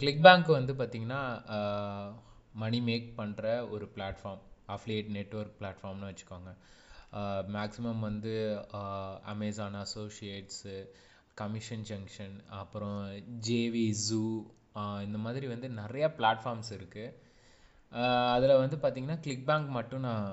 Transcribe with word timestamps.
Click 0.00 0.24
bank 0.26 0.48
வந்து 0.58 0.72
பார்த்திங்கன்னா 0.80 1.20
மணி 2.62 2.78
make 2.88 3.08
பண்ணுற 3.20 3.44
ஒரு 3.74 3.86
பிளாட்ஃபார்ம் 3.96 4.42
அஃப்லியேட் 4.74 5.08
நெட்ஒர்க் 5.16 5.58
பிளாட்ஃபார்ம்னு 5.60 6.08
வச்சுக்கோங்க. 6.10 6.50
மேக்ஸிமம் 7.56 8.02
வந்து 8.08 8.32
அமேசான் 9.32 9.78
அசோசியேட்ஸு 9.84 10.74
கமிஷன் 11.40 11.86
ஜங்ஷன் 11.90 12.36
அப்புறம் 12.60 12.98
ஜேவி 13.48 13.86
ஜூ 14.06 14.22
இந்த 15.06 15.18
மாதிரி 15.26 15.46
வந்து 15.54 15.68
நிறையா 15.80 16.08
பிளாட்ஃபார்ம்ஸ் 16.18 16.70
இருக்குது 16.78 17.14
அதில் 18.36 18.60
வந்து 18.62 18.76
பார்த்திங்கன்னா 18.82 19.18
கிளிக் 19.24 19.46
பேங்க் 19.50 19.70
மட்டும் 19.78 20.04
நான் 20.08 20.26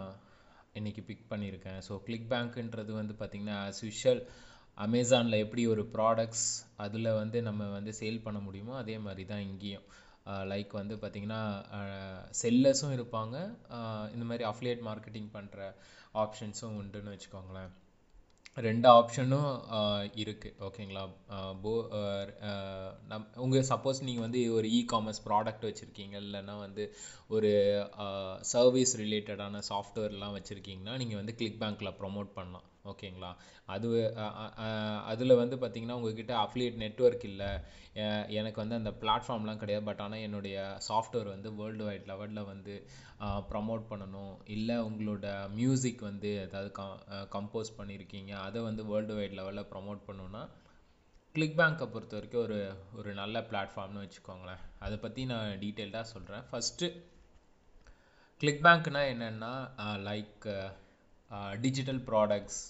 இன்றைக்கி 0.80 1.02
பிக் 1.09 1.30
பண்ணியிருக்கேன் 1.32 1.80
ஸோ 1.88 1.94
கிளிக் 2.08 2.30
பேங்க்குன்றது 2.32 2.91
வந்து 3.02 3.13
பார்த்திங்கன்னா 3.20 3.58
ஆஸ் 3.68 3.82
யூஷுவல் 3.88 4.22
அமேசானில் 4.78 5.42
எப்படி 5.44 5.64
ஒரு 5.74 5.84
ப்ராடக்ட்ஸ் 5.96 6.48
அதில் 6.86 7.18
வந்து 7.22 7.38
நம்ம 7.48 7.68
வந்து 7.78 7.92
சேல் 8.00 8.26
பண்ண 8.26 8.40
முடியுமோ 8.48 8.74
அதே 8.82 8.96
மாதிரி 9.06 9.24
தான் 9.32 9.46
இங்கேயும் 9.50 9.86
லைக் 10.52 10.72
வந்து 10.80 10.96
பார்த்திங்கன்னா 11.02 11.42
செல்லர்ஸும் 12.42 12.96
இருப்பாங்க. 12.98 13.36
இந்த 14.14 14.26
மாதிரி 14.30 14.44
அஃப்லியேட் 14.52 14.82
மார்க்கெட்டிங் 14.90 15.30
பண்ணுற 15.38 15.60
ஆப்ஷன்ஸும் 16.24 16.78
உண்டுன்னு 16.82 17.14
வச்சுக்கோங்களேன். 17.14 17.72
ரெண்டு 18.58 18.88
ஆப்ஷனும் 18.98 19.50
இருக்குது 20.24 20.56
ஓகேங்களா? 20.68 21.04
போ 21.64 21.72
நம் 23.12 23.26
உங்கள் 23.46 23.68
சப்போஸ் 23.72 24.06
நீங்கள் 24.08 24.26
வந்து 24.28 24.42
ஒரு 24.58 24.68
இ 24.78 24.80
காமர்ஸ் 24.94 25.26
ப்ராடக்ட் 25.30 25.68
வச்சுருக்கீங்க. 25.70 26.16
இல்லைன்னா 26.26 26.56
வந்து 26.66 26.84
ஒரு 27.38 27.52
சர்வீஸ் 28.54 28.94
ரிலேட்டடான 29.04 29.64
சாஃப்ட்வேர்லாம் 29.72 30.38
வச்சுருக்கீங்கன்னா 30.40 30.96
நீங்கள் 31.04 31.22
வந்து 31.22 31.36
கிளிக் 31.42 31.62
பேங்க்கில் 31.64 31.98
ப்ரொமோட் 32.02 32.32
பண்ணலாம். 32.40 32.68
ஓகேங்களா? 32.91 33.31
அது 33.75 33.89
அதில் 35.11 35.39
வந்து 35.41 35.55
பார்த்திங்கன்னா 35.61 35.97
உங்ககிட்ட 36.00 36.33
அஃப்லியேட் 36.44 36.81
நெட்ஒர்க் 36.83 37.25
இல்லை. 37.31 37.50
எனக்கு 38.39 38.59
வந்து 38.61 38.80
அந்த 38.80 38.92
பிளாட்ஃபார்ம்லாம் 39.02 39.61
கிடையாது. 39.64 39.86
பட் 39.89 40.03
ஆனால் 40.05 40.23
என்னுடைய 40.27 40.58
சாஃப்ட்வேர் 40.89 41.30
வந்து 41.33 41.52
வேர்ல்டு 41.59 41.88
வைட் 41.89 42.09
லெவலில் 42.11 42.50
வந்து 42.52 42.75
ப்ரமோட் 43.52 43.83
பண்ணணும். 43.92 44.36
இல்லை 44.55 44.77
உங்களோட 44.89 45.27
மியூசிக் 45.59 46.03
வந்து 46.09 46.31
ஏதாவது 46.45 46.72
கம்போஸ் 47.38 47.77
பண்ணியிருக்கீங்க 47.80 48.33
அதை 48.47 48.61
வந்து 48.69 48.86
வேர்ல்டு 48.92 49.17
வைட் 49.20 49.39
லெவலில் 49.39 49.70
ப்ரமோட் 49.73 50.05
பண்ணணுன்னா 50.09 50.44
கிளிக் 51.36 51.58
பேங்க்கை 51.59 51.86
பொறுத்த 51.94 52.16
வரைக்கும் 52.17 52.44
ஒரு 52.47 52.59
ஒரு 52.99 53.09
நல்ல 53.22 53.39
பிளாட்ஃபார்ம்னு 53.49 54.03
வச்சுக்கோங்களேன். 54.03 54.61
அதை 54.86 54.97
பற்றி 55.05 55.22
நான் 55.31 55.59
டீட்டெயில்டாக 55.64 56.11
சொல்கிறேன் 56.11 56.44
ஃபஸ்ட்டு 56.49 56.88
கிளிக் 58.42 58.64
பேங்க்னால் 58.66 59.09
என்னென்னா 59.14 59.52
லைக் 60.08 60.45
டிஜிட்டல் 61.66 62.02
ப்ராடக்ட்ஸ் 62.09 62.61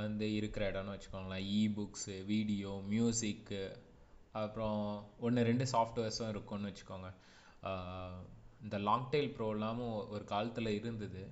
வந்து 0.00 0.26
இருக்கிற 0.38 0.64
இடம்னு 0.72 0.94
வச்சுக்கோங்களேன் 0.94 1.46
இ 1.58 1.60
புக்ஸு 1.76 2.16
வீடியோ 2.32 2.72
மியூசிக்கு 2.92 3.62
அப்புறம் 4.40 4.80
ஒன்று 5.26 5.46
ரெண்டு 5.50 5.64
சாஃப்ட்வேர்ஸும் 5.74 6.32
இருக்கும்னு 6.34 6.70
வச்சுக்கோங்க. 6.70 7.08
இந்த 8.64 8.76
லாங் 8.88 9.08
டெயில் 9.12 9.34
ப்ரோலாமும் 9.38 9.96
ஒரு 10.14 10.24
காலத்தில் 10.32 10.76
இருந்தது. 10.78 11.22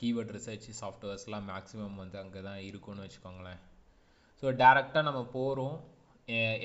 கீவேர்ட் 0.00 0.32
ரிசர்ச் 0.36 0.68
சாஃப்ட்வேர்ஸ்லாம் 0.82 1.48
மேக்ஸிமம் 1.50 2.00
வந்து 2.02 2.16
அங்கே 2.22 2.40
தான் 2.48 2.60
இருக்கும்னு 2.68 3.04
வச்சுக்கோங்களேன். 3.06 3.60
ஸோ 4.42 4.46
டேரெக்டாக 4.62 5.06
நம்ம 5.08 5.20
போகிறோம் 5.36 5.76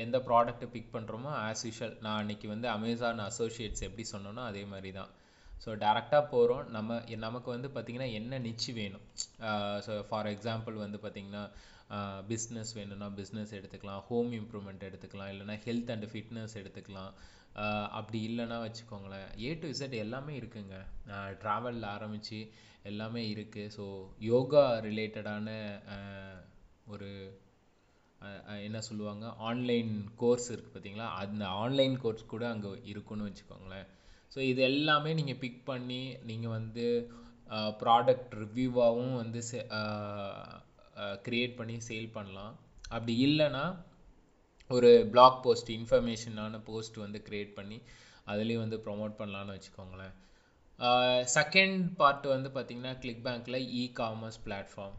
எந்த 0.04 0.18
ப்ராடக்ட்டை 0.30 0.68
பிக் 0.72 0.94
பண்ணுறோமோ 0.96 1.30
ஆஸ் 1.44 1.66
யூஷுவல் 1.68 1.94
நான் 2.06 2.20
அன்றைக்கி 2.22 2.48
வந்து 2.54 2.68
அமேசான் 2.78 3.22
அசோசியேட்ஸ் 3.28 3.86
எப்படி 3.88 4.04
சொன்னோன்னா 4.14 4.44
அதே 4.52 4.64
மாதிரி 4.72 4.92
தான் 5.00 5.12
ஸோ 5.64 5.70
டேரெக்டாக 5.84 6.24
போகிறோம் 6.34 6.64
நம்ம 6.76 7.00
நமக்கு 7.26 7.50
வந்து 7.56 7.70
பார்த்திங்கன்னா 7.76 8.10
என்ன 8.20 8.40
நிச்சு 8.48 8.72
வேணும்? 8.80 9.06
ஸோ 9.86 9.94
ஃபார் 10.10 10.30
எக்ஸாம்பிள் 10.34 10.78
வந்து 10.86 11.00
பார்த்திங்கன்னா 11.04 11.44
பிஸ்னஸ் 12.32 12.72
வேணும்னா 12.78 13.08
பிஸ்னஸ் 13.20 13.54
எடுத்துக்கலாம். 13.60 14.02
ஹோம் 14.10 14.32
இம்ப்ரூவ்மெண்ட் 14.40 14.88
எடுத்துக்கலாம். 14.90 15.32
இல்லைனா 15.34 15.56
ஹெல்த் 15.66 15.92
அண்ட் 15.96 16.08
ஃபிட்னஸ் 16.12 16.56
எடுத்துக்கலாம். 16.62 17.12
அப்படி 17.98 18.20
இல்லைன்னா 18.30 18.58
வச்சுக்கோங்களேன். 18.66 19.28
ஏ 19.46 19.50
டு 19.62 19.68
இசட் 19.74 19.96
எல்லாமே 20.06 20.34
இருக்குங்க. 20.42 20.78
ட்ராவலில் 21.42 21.88
ஆரம்பித்து 21.96 22.40
எல்லாமே 22.92 23.22
இருக்குது 23.34 23.74
ஸோ 23.78 23.84
யோகா 24.32 24.64
ரிலேட்டடான 24.88 25.50
ஒரு 26.94 27.10
என்ன 28.68 28.80
சொல்லுவாங்க? 28.88 29.26
ஆன்லைன் 29.48 29.92
கோர்ஸ் 30.22 30.50
இருக்குது 30.54 30.74
பார்த்தீங்களா 30.76 31.08
அந்த 31.24 31.44
ஆன்லைன் 31.64 31.96
கோர்ஸ் 32.04 32.32
கூட 32.34 32.44
அங்கே 32.54 32.72
இருக்குன்னு 32.92 33.28
வச்சுக்கோங்களேன். 33.30 33.88
ஸோ 34.34 34.40
இது 34.52 34.62
எல்லாமே 34.72 35.12
நீங்கள் 35.20 35.40
பிக் 35.44 35.62
பண்ணி 35.72 36.02
நீங்கள் 36.30 36.56
வந்து 36.58 36.86
ப்ராடக்ட் 37.82 38.32
ரிவ்யூவாகவும் 38.44 39.16
வந்து 39.22 39.42
க்ரியேட் 41.26 41.58
பண்ணி 41.60 41.76
சேல் 41.90 42.14
பண்ணலாம். 42.18 42.54
அப்படி 42.96 43.14
இல்லைன்னா 43.28 43.66
ஒரு 44.70 44.90
பிளாக் 45.14 45.40
போஸ்ட் 45.46 45.70
இன்ஃபர்மேஷனான 45.78 46.60
போஸ்ட் 46.70 46.98
வந்து 47.04 47.20
க்ரியேட் 47.28 47.54
பண்ணி 47.60 47.78
அதுலேயும் 48.32 48.64
வந்து 48.66 48.78
ப்ரொமோட் 48.86 49.16
பண்ணலான்னு 49.22 49.56
வச்சுக்கோங்களேன். 49.56 50.14
செகண்ட் 51.38 51.80
பார்ட் 52.00 52.26
வந்து 52.36 52.50
பார்த்திங்கன்னா 52.56 52.94
கிளிக் 53.04 53.24
பேங்க்கில் 53.28 53.60
இ 53.82 53.84
காமர்ஸ் 54.02 54.40
பிளாட்ஃபார்ம் 54.46 54.98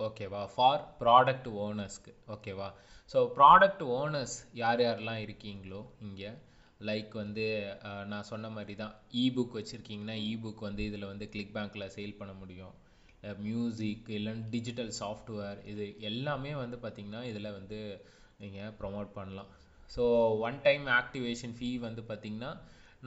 ஓகேவா? 0.00 0.42
ஃபார் 0.54 0.82
ப்ராடக்ட் 1.02 1.48
ஓனர்ஸ்க்கு 1.64 2.12
ஓகேவா? 2.34 2.68
ஸோ 3.12 3.18
ப்ராடக்ட் 3.38 3.84
ஓனர்ஸ் 3.98 4.36
யார் 4.62 4.82
யாரெல்லாம் 4.86 5.22
இருக்கீங்களோ 5.26 5.80
இங்கே 6.06 6.30
லைக் 6.88 7.12
வந்து 7.22 7.44
நான் 8.12 8.28
சொன்ன 8.30 8.50
மாதிரி 8.56 8.74
தான் 8.82 8.94
இபுக் 9.22 9.56
வச்சுருக்கீங்கன்னா 9.58 10.16
இபுக் 10.32 10.62
வந்து 10.68 10.82
இதில் 10.90 11.10
வந்து 11.12 11.26
கிளிக் 11.32 11.54
பேங்க்கில் 11.56 11.92
சேல் 11.96 12.18
பண்ண 12.20 12.32
முடியும். 12.42 12.74
மியூசிக் 13.46 14.08
இல்லைன்னா 14.16 14.44
டிஜிட்டல் 14.54 14.92
சாஃப்ட்வேர் 15.00 15.58
இது 15.72 15.84
எல்லாமே 16.10 16.52
வந்து 16.62 16.76
பார்த்திங்கன்னா 16.84 17.20
இதில் 17.30 17.56
வந்து 17.58 17.78
நீங்கள் 18.42 18.72
ப்ரொமோட் 18.80 19.10
பண்ணலாம். 19.18 19.50
So 19.94 20.04
one 20.46 20.58
time 20.66 20.86
activation 21.00 21.54
fee 21.58 21.68
வந்து 21.86 22.02
பார்த்திங்கன்னா 22.10 22.50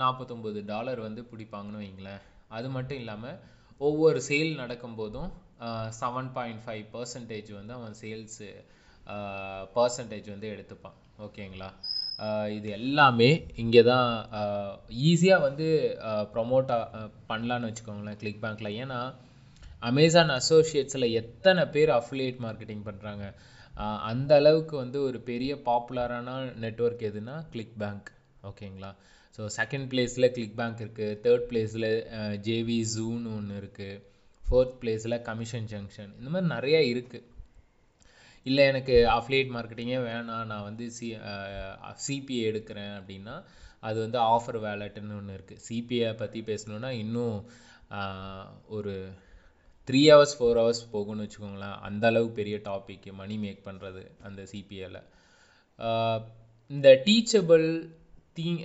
நாற்பத்தொம்போது 0.02 0.60
டாலர் 0.72 1.02
வந்து 1.08 1.22
பிடிப்பாங்கன்னு 1.32 1.84
வைங்களேன். 1.84 2.24
அது 2.58 2.68
மட்டும் 2.76 3.02
இல்லாமல் 3.02 3.38
ஒவ்வொரு 3.88 4.20
சேல் 4.30 4.54
நடக்கும்போதும் 4.62 5.30
செவன் 6.00 6.32
பாயிண்ட் 6.38 6.64
ஃபைவ் 6.66 6.86
பர்சன்டேஜ் 6.96 7.52
வந்து 7.60 7.74
அவன் 7.80 7.96
சேல்ஸு 8.02 8.50
பர்சன்டேஜ் 9.78 10.28
வந்து 10.34 10.48
எடுத்துப்பான். 10.54 10.98
ஓகேங்களா 11.26 11.70
இது 12.56 12.68
எல்லாமே 12.72 13.30
இங்கே 13.56 13.82
தான் 13.84 14.10
ஈஸியாக 15.06 15.46
வந்து 15.48 15.68
ப்ரொமோட்டாக 16.34 17.02
பண்ணலான்னு 17.28 17.70
வச்சுக்கோங்களேன் 17.70 18.20
கிளிக் 18.20 18.44
பேங்க்கில் 18.44 18.78
ஏன்னா 18.78 19.00
அமேசான் 19.82 20.32
அசோசியேட்ஸில் 20.38 21.14
எத்தனை 21.14 21.64
பேர் 21.68 21.92
அஃபிலியேட் 21.98 22.40
மார்க்கெட்டிங் 22.46 22.86
பண்ணுறாங்க 22.86 23.26
அந்த 24.10 24.32
அளவுக்கு 24.36 24.76
வந்து 24.78 24.98
ஒரு 25.02 25.20
பெரிய 25.22 25.54
பாப்புலரான 25.66 26.36
நெட்ஒர்க் 26.62 27.04
எதுனா 27.04 27.36
கிளிக் 27.52 27.78
பேங்க் 27.78 28.10
ஓகேங்களா 28.44 28.92
ஸோ 29.38 29.44
செகண்ட் 29.58 29.88
பிளேஸில் 29.92 30.34
கிளிக் 30.34 30.58
பேங்க் 30.58 30.82
இருக்குது 30.82 31.18
தேர்ட் 31.24 31.48
பிளேஸில் 31.50 31.90
ஜேவி 32.48 32.80
ஜூன்னு 32.94 33.34
ஒன்று 33.38 33.56
இருக்குது 33.62 34.02
ஃபோர்த் 34.46 34.76
பிளேஸில் 34.82 35.24
கமிஷன் 35.24 35.68
ஜங்ஷன் 35.72 36.12
இந்த 36.20 36.30
மாதிரி 36.30 36.50
நிறையா 36.56 36.82
இருக்குது 36.92 37.26
இல்லை 38.50 38.64
எனக்கு 38.72 38.96
அஃப்லேட் 39.18 39.54
மார்க்கெட்டிங்கே 39.56 40.00
வேணாம். 40.08 40.48
நான் 40.52 40.68
வந்து 40.70 40.86
சி 40.98 41.08
சிபிஏ 42.06 42.44
எடுக்கிறேன் 42.50 42.94
அப்படின்னா 43.00 43.36
அது 43.88 43.98
வந்து 44.06 44.20
ஆஃபர் 44.34 44.60
வேலெட்டுன்னு 44.66 45.18
ஒன்று 45.20 45.38
இருக்குது 45.38 45.64
சிபிஐ 45.68 46.12
பற்றி 46.22 46.40
பேசணுன்னா 46.50 46.90
இன்னும் 47.04 47.38
ஒரு 48.78 48.94
த்ரீ 49.88 50.02
ஹவர்ஸ் 50.12 50.38
ஃபோர் 50.38 50.60
ஹவர்ஸ் 50.62 50.84
போகும்னு 50.94 51.26
வச்சுக்கோங்களேன். 51.26 51.76
அந்த 51.88 52.06
அளவு 52.12 52.28
பெரிய 52.40 52.56
டாபிக் 52.70 53.06
மணி 53.20 53.36
மேக் 53.44 53.60
பண்ணுறது 53.68 54.04
அந்த 54.28 54.42
சிபிஏல 54.54 55.00
இந்த 56.72 56.90
டீச்சபிள் 57.08 57.66
திங் 58.38 58.62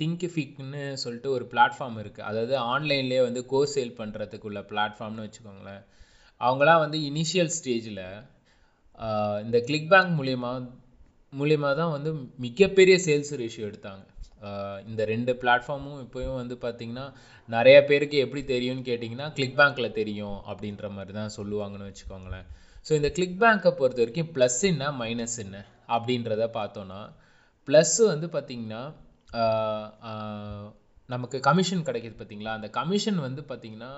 திங்கிஃபிக்னு 0.00 0.82
சொல்லிட்டு 1.02 1.30
ஒரு 1.36 1.44
பிளாட்ஃபார்ம் 1.52 1.96
இருக்குது 2.02 2.26
அதாவது 2.30 2.54
ஆன்லைன்லேயே 2.72 3.22
வந்து 3.28 3.40
கோர்ஸ் 3.52 3.74
சேல் 3.76 3.96
பண்ணுறதுக்குள்ள 4.00 4.60
பிளாட்ஃபார்ம்னு 4.72 5.24
வச்சுக்கோங்களேன். 5.26 5.82
அவங்களாம் 6.40 6.82
வந்து 6.84 6.98
இனிஷியல் 7.10 7.52
ஸ்டேஜில் 7.56 8.04
இந்த 9.44 9.58
கிளிக் 9.68 9.90
பேங்க் 9.92 10.14
மூலியமாக 10.20 10.60
மூலியமாக 11.40 11.74
தான் 11.80 11.92
வந்து 11.96 12.10
மிகப்பெரிய 12.44 12.94
சேல்ஸ் 13.06 13.32
ரேஷியோ 13.40 13.66
எடுத்தாங்க. 13.70 14.02
இந்த 14.90 15.02
ரெண்டு 15.12 15.32
பிளாட்ஃபார்மும் 15.40 16.00
இப்போயும் 16.04 16.38
வந்து 16.40 16.54
பார்த்திங்கன்னா 16.64 17.06
நிறைய 17.48 17.78
பேருக்கு 17.88 18.16
எப்படி 18.24 18.42
தெரியும்னு 18.52 18.86
கேட்டிங்கன்னா 18.88 19.26
கிளிக் 19.36 19.58
பேங்க்கில் 19.60 19.96
தெரியும் 20.00 20.38
அப்படின்ற 20.50 20.88
மாதிரி 20.96 21.14
தான் 21.18 21.34
சொல்லுவாங்கன்னு 21.38 21.88
வச்சுக்கோங்களேன். 21.90 22.46
ஸோ 22.86 22.92
இந்த 22.98 23.08
கிளிக் 23.16 23.40
பேங்க்கை 23.42 23.70
பொறுத்த 23.80 24.02
வரைக்கும் 24.02 24.30
ப்ளஸ் 24.36 24.60
என்ன 24.70 24.84
மைனஸ் 25.00 25.38
என்ன 25.44 25.56
அப்படின்றத 25.96 26.44
பார்த்தோன்னா 26.58 27.00
ப்ளஸ் 27.68 27.98
வந்து 28.12 28.28
பார்த்திங்கன்னா 28.36 28.82
நமக்கு 31.08 31.38
கமிஷன் 31.48 31.86
கிடைக்கிது 31.88 32.16
பார்த்தீங்களா 32.18 32.52
அந்த 32.58 32.68
கமிஷன் 32.78 33.20
வந்து 33.26 33.42
பார்த்திங்கன்னா 33.50 33.92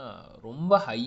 ரொம்ப 0.49 0.79
ஹை 0.89 1.01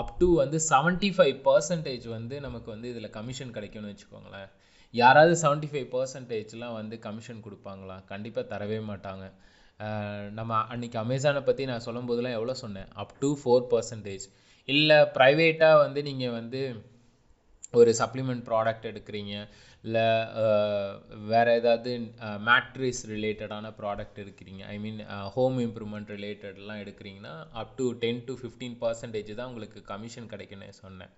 அப் 0.00 0.14
டு 0.20 0.26
வந்து 0.40 0.58
செவன்ட்டி 0.70 1.10
ஃபைவ் 1.16 1.36
பர்சன்டேஜ் 1.48 2.06
வந்து 2.16 2.34
நமக்கு 2.46 2.68
வந்து 2.74 2.88
இதில் 2.92 3.14
கமிஷன் 3.18 3.54
கிடைக்கும்னு 3.56 3.92
வச்சுக்கோங்களேன். 3.92 4.48
யாராவது 4.94 5.32
செவன்ட்டி 5.42 5.68
ஃபைவ் 5.72 5.88
பர்சன்டேஜ்லாம் 5.94 6.76
வந்து 6.80 6.96
கமிஷன் 7.06 7.44
கொடுப்பாங்களா? 7.46 7.96
கண்டிப்பாக 8.12 8.50
தரவே 8.52 8.78
மாட்டாங்க. 8.90 9.24
நம்ம 10.38 10.60
அன்றைக்கி 10.74 10.96
அமேசானை 11.04 11.42
பற்றி 11.48 11.64
நான் 11.70 11.84
சொல்லும் 11.86 12.08
போதெல்லாம் 12.10 12.36
எவ்வளோ 12.38 12.54
சொன்னேன்? 12.62 12.88
அப் 13.02 13.16
டு 13.22 13.28
ஃபோர் 13.40 13.66
பர்சன்டேஜ் 13.72 14.24
இல்லை 14.68 14.96
ப்ரைவேட்டாக 15.16 15.82
வந்து 15.84 16.00
நீங்கள் 16.08 16.34
வந்து 16.38 16.62
ஒரு 17.80 17.90
சப்ளிமெண்ட் 18.00 18.44
ப்ராடக்ட் 18.48 18.88
எடுக்கிறீங்க. 18.90 19.34
இல்லை 19.84 20.06
வேறு 21.32 21.50
ஏதாவது 21.58 21.90
மேட்ரிஸ் 22.48 23.02
ரிலேட்டடான 23.12 23.70
ப்ராடக்ட் 23.80 24.20
எடுக்கிறீங்க. 24.22 24.62
ஐ 24.74 24.76
மீன் 24.84 24.98
ஹோம் 25.36 25.58
இம்ப்ரூவ்மெண்ட் 25.66 26.10
ரிலேட்டட்லாம் 26.16 26.82
எடுக்கிறீங்கன்னா 26.84 27.34
up 27.62 27.74
to 27.78 27.86
ten 28.04 28.20
to 28.28 28.34
fifteen 28.40 28.76
percentage 28.82 29.30
தான் 29.40 29.50
உங்களுக்கு 29.52 29.80
கமிஷன் 29.92 30.30
கிடைக்குன்னு 30.32 30.68
சொன்னேன். 30.84 31.12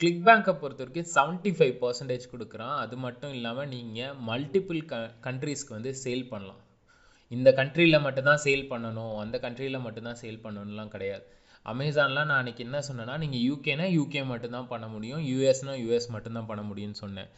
கிளிக் 0.00 0.22
பேங்க்கை 0.26 0.52
பொறுத்த 0.62 0.82
வரைக்கும் 0.84 1.10
செவன்ட்டி 1.16 1.52
ஃபைவ் 1.58 1.74
பர்சன்டேஜ் 1.84 2.26
கொடுக்குறான். 2.32 2.76
அது 2.82 2.96
மட்டும் 3.06 3.32
இல்லாமல் 3.36 3.70
நீங்கள் 3.74 4.14
மல்டிபிள் 4.30 4.80
க 4.92 4.96
கண்ட்ரீஸ்க்கு 5.26 5.76
வந்து 5.76 5.92
சேல் 6.04 6.28
பண்ணலாம். 6.32 6.62
இந்த 7.36 7.48
கண்ட்ரியில் 7.58 8.04
மட்டும்தான் 8.04 8.42
சேல் 8.44 8.68
பண்ணணும். 8.70 9.14
அந்த 9.22 9.36
கண்ட்ரியில் 9.44 9.84
மட்டும்தான் 9.86 10.20
சேல் 10.22 10.44
பண்ணணும்லாம் 10.44 10.92
கிடையாது. 10.94 11.24
அமேசான்லாம் 11.72 12.28
நான் 12.30 12.40
அன்றைக்கி 12.42 12.62
என்ன 12.66 12.78
சொன்னேன்னா 12.88 13.14
நீங்கள் 13.22 13.42
யூகேனா 13.48 13.86
யூகே 13.98 14.22
மட்டும்தான் 14.32 14.68
பண்ண 14.72 14.86
முடியும். 14.94 15.22
யூஎஸ்னா 15.30 15.74
யூஎஸ் 15.84 16.08
மட்டும்தான் 16.14 16.48
பண்ண 16.50 16.62
முடியும்னு 16.70 17.00
சொன்னேன். 17.04 17.30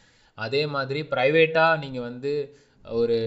அதே 0.45 0.61
மாதிரி 0.75 0.99
ப்ரைவேட்டாக 1.13 1.79
நீங்கள் 1.83 2.07
வந்து 2.09 2.31
ஒரு 2.99 3.17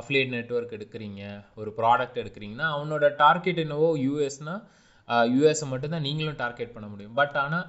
அஃப்லியேட் 0.00 0.32
நெட்ஒர்க் 0.36 0.76
எடுக்கிறீங்க 0.76 1.22
ஒரு 1.60 1.70
ப்ராடக்ட் 1.80 2.20
எடுக்கிறீங்கன்னா 2.22 2.66
அவனோட 2.76 3.06
டார்கெட் 3.24 3.60
என்னவோ 3.64 3.88
யூஎஸ்னால் 4.06 4.62
யூஎஸை 5.34 5.66
மட்டும்தான் 5.72 6.06
நீங்களும் 6.08 6.40
டார்கெட் 6.44 6.74
பண்ண 6.76 6.86
முடியும். 6.92 7.16
பட் 7.20 7.36
ஆனால் 7.44 7.66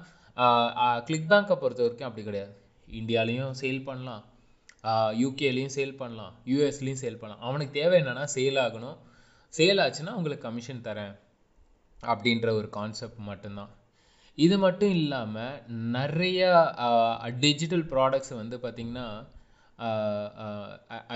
கிளிக் 1.08 1.28
பேங்க்கை 1.32 1.56
பொறுத்த 1.62 1.82
வரைக்கும் 1.84 2.08
அப்படி 2.08 2.24
கிடையாது. 2.28 2.52
இந்தியாலேயும் 3.00 3.54
சேல் 3.62 3.86
பண்ணலாம். 3.88 4.24
யூகேலேயும் 5.22 5.74
சேல் 5.76 5.98
பண்ணலாம். 6.00 6.34
யூஎஸ்லேயும் 6.52 7.02
சேல் 7.04 7.20
பண்ணலாம். 7.20 7.44
அவனுக்கு 7.48 7.72
தேவை 7.80 7.96
என்னென்னா 8.02 8.24
சேல் 8.36 8.58
ஆகணும். 8.66 8.98
சேல் 9.54 9.82
ஆச்சுன்னா 9.84 10.14
உங்களுக்கு 10.18 10.46
கமிஷன் 10.48 10.86
தரேன். 10.88 11.14
அப்படின்ற 12.12 12.48
ஒரு 12.60 12.68
கான்செப்ட் 12.78 13.20
மட்டும்தான். 13.30 13.70
இது 14.38 14.56
மட்டும் 14.64 14.92
இல்லாமல் 15.00 15.54
நிறையா 15.96 16.50
டிஜிட்டல் 17.44 17.84
ப்ராடக்ட்ஸ் 17.92 18.34
வந்து 18.40 18.56
பார்த்திங்கன்னா 18.64 19.06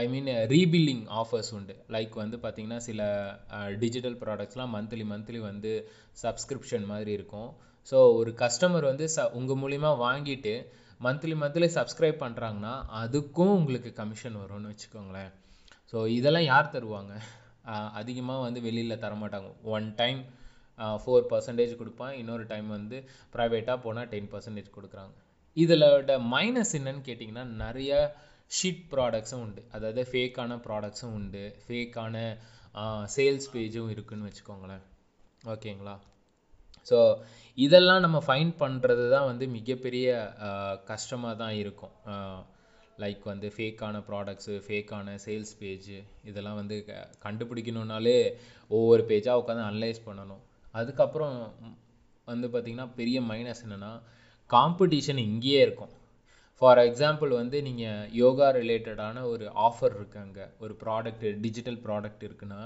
ஐ 0.00 0.02
மீன் 0.12 0.30
ரீபில்லிங் 0.54 1.04
ஆஃபர்ஸ் 1.20 1.50
உண்டு. 1.58 1.74
லைக் 1.94 2.14
வந்து 2.22 2.36
பார்த்திங்கன்னா 2.42 2.80
சில 2.88 3.00
டிஜிட்டல் 3.82 4.16
ப்ராடக்ட்ஸ்லாம் 4.22 4.72
மந்த்லி 4.76 5.04
மந்த்லி 5.12 5.40
வந்து 5.50 5.72
சப்ஸ்கிரிப்ஷன் 6.24 6.86
மாதிரி 6.92 7.12
இருக்கும். 7.18 7.48
ஸோ 7.92 7.98
ஒரு 8.18 8.32
கஸ்டமர் 8.42 8.86
வந்து 8.90 9.06
ச 9.16 9.28
உங்கள் 9.38 9.60
மூலிமா 9.62 9.90
வாங்கிட்டு 10.06 10.54
மந்த்லி 11.06 11.36
மந்த்லி 11.42 11.68
சப்ஸ்கிரைப் 11.78 12.22
பண்ணுறாங்கன்னா 12.24 12.74
அதுக்கும் 13.02 13.54
உங்களுக்கு 13.60 13.90
கமிஷன் 14.02 14.40
வரும்னு 14.42 14.70
வச்சுக்கோங்களேன். 14.72 15.32
ஸோ 15.92 15.98
இதெல்லாம் 16.18 16.48
யார் 16.52 16.74
தருவாங்க? 16.76 17.14
அதிகமாக 18.00 18.44
வந்து 18.46 18.60
வெளியில் 18.68 19.02
தரமாட்டாங்க. 19.02 19.50
ஒன் 19.74 19.88
டைம் 20.00 20.20
ஃபோர் 21.02 21.28
பர்சன்டேஜ் 21.32 21.72
கொடுப்பான். 21.80 22.14
இன்னொரு 22.20 22.44
டைம் 22.52 22.68
வந்து 22.76 22.98
ப்ரைவேட்டாக 23.34 23.78
போனால் 23.86 24.08
டென் 24.12 24.30
பர்சன்டேஜ் 24.34 24.76
கொடுக்குறாங்க. 24.76 25.14
இதில் 25.56 25.88
மைனஸ் 26.34 26.74
என்னன்னு 26.78 27.02
கேட்டிங்கன்னா 27.08 27.44
நிறைய 27.64 27.92
ஷீட் 28.58 28.84
ப்ராடக்ட்ஸும் 28.92 29.42
உண்டு. 29.46 29.62
அதாவது 29.76 30.02
ஃபேக்கான 30.12 30.56
ப்ராடக்ட்ஸும் 30.68 31.14
உண்டு. 31.18 31.44
ஃபேக்கான 31.66 32.16
சேல்ஸ் 33.16 33.50
பேஜும் 33.54 33.92
இருக்குன்னு 33.94 34.28
வச்சுக்கோங்களேன். 34.28 34.84
ஓகேங்களா 35.54 35.94
ஸோ 36.88 36.98
இதெல்லாம் 37.58 38.02
நம்ம 38.04 38.18
ஃபைன் 38.26 38.50
பண்ணுறது 38.62 39.04
தான் 39.14 39.26
வந்து 39.30 39.44
மிகப்பெரிய 39.56 40.06
கஷ்டமாக 40.90 41.34
தான் 41.42 41.54
இருக்கும். 41.62 41.94
லைக் 43.02 43.22
வந்து 43.30 43.48
ஃபேக்கான 43.56 43.96
ப்ராடக்ட்ஸு 44.08 44.54
ஃபேக்கான 44.64 45.14
சேல்ஸ் 45.24 45.52
பேஜு 45.60 45.98
இதெல்லாம் 46.30 46.58
வந்து 46.60 46.76
கண்டுபிடிக்கணுன்னாலே 47.24 48.18
ஒவ்வொரு 48.70 49.04
பேஜாக 49.10 49.40
உட்காந்து 49.42 49.68
அனலைஸ் 49.68 50.00
பண்ணணும். 50.08 50.42
அதுக்கப்புறம் 50.74 51.36
வந்து 52.28 52.46
பார்த்திங்கன்னா 52.52 52.88
பெரிய 52.98 53.18
மைனஸ் 53.30 53.62
என்னென்னா 53.66 53.92
காம்படிஷன் 54.50 55.20
இங்கேயே 55.28 55.60
இருக்கும். 55.66 55.92
ஃபார் 56.60 56.80
எக்ஸாம்பிள் 56.88 57.30
வந்து 57.40 57.58
நீங்கள் 57.68 58.08
யோகா 58.22 58.48
ரிலேட்டடான 58.58 59.22
ஒரு 59.32 59.44
ஆஃபர் 59.66 59.94
இருக்கு 59.98 60.18
அங்கே. 60.24 60.44
ஒரு 60.62 60.74
ப்ராடக்ட் 60.82 61.24
டிஜிட்டல் 61.44 61.78
ப்ராடக்ட் 61.86 62.24
இருக்குன்னா 62.28 62.60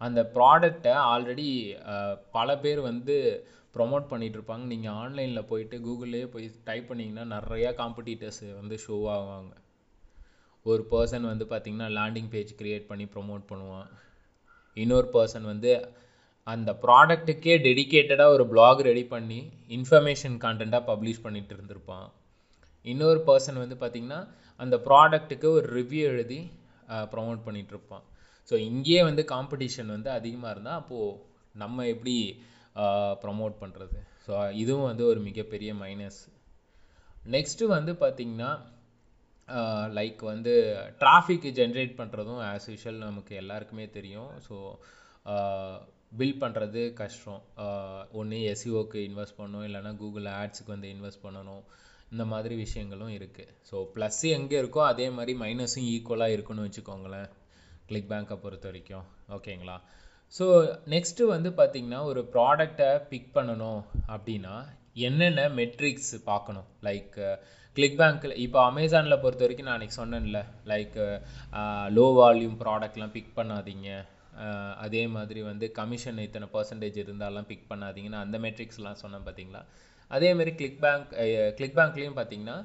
அந்த 0.00 0.20
ப்ராடக்டை 0.34 0.92
ஆல்ரெடி 1.12 1.48
பல 2.36 2.58
பேர் 2.64 2.80
வந்து 2.90 3.16
ப்ரொமோட் 3.74 4.06
பண்ணிகிட்டு 4.12 4.38
இருப்பாங்க. 4.38 4.64
நீங்கள் 4.72 4.96
ஆன்லைனில் 5.02 5.48
போயிட்டு 5.50 5.76
கூகுள்லேயே 5.86 6.26
போய் 6.34 6.46
டைப் 6.68 6.88
பண்ணிங்கன்னா 6.90 7.24
நிறையா 7.36 7.70
காம்படிட்டர்ஸ் 7.80 8.42
வந்து 8.60 8.76
ஷோ 8.84 8.96
ஆவாங்க. 9.16 9.52
ஒரு 10.66 10.82
பர்சன் 10.92 11.26
வந்து 11.32 11.44
பார்த்திங்கன்னா 11.50 11.88
லேண்டிங் 11.98 12.30
பேஜ் 12.34 12.52
க்ரியேட் 12.60 12.88
பண்ணி 12.90 13.06
ப்ரொமோட் 13.14 13.44
பண்ணுவான். 13.50 13.90
இன்னொரு 14.76 15.08
பர்சன் 15.16 15.46
வந்து 15.52 15.72
அந்த 16.46 16.70
ப்ராடக்ட்டுக்கே 16.84 17.54
டெடிக்கேட்டடாக 17.66 18.34
ஒரு 18.36 18.44
பிளாக் 18.52 18.80
ரெடி 18.88 19.04
பண்ணி 19.14 19.40
இன்ஃபர்மேஷன் 19.76 20.36
கான்டெண்ட்டாக 20.44 20.84
பப்ளிஷ் 20.90 21.24
பண்ணிட்டு 21.24 21.52
இருந்திருப்பான். 21.56 22.06
இன்னொரு 22.84 23.20
பர்சன் 23.28 23.62
வந்து 23.62 23.76
பார்த்திங்கன்னா 23.82 24.20
அந்த 24.60 24.76
ப்ராடக்ட்டுக்கு 24.86 25.48
ஒரு 25.58 25.66
ரிவ்யூ 25.78 26.04
எழுதி 26.12 26.40
ப்ரொமோட் 27.12 27.44
பண்ணிகிட்ருப்பான் 27.46 28.04
ஸோ 28.48 28.54
இங்கேயே 28.70 29.02
வந்து 29.08 29.22
காம்படிஷன் 29.34 29.92
வந்து 29.96 30.10
அதிகமாக 30.18 30.52
இருந்தால் 30.54 30.78
அப்போது 30.80 31.18
நம்ம 31.62 31.86
எப்படி 31.94 32.14
ப்ரமோட் 33.22 33.54
பண்ணுறது 33.62 33.98
ஸோ 34.26 34.32
இதுவும் 34.62 34.88
வந்து 34.90 35.04
ஒரு 35.12 35.20
மிகப்பெரிய 35.28 35.70
மைனஸ் 35.82 36.20
நெக்ஸ்ட்டு 37.34 37.72
வந்து 37.76 37.92
பார்த்திங்கன்னா 38.02 38.50
லைக் 39.98 40.20
வந்து 40.32 40.52
டிராஃபிக் 41.00 41.48
ஜென்ரேட் 41.60 41.94
பண்ணுறதும் 42.00 42.42
ஆஸ் 42.50 42.68
யூஷுவல் 42.72 43.00
நமக்கு 43.06 43.32
எல்லாருக்குமே 43.42 43.86
தெரியும். 43.96 44.30
ஸோ 44.46 44.56
பில் 46.18 46.40
பண்ணுறது 46.42 46.80
கஷ்டம். 47.00 47.42
ஒன்று 48.20 48.38
எஸ்இஓக்கு 48.52 48.98
இன்வெஸ்ட் 49.08 49.38
பண்ணணும் 49.40 49.66
இல்லைனா 49.68 49.92
கூகுள் 50.02 50.26
ஆட்ஸுக்கு 50.40 50.74
வந்து 50.74 50.88
இன்வெஸ்ட் 50.94 51.24
பண்ணணும். 51.26 51.62
இந்த 52.12 52.24
மாதிரி 52.32 52.54
விஷயங்களும் 52.64 53.12
இருக்குது 53.18 53.52
ஸோ 53.68 53.76
ப்ளஸ் 53.94 54.22
எங்கே 54.38 54.56
இருக்கோ 54.62 54.80
அதே 54.92 55.06
மாதிரி 55.16 55.34
மைனஸும் 55.42 55.88
ஈக்குவலாக 55.94 56.34
இருக்குன்னு 56.36 56.66
வச்சுக்கோங்களேன். 56.66 57.28
கிளிக் 57.90 58.10
பேங்க்கை 58.12 58.36
பொறுத்த 58.44 58.66
வரைக்கும். 58.70 59.06
ஓகேங்களா 59.36 59.76
ஸோ 60.38 60.44
நெக்ஸ்ட்டு 60.94 61.30
வந்து 61.34 61.50
பார்த்திங்கன்னா 61.60 62.00
ஒரு 62.10 62.20
ப்ராடக்டை 62.34 62.90
பிக் 63.12 63.32
பண்ணணும் 63.36 63.80
அப்படின்னா 64.14 64.54
என்னென்ன 65.08 65.48
மெட்ரிக்ஸ் 65.60 66.14
பார்க்கணும்? 66.30 66.68
லைக் 66.86 67.16
கிளிக் 67.76 67.98
பேங்க்கில் 68.00 68.40
இப்போ 68.44 68.58
அமேசானில் 68.70 69.22
பொறுத்த 69.24 69.44
வரைக்கும் 69.44 69.68
நான் 69.68 69.76
அன்றைக்கி 69.78 69.96
சொன்னேன்ல 70.02 70.40
லைக் 70.72 70.96
லோ 71.96 72.06
வால்யூம் 72.18 72.56
ப்ராடக்ட்லாம் 72.62 73.14
பிக் 73.16 73.36
பண்ணாதீங்க. 73.38 73.90
அதே 74.84 75.02
மாதிரி 75.16 75.40
வந்து 75.50 75.66
கமிஷன் 75.78 76.24
இத்தனை 76.26 76.48
பர்சன்டேஜ் 76.56 76.98
இருந்தாலாம் 77.04 77.48
பிக் 77.50 77.70
பண்ணாதீங்கன்னு 77.72 78.22
அந்த 78.24 78.38
மெட்ரிக்ஸ்லாம் 78.46 79.00
சொன்னேன் 79.04 79.26
பார்த்தீங்களா 79.28 79.62
அதேமாதிரி 80.10 80.52
கிளிக் 80.60 80.80
பேங்க் 80.84 81.10
கிளிக் 81.58 81.78
பேங்க்லேயும் 81.78 82.20
பார்த்தீங்கன்னா 82.20 82.58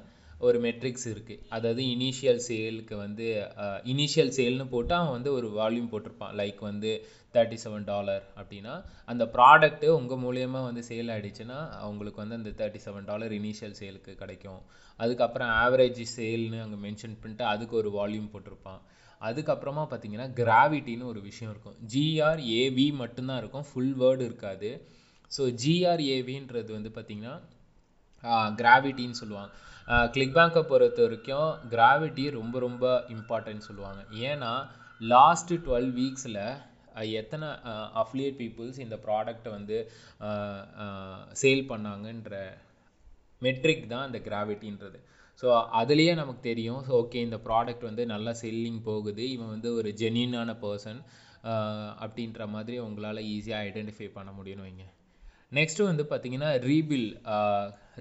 ஒரு 0.46 0.58
மெட்ரிக்ஸ் 0.64 1.06
இருக்குது 1.12 1.42
அதாவது 1.56 1.82
இனிஷியல் 1.92 2.40
சேலுக்கு 2.46 2.94
வந்து 3.04 3.26
இனிஷியல் 3.92 4.32
சேல்னு 4.38 4.66
போட்டு 4.72 4.92
அவன் 4.96 5.14
வந்து 5.16 5.30
ஒரு 5.36 5.48
வால்யூம் 5.58 5.88
போட்டிருப்பான். 5.92 6.34
லைக் 6.40 6.60
வந்து 6.70 6.90
தேர்ட்டி 7.34 7.58
செவன் 7.62 7.86
டாலர் 7.92 8.24
அப்படின்னா 8.40 8.74
அந்த 9.12 9.24
ப்ராடக்ட்டு 9.36 9.88
உங்கள் 9.98 10.20
மூலியமாக 10.24 10.68
வந்து 10.68 10.82
சேல் 10.90 11.12
ஆகிடுச்சுன்னா 11.14 11.58
அவங்களுக்கு 11.84 12.22
வந்து 12.22 12.38
அந்த 12.40 12.52
தேர்ட்டி 12.60 12.80
செவன் 12.86 13.08
டாலர் 13.10 13.34
இனிஷியல் 13.38 13.78
சேலுக்கு 13.80 14.12
கிடைக்கும். 14.22 14.60
அதுக்கப்புறம் 14.98 15.52
ஆவரேஜ் 15.62 16.02
சேல்னு 16.16 16.60
அங்கே 16.64 16.80
மென்ஷன் 16.86 17.18
பண்ணிட்டு 17.22 17.46
அதுக்கு 17.52 17.76
ஒரு 17.82 17.92
வால்யூம் 17.98 18.30
போட்டிருப்பான். 18.34 18.80
அதுக்கப்புறமா 19.28 19.82
பார்த்தீங்கன்னா 19.90 20.28
கிராவிட்டின்னு 20.40 21.10
ஒரு 21.12 21.20
விஷயம் 21.28 21.52
இருக்கும். 21.52 21.76
ஜிஆர்ஏவி 21.92 22.86
மட்டும்தான் 23.02 23.40
இருக்கும். 23.42 23.66
ஃபுல் 23.68 23.94
வேர்டு 24.02 24.22
இருக்காது. 24.28 24.70
ஸோ 25.36 25.42
ஜிஆர்ஏவின்றது 25.62 26.70
வந்து 26.78 26.90
பார்த்திங்கன்னா 26.96 27.34
கிராவிட்டின்னு 28.60 29.20
சொல்லுவாங்க. 29.22 29.52
கிளிக் 30.14 30.36
பேங்கை 30.36 30.62
பொறுத்த 30.70 31.00
வரைக்கும் 31.06 31.50
கிராவிட்டி 31.72 32.24
ரொம்ப 32.38 32.58
ரொம்ப 32.66 32.84
இம்பார்ட்டன்ட் 33.16 33.66
சொல்லுவாங்க. 33.68 34.00
ஏன்னா 34.30 34.52
லாஸ்ட்டு 35.12 35.60
டுவெல் 35.66 35.92
வீக்ஸில் 35.98 36.42
எத்தனை 37.20 37.48
அஃப்லியேட் 38.02 38.38
பீப்புள்ஸ் 38.40 38.78
இந்த 38.84 38.96
ப்ராடக்டை 39.06 39.50
வந்து 39.56 39.78
சேல் 41.42 41.68
பண்ணாங்கன்ற 41.72 42.36
மெட்ரிக் 43.42 43.90
தான் 43.92 44.06
அந்த 44.06 44.18
கிராவிட்டின்றது 44.28 44.98
ஸோ 45.40 45.48
அதுலேயே 45.80 46.12
நமக்கு 46.20 46.42
தெரியும். 46.50 46.80
ஸோ 46.86 46.92
ஓகே 47.02 47.20
இந்த 47.26 47.38
ப்ராடக்ட் 47.46 47.88
வந்து 47.88 48.02
நல்லா 48.14 48.32
செல்லிங் 48.42 48.80
போகுது. 48.90 49.24
இவன் 49.36 49.52
வந்து 49.54 49.70
ஒரு 49.78 49.90
ஜென்யூனான 50.02 50.52
பர்சன் 50.64 51.00
அப்படின்ற 52.04 52.44
மாதிரி 52.54 52.76
உங்களால் 52.84 53.26
ஈஸியாக 53.34 53.66
ஐடென்டிஃபை 53.68 54.08
பண்ண 54.18 54.30
முடியும்னு 54.38 54.66
வைங்க. 54.66 54.84
நெக்ஸ்ட்டு 55.58 55.88
வந்து 55.90 56.04
பார்த்தீங்கன்னா 56.10 56.48
ரீபில் 56.68 57.08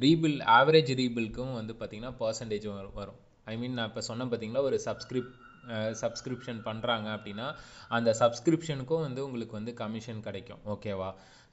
ரீபில் 0.04 0.38
ஆவரேஜ் 0.60 0.92
ரீபில்க்கும் 1.02 1.58
வந்து 1.60 1.74
பார்த்தீங்கன்னா 1.80 2.14
பர்சன்டேஜ் 2.22 2.66
வரும். 3.00 3.20
ஐ 3.52 3.56
மீன் 3.62 3.76
நான் 3.78 3.90
இப்போ 3.92 4.04
சொன்னேன் 4.10 4.30
பார்த்தீங்களா 4.32 4.64
ஒரு 4.70 4.78
சப்ஸ்கிரிப் 4.88 5.30
சப்ஸ்கிரிப்ஷன் 6.02 6.60
பண்ணுறாங்க 6.68 7.08
அப்படின்னா 7.18 7.48
அந்த 7.98 8.10
சப்ஸ்கிரிப்ஷனுக்கும் 8.22 9.06
வந்து 9.08 9.22
உங்களுக்கு 9.28 9.58
வந்து 9.60 9.74
கமிஷன் 9.82 10.26
கிடைக்கும். 10.28 10.62
ஓகேவா 10.74 11.10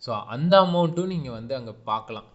ஸோ 0.06 0.12
அந்த 0.34 0.54
அமௌண்ட்டும் 0.66 1.12
நீங்கள் 1.14 1.36
வந்து 1.38 1.54
அங்கே 1.58 1.74
பார்க்கலாம் 1.90 2.28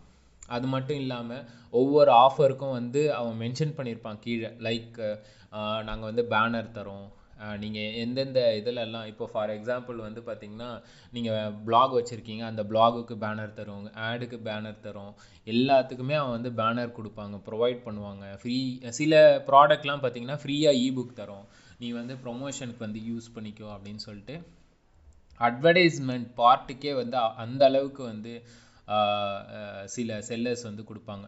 அது 0.47 0.67
மட்டும் 0.67 0.97
இல்லாமல் 0.97 1.45
ஒவ்வொரு 1.71 2.11
ஆஃபருக்கும் 2.23 2.71
வந்து 2.71 3.01
அவன் 3.13 3.39
மென்ஷன் 3.39 3.77
பண்ணியிருப்பான் 3.77 4.19
கீழே. 4.19 4.49
லைக் 4.67 4.99
நாங்கள் 5.83 6.09
வந்து 6.09 6.25
பேனர் 6.33 6.75
தரோம். 6.77 7.07
நீங்கள் 7.61 7.93
எந்தெந்த 7.93 8.39
இதிலெல்லாம் 8.59 9.05
இப்போ 9.05 9.25
ஃபார் 9.33 9.49
எக்ஸாம்பிள் 9.49 9.95
வந்து 9.95 10.21
பார்த்தீங்கன்னா 10.27 10.69
நீங்கள் 11.13 11.51
பிளாக் 11.65 11.93
வச்சுருக்கீங்க 11.93 12.43
அந்த 12.43 12.63
பிளாகுக்கு 12.63 13.15
பேனர் 13.23 13.53
தரும் 13.59 13.85
ஆடுக்கு 14.07 14.37
பேனர் 14.47 14.79
தரும். 14.85 15.11
எல்லாத்துக்குமே 15.45 16.15
அவன் 16.21 16.35
வந்து 16.37 16.51
பேனர் 16.61 16.95
கொடுப்பாங்க 16.97 17.37
ப்ரொவைட் 17.49 17.79
பண்ணுவாங்க. 17.87 18.25
ஃப்ரீ 18.41 18.57
சில 18.99 19.13
ப்ராடக்ட்லாம் 19.47 20.03
பார்த்தீங்கன்னா 20.05 20.37
ஃப்ரீயாக 20.43 20.81
இபுக் 20.87 21.17
தரும். 21.21 21.45
நீ 21.79 21.89
வந்து 21.99 22.15
ப்ரொமோஷனுக்கு 22.23 22.83
வந்து 22.85 23.01
யூஸ் 23.11 23.27
பண்ணிக்கோ 23.35 23.69
அப்படின்னு 23.75 24.03
சொல்லிட்டு 24.07 24.35
அட்வர்டைஸ்மெண்ட் 25.39 26.27
பார்ட்டுக்கே 26.37 26.91
வந்து 26.95 27.17
அ- 27.17 27.35
அந்த 27.43 27.65
அளவுக்கு 27.65 28.03
வந்து 28.03 28.31
சில 29.96 30.20
செல்லர்ஸ் 30.29 30.67
வந்து 30.70 30.84
கொடுப்பாங்க. 30.89 31.25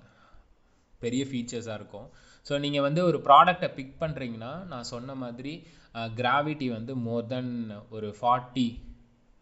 பெரிய 1.04 1.24
ஃபீச்சர்ஸாக 1.30 1.80
இருக்கும். 1.80 2.08
ஸோ 2.48 2.54
நீங்கள் 2.64 2.86
வந்து 2.88 3.02
ஒரு 3.10 3.18
ப்ராடக்டை 3.28 3.70
பிக் 3.78 3.98
பண்ணுறீங்கன்னா 4.04 4.52
நான் 4.72 4.92
சொன்ன 4.94 5.16
மாதிரி 5.24 5.54
கிராவிட்டி 6.20 6.68
வந்து 6.78 6.94
மோர் 7.08 7.28
தென் 7.34 7.52
ஒரு 7.96 8.10
ஃபார்ட்டி 8.20 8.68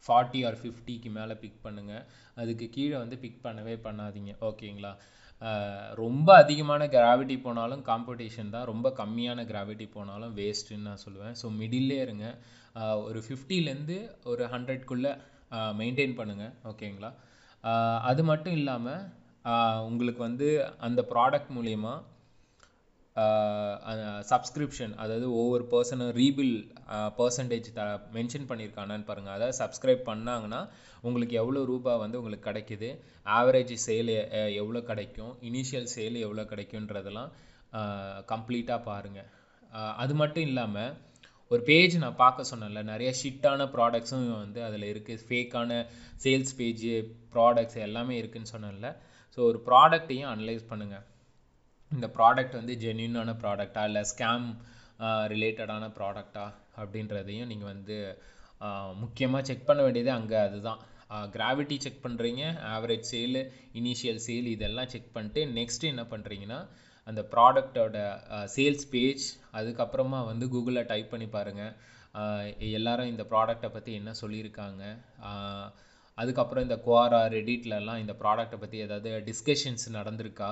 ஃபார்ட்டி 0.05 0.39
ஆர் 0.47 0.57
ஃபிஃப்டிக்கு 0.61 1.09
மேலே 1.17 1.35
பிக் 1.43 1.63
பண்ணுங்கள் 1.65 2.03
அதுக்கு 2.41 2.65
கீழே 2.75 2.95
வந்து 3.03 3.15
பிக் 3.23 3.41
பண்ணவே 3.45 3.75
பண்ணாதீங்க. 3.85 4.33
ஓகேங்களா 4.49 4.91
ரொம்ப 6.01 6.29
அதிகமான 6.43 6.83
கிராவிட்டி 6.93 7.35
போனாலும் 7.45 7.81
காம்படிஷன் 7.89 8.53
தான். 8.53 8.67
ரொம்ப 8.71 8.87
கம்மியான 8.99 9.43
கிராவிட்டி 9.51 9.87
போனாலும் 9.95 10.35
வேஸ்ட்டுன்னு 10.39 10.87
நான் 10.89 11.03
சொல்லுவேன். 11.05 11.35
ஸோ 11.41 11.49
மிடில்லே 11.61 11.97
இருங்க. 12.05 12.27
ஒரு 13.07 13.19
ஃபிஃப்டிலேருந்து 13.25 13.97
ஒரு 14.31 14.45
ஹண்ட்ரட்குள்ளே 14.53 15.11
மெயின்டைன் 15.81 16.15
பண்ணுங்கள் 16.19 16.53
ஓகேங்களா 16.71 17.11
அது 18.09 18.21
மட்டும் 18.23 18.55
இல்லாமல் 18.59 19.01
உங்களுக்கு 19.87 20.21
வந்து 20.27 20.47
அந்த 20.87 21.01
ப்ராடக்ட் 21.11 21.51
மூலயமா 21.57 21.93
சப்ஸ்கிரிப்ஷன் 24.31 24.93
அதாவது 25.01 25.27
ஒவ்வொரு 25.41 25.63
பர்சனும் 25.71 26.11
ரீபில் 26.19 26.53
பர்சன்டேஜ் 27.19 27.69
த 27.77 27.83
மென்ஷன் 28.15 28.47
பண்ணியிருக்கானான்னு 28.49 29.07
பாருங்கள் 29.09 29.35
அதாவது 29.37 29.57
சப்ஸ்கிரைப் 29.61 30.03
பண்ணாங்கன்னா 30.09 30.59
உங்களுக்கு 31.03 31.35
எவ்வளோ 31.41 31.63
ரூபாய் 31.71 32.01
வந்து 32.03 32.19
உங்களுக்கு 32.21 32.47
கிடைக்குது? 32.49 32.89
ஆவரேஜ் 33.29 33.73
சேல் 33.87 34.13
எவ்வளோ 34.61 34.81
கிடைக்கும்? 34.91 35.33
இனிஷியல் 35.49 35.89
சேல் 35.95 36.17
எவ்வளோ 36.25 36.45
கிடைக்குன்றதெல்லாம் 36.51 37.31
கம்ப்ளீட்டாக 38.31 38.87
பாருங்கள் 38.89 39.27
அது 40.03 40.13
மட்டும் 40.15 40.47
இல்லாமல் 40.49 40.93
ஒரு 41.51 41.61
பேஜ் 41.69 41.93
நான் 42.03 42.21
பார்க்க 42.23 42.49
சொன்னேன்ல 42.51 42.81
நிறைய 42.91 43.09
ஷிட்டான 43.19 43.67
ப்ராடக்ட்ஸும் 43.75 44.25
வந்து 44.43 44.59
அதில் 44.67 44.87
இருக்குது 44.93 45.23
ஃபேக்கான 45.27 45.77
சேல்ஸ் 46.23 46.55
பேஜு 46.59 46.95
ப்ராடக்ட்ஸ் 47.35 47.79
எல்லாமே 47.87 48.15
இருக்குன்னு 48.21 48.53
சொன்னேன்ல. 48.55 48.89
ஸோ 49.33 49.39
ஒரு 49.49 49.59
ப்ராடக்ட்டையும் 49.69 50.31
அனலைஸ் 50.33 50.69
பண்ணுங்கள் 50.71 51.05
இந்த 51.91 52.07
ப்ராடக்ட் 52.17 52.57
வந்து 52.59 52.73
ஜென்யூனான 52.83 53.33
ப்ராடக்டா 53.43 53.83
இல்லை 53.89 54.03
ஸ்கேம் 54.11 54.47
ரிலேட்டடான 55.33 55.85
ப்ராடக்டா 55.97 56.45
அப்படின்றதையும் 56.81 57.49
நீங்கள் 57.51 57.71
வந்து 57.73 57.97
முக்கியமாக 59.03 59.43
செக் 59.49 59.67
பண்ண 59.69 59.81
வேண்டியது 59.85 60.11
அங்கே 60.19 60.37
அதுதான். 60.47 60.79
கிராவிட்டி 61.35 61.75
செக் 61.83 62.03
பண்ணுறீங்க 62.05 62.43
ஆவரேஜ் 62.73 63.09
சேலு 63.11 63.41
இனிஷியல் 63.81 64.21
சேல் 64.25 64.47
இதெல்லாம் 64.55 64.89
செக் 64.93 65.13
பண்ணிட்டு 65.13 65.41
நெக்ஸ்ட் 65.59 65.85
என்ன 65.91 66.03
பண்ணுறீங்கன்னா 66.13 66.59
அந்த 67.09 67.21
ப்ராடக்டோட 67.33 67.97
சேல்ஸ் 68.55 68.87
பேஜ் 68.93 69.25
அதுக்கப்புறமா 69.59 70.19
வந்து 70.31 70.45
கூகுளில் 70.53 70.89
டைப் 70.91 71.13
பண்ணி 71.13 71.27
பாருங்கள் 71.35 71.73
எல்லாரும் 72.77 73.11
இந்த 73.13 73.23
ப்ராடக்டை 73.31 73.69
பற்றி 73.75 73.91
என்ன 73.99 74.11
சொல்லியிருக்காங்க. 74.21 74.83
அதுக்கப்புறம் 76.17 76.65
இந்த 76.67 76.77
குவாரா 76.85 77.21
ரெடிட்லலாம் 77.35 78.01
இந்த 78.03 78.13
ப்ராடக்ட்டை 78.21 78.57
பற்றி 78.61 78.77
ஏதாவது 78.85 79.09
டிஸ்கஷன்ஸ் 79.29 79.85
நடந்திருக்கா? 79.97 80.51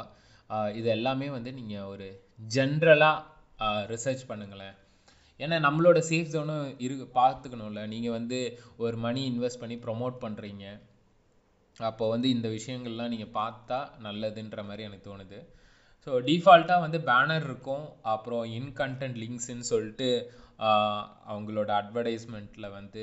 இது 0.79 0.87
எல்லாமே 0.97 1.27
வந்து 1.37 1.51
நீங்கள் 1.59 1.87
ஒரு 1.93 2.07
ஜென்ரலாக 2.55 3.69
ரிசர்ச் 3.93 4.23
பண்ணுங்களேன். 4.31 4.75
ஏன்னா 5.39 5.55
நம்மளோட 5.67 5.99
சேஃப் 6.09 6.33
ஜோனும் 6.33 6.67
இரு 6.85 6.95
பார்த்துக்கணும்ல. 7.19 7.81
நீங்கள் 7.93 8.15
வந்து 8.17 8.39
ஒரு 8.83 8.97
மணி 9.05 9.21
இன்வெஸ்ட் 9.31 9.61
பண்ணி 9.63 9.77
ப்ரொமோட் 9.85 10.17
பண்ணுறீங்க 10.25 10.65
அப்போ 11.89 12.03
வந்து 12.13 12.27
இந்த 12.35 12.47
விஷயங்கள்லாம் 12.57 13.13
நீங்கள் 13.13 13.33
பார்த்தா 13.41 13.79
நல்லதுன்ற 14.05 14.59
மாதிரி 14.67 14.85
எனக்கு 14.89 15.07
தோணுது. 15.09 15.39
ஸோ 16.05 16.11
டிஃபால்ட்டாக 16.29 16.83
வந்து 16.85 16.99
பேனர் 17.11 17.45
இருக்கும். 17.49 17.85
அப்புறம் 18.13 18.43
இன் 18.57 18.71
கண்டென்ட் 18.79 19.17
லிங்க்ஸ்ன்னு 19.23 19.67
சொல்லிட்டு 19.73 20.09
அவங்களோட 21.31 21.69
அட்வர்டைஸ்மெண்ட்டில் 21.81 22.73
வந்து 22.77 23.01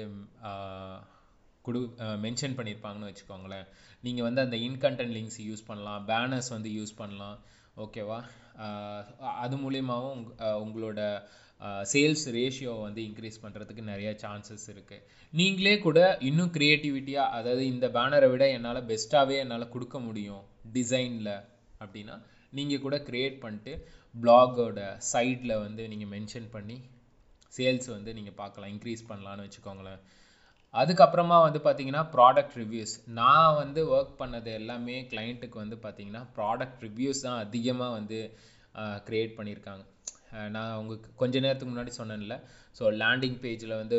கொடு 1.67 1.81
குடு 1.81 1.81
மென்ஷன் 2.25 2.57
பண்ணியிருப்பாங்கன்னு 2.59 3.11
வச்சுக்கோங்களேன். 3.11 3.67
நீங்கள் 4.05 4.27
வந்து 4.27 4.41
அந்த 4.45 4.57
இன்கண்டென்ட் 4.69 5.15
லிங்க்ஸ் 5.17 5.41
யூஸ் 5.49 5.69
பண்ணலாம். 5.71 6.01
பேனர்ஸ் 6.11 6.51
வந்து 6.55 6.71
யூஸ் 6.79 6.95
பண்ணலாம். 7.01 7.37
ஓகேவா? 7.85 8.19
அது 9.45 9.57
மூலியமாகவும் 9.65 10.17
உங் 10.21 10.33
உங்களோட 10.65 11.01
சேல்ஸ் 11.93 12.25
ரேஷியோ 12.37 12.73
வந்து 12.87 13.01
இன்க்ரீஸ் 13.09 13.43
பண்ணுறதுக்கு 13.43 13.83
நிறைய 13.91 14.11
சான்சஸ் 14.23 14.67
இருக்குது 14.73 15.05
நீங்களே 15.41 15.75
கூட 15.87 16.01
இன்னும் 16.29 16.53
க்ரியேட்டிவிட்டியாக 16.57 17.35
அதாவது 17.39 17.65
இந்த 17.75 17.89
பேனரை 17.97 18.29
விட 18.33 18.47
என்னால் 18.57 18.87
பெஸ்ட்டாகவே 18.91 19.37
என்னால் 19.43 19.73
கொடுக்க 19.75 19.99
முடியும் 20.09 20.43
டிசைனில் 20.77 21.35
அப்படின்னா 21.83 22.17
நீங்கள் 22.59 22.83
கூட 22.87 22.97
க்ரியேட் 23.09 23.37
பண்ணிட்டு 23.45 23.73
பிளாகோட 24.15 24.81
சைடில் 25.13 25.55
வந்து 25.67 25.83
நீங்கள் 25.93 26.11
மென்ஷன் 26.15 26.49
பண்ணி 26.57 26.77
சேல்ஸ் 27.57 27.89
வந்து 27.97 28.11
நீங்கள் 28.19 28.39
பார்க்கலாம் 28.41 28.73
இன்க்ரீஸ் 28.75 29.09
பண்ணலான்னு 29.11 29.45
வச்சுக்கோங்களேன். 29.47 30.01
அதுக்கப்புறமா 30.75 31.39
வந்து 31.47 31.61
பார்த்தீங்கன்னா 31.65 32.03
ப்ராடக்ட் 32.15 32.55
ரிவ்யூஸ் 32.61 32.95
நான் 33.21 33.57
வந்து 33.63 33.81
ஒர்க் 33.95 34.15
பண்ணது 34.21 34.51
எல்லாமே 34.61 34.97
கிளைண்ட்டுக்கு 35.11 35.59
வந்து 35.63 35.77
பார்த்தீங்கன்னா 35.85 36.23
ப்ராடக்ட் 36.37 36.85
ரிவ்யூஸ் 36.87 37.25
தான் 37.27 37.41
அதிகமாக 37.47 37.97
வந்து 37.99 38.19
க்ரியேட் 39.09 39.35
பண்ணியிருக்காங்க 39.39 39.83
நான் 40.55 40.77
உங்களுக்கு 40.81 41.09
கொஞ்ச 41.23 41.35
நேரத்துக்கு 41.45 41.73
முன்னாடி 41.73 41.93
சொன்னேன்ல. 41.99 42.37
ஸோ 42.79 42.85
லேண்டிங் 43.01 43.39
பேஜில் 43.43 43.81
வந்து 43.81 43.97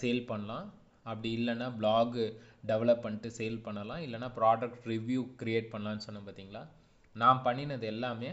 சேல் 0.00 0.22
பண்ணலாம். 0.30 0.66
அப்படி 1.10 1.30
இல்லைன்னா 1.38 1.68
பிளாகு 1.78 2.24
டெவலப் 2.70 3.04
பண்ணிட்டு 3.04 3.28
சேல் 3.38 3.64
பண்ணலாம். 3.66 4.02
இல்லைன்னா 4.06 4.28
ப்ராடக்ட் 4.38 4.86
ரிவ்யூ 4.92 5.22
க்ரியேட் 5.40 5.72
பண்ணலான்னு 5.72 6.06
சொன்னேன் 6.06 6.26
பார்த்தீங்களா 6.28 6.62
நான் 7.22 7.44
பண்ணினது 7.46 7.86
எல்லாமே 7.94 8.30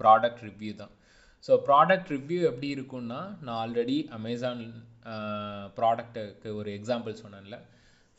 ப்ராடக்ட் 0.00 0.42
ரிவ்யூ 0.48 0.72
தான். 0.82 0.92
ஸோ 1.46 1.52
ப்ராடக்ட் 1.68 2.10
ரிவ்யூ 2.14 2.40
எப்படி 2.50 2.68
இருக்கும்னா 2.76 3.20
நான் 3.46 3.58
ஆல்ரெடி 3.64 3.96
அமேசான் 4.18 4.62
ப்ராடக்ட்டுக்கு 5.78 6.50
ஒரு 6.60 6.70
எக்ஸாம்பிள் 6.78 7.20
சொன்னேன்ல. 7.22 7.56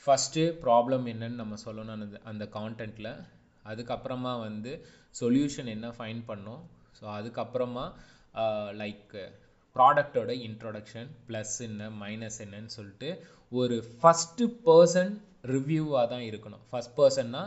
ஃபஸ்ட்டு 0.03 0.43
ப்ராப்ளம் 0.65 1.05
என்னன்னு 1.13 1.41
நம்ம 1.41 1.57
சொல்லணும் 1.65 1.95
அந்த 1.97 2.19
அந்த 2.31 2.45
கான்டென்ட்டில் 2.57 3.11
அதுக்கப்புறமா 3.71 4.33
வந்து 4.47 4.71
சொல்யூஷன் 5.21 5.71
என்ன 5.75 5.87
ஃபைன் 5.97 6.21
பண்ணோம். 6.29 6.63
ஸோ 6.97 7.03
அதுக்கப்புறமா 7.17 7.85
லைக் 8.81 9.15
ப்ராடக்டோட 9.75 10.31
இன்ட்ரொடக்ஷன் 10.47 11.09
ப்ளஸ் 11.27 11.55
என்ன 11.67 11.87
மைனஸ் 12.03 12.37
என்னன்னு 12.45 12.71
சொல்லிட்டு 12.77 13.09
ஒரு 13.51 13.77
ஃபஸ்ட்டு 13.99 14.45
பர்சன் 14.67 15.11
ரிவ்யூவாக 15.53 16.05
தான் 16.13 16.25
இருக்கணும். 16.29 16.63
ஃபஸ்ட் 16.69 16.95
பர்சன்னா 16.99 17.41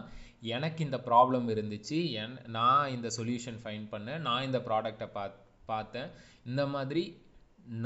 எனக்கு 0.54 0.80
இந்த 0.86 0.98
ப்ராப்ளம் 1.08 1.46
இருந்துச்சு. 1.54 1.98
என் 2.22 2.36
நான் 2.56 2.92
இந்த 2.96 3.08
சொல்யூஷன் 3.18 3.58
ஃபைன் 3.62 3.86
பண்ணேன். 3.92 4.22
நான் 4.26 4.46
இந்த 4.48 4.60
ப்ராடக்டை 4.68 5.08
பாத் 5.16 5.38
பார்த்தேன். 5.72 6.10
இந்த 6.50 6.62
மாதிரி 6.74 7.04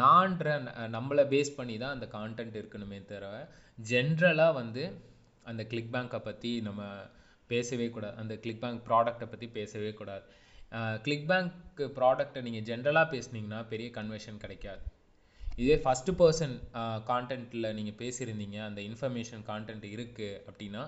நான்ற 0.01 0.49
நம்மளை 0.97 1.25
பேஸ் 1.33 1.57
பண்ணி 1.57 1.77
தான் 1.83 1.95
அந்த 1.97 2.07
கான்டென்ட் 2.19 2.59
இருக்கணுமே 2.61 2.99
தவிர 3.11 3.31
ஜென்ரலாக 3.91 4.59
வந்து 4.61 4.85
அந்த 5.51 5.63
கிளிக் 5.71 5.93
பேங்க்கை 5.95 6.21
பற்றி 6.29 6.51
நம்ம 6.67 6.83
பேசவே 7.53 7.87
கூடாது. 7.95 8.17
அந்த 8.23 8.35
கிளிக் 8.43 8.63
பேங்க் 8.65 8.83
ப்ராடக்ட்டை 8.89 9.27
பற்றி 9.33 9.47
பேசவே 9.57 9.91
கூடாது. 10.01 10.25
கிளிக் 11.07 11.27
பேங்க் 11.31 11.81
ப்ராடக்ட்டை 11.99 12.43
நீங்கள் 12.47 12.67
ஜென்ரலாக 12.69 13.07
பேசுனீங்கன்னா 13.15 13.61
பெரிய 13.73 13.89
கன்வர்ஷன் 13.97 14.43
கிடைக்காது. 14.45 14.83
இதே 15.63 15.77
ஃபஸ்ட்டு 15.85 16.13
பர்சன் 16.21 16.55
கான்டென்ட்டில் 17.11 17.75
நீங்கள் 17.79 17.99
பேசியிருந்தீங்க. 18.03 18.59
அந்த 18.69 18.81
இன்ஃபர்மேஷன் 18.91 19.43
கான்டென்ட் 19.51 19.87
இருக்குது 19.95 20.39
அப்படின்னா 20.51 20.85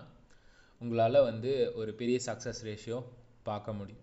உங்களால் 0.84 1.26
வந்து 1.30 1.52
ஒரு 1.80 1.90
பெரிய 2.00 2.18
சக்ஸஸ் 2.28 2.62
ரேஷியோ 2.68 2.98
பார்க்க 3.48 3.78
முடியும். 3.80 4.02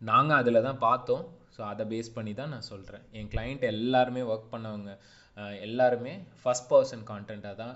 நாங்கள் 0.00 0.38
அதில் 0.40 0.66
தான் 0.68 0.80
பார்த்தோம். 0.88 1.24
ஸோ 1.54 1.60
அதை 1.72 1.84
பேஸ் 1.92 2.10
பண்ணி 2.16 2.32
தான் 2.40 2.52
நான் 2.54 2.68
சொல்கிறேன் 2.72 3.04
என் 3.18 3.30
கிளைண்ட் 3.32 3.64
எல்லாருமே 3.74 4.22
ஒர்க் 4.32 4.52
பண்ணவங்க 4.52 4.90
எல்லாருமே 5.66 6.12
ஃபஸ்ட் 6.40 6.68
பர்சன் 6.72 7.02
கான்டென்ட்டாக 7.10 7.56
தான் 7.62 7.74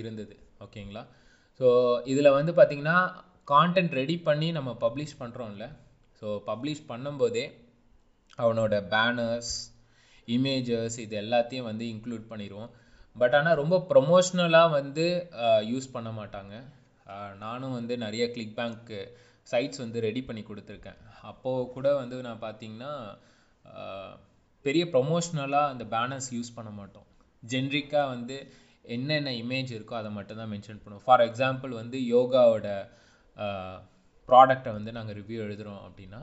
இருந்தது. 0.00 0.34
ஓகேங்களா 0.64 1.02
ஸோ 1.60 1.66
இதில் 2.12 2.36
வந்து 2.38 2.52
பார்த்திங்கன்னா 2.58 2.96
கான்டென்ட் 3.52 3.94
ரெடி 4.00 4.16
பண்ணி 4.28 4.48
நம்ம 4.58 4.70
பப்ளிஷ் 4.84 5.20
பண்ணுறோம்ல 5.22 5.66
ஸோ 6.20 6.26
பப்ளிஷ் 6.50 6.82
பண்ணும்போதே 6.92 7.44
அவனோட 8.44 8.74
பேனர்ஸ் 8.94 9.54
இமேஜஸ் 10.34 10.96
இது 11.04 11.14
எல்லாத்தையும் 11.24 11.68
வந்து 11.70 11.84
இன்க்ளூட் 11.94 12.24
பண்ணிடுவோம் 12.30 12.70
பட் 13.16 13.34
ஆனால் 13.38 13.58
ரொம்ப 13.62 13.76
ப்ரொமோஷ்னலாக 13.90 14.74
வந்து 14.78 15.04
யூஸ் 15.72 15.92
பண்ண 15.96 16.10
மாட்டாங்க. 16.20 16.54
நானும் 17.44 17.76
வந்து 17.78 17.94
நிறைய 18.04 18.24
கிளிக் 18.34 18.58
பேங்க்கு 18.58 19.00
சைட்ஸ் 19.52 19.82
வந்து 19.84 19.98
ரெடி 20.08 20.20
பண்ணி 20.26 20.42
கொடுத்துருக்கேன். 20.50 21.00
அப்போது 21.30 21.70
கூட 21.74 21.86
வந்து 22.02 22.16
நான் 22.26 22.44
பார்த்தீங்கன்னா 22.44 22.92
பெரிய 24.64 24.84
ப்ரொமோஷ்னலாக 24.92 25.72
அந்த 25.72 25.84
பேனர்ஸ் 25.94 26.28
யூஸ் 26.36 26.54
பண்ண 26.58 26.70
மாட்டோம். 26.78 27.08
ஜென்ரிக்காக 27.42 28.12
வந்து 28.14 28.36
என்னென்ன 28.94 29.32
இமேஜ் 29.42 29.70
இருக்கோ 29.76 29.94
அதை 30.00 30.10
மட்டும்தான் 30.18 30.50
மென்ஷன் 30.54 30.80
பண்ணுவோம். 30.82 31.04
ஃபார் 31.06 31.24
எக்ஸாம்பிள் 31.28 31.72
வந்து 31.80 31.98
யோகாவோட 32.14 32.68
ப்ராடக்டை 34.28 34.72
வந்து 34.78 34.90
நாங்கள் 34.96 35.16
ரிவ்யூ 35.20 35.38
எழுதுகிறோம் 35.46 35.82
அப்படின்னா 35.88 36.20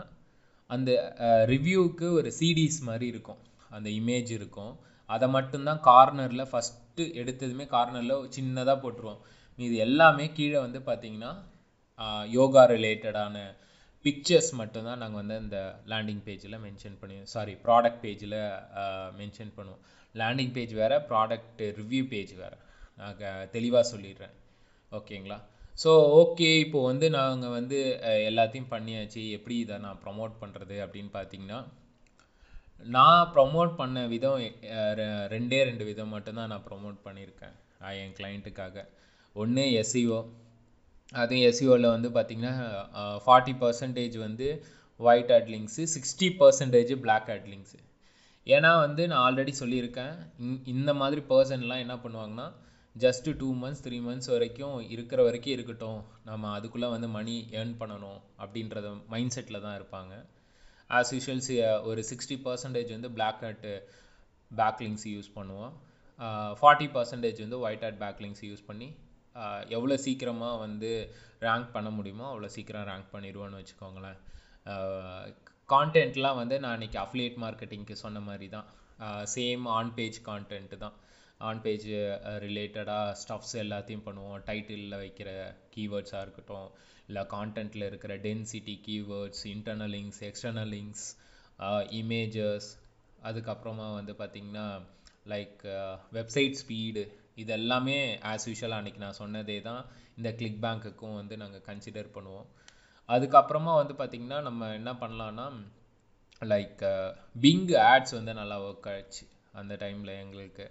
அந்த 0.70 0.92
ரிவ்யூவுக்கு 1.54 2.08
ஒரு 2.20 2.30
சிடிஸ் 2.40 2.80
மாதிரி 2.90 3.06
இருக்கும். 3.14 3.42
அந்த 3.76 3.88
இமேஜ் 4.00 4.32
இருக்கும். 4.38 4.74
அதை 5.10 5.28
மட்டும்தான் 5.36 5.82
கார்னரில் 5.90 6.50
ஃபஸ்ட்டு 6.52 7.06
எடுத்ததுமே 7.22 7.66
கார்னரில் 7.76 8.28
சின்னதாக 8.38 8.78
போட்டுருவோம். 8.84 9.22
இது 9.68 9.76
எல்லாமே 9.88 10.26
கீழே 10.38 10.60
வந்து 10.66 10.80
பார்த்தீங்கன்னா 10.90 11.32
யோகா 12.38 12.64
ரிலேட்டடான 12.76 13.38
பிக்சர்ஸ் 14.06 14.52
மட்டும்தான் 14.60 15.02
நாங்கள் 15.02 15.22
வந்து 15.22 15.36
இந்த 15.46 15.58
லேண்டிங் 15.92 16.22
பேஜில் 16.28 16.62
மென்ஷன் 16.66 16.96
பண்ணுவோம் 17.02 17.32
சாரி 17.34 17.54
ப்ராடக்ட் 17.66 18.02
பேஜில் 18.06 18.38
மென்ஷன் 19.20 19.52
பண்ணுவோம். 19.58 19.82
லேண்டிங் 20.16 20.54
பேஜ் 20.56 20.74
வேறு 20.80 20.96
ப்ராடக்ட் 21.12 21.62
ரிவ்யூ 21.80 22.04
பேஜ் 22.14 22.34
வேறு. 22.42 22.58
நான் 23.00 23.20
தெளிவாக 23.56 23.84
சொல்லிடுறேன். 23.92 24.34
ஓகேங்களா? 24.92 25.38
ஸோ 25.84 25.92
ஓகே 26.22 26.50
இப்போது 26.64 26.88
வந்து 26.92 27.08
நாங்கள் 27.18 27.54
வந்து 27.58 27.78
எல்லாத்தையும் 28.30 28.72
பண்ணியாச்சு. 28.74 29.22
எப்படி 29.38 29.56
இதை 29.66 29.78
நான் 29.86 30.02
ப்ரமோட் 30.06 30.34
பண்ணுறது 30.42 30.78
அப்படின்னு 30.86 31.12
பார்த்தீங்கன்னா 31.20 31.60
நான் 32.96 33.30
ப்ரமோட் 33.36 33.72
பண்ண 33.80 34.00
விதம் 34.14 34.40
ரெண்டே 35.34 35.60
ரெண்டு 35.70 35.84
விதம் 35.90 36.14
மட்டும்தான் 36.16 36.52
நான் 36.54 36.68
ப்ரமோட் 36.70 37.00
பண்ணியிருக்கேன் 37.08 37.56
என் 38.04 38.16
கிளைண்ட்டுக்காக 38.20 38.86
ஒன்று 39.36 39.64
எஸ்இஓ 39.82 40.20
அதுவும் 41.22 41.44
எஸ்இஓவில் 41.48 41.94
வந்து 41.96 42.10
பார்த்தீங்கன்னா 42.10 42.54
ஃபார்ட்டி 43.26 43.54
பர்சன்டேஜ் 43.62 44.18
வந்து 44.18 44.48
white 45.00 45.32
hat 45.36 45.50
links 45.54 45.84
sixty 45.94 46.28
percentage 46.42 46.92
black 47.06 47.30
hat 47.36 47.48
links 47.54 47.80
ஏன்னா 48.48 48.72
வந்து 48.86 49.04
நான் 49.08 49.24
ஆல்ரெடி 49.28 49.54
சொல்லியிருக்கேன் 49.60 50.14
இந்த 50.74 50.92
மாதிரி 51.02 51.22
பர்சன்லாம் 51.32 51.84
என்ன 51.86 51.96
பண்ணுவாங்கன்னா 52.04 52.48
just 52.96 53.36
two 53.42 53.50
months 53.62 53.84
three 53.84 53.98
months 54.08 54.30
வரைக்கும் 54.34 54.78
இருக்கிற 54.94 55.20
வரைக்கும் 55.28 55.54
இருக்கட்டும். 55.54 56.00
நம்ம 56.30 56.50
அதுக்குள்ளே 56.58 56.88
வந்து 56.94 57.08
மணி 57.18 57.36
ஏர்ன் 57.60 57.76
பண்ணணும் 57.82 58.20
அப்படின்றத 58.44 58.88
மைண்ட் 59.14 59.34
செட்டில் 59.36 59.64
தான் 59.66 59.78
இருப்பாங்க. 59.80 60.14
ஆஸ் 60.90 61.12
யூஷுவல்ஸ் 61.16 61.52
ஒரு 61.90 62.02
சிக்ஸ்டி 62.10 62.38
பர்சன்டேஜ் 62.48 62.92
வந்து 62.96 63.12
பிளாக் 63.18 63.40
ஹேட் 63.46 63.68
பேக்லிங்ஸ் 64.52 65.06
யூஸ் 65.16 65.32
பண்ணுவோம். 65.38 65.72
ஃபார்ட்டி 66.60 66.88
பர்சன்டேஜ் 66.96 67.40
வந்து 67.46 67.60
ஒயிட் 67.66 67.86
ஹேட் 67.88 68.02
பேக்லிங்ஸ் 68.04 68.44
யூஸ் 68.50 68.66
பண்ணி 68.72 68.90
எவ்வளோ 69.76 69.96
சீக்கிரமாக 70.06 70.62
வந்து 70.66 70.92
ரேங்க் 71.48 71.70
பண்ண 71.76 71.90
முடியுமோ 71.98 72.26
அவ்வளோ 72.32 72.50
சீக்கிரம் 72.56 72.88
ரேங்க் 72.92 73.14
பண்ணிடுவோன்னு 73.14 73.60
வச்சுக்கோங்களேன். 73.62 74.20
கான்டென்ட்லாம் 75.70 76.40
வந்து 76.42 76.56
நான் 76.64 76.78
இன்னைக்கு 76.78 77.00
அஃப்லியேட் 77.06 77.38
மார்க்கெட்டிங்க்கு 77.46 77.96
சொன்ன 78.04 78.22
மாதிரி 78.28 78.48
தான் 78.56 78.68
சேம் 79.36 79.64
ஆன் 79.78 79.94
பேஜ் 79.98 80.20
கான்டென்ட் 80.30 80.76
தான். 80.84 80.96
ஆன் 81.50 81.62
பேஜ் 81.66 81.88
ரிலேட்டடாக 82.46 83.14
ஸ்டஃப்ஸ் 83.22 83.56
எல்லாத்தையும் 83.64 84.06
பண்ணுவோம். 84.08 84.40
டைட்டிலில் 84.50 85.02
வைக்கிற 85.04 85.30
கீவேர்ட்ஸாக 85.76 86.26
இருக்கட்டும் 86.26 86.68
இல்லை 87.10 87.24
கான்டென்ட்டில் 87.36 87.88
இருக்கிற 87.90 88.14
density 88.28 88.76
keywords 88.88 89.44
internal 89.54 89.94
links 89.96 90.22
external 90.30 90.72
links 90.76 91.08
images 92.00 92.70
அதுக்கப்புறமா 93.30 93.88
வந்து 93.98 94.14
பார்த்திங்கன்னா 94.22 94.68
லைக் 95.34 95.60
வெப்சைட் 96.18 96.56
ஸ்பீடு 96.62 97.04
இது 97.42 97.52
எல்லாமே 97.60 97.98
ஆஸ் 98.32 98.48
யூஷுவல் 98.50 98.76
அன்றைக்கி 98.78 99.00
நான் 99.06 99.20
சொன்னதே 99.22 99.58
தான் 99.70 99.82
இந்த 100.18 100.30
கிளிக் 100.40 100.60
பேங்க்குக்கும் 100.66 101.18
வந்து 101.20 101.36
நாங்கள் 101.44 101.66
கன்சிடர் 101.70 102.16
பண்ணுவோம். 102.18 102.48
அதுக்கப்புறமா 103.10 103.74
வந்து 103.82 103.94
பார்த்திங்கன்னா 104.02 104.40
நம்ம 104.48 104.70
என்ன 104.80 104.92
பண்ணலான்னா 105.04 105.48
லைக் 106.52 106.84
பிங் 107.46 107.66
ஆட்ஸ் 107.90 108.18
வந்து 108.18 108.34
நல்லா 108.42 108.58
ஒர்க் 108.68 108.88
ஆயிடுச்சு 108.94 109.26
அந்த 109.62 109.74
டைமில் 109.82 110.14
எங்களுக்கு. 110.24 110.68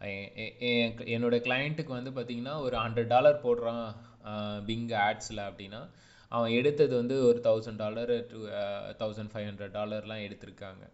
என்னோடய 0.00 1.10
என்னோட 1.14 1.36
கிளைண்ட்டுக்கு 1.46 1.92
வந்து 1.98 2.12
பார்த்தீங்கன்னா 2.14 2.54
ஒரு 2.66 2.76
ஹண்ட்ரட் 2.84 3.12
டாலர் 3.14 3.44
போடுறான் 3.44 3.84
பிங் 4.68 4.88
ஆட்ஸில் 5.06 5.42
அப்படின்னா 5.48 5.82
அவன் 6.32 6.54
எடுத்தது 6.58 6.94
வந்து 7.00 7.16
ஒரு 7.28 7.38
thousand 7.46 7.80
dollar 7.84 8.12
two 8.30 8.38
thousand 9.02 9.32
five 9.32 9.46
hundred 9.48 9.76
டாலர்லாம் 9.78 10.24
எடுத்திருக்காங்க. 10.26 10.84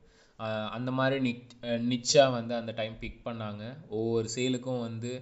அந்த 0.77 0.91
மாதிரி 0.99 1.17
நிச் 1.27 1.55
நிச்சாக 1.93 2.35
வந்து 2.37 2.55
அந்த 2.61 2.73
டைம் 2.81 2.95
பிக் 3.03 3.21
பண்ணாங்க. 3.29 3.65
ஒவ்வொரு 3.99 4.29
சேலுக்கும் 4.35 4.85
வந்து 4.89 5.13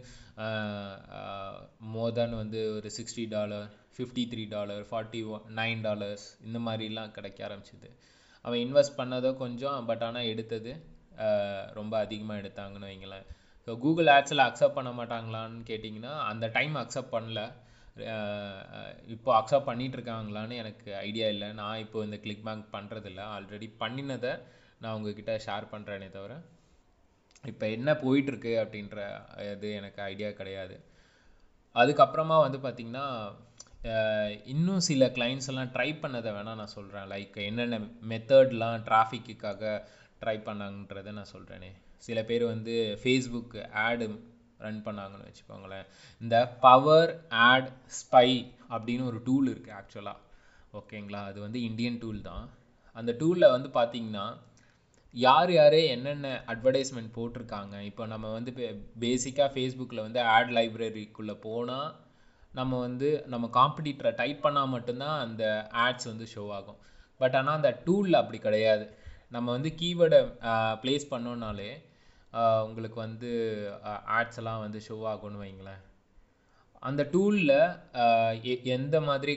மோர் 1.94 2.16
தேன் 2.18 2.34
வந்து 2.42 2.60
ஒரு 2.76 2.88
sixty 2.96 3.24
dollar 3.34 3.68
fifty 3.94 4.24
three 4.32 4.44
dollar 4.56 4.82
forty 4.88 5.20
nine 5.60 5.82
dollars 5.86 6.26
இந்த 6.46 6.58
மாதிரிலாம் 6.66 7.14
கிடைக்க 7.16 7.38
ஆரம்பிச்சிது. 7.48 7.90
அவன் 8.44 8.62
இன்வெஸ்ட் 8.64 8.98
பண்ணதோ 9.00 9.30
கொஞ்சம் 9.44 9.86
பட் 9.90 10.04
ஆனால் 10.08 10.28
எடுத்தது 10.32 10.72
ரொம்ப 11.78 11.94
அதிகமாக 12.04 12.40
எடுத்தாங்கன்னு 12.42 12.90
வைங்களேன். 12.90 13.26
ஸோ 13.68 13.72
கூகுள் 13.84 14.10
ஆட்ஸில் 14.16 14.46
அக்செப்ட் 14.48 14.78
பண்ண 14.78 14.90
மாட்டாங்களான்னு 14.98 15.62
கேட்டிங்கன்னா 15.70 16.12
அந்த 16.32 16.46
டைம் 16.56 16.76
அக்செப்ட் 16.82 17.14
பண்ணல. 17.16 17.40
இப்போ 19.14 19.30
அக்செப்ட் 19.38 19.68
பண்ணிகிட்ருக்காங்களான்னு 19.70 20.60
எனக்கு 20.62 20.90
ஐடியா 21.06 21.28
இல்லை. 21.34 21.48
நான் 21.60 21.82
இப்போ 21.84 21.98
இந்த 22.06 22.18
கிளிக் 22.24 22.46
பேங்க் 22.48 22.68
பண்ணுறதில்ல 22.76 23.22
ஆல்ரெடி 23.36 23.68
பண்ணினதை 23.82 24.34
நான் 24.82 24.96
உங்ககிட்ட 24.96 25.32
ஷேர் 25.46 25.66
பண்ணுறேனே 25.72 26.08
தவிர 26.16 26.34
இப்போ 27.50 27.66
என்ன 27.76 27.90
போயிட்டுருக்கு 28.04 28.52
அப்படின்ற 28.62 28.98
இது 29.54 29.68
எனக்கு 29.80 30.00
ஐடியா 30.12 30.30
கிடையாது. 30.40 30.76
அதுக்கப்புறமா 31.74 32.36
வந்து 32.44 32.58
பார்த்திங்கன்னா 32.64 33.06
இன்னும் 34.52 34.84
சில 34.86 35.06
கிளைண்ட்ஸ் 35.16 35.48
எல்லாம் 35.50 35.72
ட்ரை 35.74 35.90
பண்ணதை 36.02 36.30
வேணால் 36.36 36.60
நான் 36.60 36.76
சொல்கிறேன் 36.76 37.06
லைக் 37.12 37.36
என்னென்ன 37.48 37.78
மெத்தட்லாம் 38.10 38.78
டிராஃபிக்குக்காக 38.88 39.72
ட்ரை 40.22 40.36
பண்ணாங்கன்றதை 40.46 41.12
நான் 41.18 41.34
சொல்கிறேனே 41.34 41.70
சில 42.06 42.18
பேர் 42.30 42.44
வந்து 42.52 42.74
ஃபேஸ்புக் 43.02 43.54
ஆடு 43.84 44.06
ரன் 44.64 44.82
பண்ணாங்கன்னு 44.86 45.28
வச்சுக்கோங்களேன். 45.28 45.86
இந்த 46.20 46.36
பவர் 46.64 47.10
ஆட் 47.48 47.70
ஸ்பை 48.00 48.28
அப்படின்னு 48.74 49.04
ஒரு 49.10 49.18
டூல் 49.28 49.48
இருக்குது 49.52 49.76
ஆக்சுவலாக 49.80 50.24
ஓகேங்களா 50.80 51.20
அது 51.30 51.38
வந்து 51.46 51.60
இந்தியன் 51.68 52.00
டூல் 52.02 52.20
தான். 52.30 52.46
அந்த 52.96 53.12
டூலில் 53.20 53.52
வந்து 53.54 53.68
பார்த்தீங்கன்னா 53.78 54.26
யார் 55.14 55.50
யார் 55.58 55.78
என்னென்ன 55.94 56.30
அட்வர்டைஸ்மெண்ட் 56.52 57.14
போட்டிருக்காங்க? 57.16 57.74
இப்போ 57.90 58.02
நம்ம 58.12 58.32
வந்து 58.38 58.50
பேசிக்காக 59.04 59.48
ஃபேஸ்புக்கில் 59.54 60.04
வந்து 60.06 60.20
ஆட் 60.34 60.52
லைப்ரரிக்குள்ளே 60.56 61.34
போனால் 61.46 61.88
நம்ம 62.58 62.78
வந்து 62.86 63.08
நம்ம 63.32 63.46
காம்படிட்டரை 63.58 64.12
டைப் 64.20 64.44
பண்ணால் 64.44 64.72
மட்டும்தான் 64.74 65.16
அந்த 65.24 65.44
ஆட்ஸ் 65.84 66.08
வந்து 66.10 66.26
ஷோ 66.34 66.44
ஆகும். 66.58 66.78
பட் 67.20 67.36
ஆனால் 67.38 67.58
அந்த 67.58 67.70
டூலில் 67.86 68.20
அப்படி 68.20 68.38
கிடையாது. 68.46 68.86
நம்ம 69.34 69.46
வந்து 69.56 69.70
கீவேர்டை 69.80 70.20
ப்ளேஸ் 70.82 71.06
பண்ணோன்னாலே 71.12 71.70
உங்களுக்கு 72.68 72.98
வந்து 73.06 73.30
ஆட்ஸ் 74.18 74.38
எல்லாம் 74.40 74.62
வந்து 74.64 74.80
ஷோ 74.88 74.96
ஆகும்னு 75.12 75.42
வைங்களேன். 75.44 75.82
அந்த 76.88 77.02
டூலில் 77.14 77.56
எந்த 78.76 78.96
மாதிரி 79.08 79.34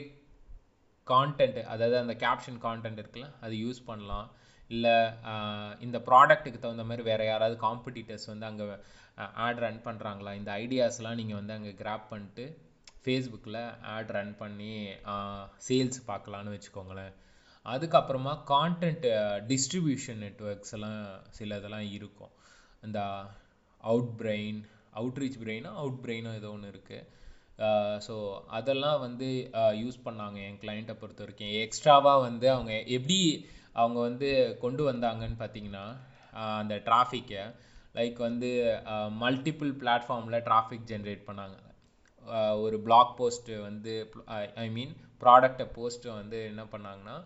கான்டென்ட் 1.06 1.60
அதாவது 1.72 1.96
அந்த 2.02 2.14
கேப்ஷன் 2.24 2.60
கான்டென்ட் 2.66 3.00
இருக்குல்ல 3.02 3.28
அது 3.46 3.54
யூஸ் 3.64 3.80
பண்ணலாம். 3.90 4.28
இல்லை 4.76 4.96
இந்த 5.86 5.98
ப்ராடக்ட்டுக்கு 6.08 6.58
தகுந்த 6.64 6.84
மாதிரி 6.88 7.04
வேறு 7.10 7.24
யாராவது 7.30 7.56
காம்படிட்டர்ஸ் 7.66 8.26
வந்து 8.32 8.46
அங்கே 8.50 8.66
ஆட் 9.46 9.62
ரன் 9.64 9.80
பண்ணுறாங்களா 9.86 10.32
இந்த 10.40 10.50
ஐடியாஸ்லாம் 10.64 11.18
நீங்கள் 11.20 11.38
வந்து 11.40 11.56
அங்கே 11.56 11.72
கிராப் 11.80 12.10
பண்ணிட்டு 12.12 12.44
ஃபேஸ்புக்கில் 13.04 13.60
ஆட் 13.94 14.12
ரன் 14.16 14.34
பண்ணி 14.42 14.72
சேல்ஸ் 15.66 16.00
பார்க்கலான்னு 16.10 16.54
வச்சுக்கோங்களேன். 16.54 17.12
அதுக்கப்புறமா 17.66 18.32
கான்டென்ட் 18.52 19.06
டிஸ்ட்ரிபியூஷன் 19.50 20.20
நெட்ஒர்க்ஸ் 20.24 20.74
எல்லாம் 20.76 21.00
சில 21.38 21.58
இதெல்லாம் 21.60 21.88
இருக்கும். 21.96 22.32
இந்த 22.86 23.00
அவுட் 23.84 24.12
பிரெயின் 24.20 24.60
அவுட்ரீச் 25.00 25.40
பிரெயினா 25.42 25.70
அவுட் 25.82 26.00
பிரெயினோ 26.04 26.30
ஏதோ 26.40 26.50
ஒன்று 26.56 26.72
இருக்குது 26.74 27.18
ஸோ 28.06 28.14
அதெல்லாம் 28.58 29.00
வந்து 29.06 29.28
யூஸ் 29.82 30.04
பண்ணாங்க 30.06 30.38
என் 30.48 30.60
கிளைண்ட்டை 30.62 30.94
பொறுத்த 31.00 31.22
வரைக்கும். 31.24 31.54
எக்ஸ்ட்ராவாக 31.64 32.24
வந்து 32.28 32.46
அவங்க 32.54 32.72
எப்படி 32.98 33.18
அவங்க 33.78 33.98
வந்து 34.08 34.28
கொண்டு 34.64 34.82
வந்தாங்கன்னு 34.90 35.38
பார்த்தீங்கன்னா 35.42 35.84
அந்த 36.60 36.74
டிராஃபிக்கை 36.88 37.42
லைக் 37.98 38.18
வந்து 38.28 38.50
மல்டிபிள் 39.22 39.70
பிளாட்ஃபார்மில் 39.82 40.44
டிராஃபிக் 40.48 40.88
ஜென்ரேட் 40.92 41.26
பண்ணாங்க. 41.28 41.56
ஒரு 42.64 42.76
பிளாக் 42.86 43.12
போஸ்ட்டு 43.20 43.54
வந்து 43.68 43.92
ஐ 44.64 44.66
மீன் 44.76 44.94
ப்ராடக்டை 45.22 45.66
போஸ்ட்டு 45.76 46.14
வந்து 46.20 46.38
என்ன 46.50 46.62
பண்ணாங்கன்னா 46.74 47.16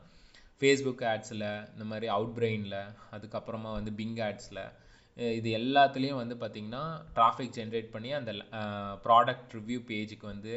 ஃபேஸ்புக் 0.61 1.05
ஆட்ஸில் 1.13 1.47
இந்த 1.73 1.85
மாதிரி 1.91 2.07
அவுட் 2.17 2.35
பிரெயினில் 2.39 2.81
அதுக்கப்புறமா 3.15 3.71
வந்து 3.79 3.93
பிங் 4.01 4.19
ஆட்ஸில் 4.29 4.63
இது 5.39 5.49
எல்லாத்துலேயும் 5.59 6.21
வந்து 6.23 6.37
பார்த்திங்கன்னா 6.43 6.85
டிராஃபிக் 7.17 7.57
ஜென்ரேட் 7.59 7.91
பண்ணி 7.95 8.11
அந்த 8.21 8.33
ப்ராடக்ட் 9.07 9.53
ரிவ்யூ 9.59 9.81
பேஜுக்கு 9.91 10.27
வந்து 10.33 10.55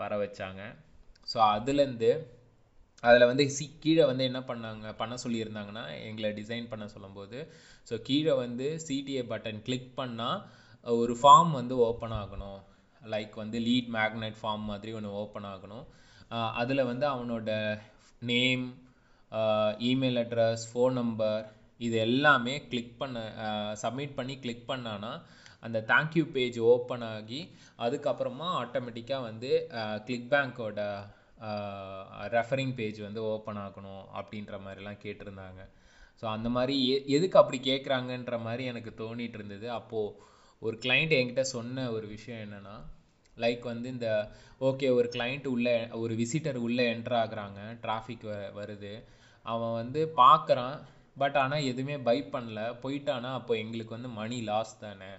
வர 0.00 0.16
வச்சாங்க. 0.22 0.62
ஸோ 1.28 1.38
அதுலேருந்து 1.54 2.10
அதில் 3.04 3.28
வந்து 3.30 3.44
சி 3.56 3.66
கீழே 3.84 4.04
வந்து 4.10 4.24
என்ன 4.30 4.40
பண்ணாங்க 4.48 4.88
பண்ண 5.00 5.14
சொல்லியிருந்தாங்கன்னா 5.24 5.84
எங்களை 6.08 6.30
டிசைன் 6.40 6.66
பண்ண 6.72 6.86
சொல்லும்போது 6.94 7.38
ஸோ 7.88 7.96
கீழே 8.08 8.34
வந்து 8.44 8.66
சிடிஏ 8.86 9.22
பட்டன் 9.32 9.62
கிளிக் 9.66 9.92
பண்ணால் 10.00 10.40
ஒரு 10.86 11.14
ஃபார்ம் 11.20 11.52
வந்து 11.60 11.74
ஓப்பன் 11.86 12.16
ஆகணும். 12.20 12.60
லைக் 13.02 13.34
வந்து 13.42 13.58
லீட் 13.68 13.88
மேக்னெட் 13.96 14.38
ஃபார்ம் 14.40 14.64
மாதிரி 14.70 14.90
ஒன்று 14.98 15.10
ஓப்பன் 15.22 15.48
ஆகணும். 15.52 15.84
அதில் 16.60 16.88
வந்து 16.90 17.06
அவனோட 17.14 17.50
name 18.22 18.66
email 19.90 20.20
address 20.22 20.64
phone 20.70 20.96
number 21.00 21.40
இது 21.80 21.96
எல்லாமே 22.06 22.54
கிளிக் 22.70 22.98
பண்ண 23.00 23.18
சப்மிட் 23.82 24.16
பண்ணி 24.18 24.34
கிளிக் 24.44 24.68
பண்ணானா 24.70 25.12
அந்த 25.66 25.78
தேங்க்யூ 25.90 26.24
பேஜ் 26.34 26.58
ஓப்பன் 26.72 27.04
ஆகி 27.14 27.40
அதுக்கப்புறமா 27.84 28.48
ஆட்டோமேட்டிக்காக 28.60 29.26
வந்து 29.28 29.50
கிளிக் 30.06 30.30
பேங்க்கோட 30.32 30.80
ரெஃபரிங் 32.34 32.74
பேஜ் 32.78 32.98
வந்து 33.06 33.20
ஓப்பன் 33.32 33.60
ஆகணும் 33.64 34.04
அப்படின்ற 34.18 34.54
மாதிரிலாம் 34.64 35.02
கேட்டிருந்தாங்க. 35.04 35.60
ஸோ 36.22 36.26
அந்த 36.34 36.48
மாதிரி 36.56 36.74
எ 36.86 36.96
எதுக்கு 37.16 37.36
அப்படி 37.40 37.58
கேட்குறாங்கன்ற 37.68 38.36
மாதிரி 38.46 38.64
எனக்கு 38.72 38.90
தோணிட்டு 38.98 39.38
இருந்தது. 39.38 39.66
அப்போது 39.78 40.16
ஒரு 40.62 40.76
கிளைண்ட் 40.82 41.14
என்கிட்ட 41.18 41.44
சொன்ன 41.54 41.86
ஒரு 41.96 42.06
விஷயம் 42.14 42.42
என்னென்னா 42.46 42.76
லைக் 43.36 43.64
வந்து 43.72 43.88
இந்த 43.94 44.08
ஓகே 44.60 44.88
ஒரு 44.98 45.08
கிளைண்ட் 45.14 45.46
உள்ளே 45.54 45.74
ஒரு 46.00 46.14
விசிட்டர் 46.20 46.58
உள்ளே 46.66 46.84
என்ட்ரு 46.94 47.16
ஆகுறாங்க 47.22 47.60
டிராஃபிக் 47.84 48.26
வ 48.30 48.36
வருது. 48.58 48.92
அவன் 49.46 49.76
வந்து 49.80 50.00
பார்க்குறான் 50.22 50.76
பட் 51.16 51.36
ஆனால் 51.42 51.66
எதுவுமே 51.70 51.96
பை 52.08 52.18
பண்ணல. 52.34 52.60
போயிட்டானா 52.82 53.30
அப்போ 53.38 53.52
எங்களுக்கு 53.62 53.96
வந்து 53.96 54.10
மணி 54.20 54.38
லாஸ் 54.50 54.74
தானே. 54.84 55.12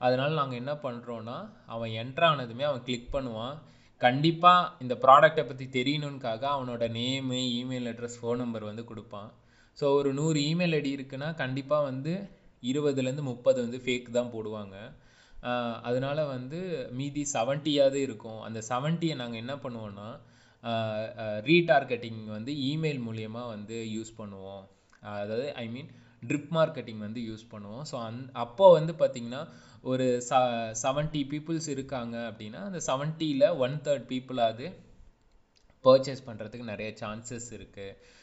அதனால் 0.00 0.38
நாங்கள் 0.40 0.60
என்ன 0.62 0.72
பண்ணுறோன்னா 0.84 1.36
அவன் 1.74 1.92
என்ட்ரு 2.02 2.26
ஆனதுமே 2.30 2.64
அவன் 2.70 2.86
கிளிக் 2.88 3.12
பண்ணுவான். 3.14 3.56
கண்டிப்பாக 4.04 4.70
இந்த 4.82 4.94
ப்ராடக்டை 5.04 5.44
பற்றி 5.48 5.66
தெரியணுன்காக 5.76 6.42
அவனோட 6.56 6.84
name 6.98 7.40
email 7.60 7.88
address 7.92 8.18
phone 8.20 8.42
number 8.42 8.70
வந்து 8.70 8.84
கொடுப்பான். 8.90 9.30
ஸோ 9.78 9.84
ஒரு 9.98 10.10
நூறு 10.18 10.38
இமெயில் 10.50 10.76
ஐடி 10.78 10.90
இருக்குன்னா 10.96 11.28
கண்டிப்பாக 11.42 11.88
வந்து 11.90 12.12
இருபதுலேருந்து 12.70 13.24
முப்பது 13.30 13.58
வந்து 13.64 13.78
ஃபேக் 13.84 14.08
தான் 14.18 14.32
போடுவாங்க. 14.34 14.76
அதனால் 15.88 16.28
வந்து 16.34 16.58
மீதி 16.98 17.22
செவன்ட்டியாவது 17.34 17.98
இருக்கும். 18.06 18.40
அந்த 18.48 18.58
செவன்ட்டியை 18.70 19.14
நாங்கள் 19.22 19.42
என்ன 19.44 19.54
பண்ணுவோன்னா 19.64 20.08
ரீடார்கெட்டிங் 21.48 22.20
வந்து 22.36 22.52
இமெயில் 22.70 23.00
மூலியமாக 23.06 23.52
வந்து 23.54 23.76
யூஸ் 23.96 24.12
பண்ணுவோம். 24.20 24.64
அதாவது 25.22 25.46
ஐ 25.62 25.66
மீன் 25.74 25.90
ட்ரிப் 26.28 26.52
மார்க்கெட்டிங் 26.56 27.00
வந்து 27.06 27.20
யூஸ் 27.28 27.44
பண்ணுவோம். 27.52 27.84
ஸோ 27.90 27.96
அந் 28.08 28.20
அப்போ 28.44 28.66
வந்து 28.78 28.92
பார்த்திங்கன்னா 29.00 29.42
ஒரு 29.84 30.06
ச 30.28 30.32
செவன்ட்டி 30.82 31.20
பீப்புள்ஸ் 31.30 31.68
இருக்காங்க 31.74 32.16
அப்படின்னா 32.30 32.60
அந்த 32.68 32.80
செவன்ட்டியில் 32.88 33.46
ஒன் 33.64 33.76
தேர்ட் 33.86 34.08
பீப்புளாவது 34.10 34.66
பர்ச்சேஸ் 35.84 36.26
பண்ணுறதுக்கு 36.26 36.72
நிறைய 36.72 36.90
சான்சஸ் 37.00 37.48
இருக்குது 37.58 38.20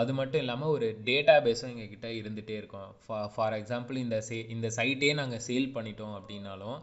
அது 0.00 0.12
மட்டும் 0.18 0.42
இல்லாமல் 0.42 0.72
ஒரு 0.76 0.86
டேட்டா 1.06 1.34
பேஸும் 1.44 1.70
எங்ககிட்ட 1.72 2.08
இருந்துகிட்டே 2.18 2.56
இருக்கும். 2.60 2.90
ஃபார் 3.04 3.30
ஃபார் 3.34 3.56
எக்ஸாம்பிள் 3.60 3.96
இந்த 4.02 4.16
சே 4.28 4.36
இந்த 4.54 4.68
சைட்டே 4.78 5.10
நாங்கள் 5.20 5.42
சேல் 5.46 5.72
பண்ணிட்டோம் 5.76 6.16
அப்படின்னாலும் 6.18 6.78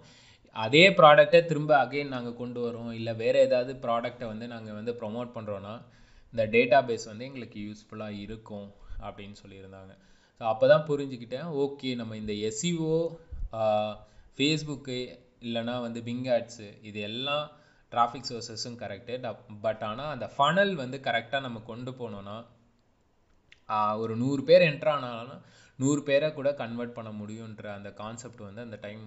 அதே 0.56 0.84
ப்ராடக்டை 0.97 1.39
திரும்ப 1.51 1.71
அகைன் 1.84 2.13
நாங்கள் 2.15 2.39
கொண்டு 2.41 2.60
வரோம். 2.65 2.91
இல்லை 2.99 3.13
வேறு 3.21 3.39
ஏதாவது 3.47 3.73
ப்ராடக்டை 3.86 4.25
வந்து 4.32 4.47
நாங்கள் 4.54 4.78
வந்து 4.80 4.93
ப்ரொமோட் 5.01 5.32
பண்ணுறோன்னா 5.38 5.73
இந்த 6.34 6.45
டேட்டா 6.56 6.80
பேஸ் 6.89 7.08
வந்து 7.12 7.28
எங்களுக்கு 7.30 7.60
யூஸ்ஃபுல்லாக 7.67 8.19
இருக்கும் 8.25 8.67
அப்படின்னு 9.08 9.38
சொல்லியிருந்தாங்க. 9.43 9.93
ஸோ 10.41 10.43
அப்போ 10.51 10.65
தான் 10.73 10.86
புரிஞ்சுக்கிட்டேன் 10.89 11.49
ஓகே 11.63 11.91
நம்ம 12.01 12.17
இந்த 12.23 12.34
எஸ்இஓ 12.49 12.93
ஃபேஸ்புக்கு 14.37 14.97
இல்லைனா 15.47 15.75
வந்து 15.85 15.99
பிங் 16.07 16.27
ஆட்ஸு 16.35 16.67
இது 16.89 16.99
எல்லாம் 17.09 17.45
டிராஃபிக் 17.91 18.29
சோர்சஸும் 18.29 18.79
கரெக்டு 18.83 19.15
பட் 19.65 19.83
ஆனால் 19.89 20.13
அந்த 20.15 20.27
ஃபனல் 20.35 20.73
வந்து 20.83 20.97
கரெக்டாக 21.07 21.45
நம்ம 21.47 21.61
கொண்டு 21.71 21.91
போனோன்னா 21.99 22.37
ஒரு 24.03 24.13
நூறு 24.23 24.41
பேர் 24.49 24.65
என்ட்ரு 24.69 24.91
ஆனாலும் 24.95 25.43
நூறு 25.79 26.01
பேரை 26.07 26.27
கூட 26.33 26.49
கன்வெர்ட் 26.61 26.97
பண்ண 26.97 27.09
முடியுன்ற 27.21 27.65
அந்த 27.77 27.89
கான்செப்ட் 28.01 28.41
வந்து 28.47 28.61
அந்த 28.65 28.77
டைம் 28.85 29.03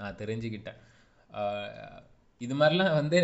நான் 0.00 0.18
தெரிஞ்சுக்கிட்டேன். 0.20 0.78
இது 2.40 2.54
மாதிரிலாம் 2.60 2.94
வந்து 3.00 3.18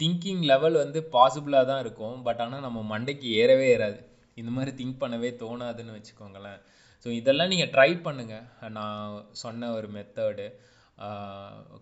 திங்கிங் 0.00 0.42
லெவல் 0.50 0.76
வந்து 0.82 1.00
பாசிபிளாக 1.14 1.68
தான் 1.70 1.82
இருக்கும். 1.84 2.16
பட் 2.26 2.42
ஆனால் 2.44 2.64
நம்ம 2.66 2.80
மண்டைக்கு 2.92 3.28
ஏறவே 3.42 3.66
ஏறாது. 3.76 3.98
இந்த 4.40 4.50
மாதிரி 4.56 4.72
திங்க் 4.80 5.00
பண்ணவே 5.02 5.30
தோணாதுன்னு 5.42 5.96
வச்சுக்கோங்களேன். 5.98 6.60
ஸோ 7.04 7.08
இதெல்லாம் 7.20 7.52
நீங்கள் 7.52 7.72
ட்ரை 7.74 7.90
பண்ணுங்கள் 8.06 8.46
நான் 8.78 9.04
சொன்ன 9.42 9.70
ஒரு 9.78 9.88
மெத்தடு 9.96 10.46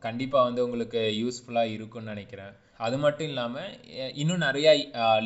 கண்டிப்பாக 0.07 0.47
வந்து 0.49 0.65
உங்களுக்கு 0.67 1.01
யூஸ்ஃபுல்லாக 1.21 1.75
இருக்கும்னு 1.77 2.13
நினைக்கிறேன். 2.15 2.53
அது 2.87 2.97
மட்டும் 3.05 3.29
இல்லாமல் 3.31 3.71
இன்னும் 4.23 4.45
நிறையா 4.49 4.73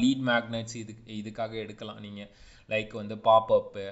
லீட் 0.03 0.23
மேக்னெட்ஸ் 0.31 0.77
இது 0.83 0.93
இதுக்காக 1.21 1.53
எடுக்கலாம் 1.65 2.01
நீங்கள் 2.07 2.31
லைக் 2.73 2.93
வந்து 3.01 3.17
பாப்அப்பு 3.29 3.85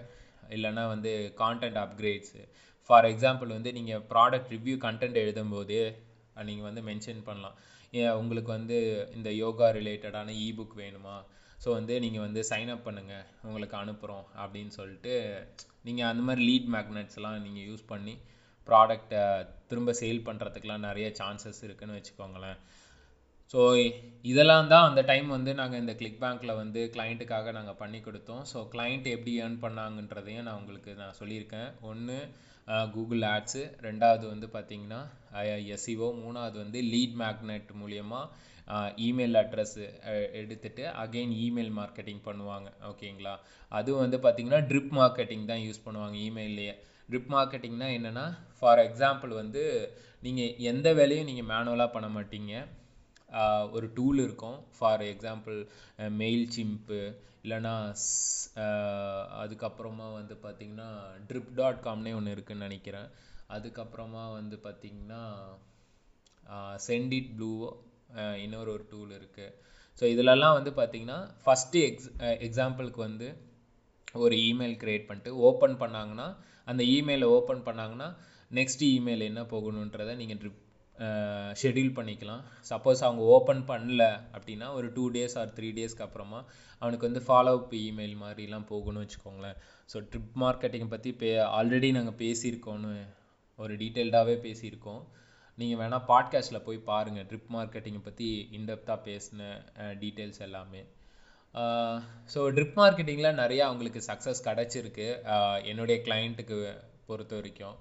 இல்லைன்னா 0.57 0.85
வந்து 0.95 1.11
கான்டென்ட் 1.43 1.81
அப்கிரேட்ஸு 1.83 2.43
ஃபார் 2.91 3.09
எக்ஸாம்பிள் 3.11 3.51
வந்து 3.57 3.73
நீங்கள் 3.79 4.05
ப்ராடக்ட் 4.13 4.55
ரிவ்யூ 4.57 4.77
கண்டென்ட் 4.87 5.21
எழுதும்போது 5.25 5.79
நீங்கள் 6.49 6.69
வந்து 6.69 6.83
மென்ஷன் 6.89 7.23
பண்ணலாம். 7.29 7.59
உங்களுக்கு 8.21 8.51
வந்து 8.59 8.79
இந்த 9.17 9.29
யோகா 9.43 9.69
ரிலேட்டடான 9.79 10.35
இபுக் 10.49 10.75
வேணுமா? 10.83 11.17
ஸோ 11.63 11.69
வந்து 11.79 11.95
நீங்கள் 12.05 12.25
வந்து 12.27 12.41
சைன் 12.51 12.73
அப் 12.75 12.87
பண்ணுங்கள் 12.89 13.25
உங்களுக்கு 13.47 13.77
அனுப்புகிறோம் 13.83 14.27
அப்படின்னு 14.43 14.73
சொல்லிட்டு 14.79 15.15
நீங்கள் 15.87 16.09
அந்த 16.11 16.23
மாதிரி 16.27 16.43
லீட் 16.51 16.69
மேக்னெட்ஸ்லாம் 16.75 17.39
நீங்கள் 17.47 17.67
யூஸ் 17.71 17.85
பண்ணி 17.93 18.15
ப்ராடக்டை 18.69 19.23
திரும்ப 19.71 19.93
சேல் 20.01 20.27
பண்ணுறதுக்கெலாம் 20.29 20.87
நிறைய 20.89 21.07
சான்சஸ் 21.21 21.61
இருக்குதுன்னு 21.67 21.99
வச்சுக்கோங்களேன். 21.99 22.59
ஸோ 23.53 23.61
இதெல்லாம் 24.31 24.69
தான் 24.73 24.89
அந்த 24.89 25.01
டைம் 25.11 25.29
வந்து 25.37 25.53
நாங்கள் 25.61 25.81
இந்த 25.83 25.95
கிளிக் 26.01 26.21
பேங்க்கில் 26.25 26.59
வந்து 26.61 26.81
கிளைண்ட்டுக்காக 26.95 27.53
நாங்கள் 27.57 27.79
பண்ணி 27.81 28.01
கொடுத்தோம். 28.05 28.43
ஸோ 28.51 28.59
கிளைண்ட் 28.75 29.07
எப்படி 29.15 29.33
ஏர்ன் 29.45 29.57
பண்ணாங்கன்றதையும் 29.65 30.47
நான் 30.49 30.61
உங்களுக்கு 30.61 30.93
நான் 31.03 31.19
சொல்லியிருக்கேன். 31.21 31.71
ஒன்று 31.91 32.19
கூகுள் 32.95 33.25
ஆட்ஸு 33.35 33.63
ரெண்டாவது 33.87 34.25
வந்து 34.33 34.49
பார்த்திங்கன்னா 34.57 35.01
எஸ்இஓ 35.77 36.09
மூணாவது 36.23 36.57
வந்து 36.65 36.81
லீட் 36.93 37.17
மேக்னெட் 37.23 37.71
மூலியமாக 37.83 38.27
இமெயில் 39.07 39.39
அட்ரஸ்ஸு 39.43 39.85
எடுத்துகிட்டு 40.41 40.85
அகெயின் 41.03 41.33
இமெயில் 41.47 41.73
மார்க்கெட்டிங் 41.79 42.23
பண்ணுவாங்க. 42.29 42.69
ஓகேங்களா? 42.91 43.35
அதுவும் 43.79 44.05
வந்து 44.05 44.19
பார்த்திங்கன்னா 44.25 44.61
ட்ரிப் 44.71 44.93
மார்க்கெட்டிங் 45.01 45.47
தான் 45.53 45.65
யூஸ் 45.67 45.85
பண்ணுவாங்க 45.87 46.17
இமெயில்லையே 46.29 46.75
ட்ரிப் 47.09 47.31
மார்க்கெட்டிங்னா 47.37 47.89
என்னென்னா 47.99 48.27
ஃபார் 48.59 48.83
எக்ஸாம்பிள் 48.89 49.33
வந்து 49.41 49.63
நீங்கள் 50.27 50.55
எந்த 50.73 50.89
வேலையும் 50.99 51.29
நீங்கள் 51.31 51.49
மேனுவலாக 51.53 51.95
பண்ண 51.95 52.09
மாட்டீங்க. 52.17 52.55
ஒரு 53.77 53.87
டூல் 53.97 54.21
இருக்கும். 54.27 54.59
ஃபார் 54.77 55.03
எக்ஸாம்பிள் 55.13 55.59
மெயில் 56.21 56.47
சிம்ப்பு 56.57 57.01
இல்லைனா 57.45 57.75
அதுக்கப்புறமா 59.43 60.07
வந்து 60.19 60.35
பார்த்திங்கன்னா 60.45 60.89
ட்ரிப் 61.29 61.53
டாட் 61.59 61.85
காம்னே 61.87 62.13
ஒன்று 62.19 62.35
இருக்குதுன்னு 62.37 62.67
நினைக்கிறேன். 62.69 63.09
அதுக்கப்புறமா 63.57 64.25
வந்து 64.39 64.57
பார்த்திங்கன்னா 64.65 65.23
சென்டிட் 66.89 67.31
ப்ளூவோ 67.37 67.71
இன்னொரு 68.45 68.71
ஒரு 68.77 68.85
டூல் 68.93 69.13
இருக்குது 69.19 69.55
ஸோ 69.99 70.05
இதிலலாம் 70.15 70.57
வந்து 70.59 70.73
பார்த்திங்கன்னா 70.79 71.19
ஃபஸ்ட்டு 71.45 71.83
எக்ஸ் 71.89 72.09
எக்ஸாம்பிளுக்கு 72.47 73.01
வந்து 73.09 73.29
ஒரு 74.25 74.37
இமெயில் 74.49 74.77
க்ரியேட் 74.83 75.09
பண்ணிட்டு 75.09 75.33
ஓப்பன் 75.49 75.77
பண்ணாங்கன்னா 75.83 76.29
அந்த 76.67 76.83
இமெயிலை 76.97 77.27
ஓப்பன் 77.37 77.63
பண்ணாங்கன்னா 77.69 78.09
நெக்ஸ்ட் 78.51 78.85
இமெயில் 78.97 79.29
என்ன 79.31 79.43
போகணுன்றதை 79.53 80.15
நீங்கள் 80.21 80.41
ட்ரிப் 80.41 80.67
ஷெட்யூல் 81.61 81.95
பண்ணிக்கலாம். 81.99 82.41
சப்போஸ் 82.71 83.01
அவங்க 83.07 83.23
ஓப்பன் 83.35 83.63
பண்ணல 83.71 84.03
அப்படின்னா 84.37 84.67
ஒரு 84.79 84.89
டூ 84.97 85.05
டேஸ் 85.15 85.37
ஆர் 85.41 85.55
த்ரீ 85.59 85.69
டேஸ்க்கு 85.79 86.05
அப்புறமா 86.07 86.41
அவனுக்கு 86.83 87.09
வந்து 87.09 87.23
ஃபாலோ 87.27 87.53
அப் 87.59 87.73
இமெயில் 87.87 88.17
மாதிரிலாம் 88.25 88.67
போகணும்னு 88.73 89.05
வச்சுக்கோங்களேன். 89.05 89.57
ஸோ 89.93 89.97
ட்ரிப் 90.11 90.37
மார்க்கெட்டிங் 90.43 90.93
பற்றி 90.95 91.13
பே 91.23 91.31
ஆல்ரெடி 91.59 91.91
நாங்கள் 91.99 92.19
பேசியிருக்கோன்னு 92.23 92.93
ஒரு 93.59 93.73
டீட்டெயில்டாகவே 93.83 94.37
பேசியிருக்கோம். 94.47 95.01
நீங்கள் 95.61 95.81
வேணால் 95.81 96.07
பாட்காஸ்ட்டில் 96.11 96.65
போய் 96.67 96.79
பாருங்கள் 96.91 97.27
ட்ரிப் 97.31 97.51
மார்க்கெட்டிங்கை 97.57 98.03
பற்றி 98.07 98.29
இன்டெப்த்தாக 98.59 99.05
பேசின 99.09 99.41
டீட்டெயில்ஸ் 100.03 100.43
எல்லாமே. 100.47 100.83
ஸோ 102.33 102.41
ட்ரிப் 102.57 102.79
மார்க்கெட்டிங்கில் 102.81 103.39
நிறையா 103.43 103.63
அவங்களுக்கு 103.69 104.01
சக்ஸஸ் 104.09 104.47
கிடச்சிருக்கு. 104.49 105.09
என்னுடைய 105.71 105.97
கிளைண்ட்டுக்கு 106.07 106.59
பொறுத்த 107.09 107.35
வரைக்கும். 107.41 107.77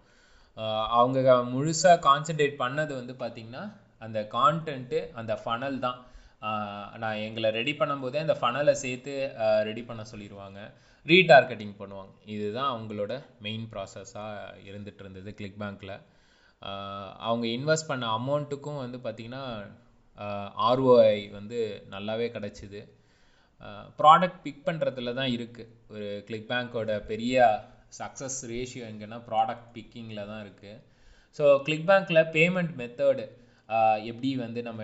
அவங்க 1.00 1.36
முழுசாக 1.54 1.98
கான்சென்ட்ரேட் 2.10 2.62
பண்ணது 2.63 2.94
வந்து 3.00 3.15
பார்த்திங்கன்னா 3.24 3.63
அந்த 4.06 4.20
கான்டென்ட்டு 4.38 5.00
அந்த 5.20 5.34
ஃபனல் 5.44 5.80
தான். 5.86 6.00
நான் 7.02 7.24
எங்களை 7.28 7.50
ரெடி 7.60 7.74
பண்ணும்போதே 7.80 8.20
அந்த 8.26 8.36
ஃபனலை 8.42 8.74
சேர்த்து 8.84 9.13
ரெடி 9.70 9.84
பண்ண 9.88 10.02
சொல்லிடுவாங்க 10.12 10.60
ரீடார்கெட்டிங் 11.08 11.76
பண்ணுவாங்க. 11.82 12.13
இதுதான் 12.36 12.72
அவங்களோட 12.74 13.13
மெயின் 13.46 13.65
ப்ராசஸாக 13.74 14.54
இருந்துகிட்டு 14.70 15.04
இருந்தது 15.06 15.30
கிளிக் 15.39 15.60
பேங்க்கில் 15.63 15.96
அவங்க 17.26 17.45
இன்வெஸ்ட் 17.58 17.89
பண்ண 17.91 18.06
அமௌண்ட்டுக்கும் 18.19 18.82
வந்து 18.84 18.98
பார்த்திங்கன்னா 19.04 19.43
ஆர்ஓஐ 20.69 21.19
வந்து 21.38 21.60
நல்லாவே 21.93 22.28
கிடச்சிது. 22.36 22.82
ப்ராடக்ட் 24.00 24.41
பிக் 24.43 24.65
பண்ணுறதுல 24.65 25.13
தான் 25.13 25.32
இருக்குது 25.36 25.72
ஒரு 25.93 26.08
கிளிக் 26.28 26.50
பேங்க்கோட 26.52 26.91
பெரிய 27.12 27.38
சக்ஸஸ் 28.00 28.39
ரேஷியோ 28.52 28.86
எங்கன்னா 28.91 29.17
ப்ராடக்ட் 29.30 29.69
பிக்கிங்கில் 29.76 30.30
தான் 30.32 30.41
இருக்குது 30.45 30.82
ஸோ 31.39 31.45
கிளிக் 31.65 31.88
பேங்க்கில் 31.89 32.30
பேமெண்ட் 32.36 32.74
மெத்தடு 32.82 33.26
எப்படி 34.10 34.30
வந்து 34.36 34.60
நம்ம 34.62 34.84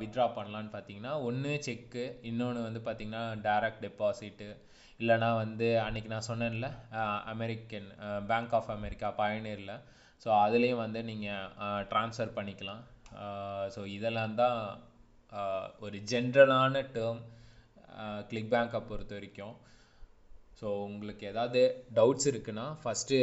வித்ட்ரா 0.00 0.26
பண்ணலான்னு 0.36 0.70
பார்த்தீங்கன்னா 0.74 1.14
ஒன்று 1.22 1.52
செக்கு 1.66 2.04
இன்னொன்று 2.22 2.60
வந்து 2.68 2.80
பார்த்திங்கன்னா 2.86 3.24
டைரக்ட் 3.46 3.82
டெபாசிட்டு 3.86 4.48
இல்லைனா 5.00 5.30
வந்து 5.36 5.68
அன்றைக்கி 5.84 6.08
நான் 6.08 6.30
சொன்னேன்ல 6.30 6.68
அமெரிக்கன் 7.34 7.88
பேங்க் 8.28 8.54
ஆஃப் 8.58 8.70
அமெரிக்கா 8.70 9.08
பயனியரில் 9.20 9.74
ஸோ 10.22 10.28
அதுலேயும் 10.44 10.82
வந்து 10.84 11.00
நீங்கள் 11.10 11.84
ட்ரான்ஸ்ஃபர் 11.90 12.36
பண்ணிக்கலாம். 12.38 12.82
ஸோ 13.74 13.80
இதெல்லாம் 13.96 14.38
தான் 14.42 14.58
ஒரு 15.84 15.96
ஜென்ரலான 16.12 16.82
டேர்ம் 16.94 17.20
கிளிக் 18.30 18.52
பேங்க்கை 18.54 18.80
பொறுத்த 18.90 19.14
வரைக்கும். 19.18 19.54
ஸோ 20.60 20.68
உங்களுக்கு 20.88 21.24
ஏதாவது 21.32 21.60
டவுட்ஸ் 21.98 22.28
இருக்குன்னா 22.30 22.66
ஃபஸ்ட்டு 22.80 23.18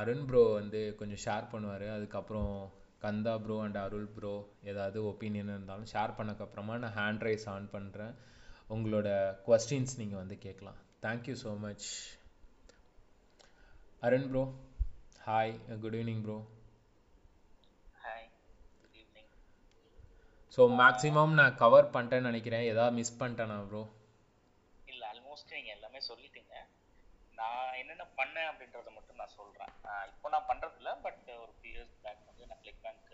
அருண் 0.00 0.26
ப்ரோ 0.30 0.42
வந்து 0.60 0.80
கொஞ்சம் 1.00 1.22
ஷேர் 1.24 1.46
பண்ணுவார். 1.52 1.86
அதுக்கப்புறம் 1.96 2.52
Kandha 3.04 3.34
bro 3.44 3.56
and 3.64 3.78
Arul 3.84 4.08
bro 4.16 4.34
ஏதாவது 4.70 4.98
ஒப்பீனியன் 5.10 5.52
இருந்தாலும் 5.54 5.90
ஷேர் 5.94 6.16
பண்ணக்கப்புறமா 6.18 6.76
நான் 6.84 6.96
ஹேண்ட் 7.00 7.24
ரைஸ் 7.26 7.46
ஆன் 7.54 7.68
பண்ணுறேன் 7.76 8.14
உங்களோட 8.74 9.08
கொஸ்டின்ஸ் 9.46 9.98
நீங்கள் 10.00 10.20
வந்து 10.22 10.36
கேட்கலாம். 10.46 10.78
Thank you 11.04 11.34
so 11.44 11.50
much 11.66 11.86
Arun 14.06 14.28
bro 14.32 14.42
hi 15.28 15.50
good 15.80 15.96
evening 15.96 16.20
bro 16.26 16.36
hi 18.02 18.26
good 18.82 18.94
evening 19.00 19.32
so 20.54 20.62
maximum 20.80 21.32
நான் 21.40 21.58
கவர் 21.62 21.90
பண்ணிட்டேன்னு 21.94 22.28
நினைக்கிறேன். 22.30 22.64
ஏதாவது 22.70 22.96
மிஸ் 22.98 23.18
பண்ணிட்டேனா 23.20 23.56
ப்ரோ 23.70 23.82
இல்லை 24.92 25.04
ஆல்மோஸ்ட் 25.10 25.52
நீங்கள் 25.56 25.74
எல்லாமே 25.76 26.00
சொல்லிட்டீங்க. 26.08 26.54
நான் 27.38 27.76
என்னென்ன 27.80 28.06
பண்ணேன் 28.20 28.48
அப்படின்றத 28.50 28.90
மட்டும் 28.96 29.20
நான் 29.22 29.34
சொல்கிறேன் 29.38 29.74
இப்போ 30.12 30.30
நான் 30.34 30.48
பண்ணுறதில்ல 30.50 30.94
பட் 31.06 31.28
ஒரு 31.42 31.52
ஃபியூ 31.58 31.72
இயர்ஸ் 31.74 31.94
பேக் 32.04 32.24
வந்து 32.30 32.48
நான் 32.52 32.62
கிளிக் 32.64 32.82
பேங்க் 32.86 33.12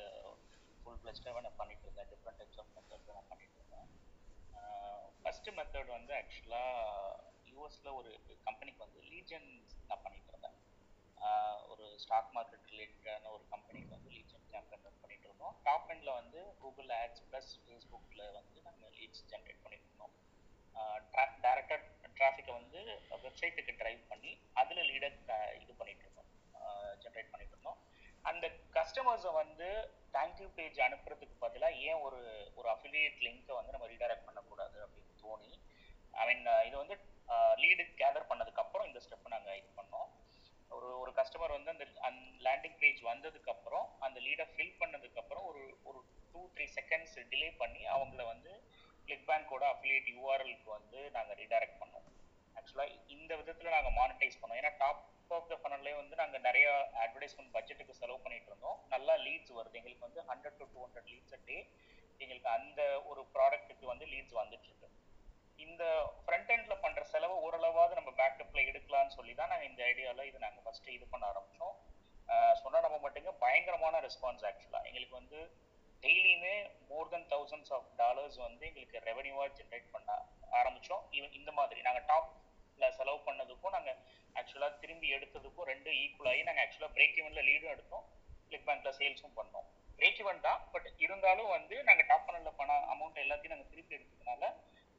ஃபுல் 0.83 1.01
ஃப்ளெஜ்டாகவே 1.01 1.43
நான் 1.47 1.61
பண்ணிட்டு 1.63 1.87
இருந்தேன். 1.89 2.11
டிஃப்ரெண்ட் 2.13 2.41
டைப்ஸ் 2.43 2.61
ஆஃப் 2.65 2.73
மெத்தட் 2.77 3.15
நான் 3.19 3.31
பண்ணிட்டு 3.33 3.59
இருந்தேன். 3.61 3.89
ஃபஸ்ட்டு 5.25 5.57
மெத்தட் 5.59 5.97
வந்து 5.99 6.15
ஆக்சுவலாக 6.21 7.19
யூஎஸில் 7.53 7.97
ஒரு 8.01 8.13
கம்பெனிக்கு 8.49 8.87
வந்து 8.87 9.03
லீஜன் 9.13 9.49
நான் 9.91 10.05
பண்ணிட்டு 10.07 10.31
இருந்தேன். 10.33 10.59
ஒரு 11.73 11.85
ஸ்டாக் 12.03 12.33
மார்க்கெட் 12.37 12.71
ரிலேட்டடான 12.73 13.31
ஒரு 13.35 13.45
கம்பெனிக்கு 13.53 13.95
வந்து 13.97 14.11
லீட் 14.15 14.33
கேம்பெயின் 14.53 14.85
ரன் 14.87 15.01
பண்ணிட்டு 15.03 15.27
இருந்தோம் 15.29 15.55
டாப் 15.67 15.91
எண்ட்ல 15.93 16.13
வந்து 16.21 16.41
கூகுள் 16.63 16.91
ஆட்ஸ் 17.01 17.25
ப்ளஸ் 17.31 17.51
ஃபேஸ்புக்கில் 17.63 18.25
வந்து 18.39 18.59
நாங்கள் 18.67 18.93
லீட்ஸ் 18.99 19.25
ஜென்ரேட் 19.33 19.63
பண்ணிட்டு 19.65 19.89
இருந்தோம் 19.89 20.13
டேரக்டாக 21.45 21.81
டிராஃபிக்கை 22.19 22.53
வந்து 22.61 22.81
வெப்சைட்டுக்கு 23.25 23.73
டிரைவ் 23.81 24.03
பண்ணி 24.13 24.33
அதில் 24.63 24.87
லீடை 24.91 25.11
இது 25.65 25.73
பண்ணிட்டு 25.81 26.05
இருந்தோம் 26.07 26.31
ஜென்ரேட் 27.05 27.33
பண்ணிட்டு 27.33 27.55
இருந்தோம் 27.57 27.81
அந்த 28.25 28.47
கஸ்டமர்ஸை 28.77 29.33
வந்து 29.43 29.69
தேங்க்யூ 30.15 30.49
பேஜ் 30.59 30.79
அனுப்புறதுக்கு 30.87 31.37
பதிலாக 31.45 31.81
ஏன் 31.89 32.03
ஒரு 32.07 32.21
ஒரு 32.59 32.69
அஃபிலியேட் 32.75 33.25
லிங்கை 33.27 33.55
வந்து 33.59 33.75
நம்ம 33.77 33.89
ரீடைரக்ட் 33.93 34.29
பண்ணக்கூடாது 34.29 34.79
அப்படின்னு 34.85 35.15
தோணி 35.23 35.51
ஐ 36.21 36.25
மீன் 36.29 36.45
இது 36.69 36.77
வந்து 36.83 36.97
லீடு 37.63 37.85
கேதர் 38.01 38.31
பண்ணதுக்கப்புறம் 38.31 38.89
இந்த 38.91 39.01
ஸ்டெப் 39.05 39.35
நாங்கள் 39.35 39.59
இது 39.61 39.71
பண்ணோம். 39.81 40.11
ஒரு 40.77 40.89
ஒரு 41.03 41.13
கஸ்டமர் 41.19 41.55
வந்து 41.57 41.71
அந்த 41.75 41.87
அந்த 42.09 42.21
லேண்டிங் 42.47 42.79
பேஜ் 42.83 43.01
வந்ததுக்கு 43.11 43.53
அப்புறம் 43.55 43.87
அந்த 44.07 44.19
லீடை 44.27 44.47
ஃபில் 44.53 44.79
பண்ணதுக்கு 44.83 45.21
அப்புறம் 45.23 45.45
ஒரு 45.51 45.63
ஒரு 45.91 46.01
டூ 46.33 46.43
த்ரீ 46.55 46.67
செகண்ட்ஸ் 46.79 47.17
டிலே 47.33 47.49
பண்ணி 47.63 47.83
அவங்கள 47.97 48.23
வந்து 48.33 48.53
கிளிக் 49.07 49.27
பேங்கோட 49.31 49.65
அஃபிலியேட் 49.75 50.09
யூஆர்எல்க்கு 50.15 50.71
வந்து 50.79 51.01
நாங்கள் 51.17 51.39
ரீடைரக்ட் 51.41 51.81
பண்ணோம். 51.83 52.07
ஆக்சுவலாக 52.59 52.97
இந்த 53.17 53.33
விதத்தில் 53.41 53.75
நாங்கள் 53.77 53.97
மானிட்டைஸ் 54.01 54.39
பண்ணோம். 54.41 54.61
ஏன்னா 54.63 54.73
டாப் 54.83 55.03
ஆஃப் 55.39 55.49
த 55.51 55.57
ஃபனல்லே 55.63 55.93
வந்து 56.01 56.15
நாங்கள் 56.23 56.45
நிறைய 56.49 56.67
அட்வர்டைஸ்மெண்ட் 57.05 57.53
பட்ஜெட்டுக்கு 57.57 58.01
செலவு 58.01 58.19
பண்ணிட்டு 58.25 58.51
இருந்தோம். 58.53 58.79
நல்லா 58.95 59.15
லீட்ஸ் 59.27 59.55
வருது. 59.59 59.79
எங்களுக்கு 59.81 60.07
வந்து 60.09 60.23
hundred 60.31 60.59
to 60.61 60.67
two 60.75 60.81
hundred 60.87 61.11
leads 61.13 61.37
day 61.51 61.59
எங்களுக்கு 62.23 62.49
அந்த 62.59 62.81
ஒரு 63.11 63.23
ப்ராடக்ட்டுக்கு 63.37 63.87
வந்து 63.93 64.07
லீட்ஸ் 64.13 64.37
வந்துட்டு 64.43 64.69
இருக்கு. 64.71 64.89
இந்த 65.59 65.85
ஃப்ரண்ட் 66.23 66.51
எண்ட்ல 66.55 66.75
பண்ற 66.85 67.01
செலவு 67.13 67.35
ஓரளவாவது 67.47 67.99
நம்ம 67.99 68.11
பேக்கப்ல 68.21 68.61
எடுக்கலாம்னு 68.71 69.17
சொல்லி 69.19 69.35
தான் 69.41 69.51
நாங்கள் 69.53 69.69
இந்த 69.71 69.81
ஐடியாவில் 69.91 70.29
இது 70.31 70.39
நாங்கள் 70.47 70.65
ஃபர்ஸ்ட் 70.65 70.89
இது 70.97 71.07
பண்ண 71.13 71.25
ஆரம்பிச்சோம். 71.33 71.75
சொன்னா 72.63 72.79
நம்ம 72.87 72.97
மட்டுங்க 73.05 73.31
பயங்கரமான 73.45 74.01
ரெஸ்பான்ஸ் 74.07 74.45
ஆக்சுவலா 74.51 74.81
எங்களுக்கு 74.89 75.17
வந்து 75.21 75.39
டெய்லியுமே 76.05 76.55
more 76.91 77.11
than 77.13 77.29
thousands 77.33 77.73
of 77.77 77.89
dollars 78.01 78.39
வந்து 78.47 78.65
எங்களுக்கு 78.71 78.99
ரெவன்யூவா 79.11 79.45
ஜென்ரேட் 79.59 79.93
பண்ண 79.95 80.11
ஆரம்பிச்சோம். 80.61 81.03
ஈவன் 81.17 81.37
இந்த 81.41 81.51
மாதிரி. 81.59 81.81
நாங்கள் 81.87 82.07
டாப்ல 82.11 82.91
செலவு 82.99 83.21
பண்ணதுக்கும் 83.29 83.75
நாங்கள் 83.77 83.99
ஆக்சுவலா 84.41 84.69
திரும்பி 84.83 85.09
எடுத்ததுக்கும் 85.17 85.69
ரெண்டு 85.73 85.91
ஈக்குவல் 86.03 86.31
ஆகி 86.33 86.43
நாங்கள் 86.49 86.65
ஆக்சுவலா 86.65 86.91
பிரேக் 86.97 87.19
ஈவன்ல 87.21 87.43
லீடும் 87.49 87.73
எடுத்தோம். 87.75 88.05
கிளிக் 88.49 88.67
பேங்க்ல 88.69 88.93
சேல்ஸும் 89.01 89.37
பண்ணோம். 89.41 89.67
பிரேக் 89.99 90.21
ஈவன் 90.23 90.45
தான் 90.47 90.61
பட் 90.75 90.89
இருந்தாலும் 91.05 91.51
வந்து 91.57 91.77
நாங்கள் 91.89 92.09
டாப் 92.13 92.27
பண்ணல 92.29 92.53
பண 92.61 92.79
அமௌண்ட் 92.95 93.23
எல்லாத்தையும் 93.25 93.55
நாங்கள் 93.55 93.73
திருப்பி 93.75 93.97
எடுத்ததுனால 93.99 94.43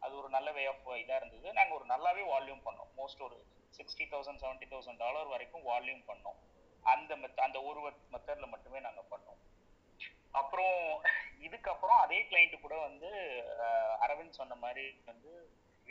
அது 0.06 0.14
ஒரு 0.22 0.30
நல்ல 0.36 0.50
வே 0.58 0.64
ஆஃப் 0.72 0.90
இதாக 1.02 1.20
இருந்தது. 1.22 1.48
நாங்கள் 1.60 1.78
ஒரு 1.80 1.86
நல்லாவே 1.94 2.24
வால்யூம் 2.34 2.66
பண்ணோம். 2.68 2.92
மோஸ்ட் 3.00 3.24
ஒரு 3.28 3.38
sixty 3.78 4.06
thousand 4.14 4.42
seventy 4.44 4.68
thousand 4.74 5.02
dollar 5.06 5.32
வரைக்கும் 5.34 5.68
வால்யூம் 5.72 6.04
பண்ணோம். 6.12 6.40
அந்த 6.94 7.12
மெத் 7.24 7.46
அந்த 7.48 7.60
ஒரு 7.70 7.80
மெத்தடில் 8.14 8.54
மட்டுமே 8.54 8.80
நாங்கள் 8.88 9.10
பண்ணோம். 9.14 9.42
அப்புறம் 10.40 10.78
இதுக்கப்புறம் 11.48 12.00
அதே 12.06 12.20
கிளைண்ட்டு 12.30 12.58
கூட 12.64 12.76
வந்து 12.88 13.10
அரவிந்த் 14.06 14.40
சொன்ன 14.40 14.56
மாதிரி 14.64 14.86
வந்து 15.12 15.32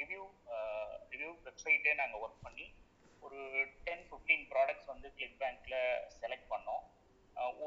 ரிவ்யூ 0.01 0.23
ரிவ்யூ 1.13 1.31
வெப்சைட்டே 1.47 1.93
நாங்கள் 2.01 2.23
ஒர்க் 2.25 2.45
பண்ணி 2.47 2.67
ஒரு 3.27 3.41
டென் 3.87 4.05
ஃபிஃப்டீன் 4.09 4.45
ப்ராடக்ட்ஸ் 4.53 4.91
வந்து 4.93 5.09
கிளிக் 5.19 5.39
பேங்க்ல 5.43 5.77
செலக்ட் 6.21 6.51
பண்ணோம். 6.53 6.85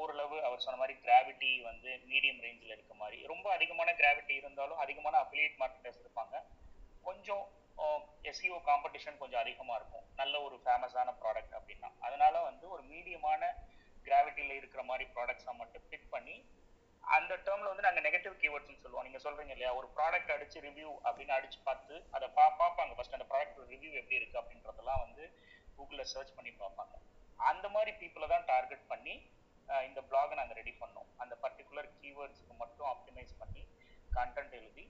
ஓரளவு 0.00 0.36
அவர் 0.46 0.64
சொன்ன 0.64 0.78
மாதிரி 0.80 0.94
கிராவிட்டி 1.06 1.50
வந்து 1.68 1.90
மீடியம் 2.10 2.42
ரேஞ்சில் 2.46 2.74
இருக்க 2.76 2.94
மாதிரி. 3.02 3.18
ரொம்ப 3.32 3.46
அதிகமான 3.56 3.92
கிராவிட்டி 4.00 4.34
இருந்தாலும் 4.40 4.82
அதிகமான 4.84 5.14
அஃபிலியேட் 5.24 5.56
மார்க்கெட்டர்ஸ் 5.62 6.02
இருப்பாங்க. 6.04 6.36
கொஞ்சம் 7.08 7.44
எஸ்இஓ 8.30 8.58
காம்படிஷன் 8.68 9.18
கொஞ்சம் 9.22 9.42
அதிகமாக 9.42 9.76
இருக்கும். 9.80 10.06
நல்ல 10.20 10.34
ஒரு 10.46 10.56
ஃபேமஸான 10.62 11.12
ப்ராடக்ட் 11.22 11.56
அப்படின்னா. 11.58 11.90
அதனால 12.06 12.40
வந்து 12.48 12.64
ஒரு 12.74 12.82
மீடியமான 12.92 13.50
கிராவிட்டியில் 14.06 14.58
இருக்கிற 14.60 14.82
மாதிரி 14.90 15.04
ப்ராடக்ட்ஸை 15.16 15.54
மட்டும் 15.60 15.84
பிக் 15.92 16.08
பண்ணி 16.14 16.36
அந்த 17.04 17.32
டேர்ம்ல 17.46 17.70
வந்து 17.70 17.84
நாங்கள் 17.86 18.04
நெகட்டிவ் 18.06 18.34
கீவேர்ட்ஸ்னு 18.40 18.82
சொல்லுவோம். 18.82 19.04
நீங்கள் 19.06 19.22
சொல்றீங்க 19.26 19.52
இல்லையா? 19.54 19.70
ஒரு 19.80 19.86
ப்ராடக்ட் 19.98 20.32
அடிச்சு 20.34 20.58
ரிவ்யூ 20.66 20.88
அப்படின்னு 21.06 21.34
அடிச்சு 21.36 21.58
பார்த்து 21.68 21.94
அதை 22.16 22.26
பா 22.38 22.46
பார்ப்பாங்க. 22.62 22.92
ஃபர்ஸ்ட் 22.96 23.16
அந்த 23.18 23.26
ப்ராடக்ட் 23.30 23.60
ரிவ்யூ 23.72 23.90
எப்படி 24.00 24.18
இருக்கு 24.20 24.40
அப்படின்றதெல்லாம் 24.40 25.02
வந்து 25.04 25.24
கூகுளில் 25.76 26.10
சர்ச் 26.14 26.34
பண்ணி 26.38 26.52
பார்ப்பாங்க. 26.62 26.94
அந்த 27.50 27.66
மாதிரி 27.74 27.92
பீப்புளை 28.00 28.28
தான் 28.34 28.46
டார்கெட் 28.52 28.84
பண்ணி 28.92 29.14
இந்த 29.88 30.00
பிளாகை 30.10 30.34
நாங்கள் 30.40 30.58
ரெடி 30.60 30.74
பண்ணோம். 30.82 31.08
அந்த 31.22 31.34
பர்டிகுலர் 31.44 31.88
கீவேர்ட்ஸ்க்கு 32.00 32.54
மட்டும் 32.62 32.88
ஆப்டிமைஸ் 32.94 33.34
பண்ணி 33.42 33.62
கண்டென்ட் 34.16 34.56
எழுதி 34.60 34.84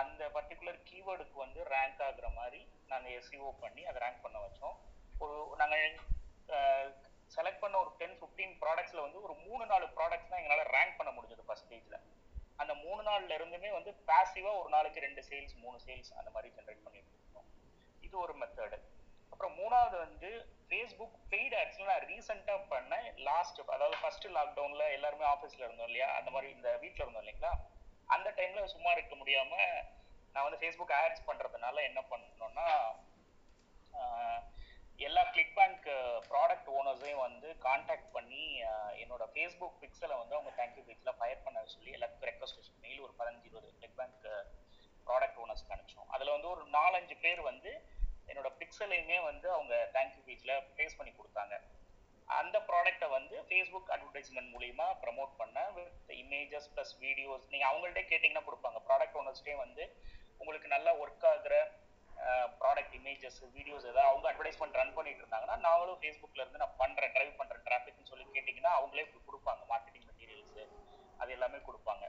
அந்த 0.00 0.22
பர்டிகுலர் 0.36 0.78
கீவேர்டுக்கு 0.90 1.36
வந்து 1.44 1.60
ரேங்க் 1.74 2.02
ஆகுற 2.06 2.28
மாதிரி 2.40 2.60
நாங்கள் 2.92 3.14
எஸ்இஓ 3.18 3.50
பண்ணி 3.64 3.82
அதை 3.90 3.98
ரேங்க் 4.04 4.24
பண்ண 4.24 4.38
வச்சோம். 4.46 4.76
ஒரு 5.24 5.36
நாங்கள் 5.60 5.84
செலக்ட் 7.36 7.62
பண்ண 7.62 7.76
ஒரு 7.82 7.90
டென் 8.00 8.16
ஃபிஃப்டீன் 8.18 8.54
ப்ராடக்ட்ஸில் 8.62 9.04
வந்து 9.04 9.20
ஒரு 9.26 9.34
மூணு 9.46 9.64
நாலு 9.72 9.86
ப்ராடக்ட்ஸ் 9.98 10.30
தான் 10.32 10.40
எங்களால் 10.42 10.72
ரேங்க் 10.76 10.98
பண்ண 10.98 11.10
முடிஞ்சது 11.16 11.46
ஃபர்ஸ்ட் 11.46 11.66
ஸ்டேஜில் 11.68 12.00
அந்த 12.62 12.72
மூணு 12.82 13.00
நாள்ல 13.08 13.36
இருந்துமே 13.38 13.70
வந்து 13.76 13.90
பாசிவாக 14.10 14.58
ஒரு 14.60 14.68
நாளைக்கு 14.68 15.04
ரெண்டு 15.06 15.22
சேல்ஸ் 15.30 15.54
மூணு 15.62 15.78
சேல்ஸ் 15.86 16.10
அந்த 16.18 16.30
மாதிரி 16.34 16.50
ஜென்ரேட் 16.58 16.84
பண்ணிட்டு 16.86 17.12
இருக்கோம் 17.14 17.48
இது 18.02 18.14
ஒரு 18.24 18.34
மெத்தடு 18.42 18.78
அப்புறம் 19.34 19.54
மூணாவது 19.60 19.96
வந்து 20.02 20.28
ஃபேஸ்புக் 20.66 21.14
பெய்டு 21.30 21.54
ஆக்சுவலாக 21.60 21.92
நான் 21.92 22.08
ரீசெண்டாக 22.10 22.58
பண்ணேன். 22.72 23.06
லாஸ்ட் 23.28 23.58
அதாவது 23.76 23.96
ஃபர்ஸ்ட் 24.02 24.26
லாக்டவுனில் 24.36 24.92
எல்லாருமே 24.96 25.24
ஆஃபீஸில் 25.32 25.64
இருந்தோம் 25.66 25.88
இல்லையா? 25.90 26.08
அந்த 26.18 26.30
மாதிரி 26.34 26.48
இந்த 26.56 26.68
வீட்டில் 26.82 27.04
இருந்தோம் 27.04 27.24
இல்லைங்களா? 27.24 27.52
அந்த 28.14 28.28
டைமில் 28.38 28.72
சும்மா 28.74 28.90
இருக்க 28.96 29.14
முடியாமல் 29.20 29.72
நான் 30.34 30.46
வந்து 30.46 30.60
ஃபேஸ்புக் 30.60 30.94
ஆட்ஸ் 31.00 31.26
பண்ணுறதுனால 31.28 31.82
என்ன 31.88 32.00
பண்ணணும்னா 32.12 32.68
எல்லா 35.06 35.22
கிளிக் 35.34 35.56
பேங்க் 35.58 35.86
ப்ராடக்ட் 36.30 36.70
ஓனர்ஸையும் 36.76 37.24
வந்து 37.26 37.48
காண்டாக்ட் 37.66 38.10
பண்ணி 38.16 38.44
என்னோட 39.02 39.24
ஃபேஸ்புக் 39.32 39.80
பிக்சலை 39.82 40.16
வந்து 40.20 40.36
அவங்க 40.36 40.52
தேங்க்யூ 40.60 40.84
பேஜில் 40.88 41.18
ஃபயர் 41.20 41.44
பண்ண 41.46 41.64
சொல்லி 41.74 41.90
எல்லாத்துக்கும் 41.96 42.30
ரெக்வஸ்ட் 42.30 42.70
மெயில் 42.84 43.02
ஒரு 43.06 43.14
பதினஞ்சு 43.20 43.48
இருபது 43.50 43.72
கிளிக் 43.78 43.98
பேங்க் 44.00 44.28
ப்ராடக்ட் 45.08 45.40
ஓனர்ஸ்க்கு 45.44 45.74
அனுப்பிச்சோம். 45.76 46.08
அதில் 46.14 46.34
வந்து 46.36 46.48
ஒரு 46.54 46.62
நாலஞ்சு 46.78 47.16
பேர் 47.24 47.42
வந்து 47.50 47.72
என்னோட 48.30 48.48
பிக்சலையுமே 48.60 49.18
வந்து 49.30 49.46
அவங்க 49.56 49.74
தேங்க்யூ 49.96 50.22
பேஜில் 50.28 50.54
ஃபேஸ் 50.74 50.98
பண்ணி 50.98 51.12
கொடுத்தாங்க. 51.20 51.54
அந்த 52.40 52.56
ப்ராடக்ட்டை 52.68 53.08
வந்து 53.14 53.36
ஃபேஸ்புக் 53.48 53.90
அட்வர்டைஸ்மெண்ட் 53.94 54.50
மூலியமா 54.54 54.86
ப்ரமோட் 55.02 55.32
பண்ண 55.40 55.64
வித் 55.76 56.12
இமேஜஸ் 56.22 56.68
ப்ளஸ் 56.74 56.92
வீடியோஸ் 57.04 57.44
நீங்கள் 57.52 57.70
அவங்கள்ட்ட 57.70 58.02
கேட்டிங்கன்னா 58.10 58.44
கொடுப்பாங்க. 58.48 58.78
ப்ராடக்ட் 58.88 59.18
ஓனர்ஸ்டே 59.22 59.56
வந்து 59.64 59.84
உங்களுக்கு 60.40 60.68
நல்லா 60.76 60.92
ஒர்க் 61.02 61.26
ஆகுற 61.32 61.56
ப்ராடக்ட் 62.60 62.94
இமேஜஸ் 62.98 63.38
வீடியோஸ் 63.56 63.86
ஏதாவது 63.90 64.08
அவங்க 64.10 64.26
அட்வர்டைஸ்மெண்ட் 64.30 64.78
ரன் 64.80 64.94
பண்ணிட்டு 64.98 65.22
இருந்தாங்கன்னா 65.22 65.56
நாங்களும் 65.66 65.98
ஃபேஸ்புக்ல 66.02 66.42
இருந்து 66.42 66.62
நான் 66.62 66.76
பண்றேன் 66.82 67.12
ட்ரைவ் 67.16 67.32
பண்றேன் 67.40 67.64
டிராஃபிக்னு 67.66 68.10
சொல்லி 68.12 68.24
கேட்டிங்கன்னா 68.36 68.72
அவங்களே 68.78 69.06
கொடுப்பாங்க. 69.28 69.62
மார்க்கெட்டிங் 69.72 70.06
மெட்டீரியல்ஸ் 70.10 70.60
அது 71.22 71.32
எல்லாமே 71.36 71.58
கொடுப்பாங்க. 71.68 72.04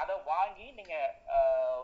அதை 0.00 0.14
வாங்கி 0.32 0.66
நீங்க 0.78 0.94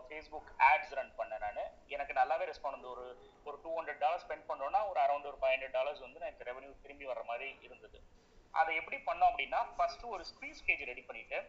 ஃபேஸ்புக் 0.05 0.49
ஆட்ஸ் 0.69 0.93
ரன் 0.99 1.11
பண்ண 1.19 1.37
நான். 1.43 1.59
எனக்கு 1.95 2.13
நல்லாவே 2.19 2.45
ரெஸ்பாண்ட் 2.51 2.77
வந்து 2.77 2.91
ஒரு 2.93 3.05
ஒரு 3.47 3.57
டூ 3.63 3.71
ஹண்ட்ரட் 3.77 4.01
டாலர் 4.03 4.23
ஸ்பெண்ட் 4.25 4.47
பண்ணோம்னா 4.49 4.81
ஒரு 4.91 4.99
அரௌண்ட் 5.05 5.27
ஒரு 5.31 5.37
ஃபைவ் 5.41 5.53
ஹண்ட்ரட் 5.55 5.75
டாலர்ஸ் 5.77 6.03
வந்து 6.05 6.21
எனக்கு 6.23 6.47
ரெவன்யூ 6.49 6.71
திரும்பி 6.85 7.05
வர 7.11 7.23
மாதிரி 7.31 7.49
இருந்தது. 7.67 7.99
அதை 8.59 8.71
எப்படி 8.81 8.97
பண்ணோம் 9.09 9.29
அப்படின்னா 9.31 9.59
ஃபர்ஸ்ட் 9.77 10.05
ஒரு 10.13 10.23
ஸ்பீச் 10.31 10.63
பேஜ் 10.67 10.83
ரெடி 10.91 11.03
பண்ணிட்டு 11.09 11.39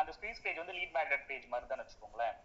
அந்த 0.00 0.10
ஸ்பீச் 0.16 0.42
பேஜ் 0.44 0.60
வந்து 0.62 0.76
லீட் 0.78 0.94
மேக்னட் 0.98 1.26
பேஜ் 1.30 1.46
மாதிரி 1.52 1.66
தான் 1.70 1.82
வச்சுக்கோங்களேன். 1.82 2.36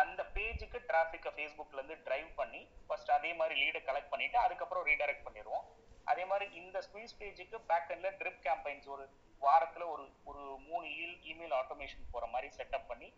அந்த 0.00 0.20
பேஜுக்கு 0.36 0.78
டிராஃபிக்கை 0.90 1.30
ஃபேஸ்புக்ல 1.36 1.78
இருந்து 1.80 1.96
டிரைவ் 2.06 2.28
பண்ணி 2.40 2.62
ஃபர்ஸ்ட் 2.86 3.10
அதே 3.16 3.30
மாதிரி 3.40 3.54
லீடை 3.62 3.80
கலெக்ட் 3.88 4.12
பண்ணிட்டு 4.12 4.38
அதுக்கப்புறம் 4.44 4.86
ரீடைரக்ட் 4.90 5.26
பண்ணிடுவோம். 5.26 5.66
அதே 6.12 6.24
மாதிரி 6.30 6.46
இந்த 6.60 6.78
ஸ்பீச் 6.86 7.18
பேஜுக்கு 7.20 7.58
பேக் 7.70 7.92
ட்ரிப் 8.22 8.40
கேம்பைன்ஸ் 8.48 8.88
ஒரு 8.94 9.04
வாரத்துல 9.44 9.86
ஒரு 9.94 10.04
ஒரு 10.30 10.42
மூணு 10.68 10.86
இல் 11.02 11.16
இமெயில் 11.32 11.54
ஆட்டோமேஷன் 11.60 12.10
போற 12.14 12.26
மாதிரி 12.34 12.48
செட்டப் 12.58 12.88
பண்ணி 12.90 13.08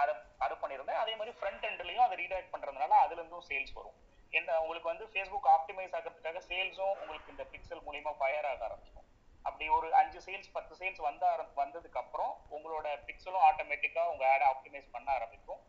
அதை 0.00 0.12
அதை 0.44 0.54
பண்ணியிருந்தேன். 0.62 1.00
அதே 1.02 1.14
மாதிரி 1.20 1.32
ஃப்ரண்ட் 1.38 1.64
எண்ட்லையும் 1.68 2.04
அதை 2.06 2.16
ரீடைரக்ட் 2.20 2.52
பண்றதுனால 2.54 2.98
அதுல 3.04 3.20
இருந்தும் 3.20 3.46
சேல்ஸ் 3.50 3.74
வரும். 3.78 3.96
என்ன 4.38 4.58
உங்களுக்கு 4.62 4.90
வந்து 4.92 5.06
ஃபேஸ்புக் 5.12 5.48
ஆப்டிமைஸ் 5.56 5.94
ஆகிறதுக்காக 5.98 6.40
சேல்ஸும் 6.50 6.94
உங்களுக்கு 7.02 7.32
இந்த 7.34 7.44
பிக்சல் 7.52 7.82
மூலியமா 7.86 8.12
ஃபயர் 8.20 8.48
ஆக 8.50 8.62
ஆரம்பிச்சிடும். 8.68 9.06
அப்படி 9.44 9.66
ஒரு 9.76 9.88
அஞ்சு 10.00 10.20
சேல்ஸ் 10.26 10.50
பத்து 10.56 10.74
சேல்ஸ் 10.80 11.02
வந்த 11.08 11.24
வந்ததுக்கு 11.60 12.00
அப்புறம் 12.02 12.32
உங்களோட 12.56 12.86
பிக்சலும் 13.08 13.44
ஆட்டோமேட்டிக்காக 13.48 14.12
உங்க 14.14 14.24
ஆடை 14.32 14.46
ஆப்டிமைஸ் 14.52 14.88
பண்ண 14.94 15.08
ஆரம்பிக்கும். 15.18 15.60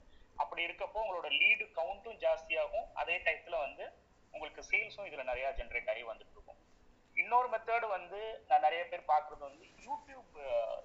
அப்படி 0.43 0.62
இருக்கப்போ 0.67 1.00
உங்களோட 1.04 1.30
லீடு 1.41 1.65
கவுண்ட்டும் 1.80 2.19
ஜாஸ்தியாகும். 2.24 2.88
அதே 3.02 3.15
டயத்துல 3.26 3.58
வந்து 3.65 3.86
உங்களுக்கு 4.34 4.62
சேல்ஸும் 4.72 5.08
இதுல 5.10 5.24
நிறைய 5.30 5.48
ஜென்ரேட் 5.60 5.89
ஆகி 5.93 6.04
வந்துட்டு 6.10 6.36
இருக்கும். 6.38 6.48
இன்னொரு 7.21 7.47
மெத்தட் 7.53 7.86
வந்து 7.97 8.19
நான் 8.49 8.65
நிறைய 8.65 8.82
பேர் 8.91 9.10
பார்க்குறது 9.12 9.43
வந்து 9.49 9.65
யூடியூப் 9.88 10.36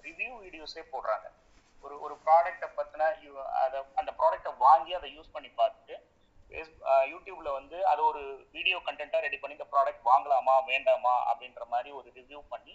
ரிவ்யூ 0.07 0.31
வீடியோஸே 0.44 0.83
போடுறாங்க. 0.92 1.27
ஒரு 1.85 1.94
ஒரு 2.05 2.14
ப்ராடக்ட்டை 2.25 2.68
பற்றின 2.79 3.09
அதை 3.62 3.79
அந்த 4.01 4.11
ப்ராடக்ட்டை 4.20 4.53
வாங்கி 4.66 4.92
அதை 4.99 5.09
யூஸ் 5.16 5.35
பண்ணி 5.37 5.51
பார்த்துட்டு 5.61 5.97
யூடியூப்ல 7.12 7.51
வந்து 7.59 7.77
அது 7.90 8.01
ஒரு 8.11 8.23
வீடியோ 8.57 8.77
கண்டென்ட்டாக 8.87 9.25
ரெடி 9.27 9.38
பண்ணி 9.40 9.57
இந்த 9.59 9.68
ப்ராடக்ட் 9.73 10.05
வாங்கலாமா 10.11 10.55
வேண்டாமா 10.70 11.14
அப்படின்ற 11.31 11.64
மாதிரி 11.73 11.90
ஒரு 11.99 12.09
ரிவ்யூ 12.18 12.40
பண்ணி 12.53 12.75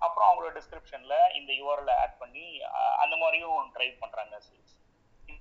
அப்புறம் 0.00 0.28
அவங்களோட 0.28 0.52
டிஸ்கிரிப்ஷன்ல 0.58 1.16
இந்த 1.38 1.50
யூஆர்எல் 1.60 1.92
ஆட் 2.02 2.18
பண்ணி 2.22 2.44
அந்த 3.02 3.14
மாதிரியும் 3.22 3.70
ட்ரை 3.76 3.88
பண்றாங்க 4.02 4.36
சேல்ஸ் 4.46 4.74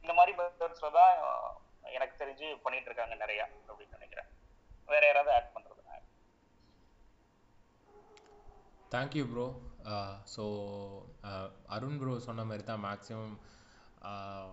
இந்த 0.04 0.14
மாதிரி 0.20 0.34
மெத்தட்ஸ்ல 0.40 0.90
தான் 1.00 1.14
எனக்கு 1.98 2.16
தெரிஞ்சு 2.22 2.48
பண்ணிட்டு 2.66 2.90
இருக்காங்க 2.90 3.16
நிறைய 3.24 3.42
அப்படின்னு 3.70 3.98
நினைக்கிறேன். 3.98 4.30
வேற 4.94 5.04
யாராவது 5.08 5.32
ஆட் 5.38 5.54
பண்ண 5.54 5.65
thank you 8.96 9.24
bro 9.32 9.48
so 10.36 10.44
Arun 11.76 12.00
bro 12.02 12.14
சொன்ன 12.28 12.46
மாதிரி 12.50 12.64
தான் 12.70 12.86
மேக்ஸிமம் 12.88 13.36
uh, 14.12 14.48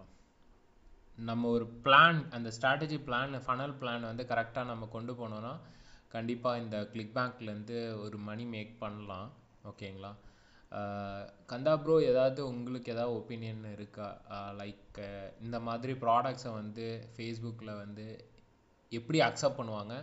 நம்ம 1.19 1.49
ஒரு 1.57 1.67
பிளான் 1.85 2.21
அந்த 2.37 2.49
ஸ்ட்ராட்டஜி 2.57 2.99
பிளான் 3.07 3.35
ஃபனல் 3.45 3.75
பிளான் 3.81 4.09
வந்து 4.11 4.25
கரெக்டாக 4.31 4.71
நம்ம 4.71 4.85
கொண்டு 4.95 5.13
போனோன்னா 5.13 5.53
கண்டிப்பாக 6.15 6.63
இந்த 6.63 6.77
கிளிக் 6.93 7.15
பேங்க்லேருந்து 7.17 7.79
ஒரு 8.05 8.17
மணி 8.29 8.45
மேக் 8.55 8.73
பண்ணலாம். 8.83 9.29
ஓகேங்களா 9.71 10.13
uh, 10.73 11.23
கந்தா 11.51 11.75
ப்ரோ 11.83 11.97
ஏதாவது 12.11 12.41
உங்களுக்கு 12.53 12.93
ஏதாவது 12.95 13.17
ஒப்பீனியன் 13.21 13.65
இருக்கா? 13.77 14.09
Uh, 14.37 14.51
லைக் 14.61 15.01
இந்த 15.41 15.61
மாதிரி 15.69 15.95
ப்ராடக்ட்ஸை 16.05 16.53
வந்து 16.61 16.87
ஃபேஸ்புக்கில் 17.15 17.81
வந்து 17.83 18.07
எப்படி 18.93 19.21
அக்செப்ட் 19.29 19.61
பண்ணுவாங்க? 19.61 19.95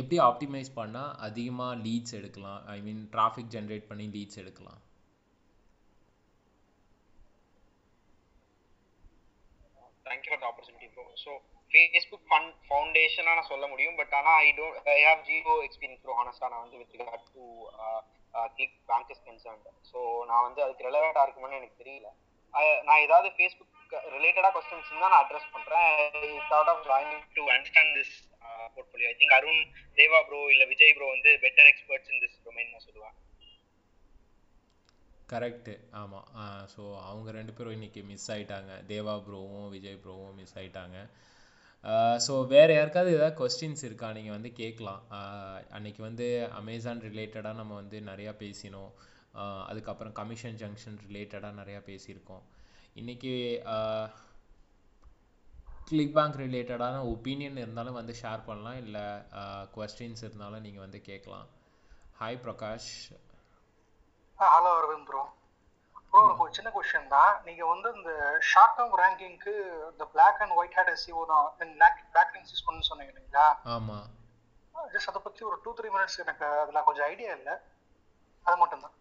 எப்படி 0.00 0.16
ஆப்டிமைஸ் 0.28 0.70
பண்ணால் 0.78 1.10
அதிகமாக 1.26 1.72
லீட்ஸ் 1.86 2.14
எடுக்கலாம்? 2.18 2.60
ஐ 2.74 2.76
மீன் 2.86 3.02
டிராஃபிக் 3.14 3.50
ஜென்ரேட் 3.54 3.88
பண்ணி 3.90 4.06
லீட்ஸ் 4.14 4.40
எடுக்கலாம். 4.42 4.80
Thank you 10.08 10.30
for 10.32 10.42
the 10.44 10.46
opportunity 10.50 10.88
bro 10.94 11.04
so 11.24 11.32
Facebook 11.70 12.24
fun 12.30 12.48
ஃபவுண்டேஷனாக 12.68 13.36
நான் 13.38 13.50
சொல்ல 13.52 13.66
முடியும் 13.72 13.98
பட் 14.00 14.14
ஆனால் 14.18 14.38
I 14.46 14.48
don't 14.58 14.88
I 14.94 14.96
have 15.08 15.20
zero 15.30 15.52
experience 15.66 16.02
bro 16.04 16.16
ஹானஸ்டாக 16.20 16.50
நான் 16.54 16.64
வந்து 16.64 16.80
with 16.80 16.98
regard 17.02 17.28
to 17.36 17.44
click 18.56 18.76
bank 18.90 19.12
is 19.14 19.24
concerned 19.28 19.68
so 19.92 20.00
நான் 20.30 20.44
வந்து 20.48 20.60
அதுக்கு 20.64 20.88
ரெலவெண்ட்டாக 20.88 21.26
இருக்குமான்னு 21.26 21.60
எனக்கு 21.60 21.80
தெரியல. 21.84 22.08
நான் 22.88 23.04
ஏதாவது 23.06 23.28
ஃபேஸ்புக் 23.36 23.70
ரிலேட்டடாக 24.16 24.52
கொஸ்டின்ஸ் 24.56 24.92
தான் 25.04 25.12
நான் 25.14 25.22
அட்ரஸ் 25.24 25.52
பண்ணுறேன் 25.54 25.88
thought 26.52 26.70
of 26.74 26.84
joining 26.90 27.24
to 27.38 27.44
understand 27.54 27.94
this 27.98 28.14
portfolio 28.74 29.10
I 29.10 29.16
think 29.20 29.36
Arun 29.38 29.62
Deva 29.98 30.20
bro 30.28 30.40
இல்ல 30.54 30.66
விஜய் 30.72 30.96
ப்ரோ 30.98 31.08
வந்து 31.08 31.32
better 31.44 31.70
experts 31.72 32.12
in 32.12 32.22
this 32.24 32.40
domain 32.46 32.72
நான் 32.72 32.86
சொல்லுவேன் 32.88 33.16
கரெக்டு 35.28 35.74
ஆமாம் 36.00 36.26
ஸோ 36.72 36.82
அவங்க 37.02 37.30
ரெண்டு 37.30 37.52
பேரும் 37.52 37.76
இன்றைக்கி 37.78 38.00
மிஸ் 38.08 38.30
ஆகிட்டாங்க 38.30 38.72
தேவா 38.90 39.14
ப்ரோவும் 39.26 39.68
விஜய் 39.74 40.00
ப்ரோவும் 40.04 40.36
மிஸ் 40.40 40.56
ஆகிட்டாங்க 40.58 40.96
ஸோ 42.26 42.32
வேறு 42.46 42.72
யாருக்காவது 42.74 43.14
ஏதாவது 43.16 43.38
கொஸ்டின்ஸ் 43.38 43.84
இருக்கா? 43.86 44.08
நீங்கள் 44.12 44.36
வந்து 44.36 44.50
கேட்கலாம். 44.60 45.00
அன்றைக்கி 45.76 46.00
வந்து 46.00 46.26
அமேசான் 46.60 47.02
ரிலேட்டடாக 47.08 47.60
நம்ம 47.60 47.72
வந்து 47.74 47.98
நிறையா 48.10 48.32
பேசினோம். 48.42 48.92
அதுக்கப்புறம் 49.70 50.14
கமிஷன் 50.20 50.58
ஜங்ஷன் 50.62 50.98
ரிலேட்டடாக 51.06 51.58
நிறையா 51.60 51.80
பேசியிருக்கோம். 51.88 52.44
இன்றைக்கி 52.96 53.32
கிளிக் 55.88 56.14
பேங்க் 56.16 56.38
ரிலேட்டடான 56.42 56.96
ஒப்பீனியன் 57.12 57.58
இருந்தாலும் 57.62 57.98
வந்து 58.00 58.14
ஷேர் 58.22 58.46
பண்ணலாம். 58.48 58.78
இல்லை 58.84 59.04
கொஸ்டின்ஸ் 59.74 60.24
இருந்தாலும் 60.26 60.64
நீங்கள் 60.66 60.84
வந்து 60.86 61.00
கேட்கலாம். 61.10 61.46
Hi 62.20 62.42
Prakash 62.46 62.90
hello 64.38 64.70
Aravind 64.78 65.06
bro 65.10 65.22
bro 66.10 66.22
எனக்கு 66.24 66.44
ஒரு 66.44 66.54
சின்ன 66.56 66.70
கொஸ்டின் 66.76 67.12
தான். 67.16 67.34
நீங்க 67.48 67.62
வந்து 67.72 67.88
இந்த 67.98 68.10
ஷார்ட் 68.52 68.74
டேர்ம் 68.78 68.96
ரேங்கிங்க்கு 69.02 69.52
இந்த 69.92 70.04
black 70.14 70.40
and 70.44 70.56
white 70.60 70.76
hat 70.78 70.90
SEO 70.94 71.22
தான் 71.32 71.46
பிளாக் 72.14 72.32
லிங்க்ஸ் 72.34 72.52
யூஸ் 72.54 72.66
பண்ணு 72.68 72.88
சொன்னீங்க 72.90 73.12
இல்லைங்களா? 73.12 73.46
ஆமா. 73.76 73.98
ஜஸ்ட் 74.94 75.10
அதை 75.12 75.22
பத்தி 75.26 75.42
ஒரு 75.50 75.58
டூ 75.64 75.70
த்ரீ 75.78 75.90
மினிட்ஸ் 75.94 76.18
எனக்கு 76.24 76.46
அதில் 76.62 76.86
கொஞ்சம் 76.88 77.08
ஐடியா 77.12 77.30
இல்லை. 77.38 77.54
அது 78.46 78.56
மட்டும்தான். 78.62 78.96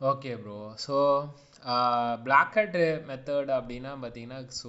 Okay 0.00 0.32
bro 0.42 0.58
so 0.84 0.96
black 2.24 2.56
hat 2.58 2.76
method 3.08 3.50
அப்படின்னா 3.54 3.92
பார்த்தீங்கன்னா 4.02 4.38
ஸோ 4.58 4.68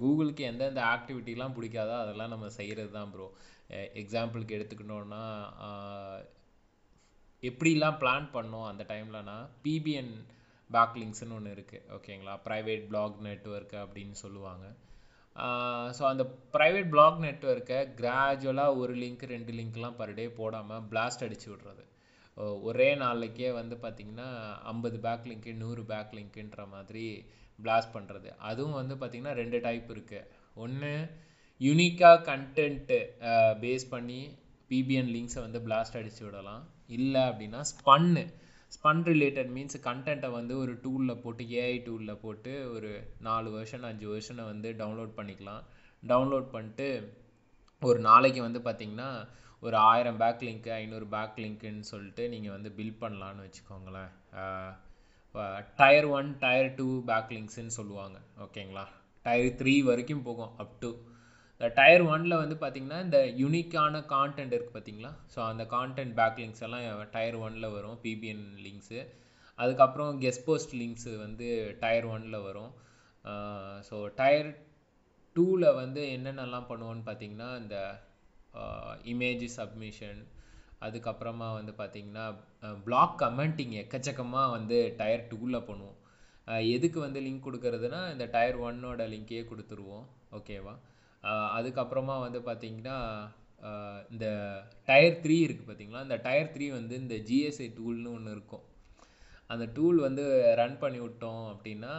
கூகுளுக்கு 0.00 0.42
uh, 0.44 0.50
எந்தெந்த 0.50 0.80
ஆக்டிவிட்டிலாம் 0.94 1.54
பிடிக்காதோ 1.56 1.94
அதெல்லாம் 2.00 2.32
நம்ம 2.34 2.48
செய்கிறது 2.58 2.90
தான் 2.96 3.12
ப்ரோ 3.14 3.26
எக்ஸாம்பிளுக்கு 4.02 4.52
uh, 4.52 4.58
எடுத்துக்கணுன்னா 4.58 5.22
uh, 5.68 6.18
எப்படிலாம் 7.42 7.98
பிளான் 8.02 8.28
பண்ணோம் 8.36 8.68
அந்த 8.70 8.84
டைம்லனா 8.90 9.36
பிபிஎன் 9.64 10.14
பேக்லிங்ஸ்னு 10.70 11.36
ஒன்று 11.38 11.54
இருக்குது 11.56 11.86
ஓகேங்களா 11.96 12.34
ப்ரைவேட் 12.46 12.84
பிளாக் 12.90 13.16
நெட்ஒர்க் 13.28 13.76
அப்படின்னு 13.84 14.16
சொல்லுவாங்க. 14.24 14.66
ஸோ 15.96 16.02
அந்த 16.12 16.24
ப்ரைவேட் 16.56 16.90
பிளாக் 16.90 17.18
நெட்ஒர்க்கை 17.26 17.78
கிராஜுவலாக 18.00 18.78
ஒரு 18.82 18.94
லிங்க் 19.02 19.24
ரெண்டு 19.34 19.54
லிங்க்லாம் 19.60 19.98
பர் 20.00 20.14
டே 20.14 20.26
போடாமல் 20.40 20.84
பிளாஸ்ட் 20.92 21.24
அடிச்சு 21.28 21.48
விட்றது. 21.50 21.84
ஒரே 22.68 22.88
நாளைக்கே 23.02 23.50
வந்து 23.60 23.76
பார்த்திங்கன்னா 23.82 24.28
ஐம்பது 24.72 24.98
பேக் 25.06 25.28
லிங்க்கு 25.30 25.52
நூறு 25.62 25.82
பேக் 25.90 26.12
லிங்க்குன்ற 26.18 26.64
மாதிரி 26.74 27.06
பிளாஸ்ட் 27.58 27.94
பண்ணுறது 27.96 28.28
அதுவும் 28.50 28.78
வந்து 28.80 28.94
பார்த்திங்கன்னா 29.00 29.34
ரெண்டு 29.40 29.58
டைப் 29.66 29.88
இருக்குது 29.94 30.28
ஒன்று 30.64 30.92
யூனிக்காக 31.60 32.22
கண்டென்ட்டு 32.30 32.98
பேஸ் 33.64 33.86
பண்ணி 33.94 34.20
பிபிஎன் 34.70 35.10
லிங்க்ஸை 35.14 35.40
வந்து 35.46 35.60
பிளாஸ்ட் 35.66 35.98
அடிச்சு 36.00 36.22
விடலாம். 36.26 36.62
இல்லை 36.96 37.22
அப்படின்னா 37.30 37.60
ஸ்பன்னு 37.72 38.22
ஸ்பன் 38.74 39.02
ரிலேட்டட் 39.10 39.50
மீன்ஸ் 39.56 39.76
கண்டென்ட்டை 39.86 40.30
வந்து 40.38 40.54
ஒரு 40.62 40.72
டூலில் 40.84 41.20
போட்டு 41.22 41.44
ஏஐ 41.62 41.76
டூலில் 41.86 42.20
போட்டு 42.24 42.52
ஒரு 42.74 42.90
நாலு 43.28 43.48
வருஷன் 43.56 43.86
அஞ்சு 43.88 44.06
வருஷனை 44.12 44.44
வந்து 44.52 44.68
டவுன்லோட் 44.80 45.12
பண்ணிக்கலாம். 45.18 45.62
டவுன்லோட் 46.02 46.48
பண்ணிட்டு 46.54 46.88
ஒரு 47.82 48.00
நாளைக்கு 48.08 48.40
வந்து 48.46 48.60
பார்த்திங்கன்னா 48.66 49.10
ஒரு 49.62 49.76
ஆயிரம் 49.90 50.18
பேக் 50.22 50.44
லிங்க்கு 50.46 50.70
ஐநூறு 50.80 51.06
பேக் 51.14 51.38
லிங்க்குன்னு 51.44 51.86
சொல்லிட்டு 51.92 52.24
நீங்கள் 52.34 52.54
வந்து 52.56 52.70
பில் 52.78 52.98
பண்ணலான்னு 53.02 53.44
வச்சுக்கோங்களேன். 53.46 54.10
Tier 55.80 56.08
one 56.18 56.28
tier 56.44 56.70
two 56.80 56.88
back 57.10 57.32
லிங்க்ஸ்ன்னு 57.36 57.76
சொல்லுவாங்க. 57.78 58.18
ஓகேங்களா? 58.46 58.84
டயர் 59.26 59.56
த்ரீ 59.60 59.74
வரைக்கும் 59.88 60.26
போகும் 60.28 60.52
அப் 60.64 60.76
டு 60.82 60.90
இந்த 61.60 61.68
டயர் 61.78 62.04
ஒனில் 62.12 62.40
வந்து 62.42 62.56
பார்த்திங்கன்னா 62.60 62.98
இந்த 63.06 63.18
யூனிக்கான 63.42 64.00
கான்டென்ட் 64.12 64.54
இருக்குது 64.56 64.76
பார்த்தீங்களா 64.76 65.10
ஸோ 65.32 65.38
அந்த 65.50 65.64
கான்டென்ட் 65.74 66.14
பேக் 66.20 66.38
லிங்க்ஸ் 66.42 66.64
எல்லாம் 66.66 66.84
டயர் 67.16 67.38
ஒனில் 67.46 67.74
வரும் 67.76 67.98
பிபிஎன் 68.04 68.46
லிங்க்ஸு 68.66 69.00
அதுக்கப்புறம் 69.58 70.12
கெஸ்ட் 70.22 70.46
போஸ்ட் 70.46 70.74
லிங்க்ஸு 70.82 71.12
வந்து 71.24 71.48
டயர் 71.82 72.08
ஒனில் 72.14 72.44
வரும். 72.48 72.72
ஸோ 73.88 73.96
டயர் 74.20 74.48
டூவில் 75.36 75.76
வந்து 75.82 76.02
என்னென்னலாம் 76.16 76.70
பண்ணுவோன்னு 76.70 77.04
பார்த்தீங்கன்னா 77.08 77.48
இந்த 77.62 77.76
Uh, 78.58 78.92
இமேஜ் 79.10 79.42
சப்மிஷன் 79.56 80.20
அதுக்கப்புறமா 80.84 81.48
வந்து 81.56 81.72
பார்த்திங்கன்னா 81.80 82.24
பிளாக் 82.86 83.14
uh, 83.14 83.20
கமெண்டிங் 83.22 83.74
எக்கச்சக்கமாக 83.82 84.54
வந்து 84.54 84.78
டயர் 85.00 85.28
டூவில் 85.30 85.66
பண்ணுவோம். 85.68 85.98
Uh, 86.48 86.62
எதுக்கு 86.76 86.98
வந்து 87.06 87.20
லிங்க் 87.26 87.46
கொடுக்கறதுனா 87.46 88.00
இந்த 88.14 88.26
டயர் 88.34 88.58
ஒன்னோட 88.68 89.06
லிங்க்கே 89.12 89.42
கொடுத்துருவோம். 89.50 90.06
ஓகேவா 90.38 90.74
அதுக்கப்புறமா 91.58 92.16
வந்து 92.24 92.40
பார்த்திங்கன்னா 92.48 92.98
இந்த 94.12 94.26
டயர் 94.88 95.20
த்ரீ 95.24 95.36
இருக்குது 95.46 95.68
பார்த்தீங்களா? 95.70 96.02
இந்த 96.06 96.16
டயர் 96.26 96.52
த்ரீ 96.54 96.66
வந்து 96.76 96.94
இந்த 97.02 97.16
ஜிஎஸ்ஐ 97.28 97.68
டூல்னு 97.78 98.14
ஒன்று 98.16 98.34
இருக்கும். 98.36 98.64
அந்த 99.52 99.64
டூல் 99.76 99.98
வந்து 100.06 100.24
ரன் 100.60 100.78
பண்ணி 100.82 101.00
விட்டோம் 101.06 101.44
அப்படின்னா 101.52 101.94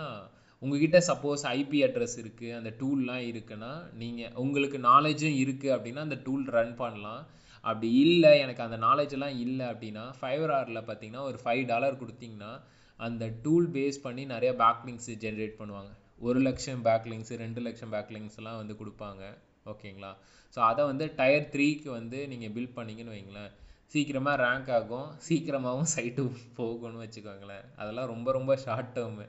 உங்ககிட்ட 0.63 0.97
சப்போஸ் 1.10 1.43
ஐபி 1.60 1.80
அட்ரஸ் 1.86 2.17
இருக்குது 2.21 2.56
அந்த 2.58 2.71
டூல்லாம் 2.80 3.24
இருக்குன்னா 3.30 3.71
நீங்கள் 4.02 4.34
உங்களுக்கு 4.43 4.80
நாலேஜும் 4.89 5.38
இருக்குது 5.43 5.74
அப்படின்னா 5.76 6.02
அந்த 6.08 6.17
டூல் 6.26 6.43
ரன் 6.58 6.76
பண்ணலாம். 6.82 7.21
அப்படி 7.69 7.89
இல்லை 8.04 8.31
எனக்கு 8.44 8.62
அந்த 8.65 8.77
நாலேஜெல்லாம் 8.88 9.35
இல்லை 9.46 9.65
அப்படின்னா 9.71 10.04
ஃபைவர் 10.19 10.54
ஆரில் 10.58 10.88
பார்த்தீங்கன்னா 10.90 11.23
ஒரு 11.29 11.40
ஃபைவ் 11.44 11.63
டாலர் 11.71 12.02
கொடுத்தீங்கன்னா 12.02 12.52
அந்த 13.00 13.25
டூல் 13.46 13.67
பேஸ் 13.75 13.98
பண்ணி 14.06 14.23
நிறையா 14.33 14.54
பேக்லிங்ஸ் 14.63 15.10
ஜென்ரேட் 15.23 15.56
பண்ணுவாங்க. 15.62 15.92
ஒரு 16.27 16.40
லட்சம் 16.48 16.81
பேக்லிங்ஸு 16.88 17.35
ரெண்டு 17.44 17.62
லட்சம் 17.67 17.94
பேக்லிங்ஸ்லாம் 17.96 18.60
வந்து 18.62 18.75
கொடுப்பாங்க. 18.81 19.23
ஓகேங்களா? 19.71 20.12
ஸோ 20.54 20.60
அதை 20.69 20.81
வந்து 20.92 21.06
டயர் 21.19 21.50
த்ரீக்கு 21.54 21.90
வந்து 22.00 22.19
நீங்கள் 22.31 22.54
பில்ட் 22.56 22.77
பண்ணிங்கன்னு 22.77 23.15
வைங்களேன். 23.15 23.52
சீக்கிரமாக 23.94 24.35
ரேங்க் 24.46 24.69
ஆகும். 24.77 25.08
சீக்கிரமாகவும் 25.27 25.90
சைட்டு 25.96 26.23
போகணும்னு 26.60 27.04
வச்சுக்கோங்களேன். 27.06 27.65
அதெல்லாம் 27.81 28.12
ரொம்ப 28.13 28.31
ரொம்ப 28.38 28.56
ஷார்ட் 28.65 28.94
டேர்மு 28.98 29.25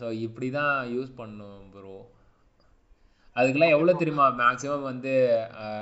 ஸோ 0.00 0.06
இப்படி 0.26 0.48
தான் 0.60 0.74
யூஸ் 0.96 1.12
பண்ணும் 1.20 1.62
ப்ரோ 1.74 1.98
அதுக்கெல்லாம் 3.36 3.74
எவ்வளோ 3.74 3.92
தெரியுமா? 4.00 4.24
மேக்ஸிமம் 4.40 4.88
வந்து 4.90 5.12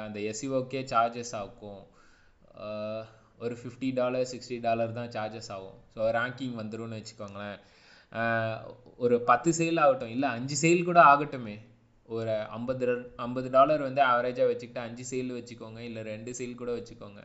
அந்த 0.07 0.19
எஸ்இஓக்கே 0.31 0.81
சார்ஜஸ் 0.93 1.35
ஆகும். 1.41 1.83
ஒரு 3.45 3.55
ஃபிஃப்டி 3.61 3.89
டாலர் 3.99 4.29
சிக்ஸ்டி 4.33 4.57
டாலர் 4.67 4.97
தான் 4.99 5.13
சார்ஜஸ் 5.17 5.51
ஆகும். 5.57 5.79
ஸோ 5.95 6.01
ரேங்கிங் 6.19 6.55
வந்துரும்னு 6.61 6.99
வச்சுக்கோங்களேன். 6.99 7.59
ஒரு 9.05 9.17
பத்து 9.31 9.51
சேல் 9.59 9.83
ஆகட்டும். 9.85 10.13
இல்லை 10.17 10.29
அஞ்சு 10.37 10.57
சேல் 10.65 10.87
கூட 10.89 11.01
ஆகட்டுமே. 11.13 11.57
ஒரு 12.09 12.35
ஐம்பது 12.57 12.87
ஐம்பது 13.27 13.49
டாலர் 13.57 13.83
வந்து 13.89 14.03
ஆவரேஜாக 14.11 14.51
வச்சுக்கிட்டு 14.51 14.87
அஞ்சு 14.87 15.05
சேல் 15.13 15.37
வச்சுக்கோங்க. 15.39 15.81
இல்லை 15.89 16.03
ரெண்டு 16.13 16.33
சேல் 16.39 16.61
கூட 16.63 16.73
வச்சுக்கோங்க. 16.79 17.23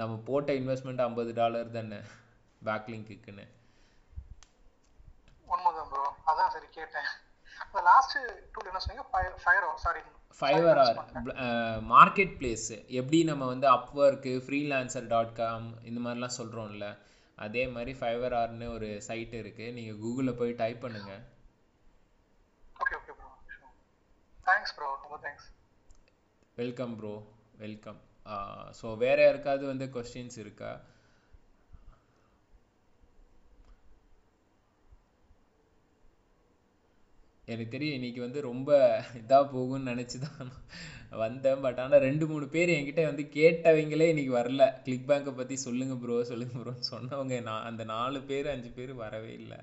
நம்ம 0.00 0.14
போட்ட 0.28 0.52
இன்வெஸ்ட்மெண்ட் 0.60 1.06
ஐம்பது 1.08 1.32
டாலர் 1.40 1.76
தானே. 1.78 2.00
பேக்லிங்க்குன்னு 2.68 3.46
அதான் 6.30 6.52
சரி 6.54 6.68
கேட்டேன். 6.78 7.08
லாஸ்ட் 7.90 8.16
டூல் 8.52 8.68
என்ன 8.70 8.80
சொன்னீங்க? 8.82 9.04
ஃபயரோ 9.44 9.70
sorry 9.84 10.02
Fiverr 10.38 10.80
or 10.84 10.98
market 11.94 12.34
place 12.38 12.66
எப்படி 13.00 13.18
நம்ம 13.30 13.46
வந்து 13.52 13.66
அப்ஒர்க்கு 13.76 14.32
ஃப்ரீலான்சர் 14.44 15.08
டாட் 15.12 15.34
காம் 15.40 15.66
இந்த 15.90 16.00
மாதிரிலாம் 16.04 16.38
சொல்கிறோம்ல 16.38 16.88
அதே 17.38 17.62
மாதிரி 17.74 17.92
ஃபைவர் 18.00 18.36
ஆர்னு 18.40 18.66
ஒரு 18.76 18.88
சைட் 19.08 19.34
இருக்குது 19.42 19.74
நீங்கள் 19.78 20.00
கூகுளில் 20.02 20.38
போய் 20.40 20.58
டைப் 20.62 20.82
பண்ணுங்க. 20.84 21.12
Okay 22.82 22.94
okay 23.00 23.12
bro 23.18 23.30
thanks 24.46 24.74
bro 24.76 24.88
ரொம்ப 25.04 25.18
thanks 25.24 25.48
welcome 26.58 26.94
bro 27.00 27.14
welcome 27.64 28.00
so 28.78 28.86
வேறு 29.02 29.22
யாருக்காவது 29.24 29.64
வந்து 29.72 29.86
கொஸ்டின்ஸ் 29.94 30.38
இருக்கா? 30.44 30.70
எனக்கு 37.52 37.74
தெரியும் 37.74 37.96
இன்றைக்கி 37.98 38.20
வந்து 38.24 38.40
ரொம்ப 38.50 38.70
இதாக 39.20 39.44
போகும்னு 39.54 39.90
நினச்சி 39.92 40.16
தான் 40.24 40.50
வந்தேன். 41.22 41.62
பட் 41.64 41.80
ஆனால் 41.84 42.04
ரெண்டு 42.06 42.24
மூணு 42.30 42.46
பேர் 42.54 42.74
என்கிட்ட 42.76 43.04
வந்து 43.10 43.24
கேட்டவங்களே 43.38 44.10
இன்றைக்கி 44.12 44.32
வரல. 44.40 44.64
கிளிக் 44.86 45.08
பேங்கை 45.10 45.32
பற்றி 45.38 45.56
சொல்லுங்கள் 45.66 46.00
ப்ரோ 46.02 46.16
சொல்லுங்கள் 46.32 46.62
ப்ரோன்னு 46.62 46.90
சொன்னவங்க 46.94 47.38
நான் 47.48 47.66
அந்த 47.70 47.84
நாலு 47.94 48.20
பேர் 48.30 48.52
அஞ்சு 48.54 48.70
பேர் 48.78 48.92
வரவே 49.04 49.32
இல்லை. 49.42 49.60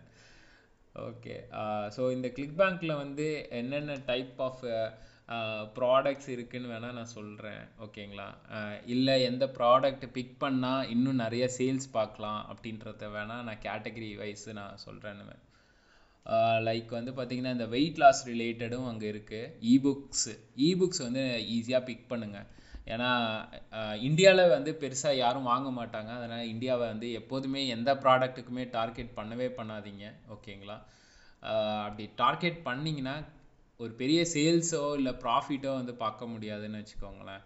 ஓகே 1.10 1.36
ஸோ 1.96 2.04
இந்த 2.16 2.28
கிளிக் 2.38 2.60
பேங்க்கில் 2.62 3.02
வந்து 3.04 3.28
என்னென்ன 3.60 3.98
டைப் 4.12 4.40
ஆஃப் 4.48 4.64
ப்ராடக்ட்ஸ் 5.78 6.30
இருக்குதுன்னு 6.34 6.72
வேணால் 6.74 6.98
நான் 6.98 7.16
சொல்கிறேன் 7.18 7.64
ஓகேங்களா 7.86 8.28
இல்லை 8.94 9.16
எந்த 9.30 9.46
ப்ராடக்ட் 9.58 10.06
பிக் 10.18 10.38
பண்ணால் 10.44 10.88
இன்னும் 10.94 11.22
நிறைய 11.24 11.46
சேல்ஸ் 11.58 11.88
பார்க்கலாம் 11.98 12.42
அப்படின்றத 12.52 13.10
வேணால் 13.18 13.46
நான் 13.50 13.66
கேட்டகரி 13.68 14.10
வைஸ் 14.22 14.48
நான் 14.60 14.82
சொல்கிறேன்னு 14.86 15.38
லைக் 16.68 16.90
வந்து 16.98 17.12
பார்த்தீங்கன்னா 17.18 17.56
இந்த 17.58 17.68
வெயிட் 17.74 18.00
லாஸ் 18.04 18.22
ரிலேட்டடும் 18.30 18.88
அங்கே 18.92 19.08
இருக்குது 19.14 19.52
இபுக்ஸு 19.74 20.34
இபுக்ஸ் 20.70 21.04
வந்து 21.08 21.24
ஈஸியாக 21.56 21.88
பிக் 21.90 22.10
பண்ணுங்கள் 22.12 22.48
ஏன்னா 22.94 23.10
இந்தியாவில் 24.08 24.54
வந்து 24.56 24.72
பெருசாக 24.82 25.22
யாரும் 25.22 25.50
வாங்க 25.52 25.70
மாட்டாங்க. 25.80 26.12
அதனால் 26.20 26.52
இந்தியாவை 26.52 26.86
வந்து 26.92 27.08
எப்போதுமே 27.20 27.62
எந்த 27.76 27.94
ப்ராடக்ட்டுக்குமே 28.04 28.64
டார்கெட் 28.78 29.18
பண்ணவே 29.18 29.48
பண்ணாதீங்க. 29.58 30.06
ஓகேங்களா 30.36 30.78
அப்படி 31.86 32.06
டார்கெட் 32.22 32.60
பண்ணிங்கன்னா 32.68 33.16
ஒரு 33.80 33.92
பெரிய 34.02 34.20
சேல்ஸோ 34.36 34.84
இல்லை 35.00 35.14
ப்ராஃபிட்டோ 35.24 35.74
வந்து 35.80 35.94
பார்க்க 36.04 36.32
முடியாதுன்னு 36.34 36.82
வச்சுக்கோங்களேன். 36.82 37.44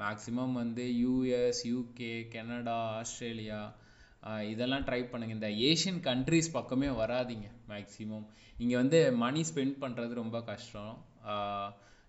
மேக்ஸிமம் 0.00 0.54
வந்து 0.62 0.84
யூஎஸ் 1.02 1.62
யூகே 1.72 2.14
கனடா 2.32 2.78
ஆஸ்திரேலியா 3.00 3.60
இதெல்லாம் 4.52 4.86
ட்ரை 4.88 5.00
பண்ணுங்கள் 5.10 5.38
இந்த 5.38 5.50
ஏஷியன் 5.68 6.00
கண்ட்ரிஸ் 6.08 6.54
பக்கமே 6.56 6.88
வராதிங்க 7.02 7.48
மேக்ஸிமம் 7.72 8.24
இங்கே 8.62 8.76
வந்து 8.82 9.00
மணி 9.24 9.42
ஸ்பெண்ட் 9.50 9.76
பண்ணுறது 9.82 10.12
ரொம்ப 10.22 10.38
கஷ்டம். 10.50 10.94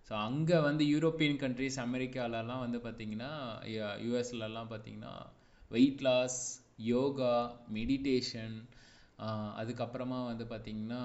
ஸோ 0.07 0.13
அங்கே 0.27 0.59
வந்து 0.67 0.83
யூரோப்பியன் 0.93 1.37
கண்ட்ரிஸ் 1.43 1.77
அமெரிக்காலலாம் 1.87 2.63
வந்து 2.65 2.79
பார்த்திங்கன்னா 2.85 3.31
யூஎஸ்லலாம் 4.05 4.71
பார்த்திங்கன்னா 4.71 5.13
வெயிட் 5.75 6.01
லாஸ் 6.07 6.39
யோகா 6.93 7.35
மெடிடேஷன் 7.77 8.55
அதுக்கப்புறமா 9.61 10.19
வந்து 10.31 10.45
பார்த்திங்கன்னா 10.53 11.03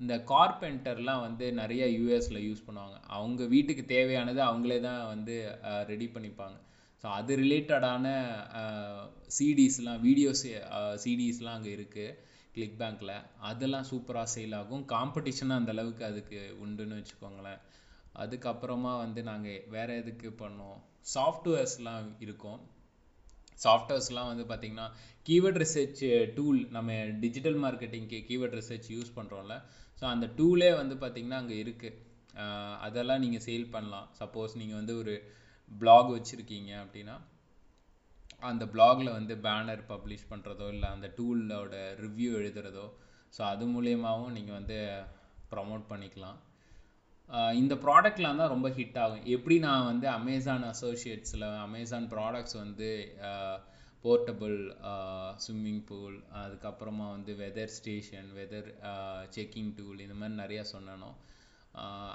இந்த 0.00 0.14
கார்பெண்டர்லாம் 0.30 1.24
வந்து 1.26 1.46
நிறைய 1.60 1.84
யூஎஸில் 1.98 2.44
யூஸ் 2.46 2.64
பண்ணுவாங்க. 2.66 2.96
அவங்க 3.16 3.42
வீட்டுக்கு 3.52 3.84
தேவையானது 3.92 4.40
அவங்களே 4.46 4.78
தான் 4.86 5.02
வந்து 5.12 5.34
ரெடி 5.90 6.06
பண்ணிப்பாங்க. 6.14 6.56
ஸோ 7.04 7.08
அது 7.20 7.32
ரிலேட்டடான 7.40 8.06
சிடிஸ்லாம் 9.36 9.98
வீடியோஸ் 10.04 10.42
சிடிஸ்லாம் 11.02 11.56
அங்கே 11.58 11.72
இருக்குது 11.78 12.14
கிளிக் 12.54 12.78
பேங்க்கில் 12.80 13.12
அதெல்லாம் 13.48 13.86
சூப்பராக 13.88 14.28
சேல் 14.34 14.54
ஆகும். 14.58 14.84
காம்படிஷனும் 14.92 15.56
அந்த 15.56 15.72
அளவுக்கு 15.74 16.04
அதுக்கு 16.08 16.38
உண்டுன்னு 16.64 16.98
வச்சுக்கோங்களேன். 17.00 17.60
அதுக்கப்புறமா 18.22 18.92
வந்து 19.02 19.20
நாங்கள் 19.28 19.60
வேறு 19.74 19.98
எதுக்கு 20.02 20.30
பண்ணோம்? 20.42 20.78
சாஃப்ட்வேர்ஸ்லாம் 21.14 22.08
இருக்கும். 22.24 22.60
சாஃப்ட்வேர்ஸ்லாம் 23.64 24.30
வந்து 24.32 24.46
பார்த்திங்கன்னா 24.52 24.88
கீவேர்ட் 25.28 25.60
ரிசர்ச் 25.64 26.02
டூல் 26.38 26.62
நம்ம 26.78 26.98
டிஜிட்டல் 27.26 27.60
மார்க்கெட்டிங்க்கு 27.66 28.20
கீவேர்ட் 28.30 28.58
ரிசர்ச் 28.60 28.90
யூஸ் 28.96 29.14
பண்ணுறோம்ல 29.18 29.56
ஸோ 30.00 30.04
அந்த 30.14 30.26
டூலே 30.40 30.72
வந்து 30.82 30.96
பார்த்திங்கன்னா 31.04 31.42
அங்கே 31.42 31.58
இருக்குது 31.64 31.96
அதெல்லாம் 32.86 33.22
நீங்கள் 33.26 33.46
சேல் 33.48 33.72
பண்ணலாம். 33.76 34.06
சப்போஸ் 34.22 34.60
நீங்கள் 34.62 34.80
வந்து 34.82 34.96
ஒரு 35.02 35.14
பிளாக் 35.72 36.10
வச்சுருக்கீங்க 36.16 36.72
அப்படின்னா 36.84 37.16
அந்த 38.50 38.64
பிளாகில் 38.72 39.16
வந்து 39.18 39.34
பேனர் 39.46 39.82
பப்ளிஷ் 39.92 40.30
பண்ணுறதோ 40.30 40.66
இல்லை 40.74 40.88
அந்த 40.94 41.08
டூலோட 41.18 41.74
ரிவ்யூ 42.04 42.30
எழுதுறதோ 42.40 42.86
ஸோ 43.36 43.40
அது 43.52 43.64
மூலியமாகவும் 43.74 44.34
நீங்கள் 44.38 44.58
வந்து 44.58 44.76
ப்ரமோட் 45.52 45.84
பண்ணிக்கலாம். 45.92 46.38
இந்த 47.60 47.74
ப்ராடக்ட்லாம் 47.84 48.40
தான் 48.40 48.52
ரொம்ப 48.52 48.68
ஹிட் 48.78 48.98
ஆகும். 49.02 49.22
எப்படி 49.34 49.56
நான் 49.66 49.88
வந்து 49.90 50.06
அமேசான் 50.18 50.66
அசோசியேட்ஸில் 50.72 51.46
அமேசான் 51.66 52.08
ப்ராடக்ட்ஸ் 52.14 52.56
வந்து 52.62 52.88
போர்ட்டபிள் 54.04 54.56
ஸ்விம்மிங் 55.44 55.84
பூல் 55.88 56.16
அதுக்கப்புறமா 56.42 57.06
வந்து 57.16 57.34
weather 57.42 57.72
station 57.76 58.28
weather 58.38 58.68
checking 59.36 59.72
tool 59.78 60.02
இந்த 60.06 60.16
மாதிரி 60.20 60.36
நிறையா 60.42 60.64
சொன்னனோ 60.74 61.10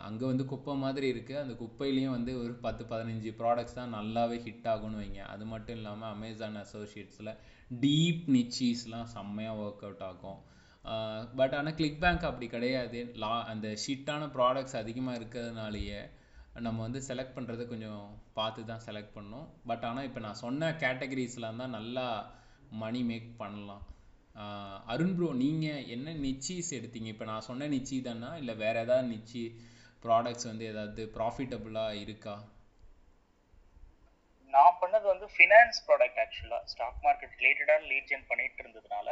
அங்கே 0.07 0.25
வந்து 0.31 0.43
குப்பை 0.51 0.73
மாதிரி 0.83 1.07
இருக்குது 1.13 1.39
அந்த 1.43 1.53
குப்பையிலையும் 1.61 2.15
வந்து 2.15 2.31
ஒரு 2.41 2.53
பத்து 2.65 2.83
பதினஞ்சு 2.91 3.31
ப்ராடக்ட்ஸ் 3.39 3.77
தான் 3.79 3.95
நல்லாவே 3.97 4.37
ஹிட் 4.45 4.69
ஆகும்னு 4.73 5.01
வைங்க. 5.01 5.21
அது 5.33 5.45
மட்டும் 5.53 5.77
இல்லாமல் 5.79 6.11
அமேசான் 6.15 6.61
அசோசியேட்ஸில் 6.65 7.33
டீப் 7.83 8.23
நிச்சீஸ்லாம் 8.37 9.11
செம்மையாக 9.15 9.61
ஒர்க் 9.63 9.83
அவுட் 9.87 10.05
ஆகும். 10.09 10.39
பட் 11.39 11.55
ஆனால் 11.57 11.77
கிளிக் 11.79 12.01
பேங்க் 12.03 12.29
அப்படி 12.29 12.47
கிடையாது. 12.55 12.99
லா 13.23 13.33
அந்த 13.53 13.67
ஷிட்டான 13.83 14.29
ப்ராடக்ட்ஸ் 14.37 14.79
அதிகமாக 14.83 15.19
இருக்கிறதுனாலேயே 15.19 15.99
நம்ம 16.65 16.81
வந்து 16.85 16.99
செலக்ட் 17.09 17.35
பண்ணுறது 17.35 17.63
கொஞ்சம் 17.71 18.03
பார்த்து 18.37 18.69
தான் 18.71 18.85
செலக்ட் 18.87 19.15
பண்ணணும். 19.17 19.47
பட் 19.69 19.85
ஆனால் 19.89 20.07
இப்போ 20.07 20.21
நான் 20.25 20.41
சொன்ன 20.45 20.71
கேட்டகரிஸ்லாம் 20.83 21.61
தான் 21.63 21.75
நல்லா 21.77 22.07
மணி 22.83 23.01
மேக் 23.11 23.29
பண்ணலாம். 23.43 23.83
அருண் 24.93 25.15
ப்ரோ 25.17 25.29
நீங்கள் 25.41 25.87
என்ன 25.95 26.13
நிச்சீஸ் 26.27 26.69
எடுத்தீங்க? 26.77 27.09
இப்போ 27.13 27.25
நான் 27.31 27.45
சொன்ன 27.47 27.67
நிச்சி 27.73 27.95
தானா? 28.07 28.29
இல்லை 28.41 28.53
வேறு 28.63 28.79
ஏதாவது 28.85 29.07
நிச்சி 29.15 29.43
ப்ராடக்ட்ஸ் 30.05 30.47
வந்து 30.49 30.65
ஏதாவது 30.71 31.03
ப்ராஃபிட்டபுளாக 31.17 31.99
இருக்கா? 32.03 32.35
நான் 34.53 34.77
பண்ணது 34.81 35.05
வந்து 35.13 35.27
ஃபினான்ஸ் 35.33 35.79
ப்ராடக்ட் 35.87 36.21
ஆக்சுவலாக 36.23 36.61
ஸ்டாக் 36.73 37.01
மார்க்கெட் 37.07 37.35
ரிலேட்டடாக 37.39 37.87
லீட் 37.91 38.09
ஜென் 38.11 38.29
பண்ணிட்டு 38.29 38.63
இருந்ததுனால 38.63 39.09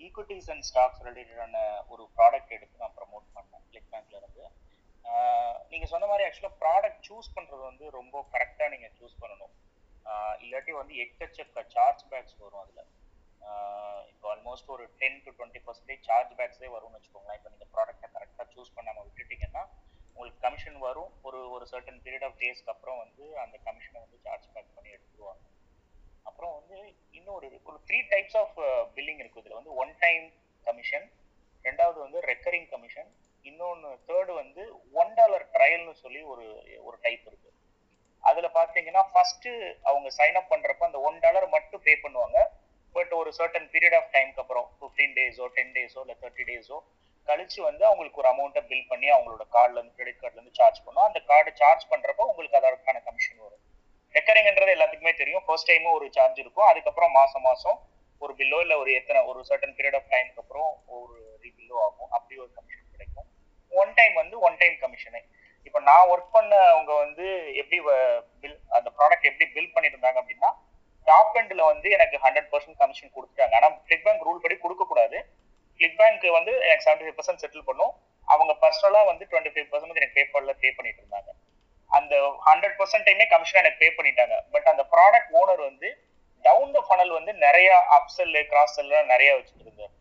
ஈக்விட்டிஸ் 0.00 0.50
அண்ட் 0.54 0.66
ஸ்டாக்ஸ் 0.70 1.02
ரிலேட்டடான 1.08 1.56
ஒரு 1.92 2.04
ப்ராடக்ட் 2.18 2.54
எடுத்து 2.56 2.82
நான் 2.84 2.96
ப்ரமோட் 3.00 3.26
பண்ணேன் 3.38 3.64
கிளிக் 3.70 3.90
பேங்க்ல 3.94 4.20
இருந்து 4.20 4.44
நீங்க 5.72 5.86
சொன்ன 5.92 6.06
மாதிரி 6.10 6.24
ஆக்சுவலாக 6.26 6.56
ப்ராடக்ட் 6.62 7.04
சூஸ் 7.08 7.34
பண்றது 7.36 7.62
வந்து 7.70 7.84
ரொம்ப 7.98 8.16
கரெக்டாக 8.34 8.70
நீங்க 8.74 8.88
சூஸ் 8.98 9.20
பண்ணணும். 9.22 9.52
இல்லாட்டி 10.44 10.72
வந்து 10.80 10.94
எக்கச்சக்க 11.04 11.64
சார்ஜ் 11.74 12.02
பேக்ஸ் 12.10 12.38
வரும் 12.44 12.62
அதில். 12.64 12.86
இப்போ 14.10 14.26
ஆல்மோஸ்ட் 14.32 14.70
ஒரு 14.74 14.84
ten 15.00 15.20
to 15.26 15.30
twenty 15.36 15.60
percentage 15.66 16.02
charge 16.08 16.32
பேக்ஸே 16.38 16.68
வரும்னு 16.74 16.96
வச்சுக்கோங்களேன். 16.98 17.38
இப்போ 17.40 17.50
நீங்கள் 17.54 17.70
ப்ராடக்ட்டை 17.76 18.08
கரெக்டாக 18.16 18.46
சூஸ் 18.54 18.74
பண்ணாமல் 18.78 19.06
விட்டுட்டீங்கன்னா 19.06 19.62
உங்களுக்கு 20.16 20.40
கமிஷன் 20.46 20.78
வரும். 20.88 21.10
ஒரு 21.28 21.38
ஒரு 21.54 21.64
சர்டன் 21.72 22.00
பீரியட் 22.04 22.26
ஆஃப் 22.28 22.36
டேஸ்க்கு 22.42 22.72
அப்புறம் 22.74 22.98
வந்து 23.04 23.24
அந்த 23.44 23.56
கமிஷனை 23.68 23.98
வந்து 24.04 24.18
சார்ஜ் 24.26 24.48
பேக் 24.54 24.74
பண்ணி 24.76 24.90
எடுத்துருவாங்க. 24.96 25.42
அப்புறம் 26.28 26.52
வந்து 26.58 26.78
இன்னொரு 27.18 27.48
ஒரு 27.68 27.78
த்ரீ 27.88 27.98
டைப்ஸ் 28.12 28.38
ஆஃப் 28.42 28.56
பில்லிங் 28.96 29.22
இருக்குது. 29.22 29.42
இதில் 29.44 29.58
வந்து 29.60 29.74
ஒன் 29.82 29.92
டைம் 30.04 30.26
கமிஷன் 30.66 31.06
ரெண்டாவது 31.64 31.98
வந்து 32.06 32.18
ரெக்கரிங் 32.32 32.68
கமிஷன் 32.74 33.10
இன்னொன்று 33.44 33.90
தேர்டு 34.08 34.32
வந்து 34.42 34.62
ஒன் 35.02 35.12
டாலர் 35.18 35.44
ட்ரையல்னு 35.54 35.94
சொல்லி 36.04 36.20
ஒரு 36.32 36.44
ஒரு 36.86 36.96
டைப் 37.04 37.24
இருக்கு. 37.30 37.50
அதில் 38.24 38.54
பார்த்தீங்கன்னா 38.56 39.02
ஃபர்ஸ்ட் 39.12 39.48
அவங்க 39.90 40.08
சைன் 40.18 40.38
அப் 40.40 40.50
பண்ணுறப்ப 40.52 40.84
அந்த 40.88 41.00
ஒன் 41.08 41.20
டாலர் 41.24 41.46
மட்டும் 41.54 41.84
பே 41.86 41.94
பண்ணுவாங்க. 42.04 42.38
பட் 42.96 43.12
ஒரு 43.20 43.30
சர்டன் 43.38 43.68
பீரியட் 43.74 43.96
ஆஃப் 43.98 44.10
டைம்க்கு 44.16 44.42
அப்புறம் 44.44 44.66
ஃபிஃப்டீன் 44.78 45.14
டேஸோ 45.18 45.46
டென் 45.56 45.72
டேஸோ 45.76 46.00
இல்லை 46.04 46.16
தேர்ட்டி 46.22 46.44
டேஸோ 46.50 46.78
கழிச்சு 47.28 47.58
வந்து 47.68 47.82
அவங்களுக்கு 47.88 48.20
ஒரு 48.22 48.28
அமௌண்ட்டை 48.32 48.62
பில் 48.70 48.86
பண்ணி 48.90 49.08
அவங்களோட 49.14 49.44
கார்ட்லேருந்து 49.56 49.96
கிரெடிட் 49.98 50.20
கார்டுலேருந்து 50.22 50.56
சார்ஜ் 50.60 50.80
பண்ணும். 50.84 51.06
அந்த 51.08 51.18
கார்டு 51.30 51.50
சார்ஜ் 51.60 51.84
பண்ணுறப்போ 51.92 52.24
உங்களுக்கு 52.30 52.58
அதற்கான 52.60 53.02
கமிஷன் 53.08 53.42
வரும். 53.44 53.62
ரெக்கரிங்ன்றது 54.14 54.74
எல்லாத்துக்குமே 54.76 55.12
தெரியும். 55.20 55.44
ஃபர்ஸ்ட் 55.46 55.68
டைமும் 55.70 55.96
ஒரு 55.98 56.06
சார்ஜ் 56.16 56.40
இருக்கும். 56.44 56.68
அதுக்கப்புறம் 56.70 57.12
மாதம் 57.18 57.44
மாதம் 57.48 57.78
ஒரு 58.22 58.32
பில்லோ 58.38 58.58
இல்லை 58.64 58.76
ஒரு 58.82 58.90
எத்தனை 59.00 59.20
ஒரு 59.32 59.40
சர்டன் 59.50 59.76
பீரியட் 59.76 59.98
ஆஃப் 59.98 60.08
டைம்க்கு 60.14 60.42
அப்புறம் 60.44 60.70
ஒரு 60.96 61.14
ரீபில்லோ 61.44 61.76
ஆகும். 61.86 62.10
அப்படி 62.16 62.34
ஒரு 62.44 62.50
கமிஷன் 62.56 62.90
கிடைக்கும். 62.94 63.28
ஒன் 63.72 63.92
டைம் 64.00 64.16
வந்து 64.22 64.38
ஒன் 64.46 64.58
டைம் 64.62 64.76
கமிஷனு 64.82 65.22
இப்போ 65.66 65.80
நான் 65.90 66.08
ஒர்க் 66.12 66.34
பண்ணவங்க 66.36 66.92
வந்து 67.04 67.26
எப்படி 67.60 67.78
பில் 68.42 68.58
அந்த 68.76 68.88
ப்ராடக்ட் 68.98 69.28
எப்படி 69.30 69.46
பில் 69.56 69.72
பண்ணியிருந்தாங்க 69.74 70.18
அப்படின்னா 70.22 70.50
டாப் 71.10 71.36
எண்ட்ல 71.40 71.62
வந்து 71.72 71.88
எனக்கு 71.96 72.16
ஹண்ட்ரட் 72.24 72.50
பர்சன்ட் 72.52 72.80
கமிஷன் 72.82 73.14
கொடுத்துட்டாங்க. 73.16 73.54
ஆனால் 73.58 73.76
கிளிக் 73.88 74.04
பேங்க் 74.06 74.26
ரூல் 74.28 74.42
படி 74.44 74.56
கொடுக்க 74.64 74.84
கூடாது. 74.92 75.18
கிளிக் 75.80 75.98
பேங்க் 76.00 76.26
வந்து 76.38 76.52
எனக்கு 76.68 76.84
செவன்டி 76.86 77.04
ஃபைவ் 77.06 77.18
பர்சன்ட் 77.18 77.42
செட்டில் 77.44 77.68
பண்ணும். 77.68 77.92
அவங்க 78.28 78.52
பர்சனலா 78.64 79.00
வந்து 79.10 79.24
டுவெண்ட்டி 79.30 79.52
ஃபைவ் 79.54 79.68
பர்சன்ட் 79.72 80.00
எனக்கு 80.00 80.16
பேப்பர்ல 80.18 80.52
பே 80.62 80.70
பண்ணிட்டு 80.78 81.00
இருந்தாங்க. 81.02 81.30
அந்த 81.90 82.14
ஹண்ட்ரட் 82.48 82.76
பர்சன்டையுமே 82.80 83.24
கமிஷன் 83.32 83.60
எனக்கு 83.62 83.80
பே 83.82 83.88
பண்ணிட்டாங்க. 83.98 84.34
பட் 84.54 84.68
அந்த 84.72 84.82
ப்ராடக்ட் 84.92 85.32
ஓனர் 85.40 85.62
வந்து 85.68 85.88
டவுன் 86.44 86.74
த 86.76 86.80
ஃபனல் 86.88 87.10
வந்து 87.16 87.32
நிறைய 87.46 87.70
அப்செல் 87.96 88.36
கிராஸ் 88.50 88.76
செல்லாம் 88.76 89.10
நிறைய 89.14 89.30
வச்சுட்டு 89.38 89.64
இருந்தார் 89.66 89.94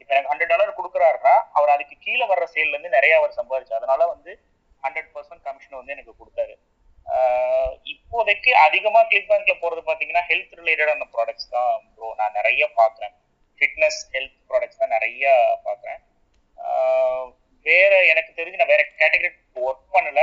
இப்போ 0.00 0.12
எனக்கு 0.14 0.30
ஹண்ட்ரட் 0.32 0.52
டாலர் 0.52 0.78
கொடுக்குறாருன்னா 0.78 1.34
அவர் 1.58 1.72
அதுக்கு 1.74 1.96
கீழே 2.06 2.24
வர்ற 2.32 2.46
சேல்ல 2.54 2.74
இருந்து 2.74 2.96
நிறைய 2.96 3.12
அவர் 3.20 3.38
சம்பாதிச்சு 3.38 3.78
அதனால 3.78 4.00
வந்து 4.14 4.32
ஹண்ட்ரட் 4.84 5.10
பர்சன்ட் 5.14 5.44
கமிஷன் 5.46 5.78
வந்து 5.80 5.94
எனக்கு 5.96 6.12
கொடுத்தாரு. 6.20 6.54
இப்போதைக்கு 7.92 8.50
அதிகமா 8.66 9.00
கிளிக் 9.10 9.30
பேங்க்ல 9.30 9.54
போறது 9.62 9.82
பாத்தீங்கன்னா 9.88 10.22
ஹெல்த் 10.30 10.54
ரிலேட்டடான 10.60 11.06
ப்ராடக்ட்ஸ் 11.14 11.50
தான் 11.54 11.72
ப்ரோ 11.96 12.08
நான் 12.20 12.36
நிறைய 12.38 12.62
பாக்குறேன். 12.80 13.12
ஃபிட்னஸ் 13.58 14.00
ஹெல்த் 14.14 14.38
ப்ராடக்ட்ஸ் 14.50 14.80
தான் 14.82 14.94
நிறைய 14.96 15.32
பாக்குறேன். 15.66 16.00
வேற 17.66 17.92
எனக்கு 18.12 18.32
தெரிஞ்சு 18.38 18.60
நான் 18.60 18.72
வேற 18.74 18.82
கேட்டகரி 19.00 19.30
ஒர்க் 19.66 19.86
பண்ணல. 19.96 20.20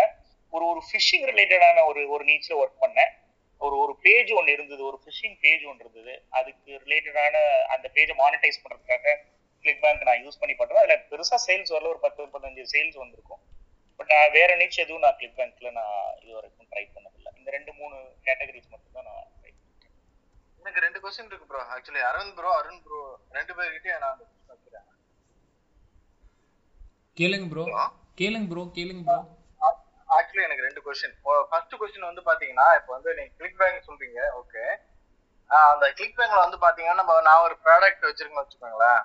ஒரு 0.54 0.66
ஒரு 0.72 0.82
ஃபிஷிங் 0.90 1.26
ரிலேட்டடான 1.32 1.84
ஒரு 1.90 2.02
ஒரு 2.16 2.24
நீச்சில் 2.30 2.60
ஒர்க் 2.62 2.84
பண்ணேன். 2.84 3.12
ஒரு 3.62 3.76
ஒரு 3.84 3.94
பேஜ் 4.06 4.32
ஒன்று 4.40 4.56
இருந்தது. 4.58 4.82
ஒரு 4.90 4.98
ஃபிஷிங் 5.04 5.38
பேஜ் 5.44 5.64
ஒன்று 5.72 5.84
இருந்தது. 5.86 6.14
அதுக்கு 6.40 6.72
ரிலேட்டடான 6.86 7.36
அந்த 7.76 7.86
பேஜை 7.96 8.16
மானிட்டைஸ் 8.24 8.62
பண்ணுறதுக்காக 8.64 9.16
கிளிக் 9.66 9.84
பேங்க் 9.84 10.08
நான் 10.10 10.24
யூஸ் 10.26 10.42
பண்ணி 10.42 10.56
பண்ணுறேன் 10.58 10.84
அதில் 10.84 11.06
பெருசாக 11.12 11.40
சேல்ஸ் 11.48 11.74
வரல. 11.76 11.92
ஒரு 11.94 12.02
பத்து 12.06 12.30
பதினஞ்சு 12.36 12.66
சேல்ஸ் 12.74 12.98
வந்திருக்கும். 13.04 13.42
பட் 14.00 14.12
வேற 14.38 14.50
நீச் 14.62 14.82
எதுவும் 14.84 15.04
நான் 15.06 15.18
கிளிக் 15.20 15.38
பேங்க்ல 15.40 15.70
நான் 15.80 15.96
இது 16.24 16.34
வரைக்கும் 16.38 16.68
ட்ரை 16.72 16.84
பண்ணதில்லை. 16.96 17.32
இந்த 17.40 17.50
ரெண்டு 17.58 17.72
மூணு 17.80 17.96
கேட்டகரிஸ் 18.28 18.72
மட்டும் 18.74 18.96
தான் 18.98 19.08
நான் 19.10 19.24
ட்ரை 19.40 19.52
எனக்கு 20.62 20.84
ரெண்டு 20.86 21.00
கொஸ்டின் 21.04 21.30
இருக்கு 21.32 21.50
bro 21.52 21.62
actually 21.76 22.04
Aravind 22.10 22.36
bro 22.40 22.52
Arun 22.60 22.82
bro 22.86 23.00
ரெண்டு 23.38 23.54
பேர்கிட்டயும் 23.58 24.04
நான் 24.06 24.20
வைக்கிறேன். 24.52 24.88
கேளுங்க 27.18 27.48
ப்ரோ 27.54 27.66
கேளுங்க 28.22 28.48
ப்ரோ 28.52 28.64
கேளுங்க 28.78 29.04
ப்ரோ 29.08 29.20
ஆக்சுவலி 30.18 30.44
எனக்கு 30.48 30.66
ரெண்டு 30.68 30.82
கொஸ்டின் 30.86 31.16
ஃபர்ஸ்ட் 31.50 31.74
கொஸ்டின் 31.80 32.10
வந்து 32.10 32.24
பாத்தீங்கன்னா 32.28 32.68
இப்போ 32.80 32.92
வந்து 32.98 33.10
நீங்க 33.18 33.32
கிளிக் 33.40 33.58
பேங்க் 33.62 33.88
சொல்றீங்க 33.88 34.20
ஓகே 34.42 34.64
அந்த 35.72 35.86
கிளிக் 35.98 36.18
பேங்க்ல 36.20 36.40
வந்து 36.46 36.58
பாத்தீங்கன்னா 36.66 37.00
நம்ம 37.02 37.14
நான் 37.28 37.44
ஒரு 37.48 37.56
ப்ராடக்ட் 37.66 38.08
வச்சிருக்கேன்னு 38.08 38.44
வச்சுக்கோங்களேன். 38.44 39.02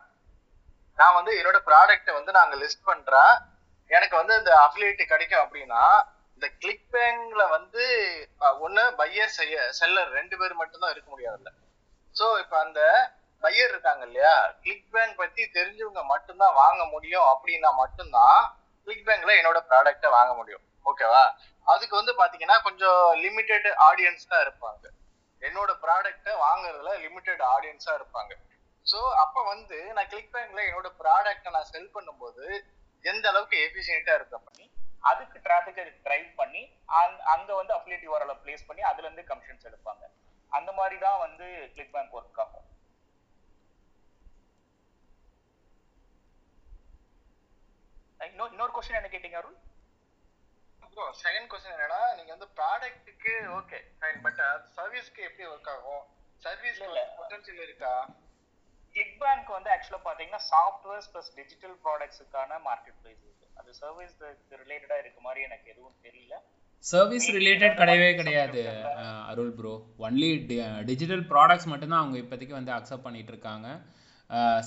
நான் 0.99 1.17
வந்து 1.19 1.33
என்னோட 1.41 1.59
ப்ராடக்ட்டை 1.69 2.13
வந்து 2.19 2.33
நாங்க 2.39 2.55
லிஸ்ட் 2.63 2.89
பண்றேன். 2.91 3.35
எனக்கு 3.97 4.15
வந்து 4.21 4.35
இந்த 4.41 4.53
அஃபிலியேட் 4.67 5.11
கிடைக்கும் 5.13 5.43
அப்படின்னா 5.45 5.83
இந்த 6.37 6.47
கிளிக் 6.63 6.87
பேங்க்ல 6.95 7.43
வந்து 7.57 7.83
ஒன்னு 8.67 8.85
பையர் 9.01 9.35
பையர் 9.39 9.75
செல்லர் 9.81 10.15
ரெண்டு 10.19 10.35
பேர் 10.41 10.61
மட்டும்தான் 10.61 10.93
இருக்க 10.95 11.09
முடியாதுல்ல. 11.15 11.51
சோ 12.17 12.25
இப்போ 12.43 12.57
அந்த 12.67 12.81
பையர் 13.43 13.73
இருக்காங்க 13.75 14.03
இல்லையா 14.09 14.35
கிளிக் 14.65 14.89
பேங்க் 14.95 15.21
பத்தி 15.23 15.43
தெரிஞ்சவங்க 15.57 16.03
மட்டும்தான் 16.13 16.59
வாங்க 16.63 16.83
முடியும் 16.95 17.29
அப்படின்னா 17.33 17.71
மட்டும்தான் 17.83 18.41
கிளிக் 18.87 19.07
பேங்க்ல 19.09 19.35
என்னோட 19.41 19.59
ப்ராடக்ட்டை 19.71 20.11
வாங்க 20.19 20.33
முடியும். 20.41 20.65
ஓகேவா 20.91 21.25
அதுக்கு 21.67 21.95
வந்து 22.01 22.13
பாத்தீங்கன்னா 22.21 22.59
கொஞ்சம் 22.69 23.03
லிமிடெட் 23.25 23.69
ஆடியன்ஸ் 23.89 24.31
தான் 24.33 24.45
இருப்பாங்க. 24.47 24.85
என்னோட 25.43 25.71
ப்ராடக்ட்டை 25.85 26.33
வாங்குறதுல 26.47 26.93
லிமிடெட் 27.05 27.43
ஆடியன்ஸா 27.55 27.93
இருப்பாங்க. 27.99 28.33
ஸோ 28.87 28.99
அப்போ 29.23 29.41
வந்து 29.53 29.79
நான் 29.97 30.09
கிளிக் 30.13 30.33
பேங்க்ல 30.35 30.63
என்னோட 30.69 30.89
ப்ராடக்ட்டை 31.03 31.51
நான் 31.57 31.71
செல் 31.75 31.95
பண்ணும்போது 31.97 32.45
எந்த 33.05 33.25
அளவுக்கு 33.29 33.57
எஃபிஷியன்ட்டா 33.67 34.15
இருக்கும் 34.19 34.47
பண்ணி 34.49 34.67
அதுக்கு 35.11 35.39
டிராஃபிக்கை 35.47 35.85
டிரைவ் 36.07 36.29
பண்ணி 36.41 36.63
அங்க 37.35 37.51
வந்து 37.61 37.73
அஃபிலியேட் 37.77 38.07
யூஆர்எல் 38.09 38.41
பிளேஸ் 38.45 38.69
பண்ணி 38.69 38.83
அதுல 38.91 39.07
இருந்து 39.07 39.25
கமிஷன்ஸ் 39.31 39.69
எடுப்பாங்க. 39.71 40.03
அந்த 40.53 40.71
மாதிரி 40.79 40.97
தான் 41.07 41.23
வந்து 41.25 41.47
கிளிக் 41.75 41.95
பேங்க் 41.95 42.17
ஒர்க் 42.19 42.41
ஆகும் 42.45 42.69
இன்னொரு 48.29 48.53
இன்னொரு 48.55 48.73
கொஸ்டின் 48.75 48.99
என்ன 48.99 49.11
கேட்டீங்க 49.13 49.39
அருண்? 49.39 49.59
செகண்ட் 51.23 51.49
கொஸ்டின் 51.53 51.75
என்னன்னா 51.75 52.01
நீங்க 52.19 52.31
வந்து 52.35 52.49
ப்ராடக்ட்டுக்கு 52.59 53.33
ஓகே 53.59 53.79
ஃபைன் 54.01 54.21
பட் 54.25 54.41
சர்வீஸ்க்கு 54.77 55.27
எப்படி 55.29 55.45
ஒர்க் 55.53 55.71
ஆகும்? 55.75 56.03
சர்வீஸ்ல 56.43 56.87
இல்ல. 56.91 57.01
பொட்டன்ஷியல் 57.19 57.65
இருக்கா? 57.67 57.93
கிளிக் 58.95 59.19
பேங்க் 59.21 59.51
வந்து 59.57 59.71
ஆக்சுவலா 59.75 60.01
பாத்தீங்கன்னா 60.09 60.43
சாஃப்ட்வேர்ஸ் 60.53 61.09
பிளஸ் 61.13 61.31
டிஜிட்டல் 61.39 61.77
ப்ராடக்ட்ஸுக்கான 61.85 62.59
மார்க்கெட் 62.69 62.99
பிளேஸ் 63.03 63.23
இருக்கு. 63.27 63.47
அது 63.61 63.71
சர்வீஸ் 63.83 64.17
ரிலேட்டடா 64.63 64.97
இருக்க 65.03 65.19
மாதிரி 65.27 65.41
எனக்கு 65.49 65.67
எதுவும் 65.75 65.97
தெரியல. 66.07 66.35
சர்வீஸ் 66.85 67.27
ரிலேட்டட் 67.39 67.79
கிடையவே 67.81 68.11
கிடையாது 68.21 68.63
Arul 69.33 69.53
bro 69.59 69.75
only 70.07 70.31
digital 70.91 71.25
products 71.33 71.71
மட்டும்தான் 71.73 72.03
அவங்க 72.03 72.17
இப்போதைக்கு 72.23 72.59
வந்து 72.59 72.73
அக்செப்ட் 72.79 73.07
பண்ணிட்டு 73.07 73.33
இருக்காங்க. 73.35 73.69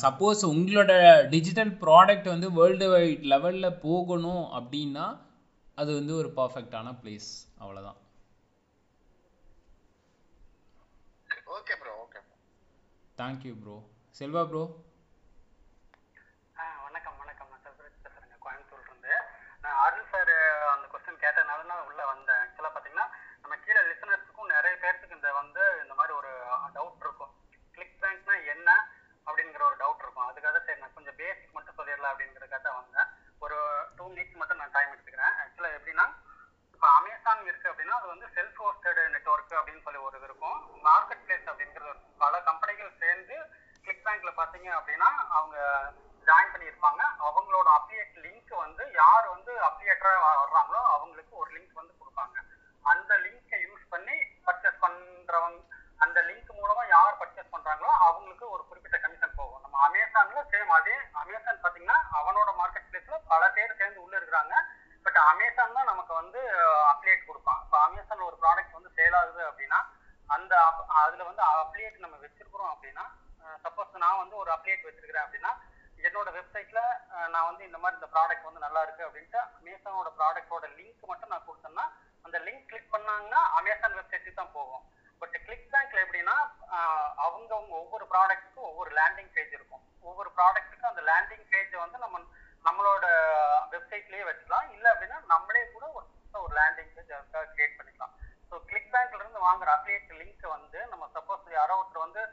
சப்போஸ் 0.04 0.42
உங்களோட 0.54 0.94
டிஜிட்டல் 1.34 1.74
ப்ராடக்ட் 1.84 2.28
வந்து 2.34 2.48
வேர்ல்டு 2.58 2.88
வைட் 2.94 3.24
லெவலில் 3.34 3.78
போகணும் 3.86 4.46
அப்படின்னா 4.60 5.06
அது 5.82 5.92
வந்து 6.00 6.14
ஒரு 6.22 6.30
பர்ஃபெக்டான 6.40 6.94
பிளேஸ் 7.02 7.30
அவ்வளோதான் 7.64 8.00
okay 11.58 11.76
bro 11.82 11.94
okay 12.06 12.22
thank you 13.18 13.54
bro 13.64 13.78
Selva 14.18 14.42
bro 14.50 14.62
வணக்கம் 16.84 17.18
வணக்கம். 17.22 17.50
நான் 17.52 17.64
செல்வராஜ் 17.64 18.04
பேசுறேங்க 18.04 18.38
கோயம்புத்தூர்ல 18.44 18.86
இருந்து 18.90 19.14
நான் 19.64 19.80
அருண் 19.86 20.08
சார் 20.12 20.32
அந்த 20.74 20.86
கொஸ்டின் 20.92 21.20
கேட்டதுனால 21.24 21.66
நான் 21.72 21.88
உள்ள 21.88 22.02
வந்தேன். 22.12 22.40
ஆக்சுவலா 22.44 22.72
பாத்தீங்கன்னா 22.76 23.08
நம்ம 23.42 23.58
கீழே 23.64 23.82
லிசனர்ஸுக்கும் 23.90 24.54
நிறைய 24.54 24.76
பேர்த்துக்கு 24.84 25.18
இந்த 25.18 25.32
வந்து 25.40 25.64
இந்த 25.82 25.96
மாதிரி 26.00 26.14
ஒரு 26.20 26.32
டவுட் 26.78 27.04
இருக்கும். 27.06 27.34
கிளிக் 27.76 28.00
பேங்க்னா 28.04 28.38
என்ன 28.54 28.70
அப்படிங்கிற 29.28 29.66
ஒரு 29.72 29.78
டவுட் 29.84 30.06
இருக்கும். 30.06 30.30
அதுக்காக 30.30 30.62
சரி 30.68 30.80
நான் 30.84 30.96
கொஞ்சம் 31.00 31.20
பேசிக் 31.24 31.58
மட்டும் 31.58 31.78
சொல்லிடலாம் 31.82 32.14
அப்படிங்கிறதுக்காக 32.14 32.62
தான் 32.70 32.80
வந்தேன். 32.82 33.12
ஒரு 33.46 33.58
டூ 33.98 34.08
மினிட்ஸ் 34.14 34.40
மட்டும் 34.44 34.62
நான் 34.64 34.76
டைம் 34.78 34.94
எடுத்துக்கிறேன். 34.96 35.36
ஆக்சுவலா 35.44 35.74
எப்படின்னா 35.80 36.08
இப்போ 36.76 36.88
அமேசான் 37.02 37.46
இருக்கு 37.50 37.72
அப்படின்னா 37.74 38.00
அது 38.00 38.10
வந்து 38.14 38.28
செல்ஃப் 38.38 38.58
ஹோஸ்டட் 38.64 39.04
நெட்வொர்க் 39.18 39.54
அப்படின்னு 39.60 39.86
சொல்லி 39.86 40.00
ஒரு 40.08 40.18
இது 40.22 40.28
இருக்கும். 40.30 40.58
மார்க்கெட் 40.88 41.24
பிளேஸ் 41.28 41.48
அப்படிங்கிறது 41.52 41.94
பல 42.24 42.34
கம்பெனிகள் 42.50 43.00
சேர்ந்து 43.04 43.36
கிளிக் 44.06 44.24
பேங்க்ல 44.24 44.32
பாத்தீங்க 44.40 44.70
அப்படின்னா 44.78 45.10
அவங்க 45.38 45.56
ஜாயின் 46.28 46.52
பண்ணியிருப்பாங்க. 46.54 47.02
அவங்களோட 47.28 47.68
அப்ளியேட் 47.78 48.16
லிங்க் 48.26 48.52
வந்து 48.64 48.84
யார் 49.02 49.26
வந்து 49.30 49.52
அப்ளியேட்டரா 49.68 50.12
வர்றாங்களோ 50.42 50.82
அவங்களுக்கு 50.96 51.34
ஒரு 51.42 51.50
லிங்க் 51.56 51.80
வந்து 51.82 51.94
கொடுப்பாங்க. 52.02 52.36
அந்த 52.92 53.12
லிங்கை 53.26 53.60
யூஸ் 53.68 53.86
பண்ணி 53.94 54.16
பர்ச்சேஸ் 54.48 54.82
பண்றவங்க 54.86 55.60
அந்த 56.06 56.22
லிங்க் 56.30 56.52
மூலமா 56.60 56.84
யார் 56.88 57.20
பர்ச்சேஸ் 57.22 57.54
பண்றாங்களோ 57.56 57.92
அவங்களுக்கு 58.08 58.46
ஒரு 58.50 58.64
குறிப்பிட்ட 58.70 58.98
கமிஷன் 59.06 59.36
போகும். 59.36 59.62
நம்ம 59.62 59.78
அமேசான்ல 59.88 60.42
சேம் 60.54 60.74
அதே 60.80 60.96
அமேசான் 61.24 61.64
பாத்தீங்கன்னா 61.66 62.00
அவனோட 62.22 62.50
மார்க்கெட் 62.62 62.90
பிளேஸ்ல 62.92 63.20
பல 63.34 63.50
பேர் 63.58 63.78
சேர்ந்து 63.82 64.04
உள்ள 64.06 64.16
இருக்கிறாங்க. 64.20 64.56
பட் 65.06 65.20
அமேசான் 65.32 65.78
தான் 65.78 65.92
நமக்கு 65.92 66.14
வந்து 66.22 66.42
அப்ளியேட் 66.94 67.30
கொடுப்பான். 67.30 67.62
இப்போ 67.66 67.78
அமேசான் 67.88 68.28
ஒரு 68.30 68.38
ப்ராடக்ட் 68.42 68.78
வந்து 68.80 68.92
சேல் 69.00 69.18
ஆகுது 69.22 69.44
அப்படின்னா 69.50 69.82
அந்த 70.28 70.54
app- 70.68 70.88
அதுல 71.02 71.24
வந்து 71.24 71.44
அப்ளியேட் 71.52 72.04
நம்ம 72.06 72.16
வச்சிருக்கிறோம் 72.26 72.72
அப்படின்னா 72.74 73.04
சப்போஸ் 73.64 74.04
நான் 74.04 74.22
வந்து 74.22 74.36
ஒரு 74.42 74.52
அப்ளியேட் 74.56 74.88
வச்சிருக்கிறேன் 74.88 75.26
அப்படின்னா 75.26 75.54
என்னோட 76.08 76.30
வெப்சைட்ல 76.38 76.80
நான் 77.34 77.48
வந்து 77.50 77.64
இந்த 77.68 77.78
மாதிரி 77.82 77.98
இந்த 78.00 78.10
ப்ராடக்ட் 78.16 78.48
வந்து 78.48 78.66
நல்லா 78.66 78.82
இருக்கு 78.86 79.06
அப்படின்ட்டு 79.08 79.40
அமேசானோட 79.60 80.10
ப்ராடக்ட்டோட 80.20 80.66
லிங்க் 80.80 81.10
மட்டும் 81.12 81.32
நான் 81.34 81.48
கொடுத்தேன்னா 81.48 81.86
அந்த 82.26 82.38
லிங்க் 82.48 82.68
கிளிக் 82.70 82.94
பண்ணாங்கன்னா 82.96 83.42
அமேசான் 83.60 83.98
வெப்சைட்டுக்கு 84.00 84.40
தான் 84.42 84.56
போகும். 84.58 84.84
பட் 85.22 85.36
கிளிக் 85.46 85.70
பேங்க்ல 85.74 86.00
எப்படின்னா 86.06 86.36
ஆஹ் 86.78 87.12
ஒவ்வொரு 87.82 88.06
ப்ராடக்ட்டுக்கும் 88.14 88.68
ஒவ்வொரு 88.70 88.92
லேண்டிங் 89.00 89.32
பேஜ் 89.36 89.54
இருக்கும். 89.58 89.84
ஒவ்வொரு 90.10 90.30
ப்ராடக்ட்டுக்கும் 90.38 90.92
அந்த 90.92 91.04
லேண்டிங் 91.12 91.46
பேஜை 91.54 91.78
வந்து 91.84 91.98
நம்ம 91.98 92.22
நம்மளோட 92.66 93.06
வெப்சைட்லயே 93.74 94.24
வச்சுக்கலாம். 94.28 94.68
இல்லை 94.76 94.90
அப்படின்னா 94.94 95.20
நம்மளே 95.34 95.64
கூட 95.76 95.86
ஒரு 95.98 96.06
ஒரு 96.46 96.54
லேண்டிங் 96.60 96.94
பேஜ் 96.96 97.12
அதுக்காக 97.18 97.46
கிரியேட் 97.56 97.78
பண்ணிக்கலாம். 97.78 98.14
ஸோ 98.50 98.56
கிளிக் 98.70 98.92
பேங்க்ல 98.96 99.22
இருந்து 99.22 99.46
வாங்குற 99.48 99.70
அப்ளியேட் 99.76 100.18
லிங்க் 100.22 100.46
வந்து 100.56 100.80
நம்ம 100.92 101.06
சப்போஸ் 101.16 101.56
யாரோ 101.60 101.78
ஒருத்தர் 101.82 102.06
வந்து 102.08 102.24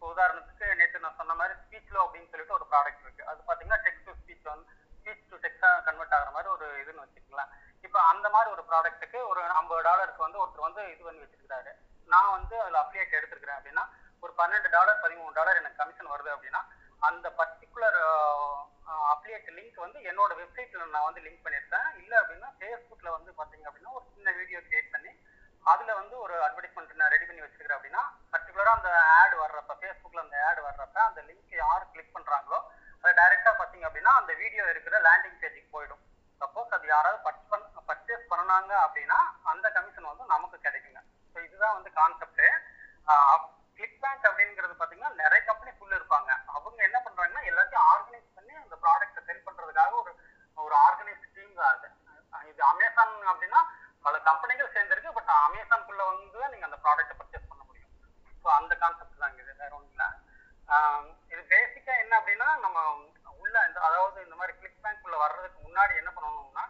இப்போ 0.00 0.10
உதாரணத்துக்கு 0.14 0.66
நேற்று 0.80 0.98
நான் 1.04 1.16
சொன்ன 1.18 1.34
மாதிரி 1.38 1.54
ஸ்பீச்லோ 1.62 1.98
அப்படின்னு 2.04 2.28
சொல்லிட்டு 2.32 2.54
ஒரு 2.56 2.66
ப்ராடக்ட் 2.70 3.02
இருக்கு. 3.04 3.22
அது 3.30 3.40
பாத்தீங்கன்னா 3.48 3.78
டெக்ஸ்ட் 3.86 4.06
டு 4.06 4.12
ஸ்பீச் 4.20 4.46
வந்து 4.50 4.64
ஸ்பீச் 4.98 5.26
டு 5.30 5.36
டெக்ஸ்டா 5.42 5.70
கன்வெர்ட் 5.88 6.14
ஆகிற 6.18 6.30
மாதிரி 6.36 6.48
ஒரு 6.54 6.66
இதுன்னு 6.82 7.02
வச்சுக்கலாம் 7.04 7.50
இப்போ 7.86 7.98
அந்த 8.12 8.26
மாதிரி 8.34 8.48
ஒரு 8.54 8.62
ப்ராடக்ட்டுக்கு 8.70 9.18
ஒரு 9.30 9.40
ஐம்பது 9.58 9.82
டாலருக்கு 9.88 10.24
வந்து 10.26 10.40
ஒருத்தர் 10.42 10.66
வந்து 10.68 10.82
இது 10.92 11.02
பண்ணி 11.08 11.20
வச்சிருக்காரு 11.24 11.72
நான் 12.08 12.32
வந்து 12.36 12.56
அதில் 12.62 12.80
அப்ளியேட் 12.82 13.18
எடுத்துருக்கிறேன் 13.18 13.58
அப்படின்னா 13.58 13.84
ஒரு 14.22 14.32
பன்னெண்டு 14.40 14.70
டாலர் 14.76 15.02
பதிமூணு 15.04 15.36
டாலர் 15.40 15.60
எனக்கு 15.60 15.80
கமிஷன் 15.82 16.12
வருது 16.14 16.32
அப்படின்னா 16.36 16.62
அந்த 17.08 17.26
பர்டிகுலர் 17.40 18.00
அப்ளியேட் 19.12 19.54
லிங்க் 19.58 19.84
வந்து 19.86 20.00
என்னோட 20.12 20.32
வெப்சைட்ல 20.40 20.86
நான் 20.96 21.08
வந்து 21.08 21.24
லிங்க் 21.26 21.44
பண்ணியிருக்கேன். 21.44 21.88
இல்லை 22.02 22.16
அப்படின்னா 22.22 22.50
ஃபேஸ்புக்கில் 22.58 23.16
வந்து 23.18 23.32
பார்த்தீங்க 23.40 23.66
அப்படின்னா 23.68 23.96
ஒரு 23.98 24.06
சின்ன 24.14 24.32
வீடியோ 24.40 24.60
கிரியேட் 24.68 24.94
பண்ணி 24.96 25.12
அதுல 25.66 25.94
வந்து 26.00 26.14
ஒரு 26.24 26.34
அட்வர்டைஸ்மெண்ட் 26.46 27.00
நான் 27.00 27.12
ரெடி 27.14 27.26
பண்ணி 27.26 27.42
வச்சிருக்கிறேன் 27.44 27.78
அப்படின்னா 27.78 28.02
பர்டிகுலரா 28.34 28.72
அந்த 28.78 28.90
ஆட் 29.18 29.34
வர்றப்ப 29.42 29.74
ஃபேஸ்புக்ல 29.80 30.22
அந்த 30.26 30.36
ஆட் 30.48 30.60
வர்றப்ப 30.68 30.98
அந்த 31.08 31.20
லிங்க் 31.28 31.56
யார் 31.62 31.90
கிளிக் 31.92 32.14
பண்றாங்களோ 32.16 32.58
அது 33.04 33.12
டைரக்டா 33.20 33.52
பாத்தீங்க 33.60 33.84
அப்படின்னா 33.88 34.12
அந்த 34.20 34.32
வீடியோ 34.40 34.64
இருக்கிற 34.72 34.96
லேண்டிங் 35.06 35.38
பேஜுக்கு 35.42 35.70
போயிடும். 35.76 36.02
சப்போஸ் 36.40 36.74
அது 36.76 36.86
யாராவது 36.94 37.18
பர்ச்சேஸ் 37.88 38.24
பண்ணாங்க 38.32 38.72
அப்படின்னா 38.86 39.18
அந்த 39.52 39.66
கமிஷன் 39.76 40.10
வந்து 40.10 40.24
நமக்கு 40.34 40.58
கிடைக்குங்க. 40.66 41.00
ஸோ 41.32 41.38
இதுதான் 41.46 41.76
வந்து 41.78 41.90
கான்செப்ட் 42.00 42.42
கிளிக் 43.78 44.00
பேங்க் 44.02 44.26
அப்படிங்கிறது 44.30 44.74
பாத்தீங்கன்னா 44.80 45.12
நிறைய 45.22 45.40
கம்பெனிஸ் 45.50 45.96
இருப்பாங்க. 45.98 46.30
அவங்க 46.56 46.80
என்ன 46.88 46.98
பண்றாங்கன்னா 47.06 47.42
எல்லாத்தையும் 47.50 47.86
ஆர்கனைஸ் 47.92 48.28
பண்ணி 48.38 48.54
அந்த 48.64 48.76
ப்ராடக்ட்டை 48.84 49.22
செல் 49.28 49.46
பண்றதுக்காக 49.46 49.92
ஒரு 50.02 50.12
ஒரு 50.58 50.74
ஆர்கனைஸ் 50.86 51.26
ஆஹ் 52.32 52.44
இது 52.50 52.62
அமேசான் 52.72 53.14
அப்படின்னா 53.30 53.60
பல 54.04 54.18
கம்பெனிகள் 54.28 54.74
சேர்ந்துருக்கு 54.74 55.16
பட் 55.18 55.32
அமேசான்குள்ளே 55.46 56.04
வந்து 56.10 56.42
தான் 56.42 56.52
நீங்கள் 56.54 56.68
அந்த 56.70 56.78
ப்ராடக்ட்டை 56.84 57.16
பர்ச்சேஸ் 57.20 57.48
பண்ண 57.50 57.62
முடியும். 57.68 57.92
ஸோ 58.42 58.46
அந்த 58.58 58.72
கான்செப்ட் 58.82 59.22
தான் 59.24 59.38
இது 59.42 59.52
வேற 59.62 59.72
ஒன்றும் 59.78 59.88
இது 61.32 61.42
பேசிக்காக 61.52 62.02
என்ன 62.02 62.12
அப்படின்னா 62.20 62.48
நம்ம 62.64 62.78
உள்ள 63.42 63.54
இந்த 63.68 63.78
அதாவது 63.88 64.18
இந்த 64.26 64.36
மாதிரி 64.40 64.52
கிளிக் 64.58 64.82
பேங்க்குள்ளே 64.84 65.18
வர்றதுக்கு 65.22 65.58
முன்னாடி 65.66 65.94
என்ன 66.00 66.10
பண்ணணும்னா 66.16 66.64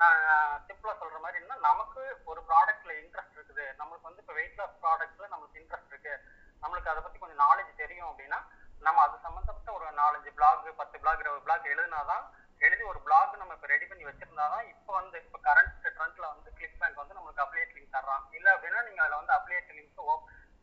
நான் 0.00 0.20
சிம்பிளாக 0.68 0.96
சொல்கிற 1.00 1.18
மாதிரி 1.24 1.40
என்ன 1.42 1.58
நமக்கு 1.68 2.00
ஒரு 2.30 2.40
ப்ராடக்ட்டில் 2.48 2.94
இன்ட்ரெஸ்ட் 3.00 3.36
இருக்குது. 3.36 3.64
நம்மளுக்கு 3.80 4.08
வந்து 4.08 4.22
இப்போ 4.22 4.34
வெயிட் 4.38 4.58
லாஸ் 4.60 4.80
ப்ராடக்ட்டில் 4.84 5.30
நம்மளுக்கு 5.32 5.60
இன்ட்ரெஸ்ட் 5.62 5.92
இருக்குது 5.92 6.22
நம்மளுக்கு 6.62 6.92
அதை 6.92 7.00
பற்றி 7.02 7.18
கொஞ்சம் 7.22 7.42
நாலேஜ் 7.44 7.80
தெரியும் 7.82 8.10
அப்படின்னா 8.10 8.38
நம்ம 8.86 9.02
அது 9.06 9.16
சம்மந்தப்பட்ட 9.26 9.70
ஒரு 9.78 9.86
நாலஞ்சு 10.02 10.30
பிளாக் 10.38 10.64
பத்து 10.80 10.96
பிளாக் 11.02 11.22
இருபது 11.24 11.44
பிளாக் 11.46 11.70
எழுதினா 11.74 12.00
தான் 12.12 12.24
எழுதி 12.62 12.82
ஒரு 12.82 13.00
பிளாக் 13.00 13.36
நம்ம 13.36 13.54
இப்போ 13.54 13.66
ரெடி 13.66 13.86
பண்ணி 13.86 14.04
வச்சிருந்தாதான் 14.04 14.68
இப்போ 14.68 14.92
வந்து 14.92 15.18
இப்போ 15.18 15.38
கரண்ட் 15.52 15.86
ட்ரெண்ட்ல 15.86 16.26
வந்து 16.34 16.52
கிளிக் 16.52 16.78
பேங்க் 16.78 16.94
வந்து 16.94 17.14
நம்மளுக்கு 17.14 17.44
அப்ளியேட் 17.46 17.74
லிங்க் 17.76 17.94
தர்றான். 17.94 18.34
இல்லை 18.34 18.52
அப்படின்னா 18.52 18.82
நீங்க 18.82 19.02
அதில் 19.02 19.20
வந்து 19.20 19.32
அப்ளியேட் 19.32 19.70
லிங்க் 19.70 19.90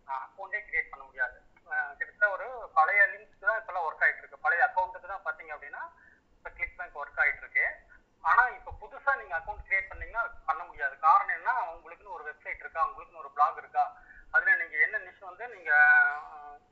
அக்கௌண்ட்டே 0.10 0.60
கிரியேட் 0.70 0.90
பண்ண 0.90 1.06
முடியாது. 1.06 1.42
அஹ் 1.70 1.96
கிட்டத்தட்ட 1.98 2.30
ஒரு 2.30 2.72
பழைய 2.74 3.06
லிங்க் 3.06 3.40
தான் 3.40 3.62
இப்பெல்லாம் 3.62 3.88
ஒர்க் 3.90 4.04
ஆயிட்டு 4.04 4.18
இருக்கு. 4.18 4.38
பழைய 4.38 4.66
அக்கௌண்ட்டுக்கு 4.66 5.08
தான் 5.08 5.24
பாத்தீங்க 5.26 5.54
அப்படின்னா 5.56 5.92
இப்போ 6.36 6.50
கிளிக் 6.50 6.78
பேங்க் 6.78 7.00
ஒர்க் 7.00 7.20
ஆயிட்டு 7.20 7.38
இருக்கு. 7.38 7.76
ஆனா 8.22 8.44
இப்போ 8.44 8.72
புதுசா 8.82 9.18
நீங்க 9.18 9.38
அக்கௌண்ட் 9.38 9.66
கிரியேட் 9.70 9.88
பண்ணீங்கன்னா 9.88 10.30
பண்ண 10.46 10.64
முடியாது. 10.64 11.00
காரணம் 11.00 11.36
என்ன? 11.36 11.52
உங்களுக்குன்னு 11.52 12.12
ஒரு 12.12 12.32
வெப்சைட் 12.32 12.56
இருக்கா? 12.56 12.90
உங்களுக்குன்னு 12.90 13.18
ஒரு 13.18 13.32
பிளாக் 13.32 13.58
இருக்கா? 13.58 13.98
அதுல 14.32 14.56
நீங்க 14.56 14.78
என்ன 14.78 14.98
நிஷ் 14.98 15.20
வந்து 15.20 15.48
நீங்க 15.48 15.72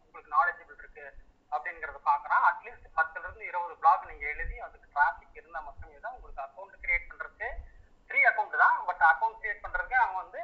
உங்களுக்கு 0.05 0.31
நாலேஜபிள் 0.35 0.77
இருக்கு. 0.77 1.16
அப்படிங்கறத 1.55 1.99
பாக்குறான் 2.11 2.45
அட்லீஸ்ட் 2.49 2.87
பத்துல 2.97 3.25
இருந்து 3.25 3.43
இருபது 3.51 3.75
பிளாக் 3.81 4.09
நீங்க 4.11 4.25
எழுதி 4.33 4.57
அதுக்கு 4.65 4.87
டிராபிக் 4.95 5.39
இருந்தா 5.39 5.59
மட்டுமே 5.67 5.99
தான் 6.05 6.15
உங்களுக்கு 6.17 6.43
அக்கௌண்ட் 6.47 6.81
கிரியேட் 6.83 7.09
பண்றதுக்கு 7.11 7.49
ஃப்ரீ 8.09 8.19
அக்கௌண்ட் 8.29 8.57
தான். 8.63 8.77
பட் 8.89 9.03
அக்கௌண்ட் 9.11 9.39
கிரியேட் 9.41 9.63
பண்றதுக்கு 9.65 9.97
அவங்க 10.03 10.17
வந்து 10.23 10.41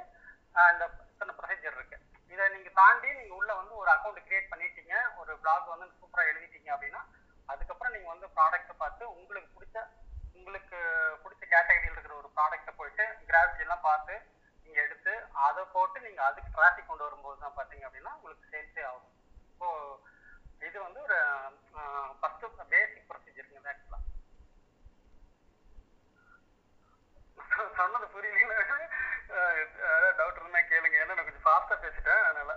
இந்த 0.73 0.85
இத்தனை 1.11 1.33
ப்ரொசீஜர் 1.39 1.77
இருக்கு. 1.77 1.97
இதை 2.33 2.45
நீங்க 2.55 2.69
தாண்டி 2.79 3.09
நீங்க 3.19 3.33
உள்ள 3.39 3.51
வந்து 3.61 3.73
ஒரு 3.81 3.89
அக்கௌண்ட் 3.95 4.25
கிரியேட் 4.27 4.51
பண்ணிட்டீங்க. 4.53 4.95
ஒரு 5.21 5.31
பிளாக் 5.43 5.73
வந்து 5.73 5.87
சூப்பரா 5.99 6.23
எழுதிட்டீங்க 6.31 6.69
அப்படின்னா 6.75 7.01
அதுக்கப்புறம் 7.49 7.93
நீங்க 7.95 8.09
வந்து 8.13 8.27
ப்ராடக்ட்டை 8.37 8.75
பார்த்து 8.83 9.03
உங்களுக்கு 9.19 9.49
பிடிச்ச 9.57 9.77
உங்களுக்கு 10.37 10.77
பிடிச்ச 11.23 11.43
கேட்டகரியில் 11.53 11.95
இருக்கிற 11.95 12.15
ஒரு 12.21 12.29
ப்ராடக்ட்டை 12.37 12.73
போயிட்டு 12.79 13.05
கிராஃபிக் 13.29 13.63
எல்லாம் 13.65 13.85
பார்த்து 13.89 14.13
நீங்க 14.65 14.77
எடுத்து 14.85 15.13
அதை 15.47 15.63
போட்டு 15.75 15.97
நீங்க 16.05 16.21
அதுக்கு 16.29 16.55
டிராஃபிக் 16.57 16.89
கொண்டு 16.91 17.07
வரும்போது 17.07 17.37
தான் 17.43 17.57
பார்த்தீங்க 17.57 17.85
அப்படின்னா 17.87 18.13
உங்களுக்கு 18.17 18.51
சேல்ஸே 18.53 18.83
ஆகும். 18.91 19.09
ஸோ 19.59 19.67
இது 20.67 20.77
வந்து 20.85 20.99
ஒரு 21.07 21.17
ஃபர்ஸ்ட் 22.19 22.45
பேசிக் 22.73 23.09
ப்ரொசீஜருங்க 23.09 23.71
ஆக்சுவலா 23.73 23.99
சொன்னது 27.79 28.05
புரியல 28.13 28.53
டவுட் 30.19 30.39
இருந்தா 30.41 30.61
கேளுங்க. 30.71 30.95
ஏன்னா 31.03 31.15
நான் 31.17 31.27
கொஞ்சம் 31.27 31.45
ஃபாஸ்டா 31.47 31.75
பேசிட்டேன் 31.83 32.23
அதனால. 32.29 32.51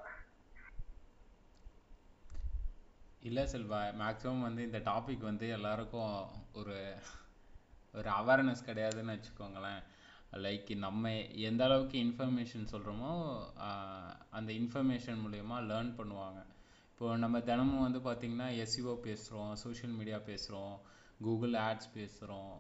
இல்லை 3.29 3.45
செல்வா 3.53 3.79
மேக்ஸிமம் 4.01 4.47
வந்து 4.47 4.63
இந்த 4.69 4.79
டாபிக் 4.91 5.29
வந்து 5.31 5.47
எல்லாருக்கும் 5.57 6.15
ஒரு 6.61 6.77
ஒரு 7.99 8.09
அவேர்னஸ் 8.21 8.67
கிடையாதுன்னு 8.69 9.15
வச்சுக்கோங்களேன். 9.17 9.81
லைக் 10.45 10.71
நம்ம 10.87 11.13
எந்த 11.49 11.63
அளவுக்கு 11.65 11.97
இன்ஃபர்மேஷன் 12.07 12.71
சொல்கிறோமோ 12.73 13.13
அந்த 14.39 14.51
இன்ஃபர்மேஷன் 14.61 15.23
மூலயமா 15.25 15.59
லேர்ன் 15.71 15.93
பண்ணுவாங்க. 16.01 16.41
இப்போ 16.99 17.09
நம்ம 17.23 17.39
தினமும் 17.49 17.83
வந்து 17.85 18.01
பார்த்திங்கன்னா 18.05 18.47
எஸ்இஓ 18.63 18.93
பேசுகிறோம் 19.07 19.51
சோஷியல் 19.63 19.97
மீடியா 19.97 20.19
பேசுகிறோம் 20.29 20.77
கூகுள் 21.25 21.55
ஆட்ஸ் 21.65 21.89
பேசுகிறோம் 21.97 22.55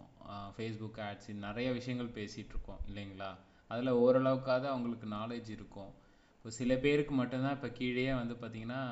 ஃபேஸ்புக் 0.56 0.98
ஆட்ஸ் 1.06 1.30
நிறைய 1.44 1.68
விஷயங்கள் 1.76 2.10
பேசிகிட்ருக்கோம் 2.18 2.82
இல்லைங்களா? 2.88 3.30
அதில் 3.70 3.90
ஓரளவுக்காவது 4.02 4.66
அவங்களுக்கு 4.72 5.06
நாலேஜ் 5.14 5.48
இருக்கும். 5.54 5.90
இப்போ 6.36 6.50
சில 6.58 6.74
பேருக்கு 6.84 7.14
மட்டும்தான் 7.20 7.56
இப்போ 7.58 7.70
கீழேயே 7.78 8.12
வந்து 8.20 8.34
பார்த்திங்கன்னா 8.42 8.82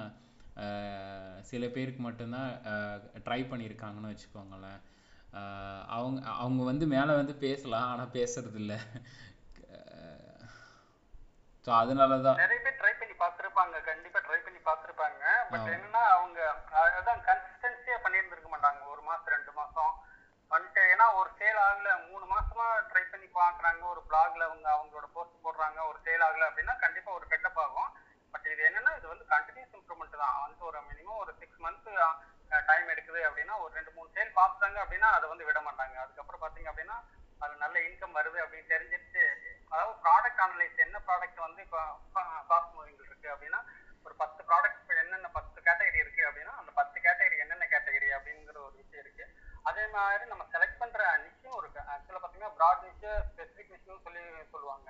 சில 1.51 1.69
பேருக்கு 1.77 2.03
மட்டும்தான் 2.09 2.51
ட்ரை 3.29 3.41
பண்ணியிருக்காங்கன்னு 3.53 4.13
வச்சுக்கோங்களேன். 4.15 4.81
அவங்க 5.97 6.19
அவங்க 6.43 6.63
வந்து 6.71 6.89
மேலே 6.97 7.13
வந்து 7.21 7.37
பேசலாம் 7.47 7.91
ஆனால் 7.93 8.15
பேசுறது 8.19 8.61
இல்லை 8.65 8.81
ஸோ 11.67 11.71
அதனால 11.83 12.17
தான் 12.25 12.41
நிறைய 12.41 12.61
பேர் 12.65 12.81
ட்ரை 12.81 12.94
பார்த்திருப்பாங்க 13.25 13.77
கண்டிப்பா 13.91 14.21
ட்ரை 14.27 14.41
பண்ணி 14.47 14.61
பார்த்திருப்பாங்க 14.71 15.23
பட். 15.53 15.69
என்னன்னா 15.75 16.03
அவங்க 16.17 16.41
அதான் 16.99 17.23
கன்சிஸ்டன்சியா 17.29 17.99
பண்ணியிருந்திருக்க 18.07 18.51
மாட்டாங்க. 18.55 18.83
ஒரு 18.95 19.03
மாசம் 19.11 19.33
ரெண்டு 19.37 19.53
மாசம். 19.61 19.93
வந்துட்டு 20.53 20.81
ஏன்னா 20.95 21.07
ஒரு 21.21 21.31
சேல் 21.39 21.61
ஆகல. 21.67 21.91
மூணு 22.09 22.25
மாசமா 22.33 22.65
ட்ரை 22.91 23.05
பண்ணி 23.13 23.29
பார்க்கறாங்க 23.39 23.83
ஒரு 23.93 24.01
பிளாக்ல 24.09 24.47
அவங்க 24.49 24.69
அவங்களோட 24.75 25.07
போஸ்ட் 25.17 25.43
போடுறாங்க. 25.45 25.79
ஒரு 25.91 25.99
சேல் 26.07 26.25
ஆகல 26.27 26.49
அப்படின்னா 26.51 26.75
கண்டிப்பா 26.85 27.11
ஒரு 27.19 27.27
கெட்டப் 27.33 27.61
ஆகும். 27.65 27.91
பட் 28.35 28.47
இது 28.53 28.63
என்னன்னா 28.69 28.93
இது 28.99 29.07
வந்து 29.13 29.27
கண்டினியூஸ் 29.35 29.75
இம்ப்ரூவ்மெண்ட் 29.79 30.21
தான். 30.23 30.39
வந்து 30.45 30.63
ஒரு 30.71 30.79
மினிமம் 30.91 31.21
ஒரு 31.25 31.35
சிக்ஸ் 31.41 31.63
மந்த் 31.67 31.91
டைம் 32.71 32.91
எடுக்குது 32.93 33.21
அப்படின்னா 33.29 33.55
ஒரு 33.65 33.73
ரெண்டு 33.79 33.93
மூணு 33.97 34.09
சேல் 34.17 34.33
பார்த்தாங்க 34.41 34.79
அப்படின்னா 34.85 35.11
அதை 35.17 35.27
வந்து 35.33 35.49
விட 35.51 35.61
மாட்டாங்க. 35.69 35.97
அதுக்கப்புறம் 36.05 36.43
பாத்தீங்க 36.45 36.71
அப்படின்னா 36.73 36.99
அது 37.45 37.55
நல்ல 37.63 37.77
இன்கம் 37.89 38.17
வருது 38.19 38.39
அப்படின்னு 38.43 38.73
தெரிஞ்சிருச்சு. 38.75 39.25
அதாவது 39.73 39.95
ப்ராடக்ட் 40.05 40.43
அனலைஸ் 40.47 40.85
என்ன 40.87 40.97
ப்ராடக்ட் 41.09 41.41
வந்து 41.47 41.63
இப்போ 41.67 41.81
ஃபாஸ்ட் 42.49 42.75
மூவிங் 42.77 43.01
இருக்கு 43.09 43.29
அப்படின்னா 43.35 43.61
ஒரு 44.07 44.15
பத்து 44.23 44.41
ப்ராடக்ட் 44.49 44.81
இப்போ 44.83 44.95
என்னென்ன 45.03 45.29
பத்து 45.37 45.59
கேட்டகரி 45.67 45.99
இருக்கு 46.05 46.23
அப்படின்னா 46.29 46.55
அந்த 46.61 46.71
பத்து 46.79 46.97
கேட்டகரி 47.07 47.37
என்னென்ன 47.45 47.67
கேட்டகரி 47.75 48.09
அப்படிங்கிற 48.17 48.59
ஒரு 48.67 48.77
விஷயம் 48.81 49.03
இருக்கு. 49.05 49.25
அதே 49.69 49.85
மாதிரி 49.95 50.25
நம்ம 50.33 50.45
செலக்ட் 50.55 50.81
பண்ற 50.83 51.01
நிச்சயம் 51.27 51.59
இருக்கு. 51.61 51.81
ஆக்சுவலாக 51.93 52.21
பார்த்தீங்கன்னா 52.23 52.55
ப்ராட் 52.59 52.85
நிச்சு 52.87 53.11
ஸ்பெசிஃபிக் 53.29 53.73
நிச்சுன்னு 53.75 54.05
சொல்லி 54.07 54.25
சொல்லுவாங்க. 54.55 54.89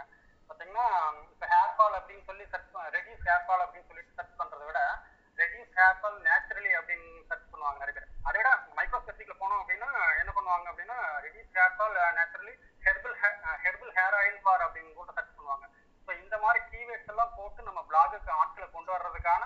பார்த்தீங்கன்னா 0.48 0.86
இப்போ 1.34 1.46
ஹேர் 1.52 1.74
ஃபால் 1.76 1.96
அப்படின்னு 1.98 2.24
சொல்லி 2.30 2.44
சர்ச் 2.54 2.74
ரெடியூஸ் 2.96 3.26
ஹேர் 3.28 3.44
ஃபால் 3.46 3.62
அப்படின்னு 3.64 3.88
சொல்லிட்டு 3.90 4.16
சர்ச் 4.18 4.38
பண்றதை 4.40 4.66
விட 4.70 4.80
ரெடியூஸ் 5.38 5.72
ஹேர் 5.78 5.98
ஃபால் 6.00 6.18
நேச்சுரலி 6.28 6.72
அப்படின்னு 6.80 7.08
சர்ச் 7.30 7.48
பண்ணுவாங்க 7.52 7.78
நிறைய 7.82 7.94
பேர். 7.96 8.10
அதை 8.28 8.36
விட 8.40 8.50
மைக்ரோ 8.78 9.00
ஸ்பெசிக்ல 9.04 9.36
போனோம் 9.42 9.60
அப்படின்னா 9.62 9.90
என்ன 10.22 10.30
பண்ணுவாங்க 10.36 10.66
அப்படின்னா 10.72 10.98
reduce 11.26 11.56
hair 11.60 11.76
fall 11.78 11.96
naturally 12.18 12.54
herbal 12.84 13.16
herbal 13.64 13.94
hair 13.98 14.16
oil 14.20 14.40
for 14.42 14.64
அப்படின்னு 14.66 14.92
கூட 14.98 15.10
சர்ச் 15.16 15.36
பண்ணுவாங்க. 15.36 15.66
ஸோ 16.08 16.10
இந்த 16.22 16.36
மாதிரி 16.38 16.60
கீவேர்ட்ஸ் 16.72 17.12
எல்லாம் 17.12 17.34
போட்டு 17.36 17.60
நம்ம 17.68 17.80
பிளாகுக்கு 17.90 18.32
ஆட்களை 18.40 18.66
கொண்டு 18.70 18.90
வர்றதுக்கான 18.94 19.44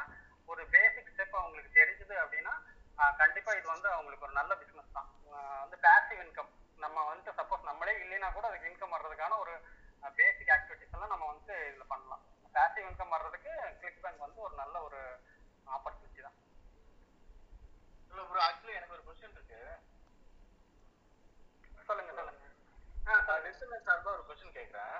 ஒரு 0.48 0.62
பேசிக் 0.74 1.12
ஸ்டெப் 1.12 1.38
அவங்களுக்கு 1.40 1.70
தெரிஞ்சது 1.78 2.14
அப்படின்னா 2.22 2.54
ஆஹ் 2.98 3.16
கண்டிப்பா 3.16 3.50
இது 3.58 3.66
வந்து 3.72 3.88
அவங்களுக்கு 3.92 4.26
ஒரு 4.26 4.34
நல்ல 4.38 4.52
பிசினஸ் 4.62 4.96
தான். 4.96 5.08
வந்து 5.62 5.76
பேசிவ் 5.84 6.22
இன்கம் 6.24 6.50
நம்ம 6.78 7.04
வந்து 7.04 7.30
சப்போஸ் 7.38 7.68
நம்மளே 7.68 7.94
இல்லைன்னா 8.02 8.28
கூட 8.32 8.46
அதுக்கு 8.48 8.70
இன்கம் 8.70 8.94
வர்றதுக்கான 8.96 9.36
ஒரு 9.42 9.54
பேசிக் 10.18 10.52
ஆக்டிவிட்டிஸ் 10.56 10.94
எல்லாம் 10.96 11.12
நம்ம 11.14 11.26
வந்து 11.32 11.54
இதுல 11.68 11.84
பண்ணலாம். 11.92 12.22
பேசிவ் 12.54 12.88
இன்கம் 12.90 13.14
வர்றதுக்கு 13.14 13.52
கிளிக் 13.80 14.02
பேங்க் 14.04 14.26
வந்து 14.26 14.40
ஒரு 14.46 14.54
நல்ல 14.62 14.76
ஒரு 14.88 15.00
ஆப்பர்ச்சுனிட்டி 15.66 16.22
தான். 16.26 16.36
இல்ல 18.10 18.22
ப்ரோ 18.30 18.42
ஆக்சுவலி 18.46 18.76
எனக்கு 18.78 18.96
ஒரு 18.96 19.06
கொஸ்டின் 19.08 19.36
இருக்கு. 19.36 19.60
சொல்லுங்க 21.88 22.12
சொல்லுங்க. 22.18 22.37
ஆ 23.08 23.14
சார்பா 23.86 24.10
ஒரு 24.10 24.24
கொஸ்டின் 24.26 24.56
கேக்குறேன். 24.56 24.96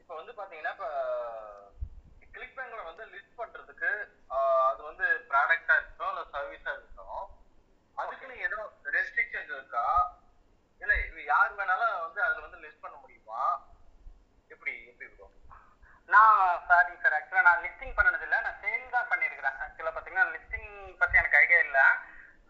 இப்போ 0.00 0.14
வந்து 0.14 0.32
பாத்தீங்கன்னா 0.32 0.72
இப்போ 0.74 0.88
கிளிக் 2.34 2.56
பேங்க்ல 2.56 2.82
வந்து 2.84 3.04
லிஸ்ட் 3.12 3.38
பண்றதுக்கு 3.38 3.90
ஆஹ், 4.30 4.64
அது 4.70 4.80
வந்து 4.82 5.06
ப்ராடக்டா 5.30 5.74
இருக்கட்டும் 5.76 6.12
இல்ல 6.12 6.22
சர்வீஸா 6.34 6.72
இருக்கட்டும் 6.72 7.24
அதுக்குன்னு 7.96 8.36
ஏதோ 8.46 8.58
ரெஸ்ட்ரிக்ஷன்ஸ் 8.94 9.52
இருக்கா? 9.52 9.84
இல்ல 10.80 10.94
இது 11.04 11.20
யார் 11.26 11.56
வேணாலும் 11.58 12.02
வந்து 12.02 12.20
அதுல 12.24 12.44
வந்து 12.46 12.62
லிஸ்ட் 12.64 12.84
பண்ண 12.84 12.96
முடியுமா? 12.96 13.42
எப்படி 14.50 14.74
எப்படி 14.90 15.06
ப்ரோ 15.12 15.28
நான் 16.08 16.40
சாரி 16.68 16.92
சார் 17.02 17.16
ஆக்சுவலாக 17.16 17.46
நான் 17.46 17.62
லிஸ்டிங் 17.64 17.96
பண்ணனது 17.96 18.26
இல்லை 18.26 18.38
நான் 18.40 18.60
சேல் 18.62 18.92
தான் 18.92 19.08
பண்ணியிருக்கிறேன் 19.12 19.56
ஆக்சுவலாக 19.64 19.94
பார்த்தீங்கன்னா 19.94 20.34
லிஸ்டிங் 20.34 20.70
பற்றி 21.00 21.20
எனக்கு 21.20 21.40
ஐடியா 21.40 21.60
இல்லை. 21.66 21.86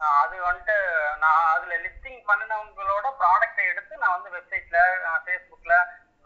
அது 0.01 0.36
வந்துட்டு 0.42 0.76
நான் 1.22 1.44
அதில் 1.53 1.82
லிஸ்டிங் 1.84 2.20
பண்ணினவங்களோட 2.28 3.07
ப்ராடக்டை 3.20 3.64
எடுத்து 3.70 3.94
நான் 3.97 4.16
வந்து 4.16 4.32
வெப்சைட்டில் 4.34 4.80
ஃபேஸ்புக்கில் 5.24 5.76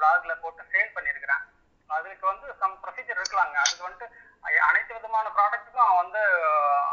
பிளாக்ல 0.01 0.35
போட்டு 0.41 0.63
சேல் 0.73 0.95
பண்ணியிருக்கிறேன் 0.97 1.45
அதுக்கு 1.91 2.27
வந்து 2.27 2.47
சம் 2.61 2.81
ப்ரொசீஜர் 2.83 3.19
இருக்கலாங்க. 3.19 3.57
அதுக்கு 3.63 3.87
வந்துட்டு 3.87 4.09
அனைத்து 4.69 4.93
விதமான 4.97 5.27
ப்ராடக்ட்டுக்கும் 5.37 5.87
அவன் 5.87 6.03
வந்து 6.03 6.23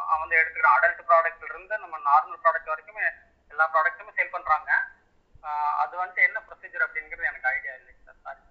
அவன் 0.05 0.23
வந்து 0.23 0.39
எடுத்துக்கிறான் 0.39 0.78
அடல்ட் 0.78 1.07
ப்ராடக்ட்ல 1.09 1.49
இருந்து 1.49 1.75
நம்ம 1.84 1.97
நார்மல் 2.07 2.41
ப்ராடக்ட் 2.43 2.71
வரைக்குமே 2.73 3.05
எல்லா 3.51 3.65
ப்ராடக்ட்டுமே 3.73 4.15
சேல் 4.17 4.36
பண்ணுறாங்க 4.36 4.71
அது 5.82 5.93
வந்துட்டு 5.97 6.25
என்ன 6.28 6.39
ப்ரொசீஜர் 6.47 6.86
அப்படிங்கிறது 6.86 7.30
எனக்கு 7.32 7.49
ஐடியா 7.51 7.73
இல்லைங்க 7.80 8.03
sir 8.07 8.21
sorry 8.25 8.43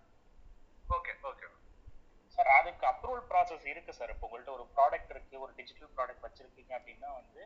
okay 0.88 1.14
okay 1.24 1.48
sir 2.38 2.50
அதுக்கு 2.56 2.86
அப்ரூவல் 2.92 3.26
ப்ராசஸ் 3.30 3.66
இருக்கு 3.72 3.92
சார் 3.92 4.12
இப்போ 4.14 4.26
உங்கள்கிட்ட 4.28 4.56
ஒரு 4.56 4.66
ப்ராடக்ட் 4.76 5.12
இருக்கு 5.14 5.36
ஒரு 5.44 5.52
டிஜிட்டல் 5.58 5.92
ப்ராடக்ட் 5.96 6.26
வச்சிருக்கீங்க 6.26 6.72
அப்படின்னா 6.78 7.10
வந்து 7.18 7.42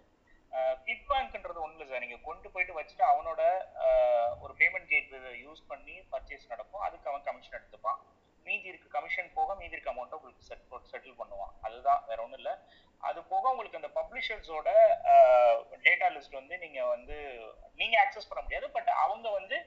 கிளிக் 0.85 1.09
பேங்க்ன்றது 1.11 1.61
ஒன்றும் 1.65 1.77
இல்லை 1.79 1.89
சார் 1.91 2.05
நீங்கள் 2.05 2.25
கொண்டு 2.29 2.49
போயிட்டு 2.55 2.79
வச்சுட்டு 2.79 3.05
அவனோட 3.13 3.43
ஒரு 4.45 4.53
பேமெண்ட் 4.61 4.89
கேட் 4.93 5.13
யூஸ் 5.45 5.63
பண்ணி 5.73 5.97
பர்ச்சேஸ் 6.13 6.51
நடக்கும். 6.53 6.85
அதுக்கு 6.87 7.11
அவன் 7.11 7.27
கமிஷன் 7.29 7.59
எடுத்துப்பான். 7.59 7.99
மீதி 8.47 8.67
இருக்க 8.71 8.87
கமிஷன் 8.97 9.29
போக 9.39 9.55
மீதி 9.61 9.75
இருக்க 9.77 9.91
அமௌண்ட்டை 9.93 10.19
உங்களுக்கு 10.19 10.47
செட் 10.51 10.65
செட்டில் 10.93 11.19
பண்ணுவான். 11.21 11.53
அதுதான் 11.67 12.01
வேற 12.09 12.19
ஒன்றும் 12.25 12.41
இல்லை. 12.43 12.55
அது 13.09 13.19
போக 13.33 13.51
உங்களுக்கு 13.53 13.81
அந்த 13.81 13.91
பப்ளிஷர்ஸோட 13.99 14.71
டேட்டா 15.87 16.09
லிஸ்ட் 16.15 16.39
வந்து 16.41 16.55
நீங்கள் 16.65 16.91
வந்து 16.95 17.17
நீங்கள் 17.81 18.01
ஆக்சஸ் 18.05 18.29
பண்ண 18.31 18.43
முடியாது. 18.47 18.67
பட் 18.77 18.91
அவங்க 19.05 19.27
வந்து 19.39 19.59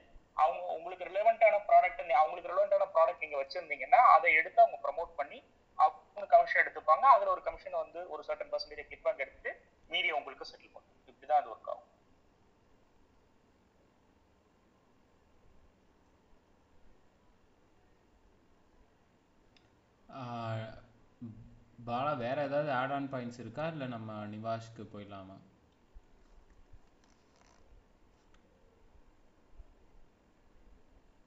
அவங்க 0.44 0.62
உங்களுக்கு 0.78 1.08
ரிலவெண்ட்டான 1.10 1.58
ப்ராடக்ட் 1.70 2.02
அவங்களுக்கு 2.22 2.52
ரிலவெண்ட்டான 2.52 2.88
ப்ராடக்ட் 2.96 3.24
நீங்க 3.26 3.38
வச்சிருந்தீங்கன்னா 3.42 4.02
அதை 4.16 4.30
எடுத்து 4.40 4.60
அவங்க 4.64 4.80
ப்ரமோட் 4.86 5.12
பண்ணி 5.20 5.40
அவங்க 5.86 6.26
கமிஷன் 6.36 6.62
எடுத்துப்பாங்க. 6.64 7.06
அதுல 7.16 7.32
ஒரு 7.36 7.44
கமிஷன் 7.48 7.82
வந்து 7.84 8.02
ஒரு 8.16 8.24
சர்டன் 8.28 8.52
பர்சன்டேஜ் 8.54 8.92
கிட் 8.92 9.06
பேங்க் 9.06 9.24
எடுத்துட்டு 9.26 9.54
மீதி 9.94 10.12
உங்களுக்கு 10.12 10.50
செட்டில் 10.50 10.74
பண்ணும் 10.76 10.82
இப்படிதான் 11.08 11.42
அது 11.42 11.52
ஒர்க் 11.54 11.72
ஆகும். 11.74 11.90
ஆஹ் 20.10 20.68
பாலா 21.80 22.12
வேற 22.18 22.38
ஏதாவது 22.44 22.72
ஆட் 22.74 22.92
ஆன் 22.92 23.12
பாயிண்ட்ஸ் 23.14 23.40
இருக்கா? 23.40 23.66
இல்லை 23.68 23.88
நம்ம 23.88 24.10
நிவாஷ்க்கு 24.28 24.86
போயிடலாமா? 24.94 25.38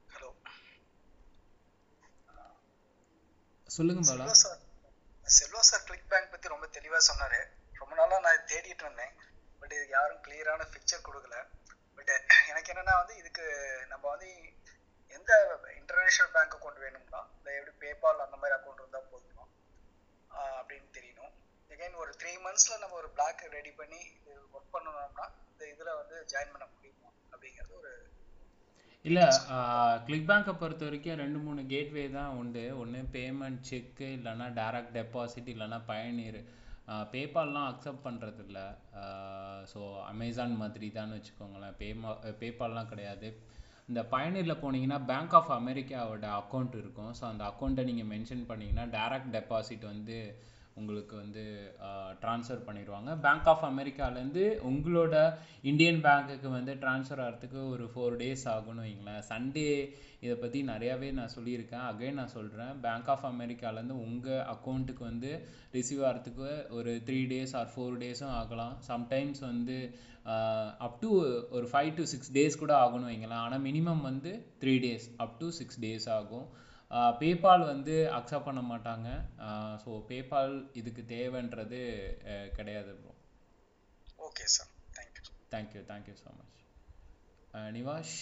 ஹலோ 0.09 0.31
சொல்லுங்க 3.69 4.03
Bala. 4.03 4.25
Selva 4.25 4.37
sir 4.43 4.61
Selva 5.27 5.63
sir 5.63 5.85
ClickBank 6.09 6.33
பத்தி 6.33 6.49
ரொம்ப 6.49 6.67
தெளிவா 6.77 7.01
சொன்னாரு. 7.09 7.41
ரொம்ப 7.87 7.99
நாளா 7.99 8.17
நான் 8.23 8.47
தேடிட்டு 8.51 8.83
இருந்தேன். 8.85 9.13
பட் 9.59 9.73
இதுக்கு 9.75 9.93
யாரும் 9.97 10.23
கிளியரான 10.25 10.63
பிக்சர் 10.73 11.05
கொடுக்கல. 11.09 11.37
பட் 11.97 12.11
எனக்கு 12.51 12.71
என்னன்னா 12.73 12.95
வந்து 13.01 13.15
இதுக்கு 13.21 13.45
நம்ம 13.93 14.05
வந்து 14.13 14.29
எந்த 15.17 15.33
இன்டர்நேஷனல் 15.81 16.33
பேங்க் 16.37 16.57
அக்கௌண்ட் 16.57 16.83
வேணும்னா 16.85 17.21
இல்லை 17.37 17.53
எப்படி 17.59 17.75
பேபால் 17.85 18.25
அந்த 18.25 18.37
மாதிரி 18.41 18.57
அக்கௌண்ட் 18.59 18.83
இருந்தா 18.83 19.03
போதுமா? 19.13 19.45
அப்படின்னு 20.59 20.91
தெரியணும். 20.99 21.33
எகைன் 21.75 22.01
ஒரு 22.03 22.13
த்ரீ 22.23 22.33
மந்த்ஸ்ல 22.47 22.81
நம்ம 22.83 22.99
ஒரு 23.03 23.11
பிளாக் 23.19 23.47
ரெடி 23.57 23.73
பண்ணி 23.81 24.01
இது 24.17 24.35
ஒர்க் 24.57 24.75
பண்ணணும்னா 24.75 25.29
இந்த 25.53 25.65
இதுல 25.75 25.89
வந்து 26.01 26.19
ஜாயின் 26.35 26.53
பண்ண 26.57 26.67
முடியுமா? 26.75 27.09
அப்படிங்கிறது 27.33 27.75
ஒரு 27.83 27.95
இல்லை 29.05 29.25
கிளிக் 30.07 30.29
பேங்கை 30.29 30.53
பொறுத்த 30.61 30.85
வரைக்கும் 30.87 31.21
ரெண்டு 31.25 31.39
மூணு 31.47 31.61
கேட்வே 31.73 32.05
தான் 32.19 32.37
உண்டு. 32.43 32.67
ஒன்று 32.83 33.01
பேமெண்ட் 33.17 33.67
செக்கு 33.71 34.11
இல்லைன்னா 34.19 34.47
டைரக்ட் 34.61 34.95
டெபாசிட் 35.01 35.53
இல்லைன்னா 35.57 35.81
பயனீர். 35.91 36.43
பேபால்லாம் 37.13 37.69
அக்செப்ட் 37.71 38.05
பண்ணுறதில்ல 38.07 38.59
ஸோ 39.73 39.81
அமேசான் 40.13 40.61
மாதிரி 40.63 40.89
தான் 40.99 41.15
வச்சுக்கோங்களேன். 41.17 41.77
பேமா 41.81 42.11
பேபால்லாம் 42.43 42.91
கிடையாது. 42.93 43.29
இந்த 43.91 44.03
பயணியில் 44.13 44.61
போனீங்கன்னா 44.63 44.99
பேங்க் 45.11 45.35
ஆஃப் 45.39 45.51
அமெரிக்காவோட 45.61 46.27
அக்கௌண்ட் 46.41 46.77
இருக்கும். 46.83 47.13
ஸோ 47.19 47.25
அந்த 47.33 47.43
அக்கௌண்ட்டை 47.51 47.85
நீங்கள் 47.91 48.11
மென்ஷன் 48.15 48.45
பண்ணிங்கன்னா 48.51 48.87
டைரக்ட் 48.97 49.33
டெபாசிட் 49.37 49.85
வந்து 49.93 50.19
உங்களுக்கு 50.81 51.15
வந்து 51.21 51.45
ட்ரான்ஸ்ஃபர் 52.23 52.65
பண்ணிடுவாங்க. 52.67 53.11
பேங்க் 53.27 53.49
ஆஃப் 53.53 53.65
அமெரிக்காலேருந்து 53.69 54.45
உங்களோட 54.71 55.15
இந்தியன் 55.71 56.01
பேங்க்குக்கு 56.07 56.49
வந்து 56.57 56.73
ட்ரான்ஸ்ஃபர் 56.83 57.23
ஆகிறதுக்கு 57.27 57.61
ஒரு 57.75 57.87
ஃபோர் 57.93 58.17
டேஸ் 58.23 58.45
ஆகும்னு 58.55 58.85
வைங்களேன். 58.87 59.23
சண்டே 59.31 59.71
இதை 60.25 60.35
பற்றி 60.43 60.59
நிறையாவே 60.73 61.09
நான் 61.19 61.35
சொல்லியிருக்கேன். 61.37 61.87
அகைன் 61.91 62.19
நான் 62.21 62.35
சொல்கிறேன் 62.37 62.75
பேங்க் 62.85 63.09
ஆஃப் 63.15 63.27
அமெரிக்காலேருந்து 63.31 63.97
உங்கள் 64.07 64.45
அக்கௌண்ட்டுக்கு 64.55 65.03
வந்து 65.11 65.31
ரிசீவ் 65.77 66.03
ஆகிறதுக்கு 66.09 66.51
ஒரு 66.79 66.93
த்ரீ 67.09 67.21
டேஸ் 67.33 67.55
ஆர் 67.61 67.73
ஃபோர் 67.75 67.97
டேஸும் 68.05 68.35
ஆகலாம். 68.41 68.77
சம்டைம்ஸ் 68.91 69.43
வந்து 69.51 69.79
அப் 70.87 71.01
டு 71.03 71.11
ஒரு 71.57 71.67
ஃபைவ் 71.73 71.91
டு 71.99 72.05
சிக்ஸ் 72.13 72.33
டேஸ் 72.37 72.61
கூட 72.63 72.73
ஆகும்னு 72.85 73.11
வைங்களேன். 73.11 73.43
ஆனால் 73.47 73.65
மினிமம் 73.67 74.07
வந்து 74.11 74.33
three 74.63 74.77
days 74.87 75.09
up 75.25 75.37
to 75.41 75.49
six 75.59 75.81
days 75.85 76.09
ஆகும். 76.19 76.47
பேபால் 77.21 77.65
வந்து 77.65 77.95
அக்செப்ட் 78.19 78.49
பண்ண 78.49 78.61
மாட்டாங்க. 78.73 79.09
ஸோ 79.85 79.91
பேபால் 80.11 80.55
இதுக்கு 80.81 81.03
தேவைன்றது 81.15 81.81
கிடையாது 82.59 82.93
bro 83.01 83.13
okay 84.19 84.45
sir 84.55 84.71
thank you 84.99 85.25
thank you 85.55 85.83
thank you 85.91 86.15
so 86.23 86.31
much 86.39 86.63
Nivash? 87.77 88.17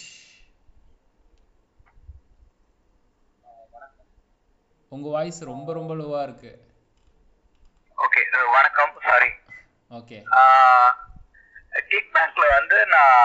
உங்கள் 4.91 5.13
வாய்ஸ் 5.15 5.39
ரொம்ப 5.51 5.69
ரொம்ப 5.73 5.93
லோவாக 5.95 6.25
இருக்கு. 6.27 6.51
ஓகே 7.97 8.21
வணக்கம். 8.55 8.93
சாரி 9.07 9.29
ஓகே 9.91 10.17
கிளிக் 11.87 12.13
பேங்க்ல 12.15 12.45
வந்து 12.57 12.77
நான் 12.93 13.15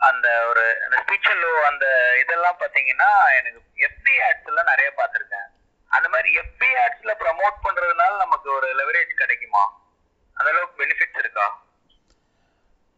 அந்த 0.00 0.26
ஒரு 0.50 0.64
அந்த 0.84 0.96
ஸ்பீச்சல்லோ 1.02 1.50
அந்த 1.70 1.86
இதெல்லாம் 2.22 2.58
பாத்தீங்கன்னா 2.62 3.10
எனக்கு 3.38 3.60
எஃபி 3.88 4.14
ஆட்ஸ் 4.26 4.50
எல்லாம் 4.50 4.70
நிறைய 4.72 4.90
பார்த்திருக்கேன். 5.00 5.48
அந்த 5.90 6.06
மாதிரி 6.12 6.30
எஃபி 6.42 6.70
ஆட்ஸ்ல 6.82 7.12
ப்ரமோட் 7.22 7.56
பண்றதுனால 7.66 8.12
நமக்கு 8.24 8.48
ஒரு 8.58 8.68
லெவரேஜ் 8.80 9.20
கிடைக்குமா? 9.22 9.64
அந்த 10.36 10.48
அளவுக்கு 10.52 10.80
பெனிஃபிட்ஸ் 10.82 11.20
இருக்கா? 11.22 11.46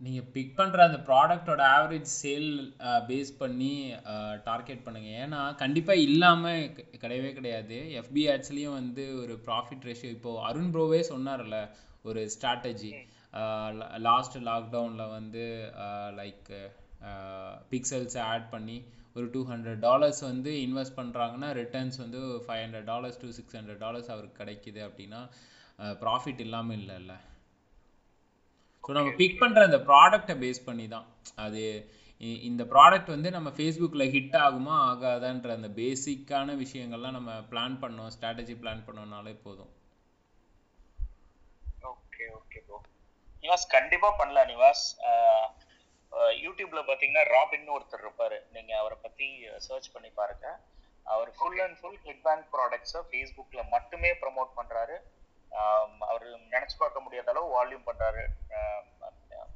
நீங்கள் 0.01 0.29
பிக் 0.35 0.55
பண்ணுற 0.59 0.81
அந்த 0.89 0.99
ப்ராடக்டோட 1.09 1.63
ஆவரேஜ் 1.75 2.09
சேல் 2.21 2.51
பேஸ் 3.09 3.31
பண்ணி 3.43 3.75
டார்கெட் 4.49 4.85
பண்ணுங்க. 4.87 5.11
ஏன்னா 5.25 5.41
கண்டிப்பாக 5.63 6.05
இல்லாமல் 6.07 6.63
கிடையவே 7.03 7.31
கிடையாது. 7.39 7.79
எஃபி 8.01 8.23
ஆட்ஸ்லேயும் 8.33 8.79
வந்து 8.81 9.05
ஒரு 9.23 9.35
ப்ராஃபிட் 9.47 9.87
ரேஷியோ 9.89 10.13
இப்போது 10.17 10.43
அருண் 10.49 10.73
ப்ரோவே 10.77 11.01
சொன்னார்ல 11.13 11.59
ஒரு 12.11 12.23
ஸ்ட்ராட்டஜி 12.35 12.93
லாஸ்ட் 14.09 14.37
லாக்டவுனில் 14.49 15.13
வந்து 15.19 15.45
லைக் 16.21 16.51
பிக்சல்ஸ் 17.71 18.19
ஆட் 18.31 18.51
பண்ணி 18.55 18.79
ஒரு 19.17 19.27
டூ 19.35 19.41
ஹண்ட்ரட் 19.51 19.81
டாலர்ஸ் 19.89 20.21
வந்து 20.31 20.53
இன்வெஸ்ட் 20.67 20.99
பண்ணுறாங்கன்னா 20.99 21.49
ரிட்டர்ன்ஸ் 21.61 21.99
வந்து 22.05 22.21
five 22.45 22.63
hundred 22.65 22.89
dollars 22.93 23.21
to 23.23 23.31
six 23.39 23.57
hundred 23.59 23.83
dollars 23.85 24.13
அவருக்கு 24.15 24.41
கிடைக்குது 24.43 24.83
அப்படின்னா 24.89 25.21
ப்ராஃபிட் 26.05 26.41
இல்லாமல் 26.47 26.79
இல்லைல்ல. 26.81 27.15
ஸோ 28.85 28.93
நம்ம 28.99 29.11
பிக் 29.21 29.41
பண்ணுற 29.43 29.61
அந்த 29.69 29.81
ப்ராடக்டை 29.91 30.35
பேஸ் 30.45 30.67
பண்ணி 30.69 30.87
தான். 30.95 31.09
அது 31.47 31.63
இந்த 32.49 32.63
ப்ராடக்ட் 32.73 33.13
வந்து 33.15 33.29
நம்ம 33.37 33.49
ஃபேஸ்புக்கில் 33.57 34.11
ஹிட் 34.15 34.37
ஆகுமா 34.47 34.75
ஆகாதான்ற 34.91 35.51
அந்த 35.59 35.69
பேசிக்கான 35.79 36.55
விஷயங்கள்லாம் 36.63 37.17
நம்ம 37.19 37.33
பிளான் 37.53 37.77
பண்ணோம் 37.85 38.11
ஸ்ட்ராட்டஜி 38.15 38.55
பிளான் 38.63 38.85
பண்ணோம்னாலே 38.89 39.35
போதும். 39.47 39.73
ஓகே 41.93 42.25
ஓகே 42.39 42.61
ப்ரோ 42.67 42.79
நிவாஸ் 43.45 43.67
கண்டிப்பா 43.77 44.11
பண்ணலாம் 44.21 44.51
நிவாஸ். 44.53 44.85
யூடியூப்ல 46.45 46.81
பாத்தீங்கன்னா 46.91 47.25
ராபின்னு 47.35 47.75
ஒருத்தர் 47.77 48.05
இருப்பாரு. 48.05 48.39
நீங்க 48.55 48.73
அவரை 48.81 48.97
பத்தி 49.07 49.27
சர்ச் 49.67 49.93
பண்ணி 49.95 50.11
பாருங்க. 50.21 50.47
அவர் 51.15 51.31
full 51.37 51.61
and 51.65 51.77
full 51.79 52.01
click 52.03 52.25
bank 52.27 52.47
ப்ராடக்ட்ஸை 52.55 53.01
ஃபேஸ்புக்கில் 53.11 53.71
மட்டுமே 53.75 54.11
ப்ரமோட் 54.23 54.53
பண்ணுறாரு 54.59 54.97
அவர் 56.11 56.27
நினச்சி 56.53 56.77
பார்க்க 56.83 57.05
முடியாத 57.07 57.31
அளவு 57.33 57.49
வால்யூம் 57.57 57.89
பண்ணுறாரு 57.89 58.23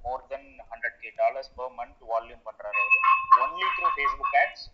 more 0.07 0.26
than 0.32 0.48
hundred 0.70 0.98
K 1.02 1.11
dollars 1.20 1.52
per 1.59 1.72
month 1.78 2.02
volume 2.11 2.42
பண்ணுறாரு 2.48 2.78
அவர். 2.82 2.98
ஒன்லி 3.44 3.68
த்ரூ 3.76 3.88
ஃபேஸ்புக் 3.96 4.36
ஆட்ஸ் 4.42 4.66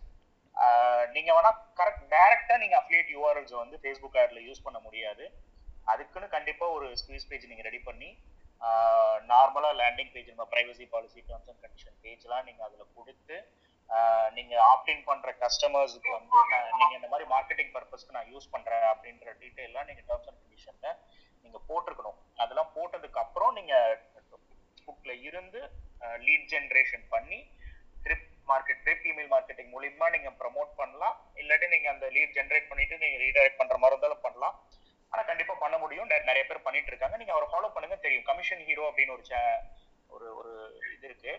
நீங்கள் 1.15 1.35
வேணால் 1.37 1.59
கரெக்ட் 1.79 2.03
டைரெக்டாக 2.15 2.57
நீங்கள் 2.63 2.79
அஃபிலியேட் 2.81 3.13
யூஆர்எல்ஸ் 3.15 3.55
வந்து 3.63 3.77
ஃபேஸ்புக் 3.83 4.19
ஆட்ல 4.23 4.41
யூஸ் 4.49 4.65
பண்ண 4.65 4.79
முடியாது. 4.87 5.25
அதுக்குன்னு 5.93 6.27
கண்டிப்பாக 6.35 6.75
ஒரு 6.77 6.87
ஸ்குவீஸ் 7.01 7.29
பேஜ் 7.29 7.49
நீங்கள் 7.51 7.67
ரெடி 7.69 7.81
பண்ணி 7.87 8.09
நார்மலாக 9.31 9.77
லேண்டிங் 9.81 10.11
பேஜ் 10.13 10.31
நம்ம 10.33 10.45
privacy 10.53 10.85
policy 10.93 11.19
terms 11.29 11.49
and 11.51 11.61
condition 11.65 11.97
பேஜ்லாம் 12.03 12.45
நீங்கள் 12.49 12.65
அதில் 12.67 12.91
கொடுத்து 12.97 13.37
நீங்கள் 14.37 14.61
ஆப்டின் 14.71 15.03
பண்ணுற 15.09 15.31
கஸ்டமர்ஸுக்கு 15.43 16.11
வந்து 16.17 16.37
நான் 16.51 16.69
நீங்கள் 16.79 16.97
இந்த 16.99 17.09
மாதிரி 17.13 17.25
மார்க்கெட்டிங் 17.33 17.71
பர்பஸ்க்கு 17.75 18.15
நான் 18.17 18.29
யூஸ் 18.33 18.47
பண்ணுறேன் 18.53 18.85
அப்படின்ற 18.91 19.27
டீட்டெயிலாம் 19.41 19.87
நீங்கள் 19.89 20.07
டேர்ம்ஸ் 20.09 20.29
அண்ட் 20.31 20.41
கண்டிஷனில் 20.43 20.95
நீங்கள் 21.43 21.65
போட்டிருக்கணும். 21.69 22.19
அதெல்லாம் 22.43 22.71
போட்டதுக்கு 22.77 23.19
அப்புறம் 23.25 23.59
புக்கில் 24.85 25.23
இருந்து 25.29 25.59
லீட் 26.27 26.47
ஜென்ரேஷன் 26.53 27.05
பண்ணி 27.15 27.39
drip 28.05 28.29
market 28.51 28.81
drip 28.85 29.05
email 29.09 29.29
marketing 29.33 29.69
மூலியமா 29.75 30.07
நீங்க 30.15 30.29
ப்ரமோட் 30.41 30.71
பண்ணலாம். 30.79 31.15
இல்லாட்டி 31.41 31.67
நீங்க 31.75 31.87
அந்த 31.93 32.05
லீட் 32.15 32.33
ஜென்ரேட் 32.37 32.69
பண்ணிட்டு 32.71 32.95
நீங்க 33.03 33.17
ரீடைரக்ட் 33.25 33.59
பண்ற 33.61 33.75
மாதிரி 33.81 33.95
இருந்தாலும் 33.95 34.25
பண்ணலாம். 34.25 34.55
ஆனா 35.13 35.23
கண்டிப்பா 35.29 35.53
பண்ண 35.63 35.75
முடியும். 35.81 36.07
நிறைய 36.29 36.43
பேர் 36.49 36.65
பண்ணிட்டு 36.67 36.91
இருக்காங்க. 36.91 37.17
நீங்க 37.21 37.33
அவரை 37.33 37.47
ஃபாலோ 37.51 37.69
பண்ணுங்க. 37.73 37.97
தெரியும். 38.05 38.27
கமிஷன் 38.29 38.63
ஹீரோ 38.69 38.85
அப்படின்னு 38.89 39.15
ஒரு 39.15 39.25
ஒரு 40.15 40.27
ஒரு 40.39 40.53
இது 40.95 41.05
இருக்கு. 41.09 41.33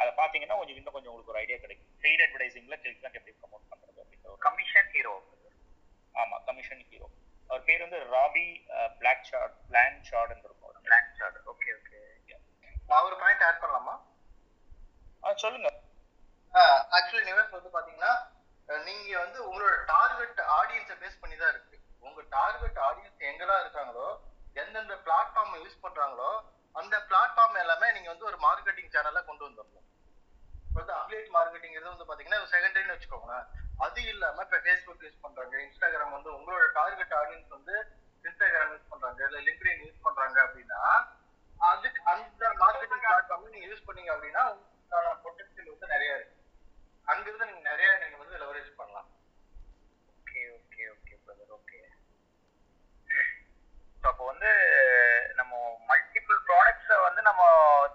அதை 0.00 0.10
பாத்தீங்கன்னா 0.20 0.56
கொஞ்சம் 0.60 0.78
இன்னும் 0.78 0.94
கொஞ்சம் 0.94 1.10
உங்களுக்கு 1.12 1.32
ஒரு 1.34 1.40
ஐடியா 1.42 1.58
கிடைக்கும். 1.64 1.90
பெய்ட் 2.04 2.22
அட்வர்டைசிங்ல 2.24 2.76
கிளிக் 2.82 3.18
எப்படி 3.18 3.34
ப்ரமோட் 3.42 3.68
பண்றது 3.72 3.98
அப்படின்ற 4.02 4.28
ஒரு 4.34 4.42
கமிஷன் 4.46 4.90
ஹீரோ 4.94 5.14
ஆமா 6.22 6.36
கமிஷன் 6.48 6.82
ஹீரோ 6.90 7.08
அவர் 7.50 7.66
பேர் 7.68 7.84
வந்து 7.84 7.98
ராபி 8.14 8.46
பிளாக் 9.00 9.24
ஷார்ட் 9.30 9.54
பிளான் 9.70 9.98
ஷார்ட்னு 10.08 10.46
இருக்கும். 10.48 10.82
பிளான் 10.88 11.10
ஷாட் 11.18 11.38
ஓகே 11.52 11.70
ஓகே 11.78 11.98
நான் 12.90 13.06
ஒரு 13.08 13.16
பாயிண்ட் 13.22 13.44
ஆட் 13.48 13.62
பண்ணலாமா? 13.62 13.94
ஆ 15.24 15.34
சொல்லுங்க. 15.44 15.68
ஆக்சுவலி 16.96 17.24
நிவேஸ் 17.30 17.56
வந்து 17.56 17.70
பாத்தீங்கன்னா 17.76 18.12
நீங்க 18.88 19.12
வந்து 19.24 19.38
உங்களோட 19.48 19.74
டார்கெட் 19.92 20.40
ஆடியன்ஸை 20.58 20.96
பேஸ் 21.02 21.20
பண்ணி 21.22 21.36
தான் 21.42 21.52
இருக்கு. 21.54 21.76
உங்க 22.10 22.22
டார்கெட் 22.32 22.80
ஆடியன்ஸ் 22.86 23.26
எங்கெல்லாம் 23.30 23.62
இருக்காங்களோ 23.62 24.06
எந்தெந்த 24.56 24.94
பிளாட்ஃபார்ம் 25.06 25.54
யூஸ் 25.60 25.82
பண்றாங்களோ 25.82 26.30
அந்த 26.74 26.96
பிளாட்ஃபார்ம் 27.08 27.62
எல்லாமே 27.62 27.86
நீங்க 27.92 28.08
வந்து 28.08 28.28
ஒரு 28.30 28.38
மார்க்கெட்டிங் 28.44 28.92
சேனல்ல 28.94 29.20
கொண்டு 29.24 29.44
வந்துடணும் 29.46 29.86
இப்போ 30.66 30.78
வந்து 30.80 30.94
அப்லேட் 30.96 31.30
மார்க்கெட்டிங் 31.36 31.76
வந்து 31.86 32.08
பாத்தீங்கன்னா 32.08 32.40
செகண்டரினு 32.52 32.94
வச்சுக்கோங்களேன். 32.94 33.46
அது 33.80 34.00
இல்லாம 34.04 34.42
இப்ப 34.42 34.58
ஃபேஸ்புக் 34.64 35.04
யூஸ் 35.04 35.22
பண்றாங்க 35.22 35.54
இன்ஸ்டாகிராம் 35.64 36.16
வந்து 36.16 36.30
உங்களோட 36.36 36.66
டார்கெட் 36.76 37.14
ஆடியன்ஸ் 37.20 37.54
வந்து 37.56 37.74
இன்ஸ்டாகிராம் 38.24 38.72
யூஸ் 38.74 38.90
பண்றாங்க 38.90 39.20
இல்ல 39.28 39.38
லிங்க்டின் 39.46 39.82
யூஸ் 39.84 40.04
பண்றாங்க 40.06 40.38
அப்படின்னா 40.44 40.80
அதுக்கு 41.60 42.00
அந்த 42.12 42.42
மார்க்கெட்டிங் 42.62 43.04
பிளாட்ஃபார்ம் 43.04 43.48
நீங்க 43.48 43.66
யூஸ் 43.66 43.86
பண்ணீங்க 43.88 44.12
அப்படின்னா 44.14 44.44
உங்களுக்கான 44.52 45.16
பொட்டன்ஷியல் 45.24 45.72
வந்து 45.72 45.92
நிறைய 45.94 46.12
இருக்கு. 46.14 46.36
அங்கிருந்து 47.06 47.50
நீங்க 47.50 47.64
நிறைய 47.70 47.90
நீங்க 48.02 48.16
ஸோ 54.00 54.06
அப்போ 54.10 54.24
வந்து 54.32 54.50
நம்ம 55.40 55.52
மல்டிபிள் 55.90 56.38
ப்ராடக்ட்ஸை 56.48 56.96
வந்து 57.06 57.22
நம்ம 57.28 57.42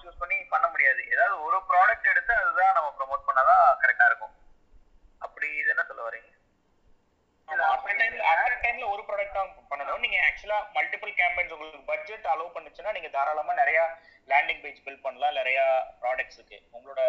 சூஸ் 0.01 0.21
பண்ணி 0.21 0.37
பண்ண 0.53 0.65
முடியாது. 0.73 1.01
ஏதாவது 1.13 1.35
ஒரு 1.47 1.57
ப்ராடக்ட் 1.71 2.11
எடுத்து 2.13 2.33
அதுதான் 2.41 2.75
நம்ம 2.77 2.89
ப்ரொமோட் 2.99 3.27
பண்ணாதான் 3.29 3.63
கரெக்டாக 3.83 4.09
இருக்கும். 4.11 4.35
அப்படி 5.27 5.47
இது 5.61 5.71
என்ன 5.75 5.85
சொல்ல 5.91 6.03
வரீங்க 6.07 6.31
டைம்ல 8.63 8.85
ஒரு 8.93 9.01
ப்ராடக்ட் 9.07 9.37
தான் 9.37 9.51
பண்ணணும். 9.71 9.99
நீங்க 10.03 10.17
ஆக்சுவலா 10.27 10.57
மல்டிபிள் 10.77 11.11
கேம்பெயின்ஸ் 11.19 11.53
உங்களுக்கு 11.55 11.81
பட்ஜெட் 11.89 12.25
அலோவ் 12.31 12.55
பண்ணுச்சுன்னா 12.55 12.93
நீங்க 12.97 13.09
தாராளமா 13.15 13.53
நிறைய 13.59 13.79
லேண்டிங் 14.31 14.61
பேஜ் 14.63 14.79
பில்ட் 14.85 15.05
பண்ணலாம். 15.05 15.37
நிறைய 15.39 15.59
ப்ராடக்ட்ஸ் 16.01 16.37
இருக்கு. 16.39 16.57
உங்களோட 16.75 17.01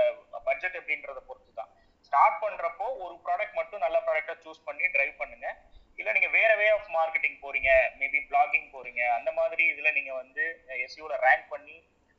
பட்ஜெட் 0.48 0.78
எப்படின்றத 0.80 1.22
பொறுத்து 1.28 1.52
தான் 1.60 1.70
ஸ்டார்ட் 2.08 2.38
பண்றப்போ 2.44 2.86
ஒரு 3.04 3.14
ப்ராடக்ட் 3.26 3.58
மட்டும் 3.60 3.84
நல்ல 3.86 3.98
ப்ராடக்டா 4.06 4.36
சூஸ் 4.44 4.66
பண்ணி 4.68 4.84
டிரைவ் 4.96 5.14
பண்ணுங்க. 5.22 5.48
இல்ல 5.98 6.10
நீங்க 6.12 6.30
வேற 6.32 6.50
வே 6.56 6.66
ஆஃப் 6.70 6.88
மார்க்கெட்டிங் 6.96 7.38
போறீங்க 7.42 7.70
மேபி 8.00 8.20
பிளாகிங் 8.30 8.68
போறீங்க 8.72 9.02
அந்த 9.16 9.30
மாதிரி 9.38 9.64
இதுல 9.72 9.92
நீங்க 9.98 10.12
வந்து 10.14 10.44
எஸ்யூல 10.78 11.18
ரேங்க் 11.24 11.46
பண்ணி 11.52 11.76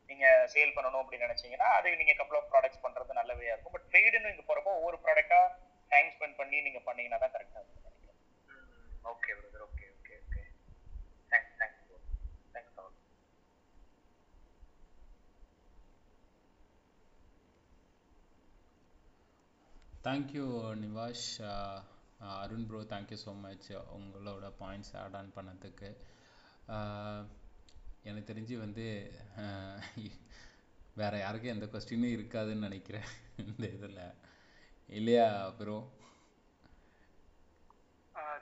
நீங்க 0.09 0.25
சேல் 0.53 0.75
பண்ணணும் 0.75 1.01
அப்படின்னு 1.01 1.27
நினைச்சீங்கன்னா 1.27 1.69
அது 1.77 1.95
நீங்க 2.01 2.13
கப்பல் 2.19 2.39
ஆஃப் 2.39 2.51
ப்ராடக்ட்ஸ் 2.51 2.83
பண்றது 2.83 3.19
நல்ல 3.19 3.31
வேயா 3.39 3.53
இருக்கும். 3.53 3.75
பட் 3.75 3.87
ட்ரேடுன்னு 3.91 4.33
இங்க 4.33 4.45
போறப்போ 4.47 4.73
ஒவ்வொரு 4.79 4.99
ப்ராடக்ட்டா 5.05 5.41
டைம் 5.91 6.09
ஸ்பெண்ட் 6.15 6.39
பண்ணி 6.39 6.59
நீங்க 6.67 6.81
பண்ணீங்கன்னா 6.87 7.19
தான் 7.23 7.35
கரெக்டா 7.35 7.59
இருக்கும் 7.59 7.83
okay 9.05 9.33
brother 9.37 9.65
okay 9.67 9.85
okay 9.95 10.15
okay 10.21 10.43
thanks 11.31 11.53
thanks 11.59 11.83
bro 11.83 11.97
thanks 12.55 12.79
all 12.79 12.95
thank you 20.03 20.47
Nivash 20.81 21.27
Arun 22.19 22.67
bro 22.67 22.77
thank you 22.77 23.17
so 23.25 23.39
much 23.39 23.71
உங்களோட 23.71 24.53
பாயிண்ட்ஸ் 24.59 24.97
ஆட் 25.01 25.15
ஆன் 25.15 25.33
பண்ணதுக்கு. 25.35 25.89
எனக்கு 28.03 28.33
தெரிஞ்சு 28.33 28.59
வந்து 28.59 28.85
வேற 30.95 31.17
யாருக்கும் 31.17 31.51
எந்த 31.51 31.65
கொஸ்டினும் 31.65 32.15
இருக்காதுன்னு 32.17 32.65
நினைக்கிறேன் 32.67 33.07
இந்த 33.37 33.67
இதில். 33.67 34.01
இல்லையா 34.87 35.49
ப்ரோ 35.49 35.77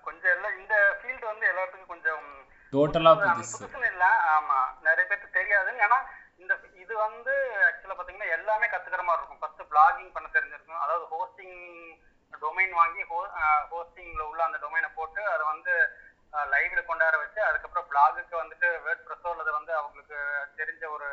கொஞ்சம் 0.02 0.32
எல்லாம் 0.32 0.60
இந்த 0.60 0.76
ஃபீல்டு 1.02 1.26
வந்து 1.26 1.46
எல்லாத்துக்கும் 1.52 1.86
கொஞ்சம் 1.86 2.24
டோட்டலா 2.72 3.12
புதுசு- 3.16 3.86
இல்ல. 3.92 4.06
ஆமா 4.36 4.60
நிறைய 4.82 5.04
பேருக்கு 5.10 5.30
தெரியாது 5.30 5.72
ஏன்னா 5.72 5.98
இந்த 6.38 6.54
இது 6.82 6.98
வந்து 6.98 7.34
ஆக்சுவலா 7.68 7.96
பாத்தீங்கன்னா 8.00 8.30
எல்லாமே 8.32 8.66
கத்துக்கிற 8.68 9.04
மாதிரி 9.04 9.24
இருக்கும். 9.24 9.40
ஃபர்ஸ்ட் 9.40 9.62
பிளாகிங் 9.72 10.14
பண்ண 10.14 10.30
தெரிஞ்சிருக்கும். 10.30 10.80
அதாவது 10.86 11.06
ஹோஸ்டிங் 11.14 11.60
டொமைன் 12.44 12.76
வாங்கி 12.82 13.04
ஹோ 13.12 13.20
ஹோஸ்டிங்ல 13.72 14.24
உள்ள 14.32 14.42
அந்த 14.48 14.58
டொமைனை 14.64 14.90
போட்டு 15.00 15.22
அதை 15.34 15.44
வந்து 15.54 15.74
லைவ்ல 16.54 16.82
கொண்டாட 16.88 17.16
வச்சு 17.24 17.40
அதுக்கப்புறம் 17.48 17.88
பிளாகுக்கு 17.92 18.36
வந்துட்டு 18.42 18.70
வேர்ட் 18.86 19.04
ப்ரெஸ்ஸோ 19.08 19.32
அல்லது 19.34 19.52
வந்து 19.58 19.72
அவங்களுக்கு 19.80 20.18
தெரிஞ்ச 20.60 20.84
ஒரு 20.96 21.10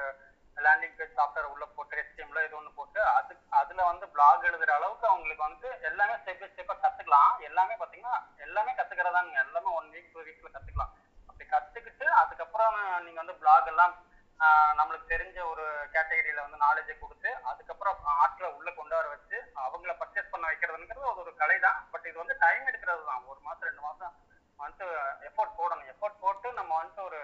லேண்டிங் 0.57 0.97
பேஜ் 0.99 1.15
சாஃப்ட்வேர் 1.19 1.51
உள்ள 1.53 1.65
போட்டு 1.77 1.99
ஹெச்டிஎம்ல 2.01 2.41
இது 2.47 2.57
ஒன்று 2.61 2.73
போட்டு 2.79 3.01
அது 3.19 3.35
அதுல 3.61 3.85
வந்து 3.91 4.07
பிளாக் 4.15 4.47
எழுதுற 4.49 4.73
அளவுக்கு 4.79 5.07
அவங்களுக்கு 5.11 5.45
வந்து 5.49 5.69
எல்லாமே 5.91 6.15
ஸ்டெப் 6.23 6.41
பை 6.43 6.49
ஸ்டெப்பா 6.51 6.75
கத்துக்கலாம். 6.85 7.33
எல்லாமே 7.49 7.77
பாத்தீங்கன்னா 7.83 8.17
எல்லாமே 8.47 8.73
கத்துக்கிறதாங்க 8.81 9.39
எல்லாமே 9.45 9.71
ஒன் 9.79 9.89
வீக் 9.95 10.13
டூ 10.15 10.21
வீக்கில் 10.27 10.55
கத்துக்கலாம். 10.57 10.93
அப்படி 11.29 11.47
கத்துக்கிட்டு 11.55 12.07
அதுக்கப்புறம் 12.23 12.77
நீங்க 13.07 13.19
வந்து 13.23 13.39
பிளாக் 13.43 13.71
எல்லாம் 13.73 13.95
ஆஹ் 14.41 14.73
நம்மளுக்கு 14.79 15.13
தெரிஞ்ச 15.15 15.39
ஒரு 15.51 15.65
கேட்டகரியில 15.95 16.45
வந்து 16.45 16.59
நாலேஜை 16.65 16.99
கொடுத்து 16.99 17.31
அதுக்கப்புறம் 17.51 17.99
ஆட்களை 18.23 18.49
உள்ள 18.59 18.71
கொண்டு 18.79 18.95
வர 18.97 19.09
வச்சு 19.09 19.37
அவங்கள 19.65 19.93
பர்ச்சேஸ் 20.01 20.33
பண்ண 20.33 20.45
வைக்கிறதுங்கிறது 20.51 21.11
அது 21.11 21.23
ஒரு 21.25 21.35
கலை 21.43 21.59
தான். 21.59 21.79
பட் 21.93 22.07
இது 22.11 22.19
வந்து 22.23 22.37
டைம் 22.45 22.67
எடுக்கிறது 22.67 23.05
தான். 23.11 23.23
ஒரு 23.33 23.41
மாசம் 23.41 23.69
ரெண்டு 23.69 23.81
மாசம் 23.81 24.13
வந்துட்டு 24.59 24.87
எஃபோர்ட் 25.29 25.57
போடணும். 25.61 25.89
எஃபோர்ட் 25.95 26.21
போட்டு 26.25 26.53
நம்ம 26.53 26.73
வந்துட்டு 26.81 27.03
ஒரு 27.03 27.21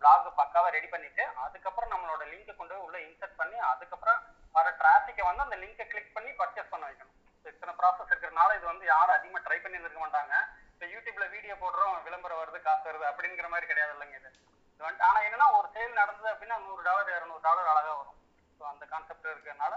பிளாக் 0.00 0.26
பக்காவா 0.40 0.68
ரெடி 0.76 0.86
பண்ணிட்டு 0.86 1.22
அதுக்கப்புறம் 1.44 1.92
நம்மளோட 1.92 2.22
லிங்கை 2.32 2.56
கொண்டு 2.56 2.74
போய் 2.74 2.84
உள்ள 2.86 2.98
இன்சர்ட் 2.98 3.40
பண்ணி 3.40 3.58
அதுக்கப்புறம் 3.70 4.20
வர 4.52 4.68
டிராஃபிக்கை 4.82 5.24
வந்து 5.28 5.46
அந்த 5.46 5.56
லிங்கை 5.56 5.86
கிளிக் 5.86 6.14
பண்ணி 6.14 6.30
பர்ச்சேஸ் 6.30 6.72
பண்ண 6.74 6.84
வைக்கணும். 6.90 7.16
So, 7.44 7.48
இத்தனை 7.48 7.72
ப்ராசஸ் 7.80 8.12
இருக்கிறனால 8.12 8.56
இது 8.56 8.66
வந்து 8.66 8.84
யாரும் 8.84 9.16
அதிகமாக 9.16 9.42
ட்ரை 9.46 9.58
பண்ணி 9.62 9.78
இருக்க 9.80 10.00
மாட்டாங்க. 10.00 10.34
இப்போ 10.72 10.86
யூடியூப்ல 10.86 11.30
வீடியோ 11.30 11.54
போடுறோம் 11.54 12.02
விளம்பரம் 12.02 12.40
வருது 12.42 12.62
காசு 12.62 12.90
வருது 12.90 13.06
அப்படிங்கிற 13.10 13.48
மாதிரி 13.48 13.66
கிடையாது 13.66 13.92
இல்லைங்க 13.94 14.16
இது. 14.20 14.30
ஆனா 14.80 14.96
ஆனால் 15.06 15.26
என்னன்னா 15.26 15.48
ஒரு 15.56 15.68
சேல் 15.74 15.98
நடந்தது 15.98 16.28
அப்படின்னா 16.32 16.58
நூறு 16.64 16.82
டாலர் 16.82 17.10
இரநூறு 17.10 17.42
டாலர் 17.42 17.70
அழகா 17.72 17.92
வரும். 17.94 18.18
ஸோ 18.60 18.64
அந்த 18.66 18.84
கான்செப்ட் 18.86 19.32
இருக்கிறதுனால 19.32 19.74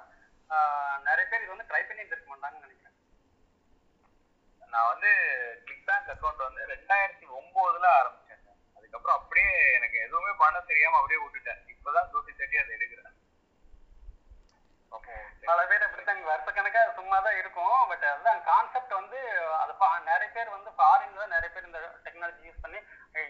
ஆஹ், 0.49 0.97
நிறைய 1.05 1.25
பேர் 1.27 1.43
இது 1.43 1.53
வந்து 1.53 1.69
ட்ரை 1.69 1.81
பண்ணி 1.83 2.03
இருக்க 2.05 2.27
மாட்டாங்கன்னு 2.29 2.65
நினைக்கிறேன். 2.65 2.97
நான் 4.61 4.89
வந்து 4.91 5.09
கிளிக் 5.65 5.87
பேங்க் 5.87 6.11
அக்கௌண்ட் 6.13 6.45
வந்து 6.45 6.61
ரெண்டாயிரத்தி 6.71 7.25
ஒன்பதுல 7.37 7.87
ஆரம்பிச்சேன். 7.99 8.41
அதுக்கப்புறம் 8.77 9.17
அப்படியே 9.17 9.49
எனக்கு 9.77 9.97
எதுவுமே 9.99 10.33
பண்ண 10.39 10.59
தெரியாம 10.63 10.97
அப்படியே 10.99 11.21
விட்டுட்டேன். 11.23 11.61
இப்பதான் 11.73 12.11
தூசி 12.13 12.31
தட்டி 12.33 12.57
அதை 12.57 12.73
எடுக்கிறேன். 12.77 13.12
பல 15.47 15.61
பேர் 15.65 15.85
அப்படித்தாங்க 15.85 16.23
வருஷக்கணக்கா 16.27 16.81
சும்மா 16.97 17.17
தான் 17.19 17.37
இருக்கும். 17.37 17.79
பட் 17.89 18.05
அதுதான் 18.09 18.41
கான்செப்ட் 18.45 18.93
வந்து 18.93 19.19
அது 19.59 19.73
பா- 19.79 20.03
நிறைய 20.05 20.29
பேர் 20.31 20.49
வந்து 20.49 20.69
ஃபாரின்ல 20.77 21.25
நிறைய 21.33 21.49
பேர் 21.49 21.67
இந்த 21.67 21.79
டெக்னாலஜி 22.05 22.47
யூஸ் 22.47 22.61
பண்ணி 22.61 22.79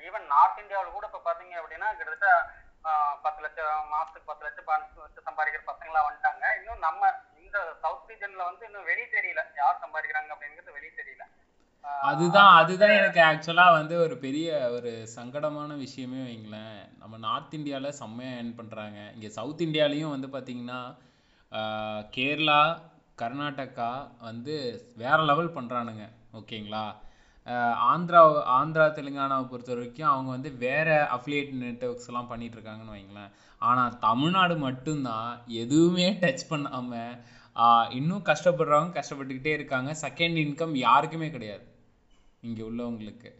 ஈவன் 0.03 0.25
நார்த் 0.31 0.61
இந்தியாவில் 0.61 0.95
கூட 0.95 1.07
இப்போ 1.09 1.21
பார்த்தீங்க 1.23 1.55
அப்படின்னா 1.61 1.89
கிட்டத்தட்ட 1.93 2.29
ஆஹ், 2.85 3.15
பத்து 3.21 3.41
லட்சம் 3.41 3.67
மாசத்துக்கு 3.91 4.29
பத்து 4.29 4.45
லட்சம் 4.45 4.65
பதினஞ்சு 4.67 5.03
லட்சம் 5.03 5.27
சம்பாதிக்கிற 5.27 5.61
பசங்களா 5.67 5.99
வந்துட்டாங்க. 6.01 6.45
இன்னும் 6.57 6.81
நம்ம 6.81 7.01
இந்த 7.39 7.59
சவுத் 7.79 8.09
ரீஜன்ல 8.09 8.43
வந்து 8.47 8.63
இன்னும் 8.65 8.87
வெளியே 8.87 9.07
தெரியல. 9.09 9.41
யார் 9.55 9.79
சம்பாதிக்கிறாங்க 9.83 10.33
அப்படிங்கிறது 10.33 10.73
வெளியே 10.73 10.93
தெரியல. 10.93 11.25
அதுதான் 12.07 12.51
அதுதான் 12.57 12.97
எனக்கு 12.97 13.21
ஆக்சுவலாக 13.23 13.77
வந்து 13.77 13.95
ஒரு 13.99 14.15
பெரிய 14.19 14.47
ஒரு 14.71 14.91
சங்கடமான 15.15 15.71
விஷயமே 15.79 16.19
வைங்களேன். 16.27 16.83
நம்ம 16.97 17.17
நார்த் 17.23 17.53
இந்தியாவில் 17.53 17.97
செம்மையாக 17.97 18.37
ஏர்ன் 18.37 18.57
பண்ணுறாங்க 18.59 18.99
இங்கே 19.13 19.29
சவுத் 19.31 19.61
இந்தியாலையும் 19.61 20.13
வந்து 20.13 20.29
பார்த்தீங்கன்னா 20.29 20.79
கேரளா 22.15 22.61
கர்நாடகா 23.17 23.91
வந்து 24.27 24.55
வேற 25.01 25.17
லெவல் 25.29 25.55
பண்ணுறானுங்க 25.57 26.05
ஓகேங்களா? 26.39 26.85
ஆந்திரா 27.91 28.21
ஆந்திரா 28.57 28.85
தெலுங்கானாவை 28.97 29.45
பொறுத்த 29.51 29.71
வரைக்கும் 29.73 30.11
அவங்க 30.11 30.29
வந்து 30.35 30.49
வேறு 30.65 30.95
அஃபிலியேட் 31.15 31.51
நெட்ஒர்க்ஸ் 31.63 32.09
எல்லாம் 32.09 32.29
பண்ணிகிட்ருக்காங்கன்னு 32.31 32.95
வைங்களேன். 32.97 33.31
ஆனால் 33.61 33.97
தமிழ்நாடு 34.07 34.55
மட்டும்தான் 34.67 35.31
எதுவுமே 35.63 36.07
டச் 36.21 36.49
பண்ணாமல் 36.51 37.15
இன்னும் 37.97 38.27
கஷ்டப்படுறவங்க 38.29 38.97
கஷ்டப்பட்டுக்கிட்டே 38.99 39.53
இருக்காங்க. 39.57 39.91
செகண்ட் 40.05 40.39
இன்கம் 40.45 40.75
யாருக்குமே 40.87 41.29
கிடையாது 41.35 41.65
இங்கே 42.47 42.63
உள்ளவங்களுக்கு. 42.69 43.31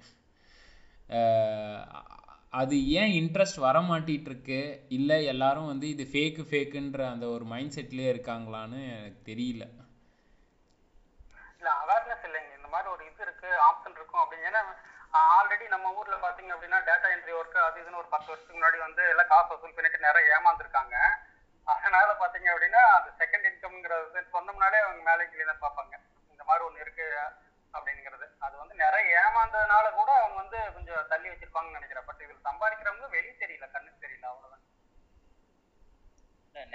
அது 2.59 2.75
ஏன் 3.01 3.13
இன்ட்ரெஸ்ட் 3.19 3.59
வர 3.65 3.77
மாட்டிட்டு 3.89 4.57
இல்லை 4.97 5.17
எல்லாரும் 5.33 5.69
வந்து 5.71 5.85
இது 5.93 6.03
ஃபேக்கு 6.11 6.43
ஃபேக்குன்ற 6.49 7.01
அந்த 7.11 7.25
ஒரு 7.35 7.45
மைண்ட் 7.51 7.75
செட்லயே 7.77 8.09
இருக்காங்களான்னு 8.13 8.79
எனக்கு 8.95 9.21
தெரியல. 9.29 9.63
இல்ல 11.59 11.69
அவேர்னஸ் 11.81 12.25
இல்லைங்க. 12.27 12.51
இந்த 12.59 12.69
மாதிரி 12.73 12.87
ஒரு 12.95 13.03
இது 13.09 13.23
இருக்கு 13.27 13.49
ஆப்ஷன் 13.69 13.97
இருக்கும் 13.99 14.21
அப்படின்னு. 14.23 14.47
ஏன்னா 14.49 14.61
ஆல்ரெடி 15.37 15.65
நம்ம 15.73 15.93
ஊர்ல 15.99 16.15
பாத்தீங்க 16.25 16.51
அப்படின்னா 16.55 16.79
டேட்டா 16.89 17.07
என்ட்ரி 17.15 17.33
ஒர்க் 17.39 17.57
அது 17.67 17.81
இதுன்னு 17.83 18.01
ஒரு 18.03 18.09
பத்து 18.13 18.29
வருஷத்துக்கு 18.31 18.59
முன்னாடி 18.59 18.79
வந்து 18.87 19.03
எல்லாம் 19.13 19.31
காசு 19.33 19.49
வசூல் 19.53 19.75
பண்ணிட்டு 19.77 20.05
நிறைய 20.07 20.37
ஏமாந்துருக்காங்க. 20.37 20.95
அதனால 21.67 22.09
பாத்தீங்க 22.21 22.47
அப்படின்னா 22.53 22.83
அந்த 22.97 23.09
செகண்ட் 23.21 23.49
இன்கம்ங்கிறது 23.51 24.23
சொன்னோம்னாலே 24.35 24.79
அவங்க 24.85 25.01
மேலே 25.09 25.25
கீழே 25.31 25.45
தான் 25.51 25.63
பார்ப்பாங்க. 25.65 25.95
இந்த 26.33 26.43
மாதிரி 26.49 26.65
ஒன்று 26.67 26.85
இருக்கு. 26.85 27.07
அப்படிங்கிறது. 27.73 28.25
அது 28.39 28.57
வந்து 28.57 28.75
நிறைய 28.75 29.21
ஏமாந்ததுனால 29.21 29.85
கூட 29.93 30.09
அவங்க 30.19 30.37
வந்து 30.43 30.59
கொஞ்சம் 30.73 31.07
தள்ளி 31.07 31.29
வச்சிருப்பாங்கன்னு 31.29 31.77
நினைக்கிறேன். 31.79 32.05
பட் 32.05 32.23
இதுல 32.25 32.41
சம்பாதிக்கிறவங்க 32.49 33.09
வெளியே 33.09 33.35
தெரியல 33.43 33.71
கண்ணுக்கு 33.71 34.05
தெரியல 34.07 34.27
அவ்வளவுதான். 34.31 34.61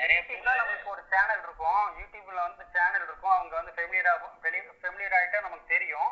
நிறைய 0.00 0.20
நமக்கு 0.44 0.90
ஒரு 0.90 1.02
சேனல் 1.10 1.42
இருக்கும். 1.42 1.82
யூடியூப்ல 1.98 2.40
வந்து 2.48 2.64
சேனல் 2.72 3.04
இருக்கும். 3.08 3.34
அவங்க 3.36 3.54
வந்து 3.56 3.74
ஃபெமிலியரா 3.76 4.12
வெளி 4.40 4.60
ஃபெமிலியர் 4.80 5.16
ஆயிட்டா 5.18 5.40
நமக்கு 5.40 5.66
தெரியும். 5.66 6.10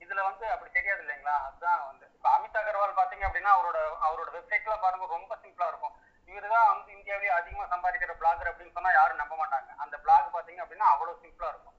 இதுல 0.00 0.22
வந்து 0.22 0.44
அப்படி 0.50 0.70
தெரியாது 0.72 1.02
இல்லைங்களா? 1.04 1.34
அதுதான் 1.46 1.86
வந்து. 1.86 2.06
இப்போ 2.14 2.28
அமித் 2.36 2.58
அகர்வால் 2.60 2.98
பாத்தீங்க 2.98 3.24
அப்படின்னா 3.28 3.52
அவரோட 3.56 3.78
அவரோட 4.08 4.28
வெப்சைட்ல 4.36 4.74
பாருங்க 4.80 5.06
ரொம்ப 5.06 5.38
சிம்பிளா 5.42 5.68
இருக்கும். 5.68 5.94
இவரு 6.28 6.48
தான் 6.48 6.68
வந்து 6.72 6.92
இந்தியாவிலேயே 6.92 7.32
அதிகமா 7.32 7.64
சம்பாதிக்கிற 7.74 8.14
பிளாகர் 8.22 8.50
அப்படின்னு 8.50 8.72
சொன்னா 8.72 8.92
யாரும் 8.92 9.16
நம்ப 9.16 9.34
மாட்டாங்க. 9.36 9.70
அந்த 9.76 9.96
பிளாக் 9.98 10.36
பாத்தீங்க 10.36 10.62
அப்படின்னா 10.64 10.88
அவ்வளவு 10.94 11.20
சிம்பிளா 11.22 11.48
இருக்கும். 11.48 11.76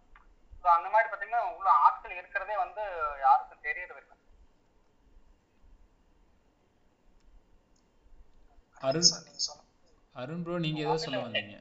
ஸோ 0.61 0.67
அந்த 0.75 0.87
மாதிரி 0.93 1.09
பாத்தீங்கன்னா 1.11 1.43
உள்ள 1.57 1.69
ஆட்கள் 1.85 2.19
இருக்கிறதே 2.19 2.55
வந்து 2.63 2.83
யாருக்கும் 3.25 3.65
தெரியறது 3.67 4.01
இல்லை. 4.03 4.15
அருண் 10.15 10.43
ப்ரோ 10.45 10.55
நீங்க 10.65 10.79
ஏதோ 10.85 10.95
சொல்ல 11.03 11.19
வந்தீங்க. 11.23 11.55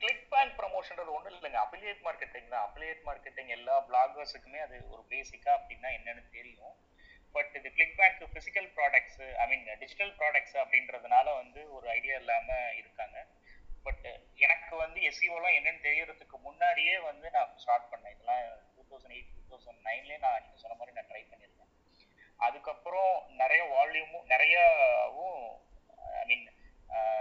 கிளிக் 0.00 0.24
பேங்க் 0.32 0.54
ப்ரமோஷன்றது 0.60 1.10
ஒன்றும் 1.16 1.36
இல்லைங்க. 1.36 1.58
அஃபிலியேட் 1.64 2.00
மார்க்கெட்டிங் 2.06 2.48
தான். 2.52 2.64
அஃபிலியேட் 2.66 3.02
மார்க்கெட்டிங் 3.08 3.50
எல்லா 3.56 3.76
பிளாகர்ஸுக்குமே 3.88 4.60
அது 4.66 4.76
ஒரு 4.94 5.02
பேசிக்கா 5.12 5.50
அப்படின்னா 5.58 5.90
என்னன்னு 5.98 6.24
தெரியும். 6.36 6.74
பட் 7.34 7.54
இது 7.58 7.68
ClickBank 8.00 8.22
physical 8.36 8.68
products 8.76 9.22
I 9.42 9.46
mean 9.50 9.64
digital 9.82 10.12
products 10.20 10.56
அப்படின்றதுனால 10.62 11.26
வந்து 11.40 11.60
ஒரு 11.76 11.86
ஐடியா 11.96 12.16
இல்லாம 12.22 12.48
இருக்காங்க. 12.80 13.16
பட் 13.86 14.04
uh, 14.10 14.18
எனக்கு 14.44 14.74
வந்து 14.82 14.98
எஸ்இஓலாம் 15.08 15.56
என்னன்னு 15.58 15.84
தெரியறதுக்கு 15.86 16.36
முன்னாடியே 16.46 16.94
வந்து 17.08 17.26
நான் 17.34 17.50
ஸ்டார்ட் 17.62 17.90
பண்ணேன். 17.92 18.14
இதெல்லாம் 18.14 18.44
two 18.74 18.82
thousand 18.90 19.14
eight 19.16 19.32
two 19.36 19.42
thousand 19.50 19.80
நைன்லேயே 19.88 20.18
நான் 20.24 20.40
நீங்கள் 20.44 20.62
சொன்ன 20.62 20.76
மாதிரி 20.78 20.96
நான் 20.98 21.08
ட்ரை 21.10 21.22
பண்ணியிருக்கேன். 21.30 21.70
அதுக்கப்புறம் 22.46 23.14
நிறைய 23.42 23.62
வால்யூமும் 23.74 24.26
நிறையாவும் 24.32 25.42
ஐ 26.20 26.24
மீன் 26.30 26.46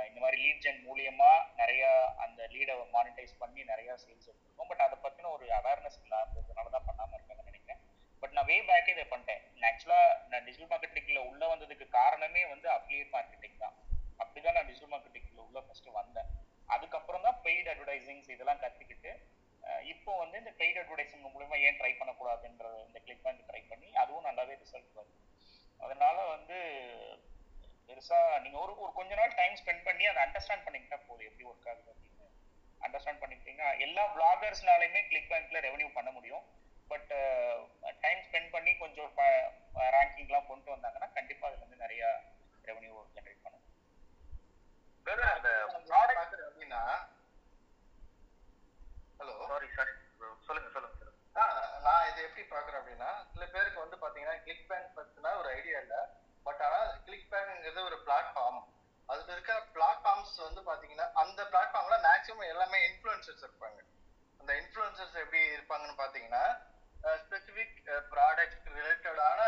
இந்த 0.08 0.20
மாதிரி 0.24 0.38
லீட் 0.44 0.64
ஜென் 0.66 0.82
மூலியமா 0.88 1.30
நிறைய 1.60 1.84
அந்த 2.24 2.42
லீடை 2.54 2.74
மானிட்டைஸ் 2.96 3.36
பண்ணி 3.44 3.62
நிறைய 3.72 3.90
சேல்ஸ் 4.04 4.28
எடுத்திருக்கோம். 4.30 4.70
பட் 4.72 4.84
அதை 4.86 4.98
பத்தின 5.06 5.30
ஒரு 5.36 5.46
அவேர்னஸ் 5.60 6.00
இல்லாததுனால 6.04 6.72
தான் 6.76 6.88
பண்ணாம 6.90 7.16
இருக்காங்கன்னு 7.18 7.52
நினைக்கிறேன். 7.52 7.82
பட் 8.22 8.36
நான் 8.38 8.48
வே 8.52 8.58
பேக்கே 8.70 8.94
இதை 8.96 9.06
பண்ணிட்டேன். 9.14 9.42
ஆக்சுவலா 9.70 10.02
நான் 10.32 10.46
டிஜிட்டல் 10.48 10.72
மார்க்கெட்டிங்ல 10.74 11.22
உள்ள 11.30 11.44
வந்ததுக்கு 11.54 11.88
காரணமே 12.00 12.44
வந்து 12.54 12.68
அப்ளியேட் 12.78 13.14
மார்க்கெட்டிங் 13.18 13.58
தான். 13.64 13.76
அப்படிதான் 14.24 14.58
நான் 14.58 14.70
டிஜிட்டல் 14.70 14.94
மார்க்கெட்டிங்ல 14.94 15.42
உள்ள 15.50 15.60
ஃபர்ஸ்ட் 15.68 15.90
வந்தேன். 16.00 16.32
அதுக்கப்புறம் 16.70 17.26
தான் 17.28 17.40
பெய்ட் 17.46 17.70
அட்வர்டைசிங்ஸ் 17.74 18.34
இதெல்லாம் 18.36 18.62
கத்துக்கிட்டு 18.64 19.12
இப்போ 19.94 20.12
வந்து 20.22 20.38
இந்த 20.42 20.52
பெய்ட் 20.62 20.80
அட்வர்டைசிங் 20.82 21.26
மூலமா 21.36 21.58
ஏன் 21.68 21.78
ட்ரை 21.82 21.92
பண்ணக்கூடாதுன்ற 22.00 22.70
இந்த 22.88 23.00
கிளிக் 23.06 23.24
பேங்க் 23.26 23.46
ட்ரை 23.50 23.62
பண்ணி 23.72 23.90
அதுவும் 24.02 24.28
நல்லாவே 24.30 24.56
ரிசல்ட் 24.64 24.98
வருது 25.00 25.20
அதனால 25.80 26.18
வந்து 26.34 26.58
பெருசா 27.88 28.20
நீங்க 28.44 28.58
ஒரு 28.66 28.74
ஒரு 28.84 28.92
கொஞ்ச 28.98 29.14
நாள் 29.20 29.38
டைம் 29.40 29.56
ஸ்பெண்ட் 29.62 29.86
பண்ணி 29.88 30.04
அதை 30.12 30.20
அண்டர்ஸ்டாண்ட் 30.26 30.66
பண்ணிக்கிட்டா 30.66 31.00
போதும் 31.08 31.30
எப்படி 31.30 31.46
ஒர்க் 31.52 31.70
ஆகுது 31.72 31.90
அப்படின்னு. 31.94 32.28
அண்டர்ஸ்டாண்ட் 32.82 33.22
பண்ணிக்கிட்டீங்கன்னா 33.24 33.70
எல்லா 33.86 34.04
பிளாகர்ஸ்னாலையுமே 34.16 35.02
கிளிக் 35.10 35.32
பேங்க்ல 35.32 35.60
ரெவன்யூ 35.68 35.90
பண்ண 35.98 36.12
முடியும். 36.18 36.44
பட் 36.92 37.12
டைம் 38.04 38.22
ஸ்பெண்ட் 38.26 38.50
பண்ணி 38.56 38.72
கொஞ்சம் 38.84 39.12
ரேங்கிங்லாம் 39.96 40.50
கொண்டு 40.50 40.74
வந்தாங்கன்னா 40.74 41.10
கண்டிப்பா 41.18 41.48
அதுல 41.50 41.64
வந்து 41.66 41.84
நிறைய 41.86 42.04
ரெவன்யூ 42.70 42.94
ஜென்ரேட் 43.16 43.44
பண்ணும் 43.46 43.62
அந்த 45.36 45.50
ப்ராடக்ட் 45.90 46.36
அப்படின்னா 46.74 47.00
ஹலோ 49.20 49.34
சாரி 49.50 49.68
சாரி 49.76 49.94
சொல்லுங்க 50.48 50.70
சொல்லுங்க 50.72 51.12
ஆ, 51.36 51.44
நான் 51.86 52.08
இதை 52.10 52.20
எப்படி 52.26 52.44
பாக்குறேன் 52.48 52.80
அப்படின்னா 52.80 53.12
சில 53.32 53.44
பேருக்கு 53.48 53.80
வந்து 53.80 53.98
பாத்தீங்கன்னா 54.02 54.36
கிளிக் 54.44 54.68
பேங்க் 54.70 54.92
பத்தின 54.98 55.32
ஒரு 55.40 55.48
ஐடியா 55.52 55.78
இல்ல. 55.84 55.96
பட் 56.46 56.62
ஆனா 56.62 56.78
கிளிக் 57.06 57.30
பேங்க்ங்கிறது 57.32 57.82
ஒரு 57.84 57.98
பிளாட்ஃபார்ம் 58.06 58.60
அதுல 59.10 59.32
இருக்க 59.34 59.54
பிளாட்ஃபார்ம்ஸ் 59.76 60.36
வந்து 60.46 60.62
பாத்தீங்கன்னா 60.68 61.08
அந்த 61.22 61.42
பிளாட்ஃபார்ம்ல 61.52 61.98
மேக்ஸிமம் 62.06 62.52
எல்லாமே 62.52 62.80
இன்ஃபுளுசர்ஸ் 62.88 63.44
இருப்பாங்க. 63.48 63.80
அந்த 64.40 64.52
இன்ஃபுளுசர்ஸ் 64.62 65.18
எப்படி 65.24 65.42
இருப்பாங்கன்னு 65.56 65.98
பாத்தீங்கன்னா 66.00 66.44
ஸ்பெசிபிக் 67.22 67.78
ப்ராடக்ட் 68.12 68.68
ரிலேட்டடான 68.76 69.40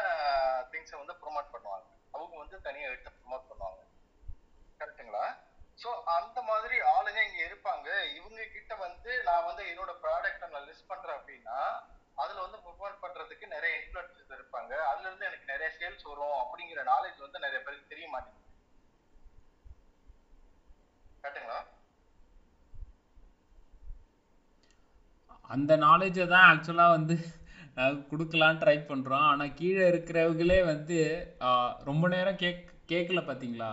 திங்ஸை 0.73 0.97
வந்து 1.01 1.15
ப்ரொமோட் 1.21 1.53
பண்ணுவாங்க. 1.53 1.85
அவங்க 2.13 2.35
வந்து 2.37 2.57
தனியா 2.61 2.89
எடுத்து 2.89 3.11
ப்ரொமோட் 3.17 3.49
பண்ணுவாங்க. 3.49 3.81
கரெக்ட்டுங்களா 4.79 5.25
ஸோ 5.85 5.91
அந்த 6.17 6.39
மாதிரி 6.49 6.75
ஆளுங்க 6.93 7.19
இங்க 7.25 7.41
இருப்பாங்க. 7.47 7.87
இவங்க 8.19 8.41
கிட்ட 8.53 8.73
வந்து 8.85 9.11
நான் 9.27 9.47
வந்து 9.49 9.63
என்னோட 9.71 9.91
ப்ராடக்ட்டை 10.03 10.47
நான் 10.53 10.67
லிஸ்ட் 10.69 10.89
பண்றேன் 10.91 11.17
அப்படின்னா 11.17 11.57
அதுல 12.17 12.43
வந்து 12.45 12.59
ப்ரொமோட் 12.65 12.95
பண்றதுக்கு 13.03 13.45
நிறைய 13.53 13.73
இன்ஃபுளுசர்ஸ் 13.79 14.35
இருப்பாங்க. 14.37 14.73
அதுல 14.89 15.07
இருந்து 15.09 15.27
எனக்கு 15.29 15.51
நிறைய 15.53 15.69
சேல்ஸ் 15.79 16.07
வரும் 16.11 16.37
அப்படிங்கிற 16.43 16.81
நாலேஜ் 16.91 17.23
வந்து 17.25 17.43
நிறைய 17.45 17.59
பேருக்கு 17.65 17.93
தெரிய 17.93 18.07
மாட்டேங்குது. 18.13 18.43
கரெக்ட்டுங்களா 21.23 21.59
அந்த 25.49 25.73
நாலேஜை 25.83 26.25
தான் 26.31 26.47
ஆக்சுவலாக 26.51 26.95
வந்து 26.97 27.15
கொடுக்கலான்னு 28.11 28.61
ட்ரை 28.61 28.77
பண்ணுறோம் 28.89 29.25
ஆனால் 29.31 29.55
கீழே 29.59 29.83
இருக்கிறவங்களே 29.91 30.59
வந்து 30.71 30.97
ரொம்ப 31.89 32.05
நேரம் 32.15 32.41
கேக் 32.43 32.63
கேட்கல 32.89 33.19
பார்த்தீங்களா 33.27 33.71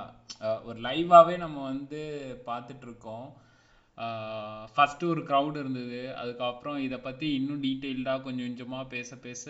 ஒரு 0.68 0.78
லைவாகவே 0.86 1.34
நம்ம 1.44 1.58
வந்து 1.72 2.00
பார்த்துட்ருக்கோம் 2.48 3.26
ஃபஸ்ட்டு 4.74 5.10
ஒரு 5.12 5.22
க்ரௌட் 5.28 5.56
இருந்தது. 5.62 6.00
அதுக்கப்புறம் 6.20 6.78
இதை 6.86 6.98
பற்றி 7.06 7.26
இன்னும் 7.38 7.64
டீட்டெயில்டாக 7.66 8.24
கொஞ்சம் 8.26 8.46
கொஞ்சமாக 8.48 8.92
பேச 8.94 9.16
பேச 9.26 9.44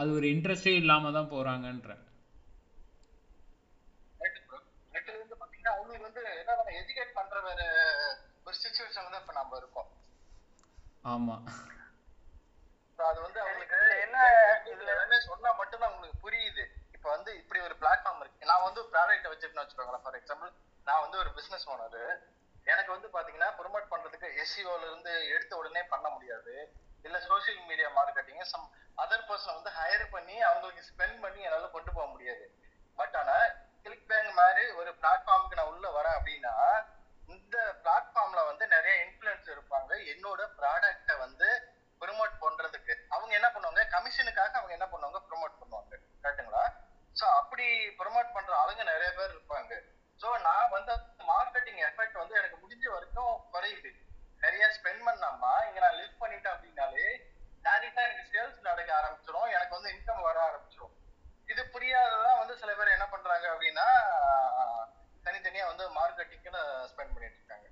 அது 0.00 0.10
ஒரு 0.18 0.26
இன்ட்ரெஸ்டே 0.34 0.74
இல்லாமல் 0.82 1.16
தான் 1.16 1.32
போகிறாங்கன்றேன் 1.32 2.02
ரைட் 4.20 4.38
ப்ரோ 4.48 4.58
நெட்ல 4.94 5.16
இருந்து 5.16 5.36
பாத்தீங்கன்னா 5.40 5.74
அவங்களுக்கு 5.76 6.08
வந்து 6.08 6.22
என்ன 6.40 6.70
எஜுகேட் 6.80 7.16
பண்ற 7.18 7.40
வேற 7.48 7.60
ஒரு 8.46 8.56
சுச்சுவேஷன்ல 8.62 9.12
தான் 9.12 9.22
இப்ப 9.24 9.34
நம்ம 9.40 9.58
இருக்கோம். 9.62 9.90
ஆமாம் 11.12 11.44
So 12.98 13.02
அது 13.10 13.18
வந்து 13.26 13.40
அவங்களுக்கு 13.42 13.76
என்ன 14.06 14.16
இதுல 14.70 14.90
எல்லாமே 14.94 15.18
சொன்னா 15.28 15.50
மட்டும்தான் 15.60 15.92
உங்களுக்கு 15.92 16.24
புரியுது. 16.24 16.64
இப்ப 17.00 17.12
வந்து 17.16 17.36
இப்படி 17.36 17.60
ஒரு 17.66 17.74
பிளாட்ஃபார்ம் 17.82 18.18
இருக்கு. 18.22 18.48
நான் 18.48 18.64
வந்து 18.64 18.80
ப்ராடக்ட் 18.94 19.28
வச்சிருக்கேன்னு 19.32 19.62
வச்சுக்கோங்களேன். 19.64 20.02
ஃபார் 20.06 20.16
எக்ஸாம்பிள் 20.18 20.50
நான் 20.88 21.00
வந்து 21.04 21.16
ஒரு 21.18 21.30
பிசினஸ் 21.36 21.64
ஓனர் 21.72 22.02
எனக்கு 22.64 22.90
வந்து 22.94 23.08
பாத்தீங்கன்னா 23.14 23.48
ப்ரொமோட் 23.60 23.86
பண்றதுக்கு 23.92 24.28
எஸ்சிஓல 24.42 24.82
இருந்து 24.88 25.12
எடுத்த 25.28 25.56
உடனே 25.56 25.82
பண்ண 25.92 26.08
முடியாது. 26.08 26.54
இல்ல 27.02 27.20
social 27.20 27.62
media 27.70 27.88
marketing 27.98 28.42
some 28.50 28.66
other 29.04 29.24
person 29.28 29.56
வந்து 29.58 29.70
ஹையர் 29.78 30.04
பண்ணி 30.10 30.36
அவங்களுக்கு 30.40 30.82
ஸ்பெண்ட் 30.90 31.16
பண்ணி 31.20 31.40
என்னால 31.42 31.70
கொண்டு 31.76 31.92
போக 31.92 32.06
முடியாது. 32.06 32.44
பட் 32.98 33.16
ஆனா 33.22 33.36
கிளிக் 33.82 34.06
பேங்க் 34.08 34.34
மாதிரி 34.40 34.70
ஒரு 34.80 34.92
பிளாட்ஃபார்முக்கு 35.00 35.58
நான் 35.60 35.72
உள்ள 35.72 35.88
வரேன் 35.96 36.16
அப்படின்னா 36.18 36.54
இந்த 37.28 37.56
பிளாட்ஃபார்ம்ல 37.84 38.44
வந்து 38.50 38.66
நிறைய 38.66 38.94
இன்ஃபுளுன்ஸ் 39.06 39.50
இருப்பாங்க. 39.56 39.90
என்னோட 40.12 40.40
ப்ராடக்ட்டை 40.60 41.16
வந்து 41.18 41.48
ப்ரொமோட் 42.02 42.36
பண்றதுக்கு. 42.44 42.94
அவங்க 43.08 43.32
என்ன 43.40 43.48
பண்ணுவாங்க? 43.48 43.82
கமிஷனுக்காக 43.96 44.54
அவங்க 44.60 44.72
என்ன 44.78 44.88
பண்ணுவாங்க? 44.92 45.20
ப்ரொமோட் 45.30 45.58
பண்ணுவாங்க. 45.62 45.94
கரெக்ட்டுங்களா 46.22 46.79
சோ 47.20 47.26
அப்படி 47.40 47.66
ப்ரொமோட் 48.00 48.34
பண்ற 48.34 48.52
ஆளுங்க 48.60 48.82
நிறைய 48.90 49.10
பேர் 49.16 49.34
இருப்பாங்க. 49.34 49.72
சோ 50.20 50.28
நான் 50.46 50.72
வந்து 50.76 50.92
மார்க்கெட்டிங் 51.32 51.80
எஃபெக்ட் 51.88 52.20
வந்து 52.22 52.38
எனக்கு 52.40 52.56
முடிஞ்ச 52.62 52.84
வரைக்கும் 52.94 53.34
குறையுது. 53.54 53.90
நிறைய 54.44 54.66
ஸ்பெண்ட் 54.76 55.02
பண்ணாம 55.08 55.50
இங்க 55.68 55.80
நான் 55.84 55.98
லிஃப்ட் 56.00 56.22
பண்ணிட்டேன் 56.22 56.54
அப்படின்னாலே 56.54 57.06
டேரக்டா 57.64 58.02
எனக்கு 58.06 58.30
சேல்ஸ் 58.34 58.68
நடக்க 58.68 58.90
ஆரம்பிச்சிடும் 59.00 59.50
எனக்கு 59.56 59.76
வந்து 59.76 59.92
இன்கம் 59.96 60.26
வர 60.28 60.38
ஆரம்பிச்சிடும் 60.48 60.94
இது 61.52 61.62
புரியாததான் 61.74 62.40
வந்து 62.40 62.54
சில 62.60 62.70
பேர் 62.78 62.94
என்ன 62.96 63.06
பண்றாங்க 63.14 63.46
அப்படின்னா 63.52 63.86
தனித்தனியா 65.26 65.66
வந்து 65.72 65.84
மார்க்கெட்டிங்ல 65.98 66.60
ஸ்பெண்ட் 66.92 67.14
பண்ணிட்டு 67.14 67.38
இருக்காங்க 67.40 67.68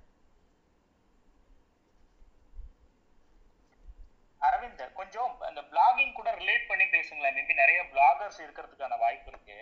அரவிந்த் 4.47 4.81
கொஞ்சம் 4.99 5.31
அந்த 5.49 5.61
பிளாகிங் 5.71 6.17
கூட 6.19 6.29
ரிலேட் 6.41 6.67
பண்ணி 6.67 6.85
பேசுங்களேன். 6.95 7.35
மேபி 7.37 7.53
நிறைய 7.61 7.79
பிளாகர்ஸ் 7.93 8.39
இருக்கிறதுக்கான 8.45 8.97
வாய்ப்பு 9.03 9.31
இருக்கு. 9.31 9.57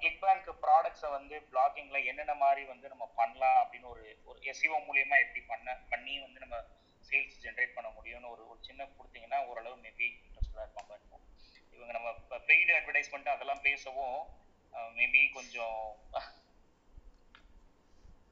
கிளிக் 0.00 0.20
பேங்க் 0.22 0.48
ப்ராடக்ட்ஸை 0.64 1.10
வந்து 1.16 1.36
பிளாகிங்ல 1.50 1.98
என்னென்ன 2.10 2.34
மாதிரி 2.42 2.62
வந்து 2.72 2.86
நம்ம 2.92 3.04
பண்ணலாம் 3.20 3.58
அப்படின்னு 3.62 3.88
ஒரு 3.94 4.04
ஒரு 4.24 4.38
எஸ்இஓ 4.52 4.78
மூலியமா 4.88 5.16
எப்படி 5.24 5.42
பண்ண 5.52 5.74
பண்ணி 5.90 6.14
வந்து 6.24 6.42
நம்ம 6.44 6.56
சேல்ஸ் 7.10 7.36
ஜென்ரேட் 7.44 7.76
பண்ண 7.76 7.88
முடியும்னு 7.96 8.32
ஒரு 8.34 8.42
ஒரு 8.50 8.58
சின்ன 8.68 8.86
கொடுத்தீங்கன்னா 8.98 9.38
ஓரளவு 9.50 9.76
மேபி 9.84 10.06
இன்ட்ரெஸ்டாக 10.24 10.64
இருப்பாங்க. 10.66 10.92
இருக்கும் 10.98 11.24
இவங்க 11.76 11.92
நம்ம 11.98 12.10
பெய்டு 12.50 12.72
அட்வர்டைஸ்மெண்ட் 12.78 13.34
அதெல்லாம் 13.34 13.64
பேசவும் 13.68 14.18
மேபி 14.98 15.22
கொஞ்சம் 15.38 15.78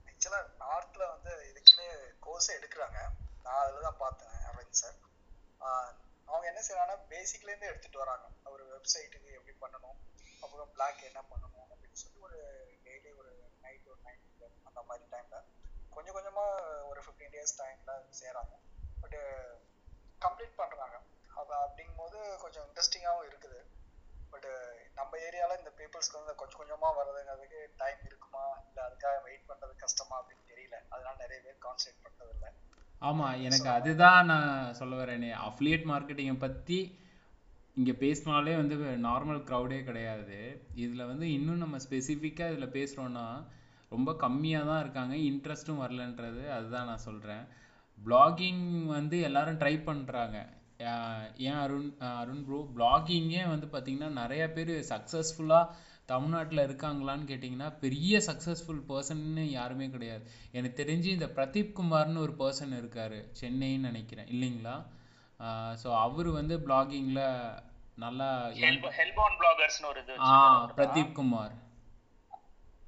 ஆக்சுவலாக 0.09 0.44
நார்த்தில் 0.64 1.11
வந்து 1.14 1.32
இதுக்குன்னே 1.50 1.88
கோர்ஸ் 2.26 2.50
எடுக்கிறாங்க. 2.57 2.98
நான் 3.44 3.61
அதில் 3.62 3.86
தான் 3.88 4.02
பார்த்தேன் 4.05 4.36
அரவிந்த் 4.50 4.80
சார் 4.82 4.98
அவங்க 6.28 6.44
என்ன 6.50 6.60
செய்யறாங்கன்னா 6.66 6.98
பேசிக்ல 7.12 7.50
இருந்து 7.52 7.70
எடுத்துட்டு 7.70 7.98
வராங்க. 7.98 8.26
ஒரு 8.54 8.64
வெப்சைட்டுக்கு 8.72 9.30
எப்படி 9.38 9.54
பண்ணணும் 9.62 9.98
அப்புறம் 10.44 10.70
பிளாக் 10.76 11.02
என்ன 11.10 11.20
பண்ணணும் 11.30 11.68
அப்படின்னு 11.72 12.00
சொல்லி 12.02 12.18
ஒரு 12.26 12.38
டெய்லி 12.86 13.10
ஒரு 13.20 13.32
நைட் 13.60 13.88
ஒரு 13.92 14.00
நைன் 14.06 14.22
அந்த 14.68 14.80
மாதிரி 14.88 15.04
டைம்ல 15.14 15.38
கொஞ்சம் 15.96 16.16
கொஞ்சமா 16.16 16.44
ஒரு 16.90 17.00
ஃபிஃப்டீன் 17.04 17.34
டேஸ் 17.34 17.58
டைம்ல 17.62 17.92
செய்றாங்க 18.20 18.54
பட் 19.02 19.16
கம்ப்ளீட் 20.20 20.58
பண்றாங்க. 20.60 20.96
அப்ப 21.40 21.50
அப்படிங்கும்போது 21.66 22.18
கொஞ்சம் 22.42 22.66
இன்ட்ரெஸ்டிங்காகவும் 22.68 23.28
இருக்குது. 23.30 23.60
பட் 24.32 24.48
நம்ம 24.98 25.18
ஏரியாவில் 25.26 25.60
இந்த 25.62 25.72
பீப்புள்ஸ்க்கு 25.78 26.20
வந்து 26.20 26.34
கொஞ்சம் 26.34 26.60
கொஞ்சமாக 26.60 26.96
வர்றதுங்கிறதுக்கு 26.98 27.60
டைம் 27.76 28.00
இருக்குமா? 28.04 28.44
இல்லை 28.68 28.82
அதுக்காக 28.84 29.22
வெயிட் 29.22 29.48
பண்ணுறது 29.48 29.74
கஷ்டமா 29.84 30.14
அப்படின்னு 30.20 30.50
தெரியல. 30.52 30.78
அதனால 30.88 31.14
நிறைய 31.16 31.40
பேர் 31.46 31.64
கான்சென்ட் 31.66 32.04
பண்றது 32.06 32.32
ஆமாம் 33.07 33.40
எனக்கு 33.46 33.68
அதுதான் 33.78 34.28
நான் 34.32 34.50
சொல்ல 34.80 34.94
வரேனே. 35.00 35.30
அஃபிலியேட் 35.48 35.84
மார்க்கெட்டிங்கை 35.90 36.36
பற்றி 36.44 36.78
இங்கே 37.78 37.94
பேசினாலே 38.02 38.55
வந்து 38.61 38.74
நார்மல் 39.09 39.40
க்ரௌடே 39.48 39.80
கிடையாது. 39.88 40.38
இதில் 40.82 41.09
வந்து 41.11 41.26
இன்னும் 41.36 41.62
நம்ம 41.64 41.76
ஸ்பெசிஃபிக்காக 41.86 42.52
இதில் 42.52 42.74
பேசுகிறோன்னா 42.78 43.26
ரொம்ப 43.92 44.11
கம்மியாக 44.24 44.68
தான் 44.70 44.82
இருக்காங்க. 44.84 45.14
இன்ட்ரெஸ்ட்டும் 45.30 45.82
வரலன்றது 45.84 46.44
அதுதான் 46.57 46.88
நான் 46.90 47.07
சொல்கிறேன் 47.09 47.44
பிளாகிங் 47.98 48.64
வந்து 48.96 49.16
எல்லாரும் 49.28 49.61
ட்ரை 49.62 49.74
பண்ணுறாங்க 49.88 50.38
ஏன் 51.46 51.59
அருண் 51.64 51.90
அருண் 52.20 52.44
ப்ரோ 52.46 52.59
பிளாகிங்கே 52.76 53.42
வந்து 53.50 53.66
பார்த்திங்கன்னா 53.74 54.09
நிறைய 54.22 54.44
பேர் 54.57 54.72
சக்ஸஸ்ஃபுல்லாக 54.92 55.74
தமிழ்நாட்டில் 56.09 56.66
இருக்காங்களான்னு 56.66 57.28
கேட்டிங்கன்னா 57.28 57.68
பெரிய 57.78 58.18
சக்ஸஸ்ஃபுல் 58.26 58.82
பர்சன்னு 58.88 59.44
யாருமே 59.50 59.88
கிடையாது. 59.88 60.24
எனக்கு 60.52 60.84
தெரிஞ்சு 60.84 61.09
இந்த 61.09 61.28
பிரதீப் 61.36 61.76
குமார்னு 61.76 62.18
ஒரு 62.18 62.34
பர்சன் 62.38 62.74
இருக்கார் 62.76 63.18
சென்னைன்னு 63.40 63.88
நினைக்கிறேன். 63.88 64.28
இல்லைங்களா? 64.28 64.74
ஸோ 65.82 65.88
அவர் 66.00 66.28
வந்து 66.30 66.57
பிளாகிங்கில் 66.59 67.24
நல்லா 67.98 68.28
ஆ. 70.28 70.32
பிரதீப் 70.76 71.12
குமார். 71.12 71.55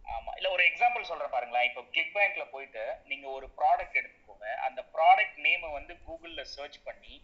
ஆமா. 0.06 0.30
இல்ல 0.36 0.48
ஒரு 0.50 0.62
எக்ஸாம்பிள் 0.70 1.02
சொல்றேன் 1.02 1.30
பாருங்களேன். 1.30 1.64
இப்போ 1.64 1.82
கிளிக் 1.90 2.14
பேங்க்ல 2.16 2.44
போயிட்டு 2.50 2.82
நீங்க 3.04 3.26
ஒரு 3.28 3.46
ப்ராடக்ட் 3.58 3.98
எடுத்துக்கோங்க. 4.00 4.46
அந்த 4.66 4.80
ப்ராடக்ட் 4.94 5.38
நேமை 5.38 5.70
வந்து 5.72 5.94
கூகுள்ல 6.06 6.42
சர்ச் 6.54 6.78
பண்ணி 6.84 7.14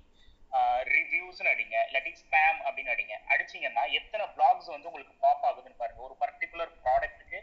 ரிவ்யூஸ்னு 0.94 1.50
அடிங்க 1.54 1.76
இல்லாட்டி 1.88 2.12
ஸ்பேம் 2.22 2.58
அப்படின்னு 2.66 2.94
அடிங்க. 2.94 3.14
அடிச்சீங்கன்னா 3.34 3.84
எத்தனை 3.98 4.24
பிளாக்ஸ் 4.36 4.70
வந்து 4.74 4.88
உங்களுக்கு 4.90 5.14
பாப் 5.24 5.44
ஆகுதுன்னு 5.50 5.80
பாருங்க. 5.82 6.02
ஒரு 6.08 6.16
பர்டிகுலர் 6.24 6.72
ப்ராடக்ட்டுக்கு 6.84 7.38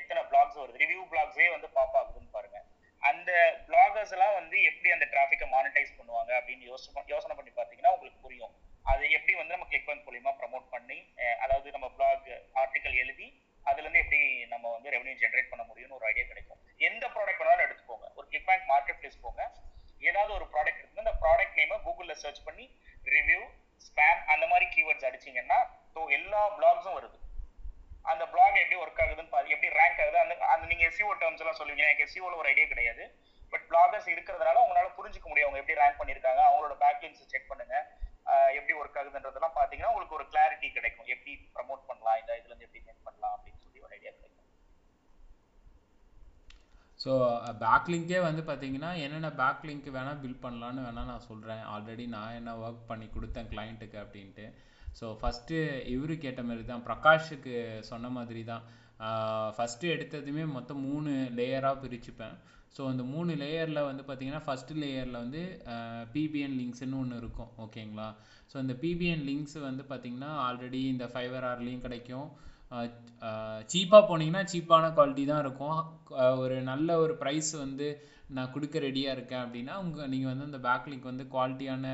எத்தனை 0.00 0.20
பிளாக்ஸ் 0.30 0.58
வருது? 0.60 0.80
ரிவ்யூ 0.84 1.02
பிளாக்ஸே 1.12 1.48
வந்து 1.54 1.70
பாப் 1.78 1.96
ஆகுதுன்னு 2.00 2.30
பாருங்க. 2.36 2.58
அந்த 3.10 3.30
பிளாகர்ஸ் 3.68 4.12
எல்லாம் 4.16 4.36
வந்து 4.40 4.56
எப்படி 4.70 4.90
அந்த 4.96 5.06
டிராஃபிக்கை 5.12 5.46
மானிட்டைஸ் 5.54 5.96
பண்ணுவாங்க 5.98 6.30
அப்படின்னு 6.40 6.68
யோசனை 6.72 7.02
யோசனை 7.14 7.34
பண்ணி 7.38 7.52
பார்த்தீங்கன்னா 7.56 7.94
உங்களுக்கு 7.96 8.20
புரியும். 8.26 8.52
அது 8.92 9.02
எப்படி 9.16 9.34
வந்து 9.38 9.54
நம்ம 9.54 9.66
கிளிக் 9.70 9.88
பேங்க் 9.88 10.06
மூலியமா 10.06 10.32
ப்ரமோட் 10.40 10.66
பண்ணி 10.74 10.98
அதாவது 11.44 11.68
நம்ம 11.76 11.88
பிளாக் 11.96 12.28
ஆர்டிக்கல் 12.62 12.96
எழுதி 13.02 13.28
அதுல 13.70 13.84
இருந்து 13.84 14.02
எப்படி 14.04 14.20
நம்ம 14.52 14.70
வந்து 14.74 14.92
ரெவன்யூ 14.94 15.16
ஜென்ரேட் 15.24 15.50
பண்ண 15.50 15.64
முடியும்னு 15.68 15.96
ஒரு 15.98 16.06
ஐடியா 16.10 16.24
கிடைக்கும். 16.30 16.60
எந்த 16.88 17.04
ப்ராடக்ட் 17.14 17.42
வேணாலும் 17.42 17.66
எடுத்துக்கோங்க. 17.66 18.06
ஒரு 18.18 18.26
கிளிக் 18.30 18.48
பேங்க் 18.48 18.66
மார்க்கெட் 18.72 19.00
பிளேஸ் 19.02 19.22
போங்க. 19.26 19.42
ஏதாவது 20.08 20.32
ஒரு 20.38 20.46
ப்ராடக்ட் 20.54 20.80
இருக்கு 20.82 21.02
அந்த 21.04 21.14
ப்ராடக்ட் 21.24 21.58
நேமை 21.60 21.76
கூகுளில் 21.86 22.20
சர்ச் 22.22 22.44
பண்ணி 22.46 22.64
ரிவ்யூ 23.16 23.40
ஸ்பேம் 23.86 24.20
அந்த 24.32 24.44
மாதிரி 24.52 24.66
கீவேர்ட்ஸ் 24.74 25.08
அடிச்சீங்கன்னா 25.08 25.58
ஸோ 25.94 26.00
எல்லா 26.18 26.42
பிளாக்ஸும் 26.58 26.96
வருது. 26.98 27.18
அந்த 28.12 28.24
பிளாக் 28.32 28.56
எப்படி 28.62 28.78
ஒர்க் 28.84 29.02
ஆகுதுன்னு 29.02 29.32
பாரு 29.34 29.52
எப்படி 29.54 29.68
ரேங்க் 29.80 30.00
ஆகுது 30.04 30.18
அந்த 30.22 30.34
அந்த 30.52 30.64
நீங்கள் 30.70 30.88
எஸ்சிஓ 30.90 31.12
டேர்ம்ஸ் 31.22 31.42
எல்லாம் 31.42 31.58
சொல்லுவீங்க. 31.58 31.84
எனக்கு 31.88 32.04
எஸ்சிஓல 32.06 32.38
ஒரு 32.42 32.48
ஐடியா 32.52 32.66
கிடையாது. 32.72 33.04
பட் 33.52 33.64
பிளாகர்ஸ் 33.70 34.08
இருக்கிறதுனால 34.14 34.62
உங்களால 34.64 34.90
புரிஞ்சுக்க 34.98 35.26
முடியும் 35.30 35.48
அவங்க 35.48 35.60
எப்படி 35.62 35.78
ரேங்க் 35.82 36.00
பண்ணிருக்காங்க 36.00 36.42
அவங்களோட 36.48 36.74
பேக்லிங்ஸ் 36.84 37.30
செக் 37.32 37.50
பண்ணுங்க 37.52 37.74
எப்படி 38.58 38.74
ஒர்க் 38.80 38.98
ஆகுதுன்றதெல்லாம் 39.00 39.56
பார்த்தீங்கன்னா 39.58 39.92
உங்களுக்கு 39.92 40.18
ஒரு 40.18 40.26
கிளாரிட்டி 40.32 40.68
கிடைக்கும். 40.76 41.08
எப்படி 41.14 41.32
ப்ரமோட் 41.56 41.82
பண்ணலாம் 41.90 42.18
இந்த 42.22 42.32
இதுல 42.40 42.52
இருந்து 42.52 42.68
எப்படி 42.68 42.82
மேக் 42.88 43.06
பண்ணலாம் 43.08 43.34
அப்படின்னு 43.36 43.62
சொல்லி 43.66 43.80
ஒரு 43.86 43.94
ஐடியா 43.98 44.12
கிடைக்கும். 44.16 44.41
ஸோ 47.02 47.12
பேக்லிங்கே 47.62 48.18
uh, 48.18 48.26
வந்து 48.26 48.42
பார்த்தீங்கன்னா 48.48 48.90
என்னென்ன 49.04 49.30
பேக்லிங்க் 49.40 49.88
வேணால் 49.96 50.20
பில்ட் 50.22 50.42
பண்ணலான்னு 50.44 50.84
வேணால் 50.86 51.08
நான் 51.12 51.26
சொல்கிறேன் 51.30 51.62
ஆல்ரெடி 51.72 52.04
நான் 52.16 52.36
என்ன 52.40 52.50
ஒர்க் 52.64 52.84
பண்ணி 52.90 53.06
கொடுத்தேன் 53.14 53.48
கிளைண்ட்டுக்கு 53.52 53.98
அப்படின்ட்டு. 54.02 54.44
ஸோ 54.98 55.06
ஃபஸ்ட்டு 55.20 55.56
இவரு 55.94 56.14
கேட்ட 56.24 56.40
மாதிரி 56.48 56.64
தான் 56.70 56.84
பிரகாஷுக்கு 56.88 57.54
சொன்ன 57.90 58.10
மாதிரி 58.18 58.42
தான் 58.50 58.64
ஃபஸ்ட்டு 59.56 59.92
எடுத்ததுமே 59.94 60.44
மொத்தம் 60.56 60.82
மூணு 60.88 61.12
லேயராக 61.38 61.80
பிரிச்சுப்பேன். 61.84 62.36
ஸோ 62.76 62.82
அந்த 62.90 63.02
மூணு 63.14 63.32
லேயரில் 63.42 63.88
வந்து 63.88 64.02
பார்த்தீங்கன்னா 64.08 64.44
ஃபஸ்ட்டு 64.46 64.78
லேயரில் 64.82 65.22
வந்து 65.24 65.42
பிபிஎன் 66.14 66.56
லிங்க்ஸ்னு 66.60 67.00
ஒன்று 67.02 67.20
இருக்கும். 67.22 67.50
ஓகேங்களா 67.64 68.08
ஸோ 68.52 68.56
இந்த 68.64 68.74
பிபிஎன் 68.84 69.26
லிங்க்ஸ் 69.30 69.58
வந்து 69.68 69.84
பார்த்திங்கன்னா 69.90 70.30
ஆல்ரெடி 70.46 70.82
இந்த 70.94 71.06
ஃபைவர் 71.14 71.46
ஆர்லேயும் 71.50 71.84
கிடைக்கும். 71.86 72.28
சீப்பாக 73.72 74.02
போனீங்கன்னா 74.08 74.44
சீப்பான 74.52 74.84
குவாலிட்டி 74.96 75.24
தான் 75.30 75.42
இருக்கும். 75.44 75.78
ஒரு 76.44 76.56
நல்ல 76.70 76.98
ஒரு 77.04 77.14
ப்ரைஸ் 77.22 77.52
வந்து 77.64 77.88
நான் 78.36 78.52
கொடுக்க 78.52 78.76
ரெடியாக 78.86 79.16
இருக்கேன் 79.16 79.42
அப்படின்னா 79.44 79.74
உங்கள் 79.84 80.10
நீங்கள் 80.12 80.30
வந்து 80.32 80.48
அந்த 80.50 80.60
பேக்லிங்க் 80.68 81.10
வந்து 81.10 81.24
குவாலிட்டியான 81.34 81.86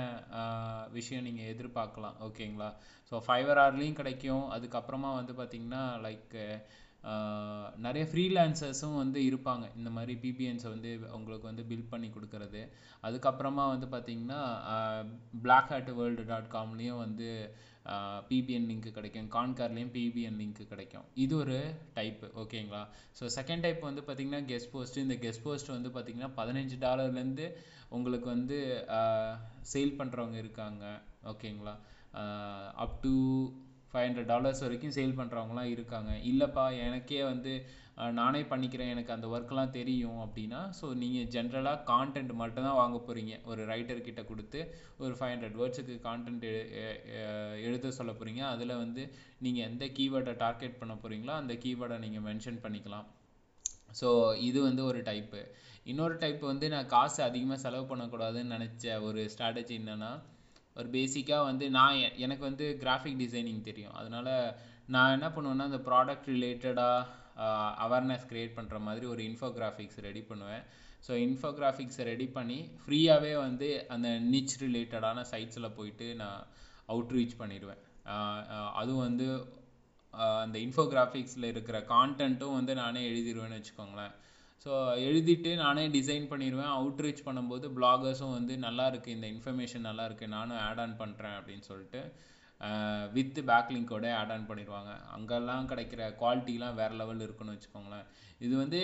விஷயம் 0.99 1.27
நீங்கள் 1.29 1.51
எதிர்பார்க்கலாம். 1.53 2.19
ஓகேங்களா 2.27 2.69
ஸோ 3.11 3.23
ஃபைவர் 3.27 3.61
ஆர்லேயும் 3.65 4.01
கிடைக்கும். 4.01 4.45
அதுக்கப்புறமா 4.57 5.11
வந்து 5.21 5.35
பார்த்திங்கன்னா 5.41 5.83
லைக் 6.07 6.37
நிறைய 7.85 8.05
ஃப்ரீலான்சர்ஸும் 8.11 8.99
வந்து 9.03 9.19
இருப்பாங்க. 9.29 9.65
இந்த 9.79 9.91
மாதிரி 9.97 10.15
பிபிஎன்ஸை 10.23 10.69
வந்து 10.75 10.91
உங்களுக்கு 11.19 11.47
வந்து 11.51 11.65
பில்ட் 11.71 11.93
பண்ணி 11.93 12.09
கொடுக்கறது. 12.17 12.63
அதுக்கப்புறமா 13.09 13.65
வந்து 13.75 13.87
பார்த்திங்கன்னா 13.95 14.41
பிளாக் 15.45 15.71
ஹேட் 15.75 15.91
வேர்ல்டு 16.01 16.25
டாட் 16.31 16.51
காம்லேயும் 16.57 17.03
வந்து 17.07 17.31
பிபிஎன் 18.31 18.67
லிங்க் 18.71 18.89
கிடைக்கும். 18.99 19.29
கான்கார்லேயும் 19.37 19.93
பிபிஎன் 19.97 20.39
லிங்க் 20.43 20.63
கிடைக்கும். 20.73 21.07
இது 21.25 21.35
ஒரு 21.43 21.59
டைப்பு 21.99 22.27
ஓகேங்களா 22.43 22.83
ஸோ 23.19 23.27
செகண்ட் 23.39 23.65
டைப் 23.67 23.89
வந்து 23.89 24.05
பார்த்திங்கன்னா 24.09 24.43
கெஸ்ட் 24.51 24.73
போஸ்ட் 24.75 24.99
இந்த 25.05 25.17
கெஸ்ட் 25.25 25.45
போஸ்ட் 25.47 25.75
வந்து 25.77 25.93
பார்த்தீங்கன்னா 25.97 26.31
பதினஞ்சு 26.41 26.79
டாலர்லேருந்து 26.87 27.47
உங்களுக்கு 27.97 28.29
வந்து 28.37 28.59
சேல் 29.73 29.99
பண்ணுறவங்க 30.01 30.39
இருக்காங்க. 30.45 30.85
ஓகேங்களா 31.33 31.75
up 32.85 32.99
to 33.05 33.15
five 33.91 34.07
hundred 34.07 34.31
dollars 34.33 34.63
வரைக்கும் 34.65 34.95
சேல் 34.97 35.19
பண்ணுறவங்களாம் 35.19 35.71
இருக்காங்க. 35.75 36.11
இல்லைப்பா 36.31 36.65
எனக்கே 36.87 37.21
வந்து 37.33 37.53
நானே 38.19 38.41
பண்ணிக்கிறேன் 38.51 38.91
எனக்கு 38.95 39.15
அந்த 39.15 39.27
ஒர்க்லாம் 39.35 39.73
தெரியும் 39.77 40.19
அப்படின்னா 40.25 40.61
ஸோ 40.79 40.87
நீங்கள் 41.03 41.29
ஜென்ரலாக 41.35 41.81
கான்டென்ட் 41.93 42.33
மட்டும் 42.43 42.67
தான் 42.69 42.79
வாங்க 42.81 42.99
போகிறீங்க 43.07 43.33
ஒரு 43.51 43.63
ரைட்டர்கிட்ட 43.71 44.23
கொடுத்து 44.29 44.61
ஒரு 45.05 45.13
ஃபைவ் 45.19 45.33
ஹண்ட்ரட் 45.35 45.57
வேர்ட்ஸுக்கு 45.61 45.95
கான்டென்ட் 46.09 46.47
எழுத 47.69 47.93
சொல்ல 47.99 48.13
போகிறீங்க 48.19 48.43
அதில் 48.53 48.81
வந்து 48.83 49.05
நீங்கள் 49.47 49.67
எந்த 49.71 49.87
கீவேர்டை 49.99 50.35
டார்கெட் 50.45 50.79
பண்ண 50.83 50.97
போகிறீங்களோ 51.03 51.35
அந்த 51.41 51.57
கீவேர்டை 51.65 51.99
நீங்கள் 52.05 52.27
மென்ஷன் 52.29 52.63
பண்ணிக்கலாம். 52.67 53.09
ஸோ 54.01 54.09
இது 54.49 54.59
வந்து 54.69 54.83
ஒரு 54.91 55.01
டைப்பு 55.11 55.43
இன்னொரு 55.91 56.17
டைப் 56.23 56.43
வந்து 56.53 56.67
நான் 56.75 56.91
காசு 56.97 57.21
அதிகமாக 57.29 57.61
செலவு 57.63 57.85
பண்ணக்கூடாதுன்னு 57.91 58.55
நினச்ச 58.57 59.01
ஒரு 59.09 59.21
ஸ்ட்ராட்டஜி 59.35 59.75
என்னென்னா 59.81 60.11
ஒரு 60.79 60.89
பேசிக்காக 60.89 61.43
வந்து 61.43 61.71
நான் 61.71 61.95
எ- 61.99 62.17
எனக்கு 62.17 62.45
வந்து 62.45 62.79
கிராஃபிக் 62.81 63.21
டிசைனிங் 63.21 63.61
தெரியும். 63.61 63.93
அதனால் 63.93 64.33
நான் 64.87 65.13
என்ன 65.13 65.29
பண்ணுவேன்னா 65.29 65.67
அந்த 65.69 65.81
ப்ராடக்ட் 65.89 66.29
ரிலேட்டடாக 66.29 67.07
அவேர்னஸ் 67.85 68.29
க்ரியேட் 68.31 68.57
பண்ணுற 68.57 68.81
மாதிரி 68.81 69.07
ஒரு 69.07 69.23
இன்ஃபோகிராஃபிக்ஸ் 69.23 70.01
ரெடி 70.01 70.23
பண்ணுவேன். 70.23 70.63
ஸோ 71.07 71.13
இன்ஃபோகிராஃபிக்ஸை 71.25 72.03
ரெடி 72.03 72.27
பண்ணி 72.29 72.59
ஃப்ரீயாகவே 72.81 73.37
வந்து 73.37 73.69
அந்த 73.89 74.09
நிச் 74.33 74.55
ரிலேட்டடான 74.61 75.25
சைட்ஸில் 75.33 75.75
போயிட்டு 75.75 76.15
நான் 76.15 76.41
அவுட்ரீச் 76.89 77.39
பண்ணிடுவேன். 77.39 77.83
அதுவும் 78.73 79.07
வந்து 79.07 79.27
அந்த 80.45 80.59
இன்ஃபோகிராஃபிக்ஸில் 80.59 81.45
இருக்கிற 81.45 81.81
கான்டென்ட்டும் 81.89 82.53
வந்து 82.53 82.75
நானே 82.75 83.01
எழுதிடுவேன்னு 83.11 83.59
வச்சுக்கோங்களேன். 83.59 84.15
ஸோ 84.69 84.79
எழுதிட்டு 85.09 85.51
நானே 85.61 85.83
டிசைன் 85.95 86.25
பண்ணிடுவேன் 86.31 86.73
அவுட்ரீச் 86.79 87.23
பண்ணும்போது 87.27 87.67
பிளாகர்ஸும் 87.77 88.33
வந்து 88.39 88.55
நல்லாருக்கு 88.65 89.11
இந்த 89.15 89.27
இன்ஃபர்மேஷன் 89.35 89.87
நல்லா 89.89 90.05
இருக்குது 90.09 90.33
நானும் 90.35 90.59
ஆட் 90.65 90.81
ஆன் 90.83 90.97
பண்ணுறேன் 91.03 91.37
அப்படின்னு 91.37 91.65
சொல்லிட்டு 91.69 92.01
வித் 93.15 93.39
பேக்லிங்கோட 93.51 94.07
ஆட் 94.19 94.33
ஆன் 94.35 94.45
பண்ணிடுவாங்க 94.49 94.93
அங்கெல்லாம் 95.17 95.69
கிடைக்கிற 95.71 96.01
குவாலிட்டிலாம் 96.21 96.77
வேறு 96.81 96.99
லெவல் 97.01 97.23
இருக்குன்னு 97.27 97.55
வச்சுக்கோங்களேன். 97.55 98.05
இது 98.47 98.55
வந்து 98.63 98.81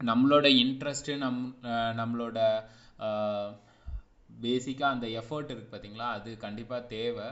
நம்மளோட 0.00 0.48
இன்ட்ரெஸ்ட்டு 0.64 1.16
நம் 1.24 1.40
நம்மளோட 2.00 2.38
பேசிக்காக 4.44 4.94
அந்த 4.96 5.08
எஃபர்ட் 5.20 5.52
இருக்குது 5.52 5.74
பார்த்தீங்களா 5.74 6.08
அது 6.16 6.32
கண்டிப்பாக 6.46 6.88
தேவை. 6.94 7.28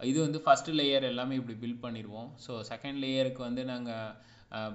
இது 0.00 0.18
வந்து 0.26 0.42
ஃபர்ஸ்ட் 0.44 0.70
லேயர் 0.80 1.08
எல்லாமே 1.10 1.38
இப்படி 1.40 1.56
பில்ட் 1.64 1.84
பண்ணிடுவோம் 1.86 2.30
ஸோ 2.44 2.52
செகண்ட் 2.70 3.00
லேயருக்கு 3.06 3.42
வந்து 3.48 3.64
நாங்கள் 3.72 4.14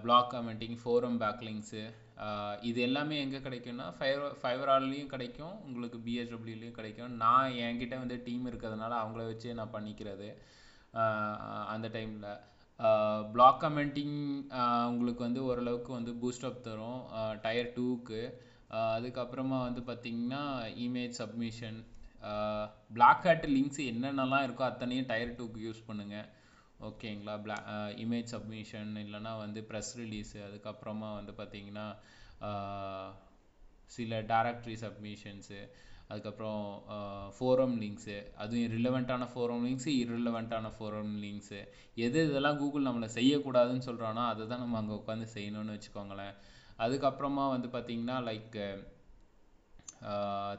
பிளாக் 0.03 0.29
கமெண்டிங் 0.35 0.77
ஃபோரம் 0.83 1.17
பேக்லிங்ஸு 1.23 1.85
இது 2.69 2.79
எல்லாமே 2.87 3.15
எங்கே 3.23 3.39
கிடைக்கும்னா 3.45 3.87
ஃபைவர் 3.97 4.35
ஃபைவராலையும் 4.41 5.11
கிடைக்கும் 5.13 5.55
உங்களுக்கு 5.67 5.97
பிஎஸ்டபிள்யூலையும் 6.05 6.77
கிடைக்கும். 6.79 7.11
நான் 7.23 7.57
என்கிட்ட 7.65 7.95
வந்து 8.03 8.17
டீம் 8.27 8.45
இருக்கிறதுனால 8.51 8.93
அவங்கள 9.01 9.23
வச்சு 9.31 9.57
நான் 9.59 9.75
பண்ணிக்கிறது. 9.75 10.29
அந்த 11.73 11.87
டைமில் 11.95 12.29
பிளாக் 13.33 13.61
கமெண்டிங் 13.65 14.17
உங்களுக்கு 14.93 15.21
வந்து 15.27 15.41
ஓரளவுக்கு 15.49 15.91
வந்து 15.97 16.11
பூஸ்டப் 16.21 16.65
தரும். 16.67 17.01
டயர் 17.45 17.75
டூக்கு 17.77 18.21
அதுக்கப்புறமா 18.95 19.59
வந்து 19.67 19.81
பார்த்தீங்கன்னா 19.89 20.41
image 20.85 21.19
submission 21.21 21.79
black 22.95 23.25
hat 23.27 23.47
links 23.55 23.81
என்னென்னலாம் 23.91 24.45
இருக்கோ 24.47 24.65
அத்தனையும் 24.71 25.09
டயர் 25.11 25.37
டூக்கு 25.39 25.59
யூஸ் 25.67 25.87
பண்ணுங்கள் 25.89 26.27
ஓகேங்களா? 26.79 27.33
பிளா 27.43 27.55
இமேஜ் 28.03 28.33
சப்மிஷன் 28.33 28.91
இல்லைனா 29.03 29.31
வந்து 29.43 29.59
ப்ரெஸ் 29.69 29.93
ரிலீஸு 30.01 30.39
அதுக்கப்புறமா 30.47 31.09
வந்து 31.19 31.33
பார்த்தீங்கன்னா 31.39 31.85
சில 33.91 34.19
டேரக்டரி 34.31 34.75
சப்மிஷன்ஸு 34.83 35.59
அதுக்கப்புறம் 36.11 36.61
ஃபோரம் 37.37 37.75
லிங்க்ஸு 37.83 38.17
அதுவும் 38.43 38.73
ரிலவெண்ட்டான 38.75 39.23
ஃபோரம் 39.31 39.63
லிங்க்ஸு 39.67 39.91
இரிலவெண்ட்டான 40.03 40.71
ஃபோரம் 40.75 41.13
லிங்க்ஸு 41.23 41.59
எது 42.05 42.19
இதெல்லாம் 42.29 42.59
கூகுள் 42.61 42.87
நம்மளை 42.87 43.09
செய்யக்கூடாதுன்னு 43.17 43.87
சொல்கிறானோ 43.89 44.21
அதை 44.31 44.45
தான் 44.51 44.63
நம்ம 44.63 44.77
அங்கே 44.81 44.95
உட்காந்து 44.99 45.27
செய்யணும்னு 45.35 45.75
வச்சுக்கோங்களேன். 45.75 46.35
அதுக்கப்புறமா 46.85 47.45
வந்து 47.55 47.69
பார்த்தீங்கன்னா 47.75 48.17
லைக் 48.29 48.57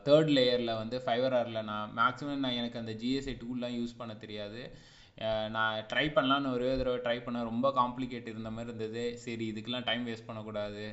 தேர்ட் 0.06 0.30
லேயரில் 0.36 0.78
வந்து 0.82 0.96
ஃபைவர் 1.04 1.36
ஆரில் 1.40 1.66
நான் 1.70 1.92
மேக்ஸிமம் 1.98 2.44
நான் 2.44 2.58
எனக்கு 2.60 2.80
அந்த 2.80 2.92
ஜிஎஸ்ஐ 3.02 3.34
டூல்லாம் 3.42 3.76
யூஸ் 3.78 3.98
பண்ண 4.00 4.12
தெரியாது. 4.24 4.62
நான் 5.56 5.84
ட்ரை 5.90 6.04
பண்ணலான்னு 6.16 6.52
ஒரே 6.56 6.70
தடவை 6.80 6.98
ட்ரை 7.06 7.18
பண்ண 7.26 7.38
ரொம்ப 7.50 7.68
காம்ப்ளிகேட் 7.78 8.30
இருந்த 8.32 8.50
மாதிரி 8.56 8.70
இருந்தது. 8.70 9.04
சரி 9.24 9.44
இதுக்கெலாம் 9.52 9.86
டைம் 9.88 10.04
வேஸ்ட் 10.08 10.28
பண்ணக்கூடாது. 10.28 10.84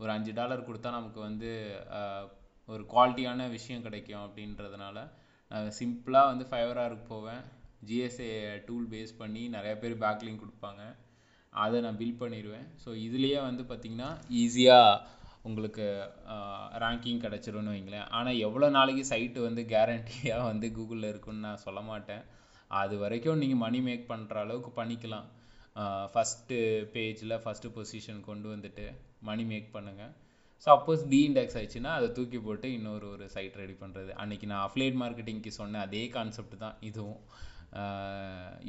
ஒரு 0.00 0.10
அஞ்சு 0.16 0.32
டாலர் 0.38 0.66
கொடுத்தா 0.68 0.90
நமக்கு 0.98 1.20
வந்து 1.28 1.50
ஒரு 2.68 2.82
குவாலிட்டியான 2.92 3.46
விஷயம் 3.56 3.86
கிடைக்கும் 3.86 4.24
அப்படின்றதுனால 4.26 4.98
நான் 5.50 5.76
சிம்பிளாக 5.78 6.30
வந்து 6.32 6.44
ஃபைவராருக்கு 6.50 7.06
போவேன். 7.14 7.40
ஜிஎஸ்ஏ 7.88 8.32
டூல் 8.66 8.90
பேஸ் 8.92 9.12
பண்ணி 9.20 9.42
நிறைய 9.54 9.72
பேர் 9.82 9.94
பேக்லிங் 10.04 10.42
கொடுப்பாங்க. 10.42 10.82
அதை 11.52 11.76
நான் 11.84 12.00
பில் 12.00 12.20
பண்ணிடுவேன். 12.20 12.66
ஸோ 12.82 12.90
இதுலேயே 13.06 13.38
வந்து 13.48 13.62
பார்த்திங்கன்னா 13.70 14.10
ஈஸியாக 14.42 15.00
உங்களுக்கு 15.48 15.86
ரேங்கிங் 16.82 17.22
கிடச்சிரும்னு 17.24 17.74
வைங்களேன். 17.74 18.06
ஆனால் 18.16 18.40
எவ்வளோ 18.46 18.66
நாளைக்கு 18.76 19.04
சைட்டு 19.12 19.40
வந்து 19.48 19.62
கேரண்டியாக 19.72 20.48
வந்து 20.50 20.68
கூகுளில் 20.76 21.10
இருக்குன்னு 21.12 21.46
நான் 21.48 21.64
சொல்ல 21.66 21.80
மாட்டேன். 21.90 22.22
அது 22.80 22.94
வரைக்கும் 23.02 23.40
நீங்கள் 23.42 23.62
மணி 23.66 23.78
மேக் 23.88 24.10
பண்ணுற 24.10 24.38
அளவுக்கு 24.44 24.70
பண்ணிக்கலாம். 24.80 25.28
ஃபஸ்ட்டு 26.12 26.56
பேஜில் 26.94 27.40
ஃபஸ்ட்டு 27.44 27.72
பொசிஷன் 27.76 28.20
கொண்டு 28.28 28.48
வந்துட்டு 28.54 28.84
மணி 29.28 29.44
மேக் 29.52 29.68
பண்ணுங்கள் 29.76 30.12
சப்போஸ் 30.66 31.02
டீஇண்டெக்ஸ் 31.12 31.56
ஆயிடுச்சுன்னா 31.58 31.92
அதை 31.98 32.08
தூக்கி 32.16 32.38
போட்டு 32.46 32.68
இன்னொரு 32.78 33.06
ஒரு 33.14 33.26
சைட் 33.34 33.58
ரெடி 33.60 33.76
பண்ணுறது 33.82 34.10
அன்னைக்கு 34.22 34.48
நான் 34.50 34.64
அஃப்லேட் 34.66 34.98
மார்க்கெட்டிங்க்கு 35.02 35.52
சொன்ன 35.60 35.80
அதே 35.86 36.02
கான்செப்ட் 36.16 36.56
தான் 36.64 36.76
இதுவும். 36.88 37.20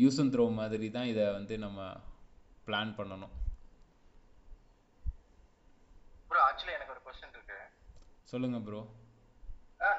யூஸ் 0.03 0.19
அண்ட் 0.22 0.34
த்ரோ 0.36 0.45
மாதிரி 0.60 0.90
தான் 0.98 1.10
இதை 1.11 1.26
வந்து 1.38 1.57
நம்ம 1.65 1.90
பிளான் 2.68 2.94
பண்ணணும். 2.99 3.34
ப்ரோ 6.30 6.41
ஆக்சுவலி 6.49 6.76
எனக்கு 6.78 6.95
ஒரு 6.95 7.03
கொஸ்டின் 7.07 7.36
இருக்கு. 7.38 7.60
சொல்லுங்க 8.34 8.60
ப்ரோ 8.68 8.82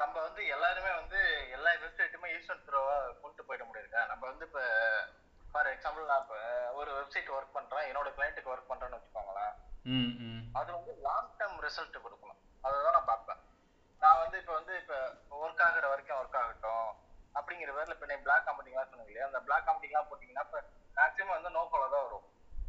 நம்ம 0.02 0.14
வந்து 0.26 0.42
எல்லாருமே 0.54 0.92
வந்து 1.00 1.20
எல்லா 1.56 1.70
வெப்சைட்டுமே 1.84 2.28
ஈஸ்வன் 2.38 2.64
த்ரோவா 2.68 2.96
நம்ம 4.22 4.34
வந்து 4.34 4.46
இப்போ 4.48 4.64
ஃபார் 5.52 5.68
எக்ஸாம்பிள் 5.70 6.04
நான் 6.08 6.20
இப்போ 6.24 6.36
ஒரு 6.80 6.90
வெப்சைட் 6.98 7.30
ஒர்க் 7.36 7.56
பண்றேன் 7.56 7.86
என்னோட 7.88 8.08
கிளைண்ட்டுக்கு 8.16 8.52
ஒர்க் 8.52 8.68
பண்றேன்னு 8.68 8.98
வச்சுக்கோங்களேன். 8.98 9.54
அது 10.58 10.68
வந்து 10.76 10.92
லாங் 11.06 11.32
டேர்ம் 11.38 11.56
ரிசல்ட் 11.64 11.96
கொடுக்கணும். 12.04 12.38
அதை 12.64 12.74
தான் 12.84 12.94
நான் 12.96 13.08
பார்ப்பேன். 13.10 13.40
நான் 14.02 14.20
வந்து 14.20 14.36
இப்போ 14.42 14.52
வந்து 14.58 14.74
இப்போ 14.82 14.98
ஒர்க் 15.40 15.62
ஆகுற 15.66 15.88
வரைக்கும் 15.92 16.18
ஒர்க் 16.20 16.38
ஆகட்டும் 16.42 16.86
அப்படிங்கிற 17.38 17.74
பேர்ல 17.78 17.96
இப்போ 17.96 18.08
நீ 18.10 18.18
பிளாக் 18.26 18.46
காம்படிங்லாம் 18.48 18.92
சொன்னீங்க 18.92 19.12
இல்லையா? 19.12 19.26
அந்த 19.30 19.40
பிளாக் 19.48 19.66
காம்படிங்லாம் 19.70 20.08
போட்டிங்கன்னா 20.12 20.44
இப்போ 20.48 20.60
மேக்ஸிமம் 20.98 21.36
வந்து 21.36 21.52
நோ 21.56 21.64
ஃபாலோ 21.72 21.88
தான் 21.96 22.06
வரும். 22.06 22.28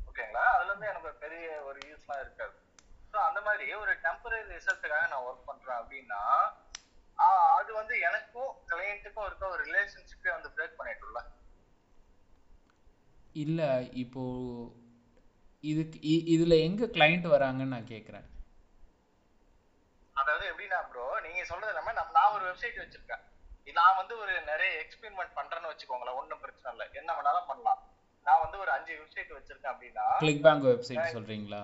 ஓகேங்களா 0.10 0.46
அதுல 0.56 0.70
இருந்து 0.72 0.90
எனக்கு 0.94 1.14
பெரிய 1.26 1.46
ஒரு 1.70 1.80
யூஸ்லாம் 1.92 2.24
இருக்காது. 2.26 2.58
ஸோ 3.12 3.20
அந்த 3.28 3.42
மாதிரி 3.50 3.68
ஒரு 3.84 3.96
டெம்பரரி 4.08 4.42
ரிசல்ட்டுக்காக 4.56 5.06
நான் 5.14 5.28
ஒர்க் 5.30 5.50
பண்றேன் 5.52 5.80
அப்படின்னா 5.84 6.24
அது 7.58 7.72
வந்து 7.80 7.96
எனக்கும் 8.10 8.52
கிளையண்ட்டுக்கும் 8.70 9.26
இருக்க 9.28 9.44
ஒரு 9.56 9.62
ரிலேஷன்ஷிப்பே 9.70 10.32
வந்து 10.36 10.50
பிரேக் 10.56 10.78
பண்ணிட்டுல 10.80 11.20
இல்ல 13.36 13.62
இப்போ 13.94 14.24
இதுக்கு 15.64 16.00
இ- 16.06 16.26
இதுல 16.28 16.62
எங்க 16.62 16.86
கிளைண்ட் 16.86 17.28
வராங்கன்னு 17.28 17.76
நான் 17.76 17.92
கேக்குறேன். 17.92 18.26
அதாவது 20.16 20.46
எப்படின்னா 20.50 20.80
ப்ரோ 20.90 21.06
நீங்க 21.22 21.44
சொல்றது 21.44 21.72
இல்லாம 21.72 21.94
நம்ம 21.94 22.12
நான் 22.14 22.34
ஒரு 22.34 22.46
வெப்சைட் 22.46 22.82
வச்சிருக்கேன். 22.82 23.24
இது 23.68 23.74
நான் 23.74 23.98
வந்து 23.98 24.18
ஒரு 24.18 24.34
நிறைய 24.48 24.72
எக்ஸ்பெரிமெண்ட் 24.82 25.38
பண்றேன்னு 25.38 25.72
வச்சுக்கோங்களேன் 25.72 26.20
ஒண்ணும் 26.20 26.42
பிரச்சனை 26.42 26.72
இல்லை. 26.74 26.88
என்ன 26.94 27.12
வேணாலும் 27.14 27.48
பண்ணலாம். 27.48 27.80
நான் 28.26 28.42
வந்து 28.42 28.60
ஒரு 28.60 28.72
அஞ்சு 28.72 28.94
வெப்சைட் 29.00 29.32
வச்சிருக்கேன் 29.34 29.74
அப்படின்னா 29.74 30.06
கிளிக் 30.20 30.44
பேங்க் 30.44 30.68
வெப்சைட் 30.68 31.16
சொல்றீங்களா 31.16 31.64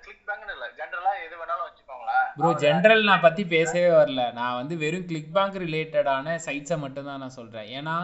கிளிக் 0.00 0.24
பேங்க்னு 0.26 0.54
இல்ல. 0.54 0.66
ஜென்ரலா 0.78 1.12
எது 1.24 1.36
வேணாலும் 1.36 1.66
வச்சுக்கோங்களேன். 1.68 2.26
ப்ரோ 2.34 2.48
ஜென்ரல் 2.64 3.04
நான் 3.04 3.20
பத்தி 3.20 3.42
பேசவே 3.46 3.88
வரல. 3.94 4.24
நான் 4.32 4.56
வந்து 4.56 4.76
வெறும் 4.76 5.06
கிளிக் 5.06 5.32
பேங்க் 5.32 5.56
ரிலேட்டடான 5.62 6.34
சைட்ஸை 6.46 6.76
மட்டும் 6.78 7.04
தான் 7.04 7.18
நான் 7.18 7.38
சொல்றேன். 7.38 7.68
ஏன்னா 7.78 7.94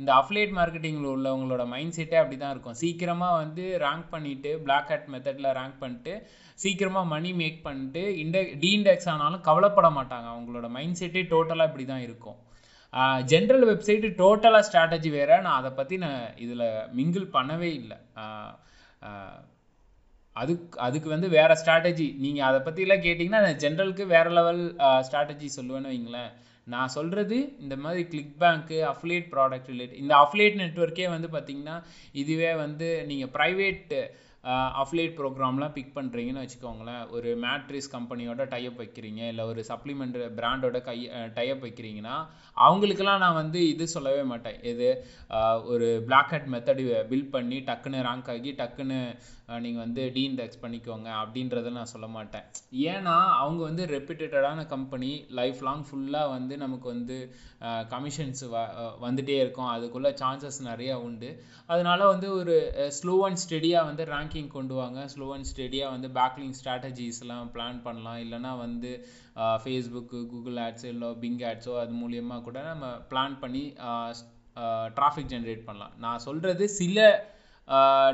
இந்த 0.00 0.10
அஃப்லேட் 0.20 0.54
மார்க்கெட்டிங்கில் 0.58 1.10
உள்ளவங்களோட 1.14 1.64
மைண்ட் 1.72 1.96
செட்டே 1.96 2.16
அப்படி 2.20 2.36
தான் 2.38 2.54
இருக்கும். 2.54 2.78
சீக்கிரமாக 2.82 3.38
வந்து 3.42 3.64
ரேங்க் 3.84 4.08
பண்ணிவிட்டு 4.14 4.50
பிளாக் 4.64 4.90
ஹேட் 4.92 5.10
மெத்தடில் 5.14 5.54
ரேங்க் 5.58 5.78
பண்ணிட்டு 5.82 6.14
சீக்கிரமாக 6.62 7.10
மணி 7.12 7.30
மேக் 7.42 7.60
பண்ணிட்டு 7.66 8.02
இண்ட 8.22 8.40
டீஇண்டெக்ஸ் 8.64 9.08
ஆனாலும் 9.12 9.46
கவலைப்பட 9.48 9.90
மாட்டாங்க. 9.98 10.28
அவங்களோட 10.34 10.68
மைண்ட் 10.76 11.00
செட்டே 11.00 11.22
டோட்டலாக 11.34 11.70
இப்படி 11.70 11.86
தான் 11.92 12.04
இருக்கும். 12.08 12.38
ஜென்ரல் 13.30 13.64
வெப்சைட்டு 13.70 14.08
டோட்டலாக 14.20 14.66
ஸ்ட்ராட்டஜி 14.66 15.10
வேறு. 15.18 15.36
நான் 15.46 15.58
அதை 15.60 15.70
பற்றி 15.78 15.94
நான் 16.04 16.20
இதில் 16.44 16.66
மிங்கிள் 16.98 17.26
பண்ணவே 17.36 17.70
இல்லை. 17.80 17.98
அதுக்கு 20.36 20.78
அதுக்கு 20.86 21.08
வந்து 21.14 21.28
வேறு 21.34 21.54
ஸ்ட்ராட்டஜி 21.60 22.06
நீங்கள் 22.22 22.46
அதை 22.48 22.60
பற்றிலாம் 22.66 23.04
கேட்டிங்கன்னா 23.06 23.42
நான் 23.46 23.60
ஜென்ரலுக்கு 23.64 24.04
வேறு 24.14 24.30
லெவல் 24.38 24.62
ஸ்ட்ராட்டஜி 25.06 25.48
சொல்லுவேன்னு 25.56 25.92
வைங்களேன். 25.92 26.32
நான் 26.72 26.94
சொல்கிறது 26.96 27.38
இந்த 27.62 27.76
மாதிரி 27.84 28.02
கிளிக் 28.12 28.36
பேங்க்கு 28.42 28.76
அஃப்லேட் 28.92 29.26
ப்ராடக்ட் 29.32 29.70
ரிலேட் 29.72 29.96
இந்த 30.02 30.14
அஃப்லேட் 30.24 30.60
நெட்ஒர்க்கே 30.62 31.08
வந்து 31.16 31.28
பார்த்திங்கன்னா 31.34 31.78
இதுவே 32.22 32.52
வந்து 32.64 32.88
நீங்கள் 33.10 33.32
ப்ரைவேட் 33.38 33.92
அஃப்லேட் 34.82 35.14
ப்ரோக்ராம்லாம் 35.18 35.74
பிக் 35.76 35.94
பண்ணுறீங்கன்னு 35.98 36.42
வச்சுக்கோங்களேன். 36.44 37.04
ஒரு 37.16 37.30
மேட்ரிஸ் 37.44 37.88
கம்பெனியோட 37.94 38.42
டைப் 38.54 38.80
வைக்கிறீங்க 38.80 39.20
இல்லை 39.32 39.44
ஒரு 39.50 39.60
சப்ளிமெண்ட் 39.68 40.16
பிராண்டோட 40.38 40.78
கை 40.88 40.96
டைப் 41.38 41.62
வைக்கிறீங்கன்னா 41.66 42.16
அவங்களுக்கெல்லாம் 42.66 43.22
நான் 43.24 43.40
வந்து 43.42 43.60
இது 43.68 43.84
சொல்லவே 43.94 44.24
மாட்டேன். 44.32 44.58
இது 44.72 44.88
ஒரு 45.72 45.88
பிளாக் 46.08 46.32
ஹெட் 46.34 46.50
மெத்தடு 46.54 46.84
பில்ட் 47.12 47.32
பண்ணி 47.36 47.60
டக்குன்னு 47.70 48.04
ரேங்க் 48.08 48.30
ஆகி 48.34 48.52
டக்குன்னு 48.60 49.00
நீங்கள் 49.64 49.82
வந்து 49.84 50.02
டீஇண்டெக்ஸ் 50.14 50.60
பண்ணிக்கோங்க 50.62 51.08
அப்படின்றத 51.22 51.70
நான் 51.76 51.90
சொல்ல 51.92 52.06
மாட்டேன். 52.14 52.44
ஏன்னா 52.92 53.16
அவங்க 53.40 53.60
வந்து 53.68 53.84
ரெப்யூட்டடான 53.92 54.60
கம்பெனி 54.72 55.10
லைஃப் 55.38 55.60
லாங் 55.66 55.84
ஃபுல்லாக 55.88 56.32
வந்து 56.34 56.54
நமக்கு 56.62 56.86
வந்து 56.94 57.16
கமிஷன்ஸ் 57.94 58.42
வ 58.54 58.62
வந்துகிட்டே 59.04 59.36
இருக்கும். 59.42 59.70
அதுக்குள்ளே 59.74 60.10
சான்சஸ் 60.22 60.60
நிறைய 60.70 60.92
உண்டு. 61.08 61.30
அதனால 61.72 62.00
வந்து 62.12 62.30
ஒரு 62.38 62.56
ஸ்லோ 62.98 63.16
அண்ட் 63.28 63.42
ஸ்டெடியாக 63.44 63.88
வந்து 63.90 64.06
ரேங்கிங் 64.14 64.50
கொண்டு 64.56 64.76
வாங்க. 64.80 65.00
ஸ்லோ 65.14 65.28
அண்ட் 65.36 65.50
ஸ்டெடியாக 65.52 65.94
வந்து 65.96 66.10
பேக்லிங் 66.20 66.56
ஸ்ட்ராட்டஜிஸ்லாம் 66.60 67.52
பிளான் 67.56 67.84
பண்ணலாம். 67.88 68.18
இல்லைன்னா 68.24 68.54
வந்து 68.64 68.92
ஃபேஸ்புக்கு 69.62 70.18
கூகுள் 70.32 70.58
ஆட்ஸோ 70.66 70.88
இல்லை 70.94 71.10
பிங் 71.22 71.40
ஆட்ஸோ 71.50 71.74
அது 71.82 71.94
மூலியமாக 72.02 72.44
கூட 72.48 72.58
நம்ம 72.72 72.86
பிளான் 73.12 73.36
பண்ணி 73.44 73.64
டிராஃபிக் 74.98 75.32
ஜென்ரேட் 75.32 75.64
பண்ணலாம். 75.68 75.94
நான் 76.04 76.24
சொல்கிறது 76.28 76.64
சில 76.80 76.98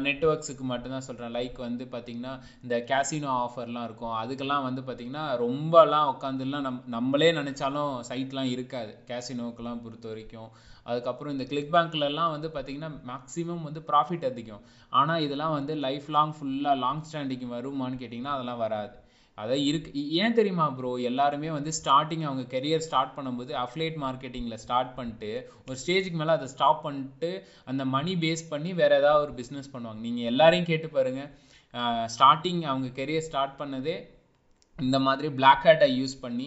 நெட்ஒர்க்ஸுக்கு 0.05 0.64
மட்டும்தான் 0.72 1.06
சொல்கிறேன் 1.06 1.35
லைக் 1.36 1.59
வந்து 1.59 1.85
பார்த்திங்கன்னா 1.85 2.32
இந்த 2.62 2.77
கேசினோ 2.90 3.31
ஆஃபர்லாம் 3.44 3.85
இருக்கும். 3.85 4.14
அதுக்கெல்லாம் 4.22 4.62
வந்து 4.62 4.82
பார்த்திங்கன்னா 4.82 5.24
ரொம்பலாம் 5.44 6.10
உட்காந்துலாம் 6.14 6.66
நம் 6.68 6.82
நம்மளே 6.86 7.32
நினச்சாலும் 7.32 7.93
சைட்லாம் 8.10 8.51
இருக்காது. 8.56 8.93
கேசினோக்கெல்லாம் 9.10 9.82
பொறுத்த 9.82 10.09
வரைக்கும். 10.09 10.51
அதுக்கப்புறம் 10.85 11.32
இந்த 11.32 11.44
கிளிக் 11.44 11.72
பேங்க்லலாம் 11.72 12.31
வந்து 12.31 12.48
பார்த்திங்கன்னா 12.48 12.90
மேக்ஸிமம் 13.10 13.62
வந்து 13.62 13.81
ப்ராஃபிட் 13.90 14.24
அதிகம். 14.24 14.62
ஆனால் 14.93 15.20
இதெல்லாம் 15.20 15.52
வந்து 15.52 15.74
லைஃப் 15.86 16.09
லாங் 16.09 16.35
ஃபுல்லாக 16.39 16.78
லாங் 16.85 17.05
ஸ்டாண்டிங் 17.10 17.47
வருமான்னு 17.56 18.01
கேட்டிங்கன்னா 18.02 18.36
அதெல்லாம் 18.36 18.59
வராது. 18.59 18.94
அதான் 19.41 19.62
இருக்கு 19.65 19.91
இ- 19.95 20.09
ஏன் 20.19 20.35
தெரியுமா 20.35 20.67
ப்ரோ 20.75 20.93
எல்லாருமே 21.07 21.51
வந்து 21.51 21.73
ஸ்டார்டிங் 21.79 22.25
அவங்க 22.27 22.45
கெரியர் 22.53 22.85
ஸ்டார்ட் 22.87 23.15
பண்ணும்போது 23.17 23.53
அஃப்லேட் 23.61 23.99
மார்க்கெட்டிங்கில் 24.03 24.62
ஸ்டார்ட் 24.62 24.95
பண்ணிட்டு 24.97 25.31
ஒரு 25.62 25.79
ஸ்டேஜுக்கு 25.83 26.21
மேலே 26.21 26.35
அதை 26.35 26.49
ஸ்டாப் 26.53 26.81
பண்ணிட்டு 26.85 27.31
அந்த 27.67 27.85
மணி 27.93 28.15
பேஸ் 28.21 28.45
பண்ணி 28.49 28.73
வேறு 28.79 28.97
ஏதாவது 28.97 29.25
ஒரு 29.25 29.35
பிஸ்னஸ் 29.39 29.73
பண்ணுவாங்க. 29.73 30.01
நீங்கள் 30.07 30.31
எல்லாரையும் 30.31 30.69
கேட்டு 30.69 30.89
பாருங்கள் 30.91 31.31
ஸ்டார்டிங் 32.12 32.62
அவங்க 32.69 32.89
கெரியர் 32.97 33.27
ஸ்டார்ட் 33.27 33.55
பண்ணதே 33.59 33.97
இந்த 34.79 34.99
மாதிரி 35.05 35.29
பிளாக் 35.35 35.65
ஹேட்டை 35.65 35.89
யூஸ் 35.95 36.15
பண்ணி 36.21 36.47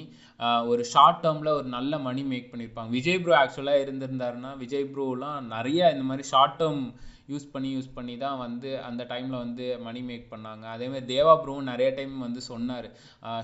ஒரு 0.68 0.84
ஷார்ட் 0.90 1.20
டேர்மில் 1.24 1.56
ஒரு 1.56 1.68
நல்ல 1.70 1.98
மணி 2.02 2.22
மேக் 2.30 2.52
பண்ணியிருப்பாங்க 2.52 2.92
விஜய் 2.92 3.20
ப்ரோ 3.20 3.34
ஆக்சுவலாக 3.40 3.84
இருந்திருந்தாருன்னா 3.84 4.52
விஜய் 4.58 4.88
ப்ரோலாம் 4.92 5.42
நிறைய 5.52 5.92
இந்த 5.94 6.06
மாதிரி 6.06 6.26
ஷார்ட் 6.30 6.58
டேர்ம் 6.60 6.84
யூஸ் 7.32 7.46
பண்ணி 7.52 7.70
யூஸ் 7.76 7.90
பண்ணி 7.98 8.16
தான் 8.24 8.40
வந்து 8.44 8.70
அந்த 8.88 9.02
டைமில் 9.12 9.38
வந்து 9.44 9.66
மணி 9.86 10.02
மேக் 10.10 10.26
பண்ணாங்க. 10.34 10.66
அதே 10.76 10.88
மாதிரி 10.94 11.08
தேவா 11.14 11.34
ப்ரோவும் 11.44 11.70
நிறைய 11.72 11.90
டைம் 11.98 12.16
வந்து 12.26 12.42
சொன்னார். 12.50 12.88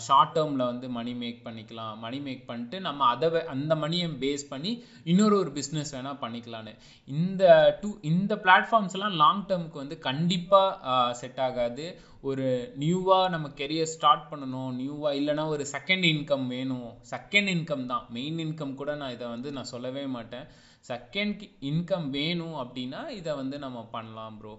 ஷார்ட் 0.08 0.34
டேர்மில் 0.38 0.66
வந்து 0.72 0.90
மணி 0.98 1.14
மேக் 1.22 1.40
பண்ணிக்கலாம். 1.48 1.96
மணி 2.06 2.20
மேக் 2.28 2.44
பண்ணிட்டு 2.50 2.80
நம்ம 2.88 3.08
அதை 3.14 3.30
அந்த 3.56 3.76
மணியை 3.84 4.10
பேஸ் 4.26 4.46
பண்ணி 4.54 4.74
இன்னொரு 5.14 5.38
ஒரு 5.42 5.54
பிஸ்னஸ் 5.60 5.94
வேணால் 5.98 6.22
பண்ணிக்கலான்னு. 6.26 6.76
இந்த 7.08 7.44
டூ 7.82 7.92
இந்த 8.12 8.36
பிளாட்ஃபார்ம்ஸ்லாம் 8.46 9.18
லாங் 9.24 9.48
டேர்முக்கு 9.50 9.84
வந்து 9.84 9.98
கண்டிப்பாக 10.10 11.10
செட் 11.22 11.42
ஆகாது. 11.48 11.88
ஒரு 12.30 12.48
நியூவாக 12.80 13.28
நம்ம 13.34 13.48
கெரியர் 13.60 13.94
ஸ்டார்ட் 13.96 14.26
பண்ணணும். 14.32 14.72
நியூவாக 14.80 15.18
இல்லைன்னா 15.20 15.46
ஒரு 15.56 15.66
செகண்ட் 15.76 16.06
இன்கம் 16.14 16.48
வேணும். 16.56 16.90
செகண்ட் 17.14 17.50
இன்கம் 17.56 17.86
தான். 17.92 18.04
மெயின் 18.16 18.40
இன்கம் 18.46 18.80
கூட 18.82 18.94
நான் 19.02 19.14
இதை 19.18 19.28
வந்து 19.36 19.52
நான் 19.58 19.72
சொல்லவே 19.74 20.04
மாட்டேன். 20.16 20.48
செகண்ட் 20.84 21.42
இன்கம் 21.70 22.08
வேணும் 22.18 22.58
அப்படின்னா 22.64 23.02
இதை 23.20 23.32
வந்து 23.42 23.58
நம்ம 23.66 23.80
பண்ணலாம் 23.96 24.38
ப்ரோ 24.42 24.54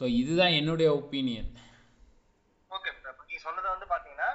ஸோ 0.00 0.06
இதுதான் 0.20 0.56
என்னுடைய 0.58 0.88
ஒப்பீனியன் 1.00 1.50
ஓகே 2.70 2.90
இப்போ 2.92 3.24
நீங்க 3.28 3.42
சொன்னது 3.46 3.68
வந்து 3.74 3.86
பாத்தீங்கன்னா 3.92 4.30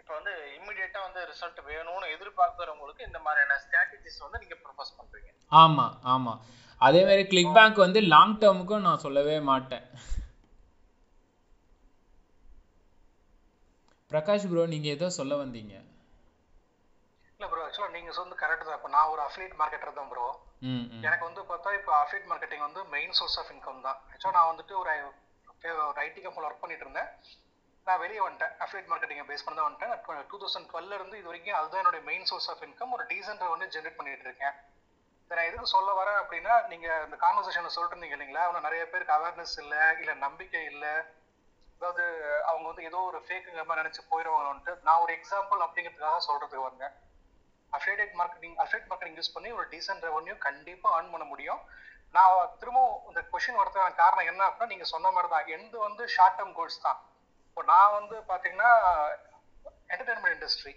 இப்போ 0.00 0.12
வந்து 0.18 0.32
இம்மிடியேட்டா 0.58 1.00
வந்து 1.06 1.20
ரிசல்ட் 1.30 1.60
வேணும்னு 1.70 2.12
எதிர்பார்க்கறவங்களுக்கு 2.16 3.06
இந்த 3.08 3.18
மாதிரியான 3.24 3.56
ஸ்ட்ராட்டஜிஸ் 3.62 4.22
வந்து 4.24 4.40
நீங்க 4.42 4.56
ப்ரொபோஸ் 4.64 4.96
பண்றீங்க. 4.98 5.30
ஆமாம் 5.62 5.94
ஆமாம் 6.14 6.40
அதே 6.80 7.00
மாதிரி 7.08 7.24
கிளிக் 7.32 7.56
பேங்க் 7.56 7.84
வந்து 7.84 8.00
லாங் 8.12 8.36
டேர்முக்கும் 8.42 8.86
நான் 8.86 9.02
சொல்லவே 9.04 9.36
மாட்டேன். 9.50 9.84
பிரகாஷ் 14.10 14.48
ப்ரோ 14.50 14.64
நீங்கள் 14.74 14.94
ஏதோ 14.96 15.06
சொல்ல 15.18 15.34
வந்தீங்க. 15.42 15.74
இல்ல 17.38 17.46
ப்ரோ 17.52 17.62
ஆக்சுவலா 17.64 17.94
நீங்க 17.96 18.10
சொன்னது 18.18 18.36
கரெக்ட் 18.42 18.66
தான். 18.66 18.76
இப்போ 18.78 18.90
நான் 18.96 19.10
ஒரு 19.14 19.20
அஃபிலியேட் 19.24 19.56
மார்க்கெட்டர் 19.60 19.98
தான் 19.98 20.10
ப்ரோ 20.12 20.26
எனக்கு 21.06 21.24
வந்து 21.28 21.42
பார்த்தா 21.50 21.70
இப்போ 21.78 21.92
அஃபிலியேட் 22.02 22.28
மார்க்கெட்டிங் 22.30 22.62
வந்து 22.66 22.82
மெயின் 22.94 23.12
சோர்ஸ் 23.18 23.36
ஆஃப் 23.40 23.50
இன்கம் 23.54 23.82
தான். 23.86 23.98
ஆக்சுவலாக 24.12 24.36
நான் 24.38 24.50
வந்துட்டு 24.52 24.74
ஒரு 24.82 24.92
ஒரு 25.88 25.98
ஐடி 26.04 26.20
கம்பெனியில் 26.22 26.48
ஒர்க் 26.48 26.62
பண்ணிட்டு 26.62 26.84
இருந்தேன். 26.86 27.08
நான் 27.86 28.00
வெளியே 28.04 28.20
வந்துட்டேன். 28.24 28.54
அஃபிலியேட் 28.64 28.88
மார்க்கெட்டிங்கை 28.92 29.26
பேஸ் 29.30 29.44
பண்ணி 29.44 29.58
தான் 29.58 29.68
வந்துட்டேன். 29.68 30.24
டூ 30.30 30.36
தௌசண்ட் 30.42 30.68
டுவெல்ல 30.70 30.96
இருந்து 30.98 31.18
இது 31.20 31.30
வரைக்கும் 31.30 31.58
அதுதான் 31.60 31.82
என்னோட 31.82 32.00
மெயின் 32.10 32.26
சோர்ஸ் 32.30 32.48
ஆஃப் 32.52 32.62
இன்கம் 32.66 32.94
ஒரு 32.96 33.04
டீசென்ட் 33.12 33.44
வந்து 33.54 33.68
ஜென்ரேட் 33.74 33.98
பண்ணிட்டு 33.98 34.26
இருக்கேன். 34.28 34.56
நான் 35.30 35.48
எதுக்கு 35.50 35.74
சொல்ல 35.76 35.90
வரேன் 36.00 36.18
அப்படின்னா 36.22 36.54
நீங்க 36.72 36.88
இந்த 37.06 37.16
கான்வர்சேஷன்ல 37.24 37.72
சொல்லிட்டு 37.76 37.96
இருந்தீங்க 37.96 38.16
இல்லைங்களா? 38.18 38.44
அவன் 38.48 38.66
நிறைய 38.68 38.82
பேருக்கு 38.92 39.16
அவேர்னஸ் 39.18 39.56
இல்லை 39.62 39.82
இல்ல 40.02 40.12
நம்பிக்கை 40.26 40.62
இல்லை. 40.72 40.94
அதாவது 41.78 42.04
அவங்க 42.50 42.66
வந்து 42.70 42.86
ஏதோ 42.90 42.98
ஒரு 43.10 43.18
ஃபேக்குங்கிற 43.26 43.64
மாதிரி 43.68 43.82
நினைச்சு 43.82 44.02
போயிடுவாங்கன்ட்டு 44.12 44.74
நான் 44.88 45.02
ஒரு 45.04 45.12
எக்ஸாம்பிள் 45.18 45.64
அப்படிங்கிறதுக்காக 45.66 46.20
சொல்றதுக்கு 46.28 46.68
வந்தேன். 46.68 46.94
Affiliate 47.78 48.14
marketing 48.20 48.56
affiliate 48.64 48.88
marketing 48.90 49.18
use 49.20 49.34
பண்ணி 49.36 49.50
ஒரு 49.58 49.66
டீசென்ட் 49.74 50.06
ரெவன்யூ 50.08 50.34
கண்டிப்பாக 50.46 50.96
ஏர்ன் 50.98 51.12
பண்ண 51.14 51.26
முடியும். 51.32 51.60
நான் 52.16 52.52
திரும்பவும் 52.60 52.98
இந்த 53.10 53.20
கொஷின் 53.32 53.60
வரதுக்கான 53.60 53.94
காரணம் 54.02 54.28
என்ன 54.32 54.42
அப்படின்னா 54.48 54.72
நீங்க 54.72 54.86
சொன்ன 54.94 55.10
மாதிரி 55.16 55.28
தான் 55.34 55.48
எந்த 55.56 55.74
வந்து 55.86 56.02
ஷார்ட் 56.16 56.36
டேர்ம் 56.38 56.56
கோல்ஸ் 56.58 56.84
தான். 56.86 56.98
இப்போ 57.48 57.62
நான் 57.72 57.96
வந்து 57.98 58.16
பார்த்தீங்கன்னா 58.30 58.70
என்டர்டைன்மெண்ட் 59.92 60.36
இண்டஸ்ட்ரி 60.36 60.74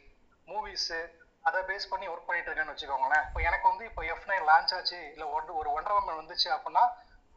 மூவிஸு 0.47 0.99
அதை 1.47 1.59
பேஸ் 1.69 1.91
பண்ணி 1.91 2.05
ஒர்க் 2.13 2.27
பண்ணிட்டு 2.29 2.49
இருக்கேன்னு 2.49 2.73
வச்சுக்கோங்களேன். 2.73 3.25
இப்போ 3.27 3.41
எனக்கு 3.49 3.65
வந்து 3.71 3.83
இப்போ 3.89 4.01
எஃப் 4.13 4.27
நைன் 4.31 4.47
லான்ச் 4.49 4.73
ஆச்சு 4.77 4.99
இல்லை 5.13 5.27
ஒன் 5.35 5.53
ஒரு 5.59 5.69
ஒன்றரை 5.77 5.99
மணி 6.07 6.19
வந்துச்சு 6.21 6.49
அப்படின்னா 6.55 6.83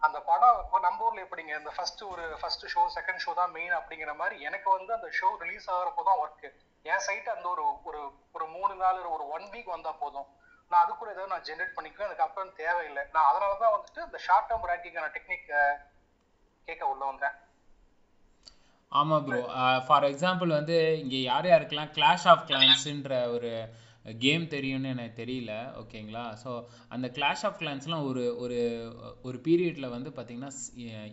அந்த 0.07 0.19
படம் 0.29 0.57
இப்போ 0.63 0.79
நம்ம 0.87 1.05
ஊரில் 1.07 1.25
எப்படிங்க? 1.25 1.53
இந்த 1.61 1.73
ஃபர்ஸ்ட் 1.77 2.03
ஒரு 2.13 2.25
ஃபர்ஸ்ட் 2.41 2.65
ஷோ 2.75 2.83
செகண்ட் 2.97 3.23
ஷோ 3.25 3.33
தான் 3.41 3.53
மெயின் 3.57 3.75
அப்படிங்கிற 3.79 4.13
மாதிரி 4.21 4.37
எனக்கு 4.49 4.69
வந்து 4.77 4.93
அந்த 4.99 5.09
ஷோ 5.19 5.29
ரிலீஸ் 5.43 5.69
ஆகிறப்போ 5.75 6.03
தான் 6.09 6.21
ஒர்க்கு 6.23 6.49
என் 6.85 7.05
சைட் 7.07 7.29
அந்த 7.35 7.47
ஒரு 7.55 7.65
ஒரு 7.89 8.01
ஒரு 8.37 8.47
மூணு 8.55 8.75
நாள் 8.83 8.99
ஒரு 9.17 9.25
ஒன் 9.37 9.47
வீக் 9.53 9.75
வந்தா 9.75 9.93
போதும். 10.03 10.29
நான் 10.71 10.83
அது 10.85 10.93
கூட 11.01 11.09
ஏதாவது 11.15 11.33
நான் 11.35 11.47
ஜென்ரேட் 11.49 11.77
பண்ணிக்குவேன். 11.77 12.09
எனக்கு 12.09 12.27
அப்புறம் 12.27 12.53
தேவையில்லை. 12.63 13.03
நான் 13.15 13.29
அதனால 13.31 13.53
தான் 13.63 13.75
வந்துட்டு 13.77 14.07
இந்த 14.09 14.19
ஷார்ட் 14.27 14.49
டேர்ம் 14.51 14.69
ரேங்கிங்கான 14.71 15.11
டெக்னிக் 15.17 15.49
கேட்க 16.69 16.83
உள்ள 16.93 17.03
வந்தேன். 17.11 17.37
ஆமாம் 18.93 19.25
ப்ரோ 19.27 19.39
ஃபார் 19.87 20.07
எக்ஸாம்பிள் 20.11 20.51
வந்து 20.59 20.77
இங்கே 21.03 21.21
யார் 21.31 21.47
யாருக்கெல்லாம் 21.51 21.95
கிளாஷ் 21.99 22.27
ஆஃப் 22.33 22.45
கிளான்ஸுன்ற 22.51 23.15
ஒரு 23.37 23.51
கேம் 24.23 24.45
தெரியும்னு 24.55 24.93
எனக்கு 24.95 25.21
தெரியல. 25.21 25.53
ஓகேங்களா 25.81 26.25
ஸோ 26.43 26.51
அந்த 26.95 27.07
கிளாஷ் 27.17 27.45
ஆஃப் 27.49 27.59
கிளான்ஸ்லாம் 27.61 28.07
ஒரு 28.11 28.23
ஒரு 28.45 28.59
ஒரு 29.29 29.37
பீரியடில் 29.47 29.95
வந்து 29.95 30.11
பார்த்தீங்கன்னா 30.17 30.51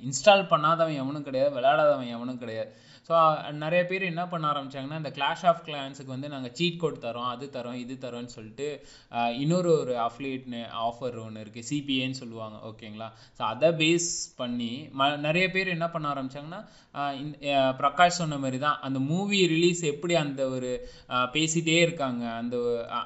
இன்ஸ்டால் 0.08 0.50
பண்ணாதவன் 0.54 1.02
எவனும் 1.04 1.28
கிடையாது 1.28 1.52
விளையாடாதவன் 1.58 2.14
எவனும் 2.16 2.42
கிடையாது. 2.44 2.72
ஸோ 3.10 3.20
நிறைய 3.62 3.82
பேர் 3.90 4.04
என்ன 4.10 4.24
பண்ண 4.28 4.46
ஆரம்பிச்சாங்கன்னா 4.52 5.00
இந்த 5.02 5.12
கிளாஷ் 5.16 5.46
ஆஃப் 5.52 5.64
கிளான்ஸுக்கு 5.68 6.14
வந்து 6.16 6.32
நாங்கள் 6.34 6.54
சீட் 6.58 6.82
கோட் 6.82 7.00
தரோம் 7.06 7.30
அது 7.32 7.46
தரோம் 7.56 7.80
இது 7.84 7.96
தரோன்னு 8.04 8.36
சொல்லிட்டு 8.36 8.68
இன்னொரு 9.44 9.72
ஒரு 9.78 9.94
அஃப்லேட்னு 10.06 10.62
ஆஃபர் 10.88 11.18
ஒன்று 11.24 11.44
இருக்குது 11.44 11.68
சிபிஏன்னு 11.70 12.20
சொல்லுவாங்க 12.20 12.60
ஓகேங்களா 12.70 13.10
ஸோ 13.40 13.44
அதை 13.46 13.72
பேஸ் 13.82 14.10
பண்ணி 14.38 14.72
ம 15.00 15.10
நிறைய 15.28 15.46
பேர் 15.50 15.76
என்ன 15.76 15.88
பண்ண 15.90 16.08
ஆரம்பிச்சாங்கன்னா 16.14 16.62
இந்த 17.16 17.56
பிரகாஷ் 17.80 18.20
சொன்ன 18.20 18.40
மாதிரி 18.44 18.60
தான் 18.60 18.80
அந்த 18.82 19.02
மூவி 19.10 19.40
ரிலீஸ் 19.56 19.84
எப்படி 19.94 20.14
அந்த 20.24 20.42
ஒரு 20.50 20.72
பேசிகிட்டே 21.36 21.58
பேசிட்டே 21.60 21.78
இருக்காங்க 21.84 22.24
அந்த 22.40 22.56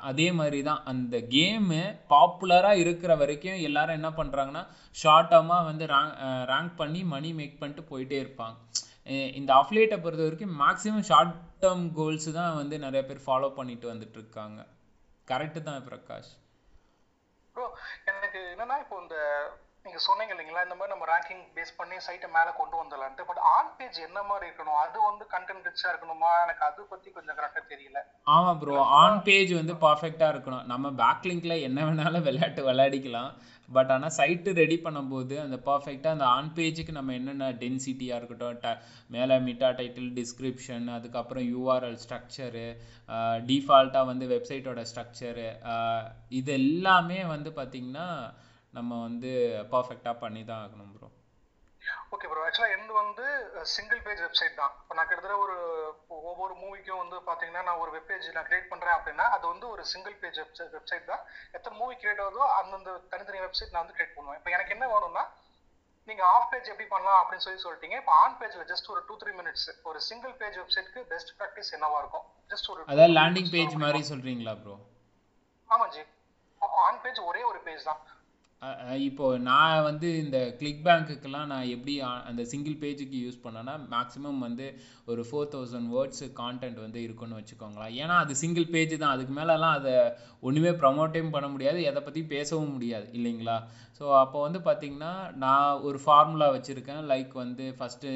அதே 0.10 0.26
மாதிரி 0.38 0.60
தான் 0.68 0.82
அந்த 0.92 1.18
கேமு 1.34 1.82
பாப்புலராக 2.14 2.82
இருக்கிற 2.84 3.12
வரைக்கும் 3.16 3.64
எல்லாரும் 3.68 4.00
என்ன 4.00 4.10
பண்ணுறாங்கன்னா 4.18 4.64
ஷார்ட் 4.96 5.32
டேர்மாக 5.32 5.68
வந்து 5.70 5.86
ரேங்க் 5.94 6.18
ரேங்க் 6.52 6.74
பண்ணி 6.76 7.02
மணி 7.14 7.30
மேக் 7.34 7.62
பண்ணிட்டு 7.62 7.84
போயிட்டே 7.92 8.18
இருப்பாங்க. 8.24 8.58
இந்த 9.40 9.52
அஃப்லேட்டை 9.62 9.98
பொறுத்த 10.04 10.28
வரைக்கும் 10.28 10.56
மேக்ஸிமம் 10.62 11.08
ஷார்ட் 11.10 11.36
டேர்ம் 11.64 11.88
கோல்ஸ் 11.98 12.30
தான் 12.40 12.56
வந்து 12.62 12.76
நிறைய 12.86 13.02
பேர் 13.10 13.26
ஃபாலோ 13.26 13.50
பண்ணிட்டு 13.60 13.92
வந்துட்டு 13.92 14.18
இருக்காங்க 14.22 14.62
கரெக்டு 15.32 15.60
தான் 15.68 15.86
பிரகாஷ். 15.90 16.32
ப்ரோ 17.56 17.66
எனக்கு 18.12 18.40
என்னன்னா 18.54 18.78
இப்போ 18.84 18.96
இந்த 19.04 19.18
நீங்க 19.86 20.00
சொன்னீங்க 20.06 20.34
இல்லைங்களா 20.34 20.62
இந்த 20.66 20.76
மாதிரி 20.80 20.94
நம்ம 20.94 21.08
ரேங்கிங் 21.12 21.42
பேஸ் 21.56 21.72
பண்ணி 21.80 21.96
சைட்டை 22.06 22.28
மேல 22.36 22.50
கொண்டு 22.60 22.76
வந்துடலான்ட்டு. 22.82 23.26
பட் 23.30 23.42
ஆன் 23.56 23.72
பேஜ் 23.78 23.98
என்ன 24.06 24.20
மாதிரி 24.30 24.46
இருக்கணும்? 24.50 24.78
அது 24.84 24.98
வந்து 25.08 25.24
கண்டென்ட் 25.34 25.68
ரிச்சா 25.70 25.88
இருக்கணுமா? 25.92 26.30
எனக்கு 26.44 26.64
அது 26.68 26.82
பத்தி 26.92 27.10
கொஞ்சம் 27.18 27.38
கரெக்டா 27.40 27.62
தெரியல. 27.74 28.02
ஆமாம் 28.36 28.60
ப்ரோ 28.62 28.78
ஆன் 29.00 29.20
பேஜ் 29.28 29.52
வந்து 29.60 29.74
பர்ஃபெக்டாக 29.86 30.34
இருக்கணும். 30.34 30.64
நம்ம 30.72 30.92
பேக்லிங்க்ல 31.04 31.58
என்ன 31.68 31.80
வேணாலும் 31.88 32.26
விளையாட்டு 32.28 32.64
விளையாடிக்கலாம். 32.70 33.32
பட் 33.70 33.92
ஆனால் 33.92 34.16
சைட்டு 34.18 34.54
ரெடி 34.54 34.78
பண்ணும்போது 34.78 35.36
அந்த 35.40 35.58
பர்ஃபெக்டாக 35.66 36.16
அந்த 36.16 36.26
ஆன் 36.30 36.52
பேஜுக்கு 36.56 36.92
நம்ம 36.92 37.14
என்னென்ன 37.14 37.52
டென்சிட்டியாக 37.62 38.20
இருக்கட்டும் 38.20 38.60
ட 38.60 38.72
மேலே 39.10 39.38
மிட்டா 39.40 39.70
டைட்டில் 39.72 40.12
டிஸ்கிரிப்ஷன் 40.14 40.88
அதுக்கப்புறம் 40.90 41.48
யூஆர்எல் 41.50 42.00
ஸ்ட்ரக்சரு 42.04 42.68
டிஃபால்ட்டாக 43.46 44.06
வந்து 44.06 44.28
வெப்சைட்டோட 44.28 44.84
ஸ்ட்ரக்சரு 44.92 45.50
இது 46.32 46.54
எல்லாமே 46.54 47.20
வந்து 47.26 47.52
பார்த்திங்கன்னா 47.52 48.08
நம்ம 48.74 49.02
வந்து 49.02 49.34
பர்ஃபெக்டாக 49.72 50.18
பண்ணி 50.20 50.44
தான் 50.44 50.64
ஆகணும் 50.64 50.94
ப்ரோ 50.96 51.10
ஓகே 52.14 52.28
ப்ரோ 52.30 52.42
ஆக்சுவலா 52.48 52.74
எந்து 52.76 52.94
வந்து 53.02 53.26
சிங்கிள் 53.76 54.02
பேஜ் 54.06 54.22
வெப்சைட் 54.24 54.60
தான். 54.60 54.74
இப்போ 54.82 54.96
நான் 54.98 55.08
கிட்டத்தட்ட 55.10 55.38
ஒரு 55.46 55.56
ஒவ்வொரு 56.32 56.54
மூவிக்கும் 56.64 57.00
வந்து 57.04 57.18
பாத்தீங்கன்னா 57.30 57.64
நான் 57.68 57.82
ஒரு 57.84 57.92
வெப் 57.96 58.10
பேஜ் 58.10 58.28
நான் 58.36 58.48
கிரியேட் 58.50 58.70
பண்றேன் 58.74 58.96
அப்படின்னா 58.98 59.26
அது 59.36 59.46
வந்து 59.54 59.66
ஒரு 59.74 59.84
சிங்கிள் 59.94 60.18
பேஜ் 60.24 60.38
வெப்சைட் 60.76 61.10
தான். 61.12 61.24
எத்தனை 61.58 61.74
மூவி 61.82 61.96
கிரியேட் 62.02 62.22
ஆகுதோ 62.26 62.44
அந்தந்த 62.60 62.94
தனித்தனி 63.14 63.42
வெப்சைட் 63.46 63.74
நான் 63.74 63.84
வந்து 63.84 63.98
கிரியேட் 63.98 64.16
பண்ணுவேன். 64.18 64.40
இப்போ 64.40 64.52
எனக்கு 64.58 64.76
என்ன 64.76 64.88
வேணும்னா 64.94 65.24
நீங்க 66.08 66.24
ஆஃப் 66.36 66.50
பேஜ் 66.54 66.72
எப்படி 66.72 66.88
பண்ணலாம் 66.94 67.20
அப்படின்னு 67.22 67.46
சொல்லி 67.48 67.64
சொல்லிட்டீங்க. 67.66 67.98
இப்போ 68.02 68.14
ஆன் 68.24 68.38
பேஜ்ல 68.40 68.64
ஜஸ்ட் 68.72 68.90
ஒரு 68.94 69.02
டூ 69.10 69.16
த்ரீ 69.22 69.34
மினிட்ஸ் 69.42 69.68
ஒரு 69.90 70.00
சிங்கிள் 70.10 70.34
பேஜ் 70.42 70.58
வெப்சைட்க்கு 70.62 71.04
பெஸ்ட் 71.14 71.32
ப்ராக்டிஸ் 71.40 71.74
என்னவா 71.78 72.00
இருக்கும்? 72.04 72.26
ஜஸ்ட் 72.54 72.70
ஒரு 72.74 72.82
அதாவது 72.94 73.16
லேண்டிங் 73.20 73.52
பேஜ் 73.56 73.76
மாதிரி 73.86 74.02
சொல்கிறீங்களா 74.12 74.56
ப்ரோ 74.64 74.76
ஆமா 75.70 75.88
ஜி. 75.96 76.04
ஆன் 76.88 77.00
பேஜ் 77.06 77.22
ஒரே 77.30 77.42
ஒரு 77.52 77.62
பேஜ் 77.68 77.88
தான். 77.92 78.02
இப்போ 79.08 79.26
நான் 79.48 79.86
வந்து 79.88 80.08
இந்த 80.24 80.38
கிளிக் 80.60 80.82
பேங்க்குக்கெல்லாம் 80.86 81.50
நான் 81.52 81.72
எப்படி 81.76 81.94
அந்த 82.30 82.42
சிங்கிள் 82.52 82.76
பேஜுக்கு 82.84 83.18
யூஸ் 83.24 83.40
பண்ணேன்னா 83.46 83.74
மேக்ஸிமம் 83.94 84.40
வந்து 84.46 84.66
ஒரு 85.12 85.22
ஃபோர் 85.30 85.50
தௌசண்ட் 85.54 85.90
வேர்ட்ஸ் 85.96 86.24
கான்டென்ட் 86.42 86.80
வந்து 86.84 87.00
இருக்குன்னு 87.06 87.40
வச்சுக்கோங்களேன். 87.40 87.94
ஏன்னா 88.02 88.18
அது 88.24 88.34
சிங்கிள் 88.42 88.68
பேஜ் 88.76 88.94
தான். 88.96 89.14
அதுக்கு 89.16 89.34
மேலெலாம் 89.40 89.78
அதை 89.80 89.96
ஒன்றுமே 90.48 90.72
ப்ரமோட்டையும் 90.84 91.34
பண்ண 91.36 91.48
முடியாது. 91.56 91.80
எதை 91.92 92.02
பற்றி 92.08 92.24
பேசவும் 92.36 92.74
முடியாது 92.76 93.08
இல்லைங்களா? 93.20 93.58
ஸோ 93.98 94.06
அப்போ 94.24 94.38
வந்து 94.46 94.60
பார்த்திங்கன்னா 94.68 95.14
நான் 95.46 95.82
ஒரு 95.88 96.00
ஃபார்முலா 96.04 96.50
வச்சுருக்கேன். 96.58 97.02
லைக் 97.14 97.34
வந்து 97.44 97.66
ஃபஸ்ட்டு 97.80 98.12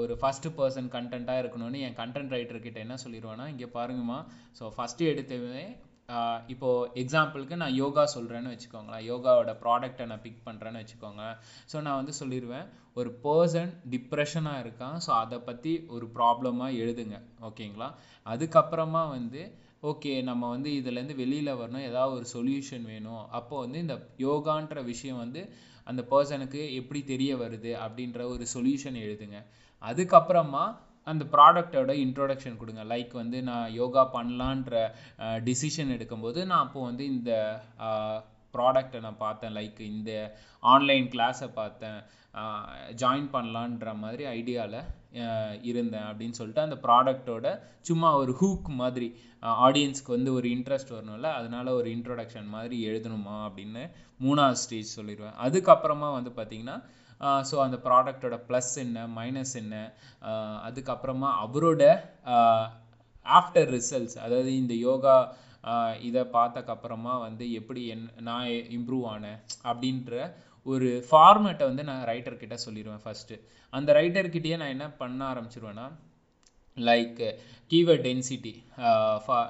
ஒரு 0.00 0.14
ஃபஸ்ட்டு 0.22 0.54
பர்சன் 0.60 0.92
கண்டென்ட்டாக 0.96 1.42
இருக்கணும்னு 1.42 1.82
என் 1.88 1.98
கண்டென்ட் 2.02 2.34
ரைட்டர்கிட்ட 2.36 2.80
என்ன 2.86 2.98
சொல்லிடுவேன்னா 3.04 3.48
இங்கே 3.54 3.68
பாருங்கம்மா. 3.78 4.20
ஸோ 4.60 4.72
ஃபஸ்ட்டு 4.76 5.10
எடுத்தவே 5.12 5.66
இப்போது 6.46 6.90
எக்ஸாம்பிளுக்கு 7.02 7.56
நான் 7.56 7.76
யோகா 7.82 8.02
சொல்கிறேன்னு 8.14 8.52
வச்சுக்கோங்களேன். 8.54 9.04
யோகாவோட 9.12 9.52
ப்ராடக்ட்டை 9.62 10.04
நான் 10.06 10.22
பிக் 10.26 10.44
பண்ணுறேன்னு 10.48 10.82
வச்சுக்கோங்க. 10.82 11.22
ஸோ 11.72 11.76
நான் 11.80 11.98
வந்து 12.00 12.14
சொல்லிடுவேன் 12.20 12.66
ஒரு 12.94 13.10
பர்சன் 13.24 13.72
டிப்ரெஷனாக 13.90 14.62
இருக்கான் 14.64 14.96
ஸோ 15.06 15.10
அதை 15.22 15.38
பற்றி 15.38 15.72
ஒரு 15.88 16.06
ப்ராப்ளமாக 16.18 16.78
எழுதுங்க. 16.82 17.16
ஓகேங்களா 17.48 17.88
அதுக்கப்புறமா 18.26 19.02
வந்து 19.16 19.42
ஓகே 19.82 20.12
நம்ம 20.22 20.48
வந்து 20.48 20.70
இதுலேருந்து 20.80 21.16
வெளியில் 21.22 21.58
வரணும் 21.58 21.86
ஏதாவது 21.90 22.12
ஒரு 22.18 22.26
சொல்யூஷன் 22.34 22.86
வேணும். 22.92 23.24
அப்போ 23.38 23.54
வந்து 23.64 23.78
இந்த 23.78 23.96
யோகான்ற 24.18 24.84
விஷயம் 24.84 25.22
வந்து 25.24 25.42
அந்த 25.86 26.02
பர்சனுக்கு 26.10 26.60
எப்படி 26.80 27.00
தெரிய 27.04 27.32
வருது 27.36 27.72
அப்படின்ற 27.84 28.20
ஒரு 28.34 28.46
சொல்யூஷன் 28.54 28.96
எழுதுங்க. 29.04 29.38
அதுக்கப்புறமா 29.82 30.64
அந்த 31.12 31.24
ப்ராடக்டோட 31.34 31.90
இன்ட்ரோடக்ஷன் 32.04 32.60
கொடுங்க. 32.60 32.84
லைக் 32.92 33.14
வந்து 33.22 33.38
நான் 33.48 33.74
யோகா 33.80 34.04
பண்ணலான்ற 34.16 34.74
டிசிஷன் 35.48 35.94
எடுக்கும்போது 35.96 36.40
நான் 36.50 36.64
அப்போ 36.66 36.82
வந்து 36.90 37.06
இந்த 37.14 37.32
ப்ராடக்டை 38.54 39.00
நான் 39.06 39.22
பார்த்தேன். 39.24 39.54
லைக் 39.58 39.80
இந்த 39.92 40.10
ஆன்லைன் 40.74 41.08
கிளாஸை 41.14 41.48
பார்த்தேன். 41.60 41.98
ஜாயின் 43.00 43.28
பண்ணலான்ற 43.34 43.90
மாதிரி 44.02 44.24
ஐடியாவில் 44.38 44.80
இருந்தேன் 45.70 46.06
அப்படின்னு 46.08 46.38
சொல்லிட்டு 46.38 46.64
அந்த 46.64 46.76
ப்ராடக்டோட 46.86 47.46
சும்மா 47.88 48.08
ஒரு 48.22 48.32
ஹூக் 48.40 48.68
மாதிரி 48.80 49.08
ஆடியன்ஸ்க்கு 49.66 50.14
வந்து 50.16 50.30
ஒரு 50.38 50.46
இன்ட்ரெஸ்ட் 50.56 50.92
வரணும்ல 50.96 51.30
அதனால 51.40 51.74
ஒரு 51.78 51.88
இன்ட்ரோடக்ஷன் 51.96 52.48
மாதிரி 52.56 52.76
எழுதணுமா 52.88 53.36
அப்படின்னு 53.46 53.84
மூணாவது 54.26 54.60
ஸ்டேஜ் 54.64 54.90
சொல்லிடுவேன். 54.98 55.36
அதுக்கப்புறமா 55.46 56.08
வந்து 56.18 56.32
பார்த்திங்கன்னா 56.38 56.76
ஸோ 57.48 57.56
அந்த 57.64 57.76
ப்ராடக்டோட 57.86 58.36
ப்ளஸ் 58.48 58.72
என்ன 58.76 59.06
மைனஸ் 59.16 59.54
என்ன? 59.62 59.74
அதுக்கப்புறமா 60.68 61.30
அவரோட 61.44 61.82
ஆஃப்டர் 63.26 63.70
ரிசல்ட்ஸ் 63.76 64.18
அதாவது 64.24 64.50
இந்த 64.56 64.74
யோகா 64.86 65.16
இதை 66.00 66.22
பார்த்தக்கப்புறமா 66.32 67.14
வந்து 67.20 67.44
எப்படி 67.52 67.80
என் 67.86 68.04
நான் 68.22 68.44
இம்ப்ரூவ் 68.76 69.06
ஆனேன் 69.14 69.38
அப்படின்ற 69.64 70.12
ஒரு 70.66 70.88
ஃபார்மேட்டை 71.08 71.64
வந்து 71.66 71.82
நான் 71.84 72.06
ரைட்டர்கிட்ட 72.08 72.56
சொல்லிடுவேன் 72.66 73.02
ஃபஸ்ட்டு 73.04 73.36
அந்த 73.72 73.90
ரைட்டர்கிட்டயே 73.92 74.56
நான் 74.56 74.74
என்ன 74.76 74.86
பண்ண 75.00 75.20
ஆரம்பிச்சிருவேன்னா 75.32 75.86
லைக் 76.76 77.20
கீவேர்ட் 77.70 78.04
டென்சிட்டி 78.06 78.52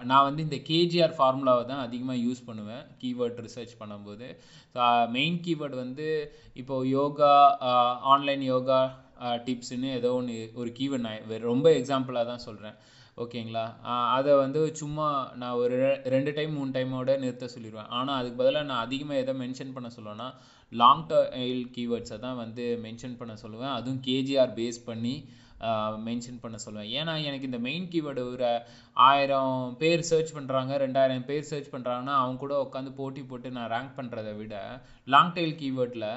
நான் 0.02 0.22
வந்து 0.22 0.42
இந்த 0.42 0.56
கேஜிஆர் 0.68 1.14
ஃபார்முலாவை 1.16 1.66
தான் 1.66 1.78
அதிகமாக 1.78 2.18
யூஸ் 2.18 2.46
பண்ணுவேன் 2.46 2.84
கீவேர்ட் 3.02 3.40
ரிசர்ச் 3.40 3.74
பண்ணும்போது. 3.80 4.28
மெயின் 5.08 5.40
கீவேர்டு 5.40 5.76
uh, 5.76 5.82
வந்து 5.84 6.06
இப்போது 6.54 6.88
yoga 6.88 7.32
uh, 7.62 7.92
online 8.04 8.42
yoga 8.42 8.80
uh, 9.20 9.36
டிப்ஸ்னு 9.46 9.90
ஏதோ 9.92 10.12
ஒன்று 10.12 10.50
ஒரு 10.54 10.72
கீவேர்ட் 10.78 11.06
நான் 11.06 11.42
ரொம்ப 11.42 11.70
எக்ஸாம்பிளாக 11.70 12.26
தான் 12.26 12.38
சொல்கிறேன் 12.38 12.76
ஓகேங்களா 13.18 13.64
அதை 14.10 14.34
வந்து 14.34 14.72
சும்மா 14.74 15.06
நான் 15.34 15.52
ஒரு 15.52 15.74
ரெ- 15.76 16.00
ரெண்டு 16.08 16.32
டைம் 16.32 16.52
மூணு 16.52 16.70
டைமோட 16.70 17.18
நிறுத்த 17.18 17.48
சொல்லிடுவேன் 17.54 17.88
ஆனால் 17.88 18.18
அதுக்கு 18.18 18.36
பதிலாக 18.36 18.66
நான் 18.66 18.78
அதிகமாக 18.78 19.18
எதை 19.18 19.34
மென்ஷன் 19.34 19.72
பண்ண 19.72 19.90
சொல்லுவேன்னா 19.96 20.28
லாங் 20.72 21.06
டெயில் 21.06 21.64
கீவேர்ட்ஸை 21.76 22.18
தான் 22.18 22.36
வந்து 22.36 22.78
மென்ஷன் 22.82 23.16
பண்ண 23.16 23.34
சொல்லுவேன். 23.42 23.72
அதுவும் 23.72 24.02
கேஜிஆர் 24.06 24.52
பேஸ் 24.54 24.80
பண்ணி 24.84 25.14
மென்ஷன் 26.06 26.40
பண்ண 26.42 26.56
சொல்லுவேன். 26.64 26.90
ஏன்னா 26.98 27.14
எனக்கு 27.28 27.48
இந்த 27.50 27.60
மெயின் 27.68 27.86
கீவேர்டு 27.92 28.22
ஒரு 28.32 28.48
ஆயிரம் 29.08 29.76
பேர் 29.82 30.06
சர்ச் 30.10 30.34
பண்ணுறாங்க 30.36 30.78
ரெண்டாயிரம் 30.84 31.26
பேர் 31.30 31.48
சர்ச் 31.52 31.72
பண்ணுறாங்கன்னா 31.74 32.16
அவங்க 32.22 32.40
கூட 32.44 32.56
உட்காந்து 32.66 32.92
போட்டி 33.00 33.24
போட்டு 33.30 33.54
நான் 33.56 33.72
ரேங்க் 33.74 33.96
பண்ணுறதை 33.98 34.34
விட 34.40 34.56
லாங் 35.14 35.32
டெயில் 35.38 35.56
கீவேர்டில் 35.62 36.10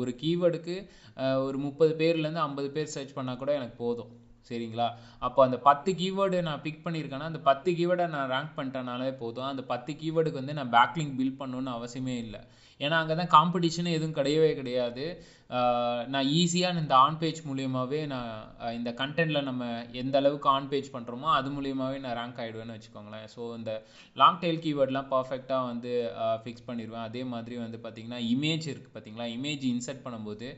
ஒரு 0.00 0.14
கீவேர்டுக்கு 0.22 0.76
ஒரு 1.48 1.58
முப்பது 1.66 1.94
பேர்லேருந்து 2.00 2.46
ஐம்பது 2.48 2.70
பேர் 2.76 2.94
சர்ச் 2.96 3.16
பண்ணால் 3.18 3.40
கூட 3.44 3.52
எனக்கு 3.60 3.76
போதும். 3.84 4.12
சரிங்களா? 4.50 4.86
அப்போ 5.26 5.40
அந்த 5.46 5.56
பத்து 5.66 5.90
கீவேர்டு 5.98 6.38
நான் 6.46 6.62
பிக் 6.64 6.84
பண்ணியிருக்கேன்னா 6.84 7.26
அந்த 7.30 7.40
பத்து 7.48 7.70
கீவேர்டை 7.78 8.06
நான் 8.14 8.30
ரேங்க் 8.32 8.56
பண்ணிட்டனாலே 8.56 9.10
போதும். 9.20 9.48
அந்த 9.50 9.62
பத்து 9.72 9.92
கீவேர்டுக்கு 10.00 10.40
வந்து 10.40 10.56
நான் 10.58 10.72
பேக்லிங் 10.76 11.12
பில்ட் 11.18 11.40
பண்ணணுன்னு 11.42 11.72
அவசியமே 11.76 12.14
இல்லை. 12.24 12.40
ஏன்னா 12.80 12.96
அங்கே 13.02 13.14
தான் 13.20 13.32
காம்படிஷன் 13.36 13.94
எதுவும் 13.96 14.16
கிடையவே 14.18 14.50
கிடையாது. 14.60 15.04
நான் 16.14 16.28
ஈஸியாக 16.40 16.80
இந்த 16.80 16.94
ஆன் 17.04 17.16
பேஜ் 17.20 17.40
மூலியமாகவே 17.46 18.00
நான் 18.12 18.74
இந்த 18.78 18.90
கண்டென்ட்டில் 19.00 19.46
நம்ம 19.48 19.64
எந்த 20.00 20.14
அளவுக்கு 20.20 20.48
ஆன் 20.56 20.68
பேஜ் 20.72 20.88
பண்ணுறோமோ 20.96 21.28
அது 21.36 21.48
மூலியமாகவே 21.54 21.98
நான் 22.04 22.14
ரேங்க் 22.18 22.38
ஆகிடுவேன்னு 22.42 22.76
வச்சுக்கோங்களேன். 22.76 23.24
ஸோ 23.34 23.40
இந்த 23.58 23.72
லாங் 24.20 24.38
டெயில் 24.42 24.60
கீவேர்ட்லாம் 24.64 25.08
பர்ஃபெக்டாக 25.14 25.68
வந்து 25.70 25.92
ஃபிக்ஸ் 26.42 26.66
பண்ணிடுவேன். 26.68 27.06
அதே 27.08 27.22
மாதிரி 27.32 27.56
வந்து 27.64 27.80
பார்த்திங்கன்னா 27.84 28.20
இமேஜ் 28.34 28.66
இருக்குது 28.72 28.94
பார்த்தீங்களா 28.96 29.26
இமேஜ் 29.36 29.64
இன்சர்ட் 29.72 30.04
பண்ணும்போது 30.04 30.48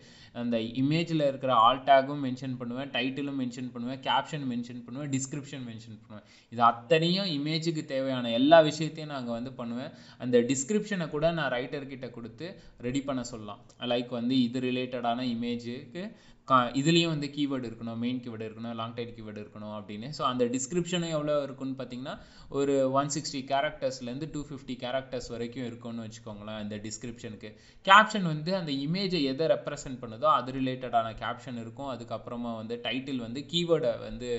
அந்த 0.42 0.58
இமேஜில் 0.82 1.24
இருக்கிற 1.30 1.54
ஆல் 1.66 1.82
டேகும் 1.88 2.22
மென்ஷன் 2.26 2.58
பண்ணுவேன் 2.60 2.92
டைட்டிலும் 2.96 3.40
மென்ஷன் 3.42 3.72
பண்ணுவேன் 3.76 4.00
கேப்ஷன் 4.08 4.46
மென்ஷன் 4.52 4.84
பண்ணுவேன் 4.84 5.10
டிஸ்கிரிப்ஷன் 5.16 5.64
மென்ஷன் 5.70 5.98
பண்ணுவேன். 6.02 6.26
இது 6.52 6.62
அத்தனையும் 6.70 7.30
இமேஜுக்கு 7.38 7.84
தேவையான 7.94 8.30
எல்லா 8.40 8.60
விஷயத்தையும் 8.70 9.14
நாங்கள் 9.16 9.36
வந்து 9.38 9.52
பண்ணுவேன். 9.62 9.92
அந்த 10.24 10.36
டிஸ்கிரிப்ஷனை 10.52 11.08
கூட 11.16 11.32
நான் 11.40 11.52
ரைட்டர்கிட்ட 11.56 12.08
கொடுத்து 12.18 12.46
ரெடி 12.88 13.02
பண்ண 13.08 13.24
சொல்லலாம். 13.32 13.60
லைக் 13.94 14.12
வந்து 14.20 14.36
இது 14.46 14.58
ரிலேட்டடான 14.82 15.24
இமேஜுக்கு 15.36 16.04
கா 16.48 16.56
இதுலேயும் 16.78 17.12
வந்து 17.12 17.28
கீவேர்டு 17.34 17.66
இருக்கணும் 17.68 18.00
மெயின் 18.04 18.20
கீவேர்டு 18.22 18.46
இருக்கணும் 18.46 18.72
லாங் 18.78 18.94
டைல் 18.96 19.12
கீவேர்டு 19.16 19.42
இருக்கணும் 19.42 19.74
அப்படின்னு. 19.76 20.08
ஸோ 20.16 20.22
அந்த 20.30 20.44
டிஸ்கிரிப்ஷனும் 20.54 21.12
எவ்வளோ 21.16 21.34
இருக்குன்னு 21.46 21.76
பார்த்தீங்கன்னா 21.80 22.14
ஒரு 22.60 22.74
ஒன் 23.00 23.12
சிக்ஸ்டி 23.14 23.40
கேரக்டர்ஸ்லேருந்து 23.50 24.28
டூ 24.34 24.40
ஃபிஃப்டி 24.48 24.74
கேரக்டர்ஸ் 24.82 25.28
வரைக்கும் 25.34 25.66
இருக்கும்னு 25.68 26.06
வச்சுக்கோங்களேன் 26.06 26.58
அந்த 26.62 26.76
டிஸ்கிரிப்ஷனுக்கு 26.86 27.50
கேப்ஷன் 27.86 28.26
வந்து 28.32 28.52
அந்த 28.60 28.74
இமேஜை 28.86 29.20
எதை 29.32 29.46
ரெப்ரசன்ட் 29.54 30.00
பண்ணுதோ 30.02 30.28
அது 30.38 30.56
ரிலேட்டடான 30.58 31.14
கேப்ஷன் 31.22 31.60
இருக்கும். 31.64 31.92
அதுக்கப்புறமா 31.94 32.52
வந்து 32.60 32.76
டைட்டில் 32.88 33.24
வந்து 33.26 33.42
கீவேர்டை 33.54 33.94
வந்து 34.08 34.30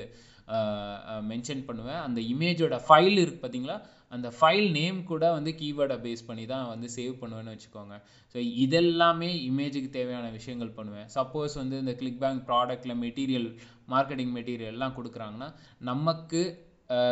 மென்ஷன் 1.31 1.65
பண்ணுவேன். 1.67 2.01
அந்த 2.07 2.19
இமேஜோட 2.33 2.77
ஃபைல் 2.87 3.17
இருக்கு 3.23 3.41
பார்த்தீங்களா 3.43 3.77
அந்த 4.15 4.27
ஃபைல் 4.37 4.67
நேம் 4.77 4.99
கூட 5.11 5.23
வந்து 5.37 5.51
கீவேர்டை 5.61 5.97
பேஸ் 6.05 6.27
பண்ணி 6.29 6.43
தான் 6.53 6.65
வந்து 6.73 6.87
சேவ் 6.97 7.13
பண்ணுவேன்னு 7.21 7.53
வச்சுக்கோங்க. 7.53 7.95
ஸோ 8.35 8.37
இதெல்லாமே 8.63 9.29
இமேஜுக்கு 9.49 9.89
தேவையான 9.99 10.27
விஷயங்கள் 10.37 10.75
பண்ணுவேன். 10.79 11.07
சப்போஸ் 11.17 11.55
வந்து 11.61 11.77
இந்த 11.83 11.95
கிளிக் 12.01 12.21
பேங்க் 12.23 12.43
ப்ராடக்ட்டில் 12.49 12.99
மெட்டீரியல் 13.05 13.49
மார்க்கெட்டிங் 13.93 14.33
மெட்டீரியல்லாம் 14.37 14.95
கொடுக்குறாங்கன்னா 14.99 15.49
நமக்கு 15.91 16.41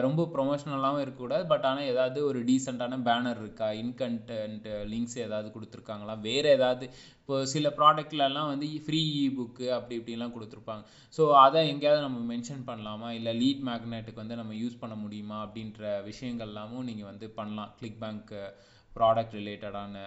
ரொம்ப 0.06 0.22
ப்ரொமோஷனலாகவும் 0.34 1.03
இருக்கக்கூடாது. 1.03 1.44
பட் 1.52 1.66
ஆனால் 1.70 1.90
ஏதாவது 1.91 2.20
ஒரு 2.30 2.40
டீசெண்டான 2.49 2.99
பேனர் 3.08 3.41
இருக்கா? 3.44 3.68
இன்கண்டென்ட் 3.84 4.68
லிங்க்ஸ் 4.94 5.18
ஏதாவது 5.26 5.49
கொடுத்துருக்காங்களா? 5.56 6.16
வேறு 6.28 6.49
ஏதாவது 6.58 6.86
இப்போ 7.22 7.38
சில 7.53 7.68
ப்ராடக்ட்லலாம் 7.80 8.52
வந்து 8.53 8.68
ஃப்ரீ 8.88 9.03
புக்கு 9.38 9.68
அப்படி 9.78 9.95
இப்படிலாம் 9.99 10.36
கொடுத்துருப்பாங்க. 10.38 10.84
ஸோ 11.18 11.24
அதை 11.45 11.62
எங்கேயாவது 11.74 12.06
நம்ம 12.08 12.20
மென்ஷன் 12.34 12.68
பண்ணலாமா? 12.72 13.10
இல்லை 13.20 13.34
லீட் 13.41 13.64
மேக்னெட்டுக்கு 13.70 14.24
வந்து 14.24 14.40
நம்ம 14.41 14.56
யூஸ் 14.64 14.82
பண்ண 14.84 14.98
முடியுமா? 15.06 15.40
அப்படின்ற 15.45 15.94
விஷயங்கள்லாமும் 16.10 16.88
நீங்கள் 16.90 17.12
வந்து 17.12 17.30
பண்ணலாம். 17.40 17.74
கிளிக் 17.80 18.02
பேங்க்கு 18.03 18.44
ப்ராடக்ட் 18.91 19.36
ரிலேட்டடான 19.40 19.99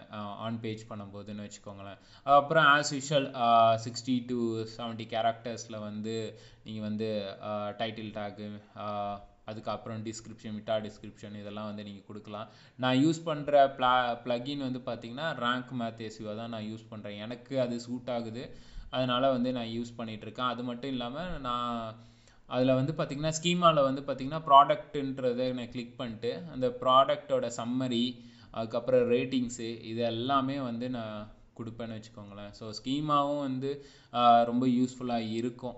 ஆன் 0.47 0.59
பேஜ் 0.65 0.83
பண்ணும்போதுன்னு 0.89 1.45
வச்சுக்கோங்களேன். 1.45 2.01
அப்புறம் 2.39 2.67
as 2.73 2.91
usual 2.97 3.29
sixty 3.85 4.17
to 4.31 4.39
seventy 4.75 5.07
கேரக்டர்ஸில் 5.15 5.85
வந்து 5.87 6.17
நீங்கள் 6.67 6.87
வந்து 6.89 7.09
டைட்டில் 7.81 8.13
டேக்கு 8.19 8.49
அதுக்கப்புறம் 9.51 10.03
டிஸ்கிரிப்ஷன் 10.09 10.57
விட்டா 10.59 10.77
டிஸ்கிரிப்ஷன் 10.87 11.41
இதெல்லாம் 11.43 11.69
வந்து 11.71 11.87
நீங்கள் 11.89 12.07
கொடுக்கலாம். 12.11 12.49
நான் 12.85 12.99
யூஸ் 13.05 13.21
பண்ணுற 13.29 13.65
ப்ளா 13.79 13.93
ப்ளகின் 14.27 14.67
வந்து 14.69 14.83
பார்த்தீங்கன்னா 14.89 15.29
ரேங்க் 15.45 15.73
மேத் 15.83 16.03
ஏசியோ 16.09 16.35
தான் 16.41 16.53
நான் 16.57 16.69
யூஸ் 16.71 16.91
பண்ணுறேன் 16.93 17.21
எனக்கு 17.27 17.55
அது 17.67 17.79
சூட் 17.87 18.13
ஆகுது. 18.17 18.45
அதனால் 18.97 19.33
வந்து 19.37 19.51
நான் 19.59 19.71
யூஸ் 19.77 19.97
பண்ணிகிட்ருக்கேன் 20.01 20.23
இருக்கேன். 20.27 20.53
அது 20.55 20.63
மட்டும் 20.69 20.93
இல்லாமல் 20.95 21.33
நான் 21.47 21.79
அதில் 22.55 22.79
வந்து 22.79 22.93
பார்த்திங்கன்னா 22.97 23.37
ஸ்கீமாவில் 23.39 23.87
வந்து 23.89 24.03
பார்த்திங்கன்னா 24.07 24.41
ப்ராடக்ட்டுன்றதை 24.49 25.47
நான் 25.59 25.71
கிளிக் 25.75 25.97
பண்ணிட்டு 26.01 26.31
அந்த 26.55 26.67
ப்ராடக்டோட 26.83 27.47
சம்மரி 27.61 28.05
அதுக்கப்புறம் 28.59 29.05
ரேட்டிங்ஸு 29.13 29.69
இது 29.91 30.03
எல்லாமே 30.15 30.57
வந்து 30.69 30.87
நான் 30.97 31.17
கொடுப்பேன்னு 31.59 31.97
வச்சுக்கோங்களேன். 31.97 32.53
ஸோ 32.59 32.65
ஸ்கீமாவும் 32.79 33.43
வந்து 33.49 33.71
ரொம்ப 34.51 34.65
யூஸ்ஃபுல்லாக 34.79 35.31
இருக்கும் 35.41 35.77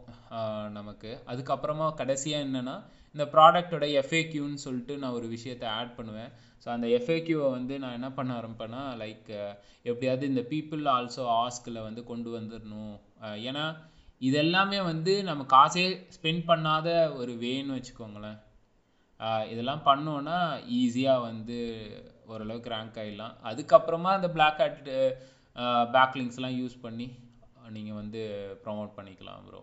நமக்கு. 0.78 1.10
அதுக்கப்புறமா 1.32 1.86
கடைசியாக 2.00 2.46
என்னென்னா 2.46 2.76
இந்த 3.14 3.24
ப்ராடக்டோட 3.34 3.84
எஃப்ஏக்யூன்னு 4.00 4.58
சொல்லிட்டு 4.66 4.94
நான் 5.02 5.16
ஒரு 5.18 5.26
விஷயத்தை 5.34 5.66
ஆட் 5.78 5.96
பண்ணுவேன். 5.98 6.30
ஸோ 6.62 6.68
அந்த 6.76 6.86
எஃப்ஏக்யூவை 6.98 7.48
வந்து 7.58 7.74
நான் 7.82 7.96
என்ன 7.98 8.08
பண்ண 8.18 8.30
ஆரம்பிப்பேன்னா 8.40 8.82
லைக் 9.02 9.30
எப்படியாவது 9.90 10.24
இந்த 10.32 10.42
பீப்புள் 10.52 10.82
ஆல்சோ 10.96 11.24
ஆஸ்கில் 11.42 11.86
வந்து 11.88 12.02
கொண்டு 12.10 12.30
வந்துடணும் 12.38 12.94
ஏன்னா 13.48 13.64
இது 14.28 14.36
எல்லாமே 14.44 14.78
வந்து 14.92 15.14
நம்ம 15.28 15.42
காசே 15.54 15.84
ஸ்பெண்ட் 16.16 16.44
பண்ணாத 16.50 16.88
ஒரு 17.20 17.32
வேன்னு 17.44 17.76
வச்சுக்கோங்களேன். 17.78 18.38
இதெல்லாம் 19.52 19.82
பண்ணோன்னா 19.88 20.38
ஈஸியாக 20.78 21.24
வந்து 21.28 21.58
ஓரளவுக்கு 22.32 22.72
ரேங்க் 22.74 22.98
ஆகிடலாம் 23.02 23.36
அதுக்கப்புறமா 23.50 24.10
அந்த 24.18 24.28
பிளாக் 24.36 24.60
ஹேட் 24.62 24.90
பேக்லிங்ஸ்லாம் 25.96 26.58
யூஸ் 26.62 26.76
பண்ணி 26.84 27.06
நீங்கள் 27.76 27.98
வந்து 28.00 28.22
ப்ரொமோட் 28.64 28.92
பண்ணிக்கலாம் 28.98 29.46
ப்ரோ 29.48 29.60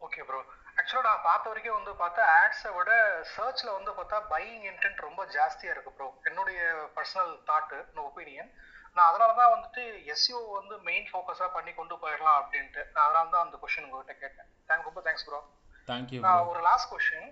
ஓகே 0.00 0.22
ப்ரோ 0.28 0.40
ஆக்சுவலாக 0.86 1.08
நான் 1.10 1.24
பார்த்த 1.28 1.50
வரைக்கும் 1.50 1.76
வந்து 1.76 1.92
பார்த்தா 2.00 2.24
ஆட்ஸை 2.40 2.70
விட 2.74 2.90
சர்ச்சில் 3.30 3.70
வந்து 3.76 3.92
பார்த்தா 3.96 4.18
பையிங் 4.32 4.66
இன்டென்ட் 4.70 5.00
ரொம்ப 5.06 5.22
ஜாஸ்தியாக 5.34 5.74
இருக்கு 5.74 5.90
ப்ரோ 5.96 6.06
என்னுடைய 6.28 6.58
பர்சனல் 6.96 7.32
தாட்டு 7.48 7.78
ஒப்பீனியன் 8.04 8.50
நான் 8.96 9.08
அதனால 9.08 9.32
தான் 9.40 9.50
வந்துட்டு 9.54 9.82
எஸ்யூ 10.14 10.38
வந்து 10.58 10.76
மெயின் 10.88 11.08
ஃபோக்கஸாக 11.08 11.50
பண்ணி 11.56 11.72
கொண்டு 11.80 11.96
போயிடலாம் 12.02 12.38
அப்படின்ட்டு. 12.42 12.82
நான் 12.92 13.04
அதனால 13.06 13.26
தான் 13.34 13.44
அந்த 13.46 13.58
கொஷின் 13.64 13.86
உங்ககிட்ட 13.88 14.14
கேட்டேன். 14.22 14.48
தேங்க் 14.68 14.88
ரொம்ப 14.90 15.02
தேங்க்ஸ் 15.08 15.26
ப்ரோ 15.28 15.40
தேங்க்யூ 15.88 16.22
நான் 16.28 16.46
ஒரு 16.52 16.62
லாஸ்ட் 16.68 16.90
கொஸ்டின் 16.92 17.28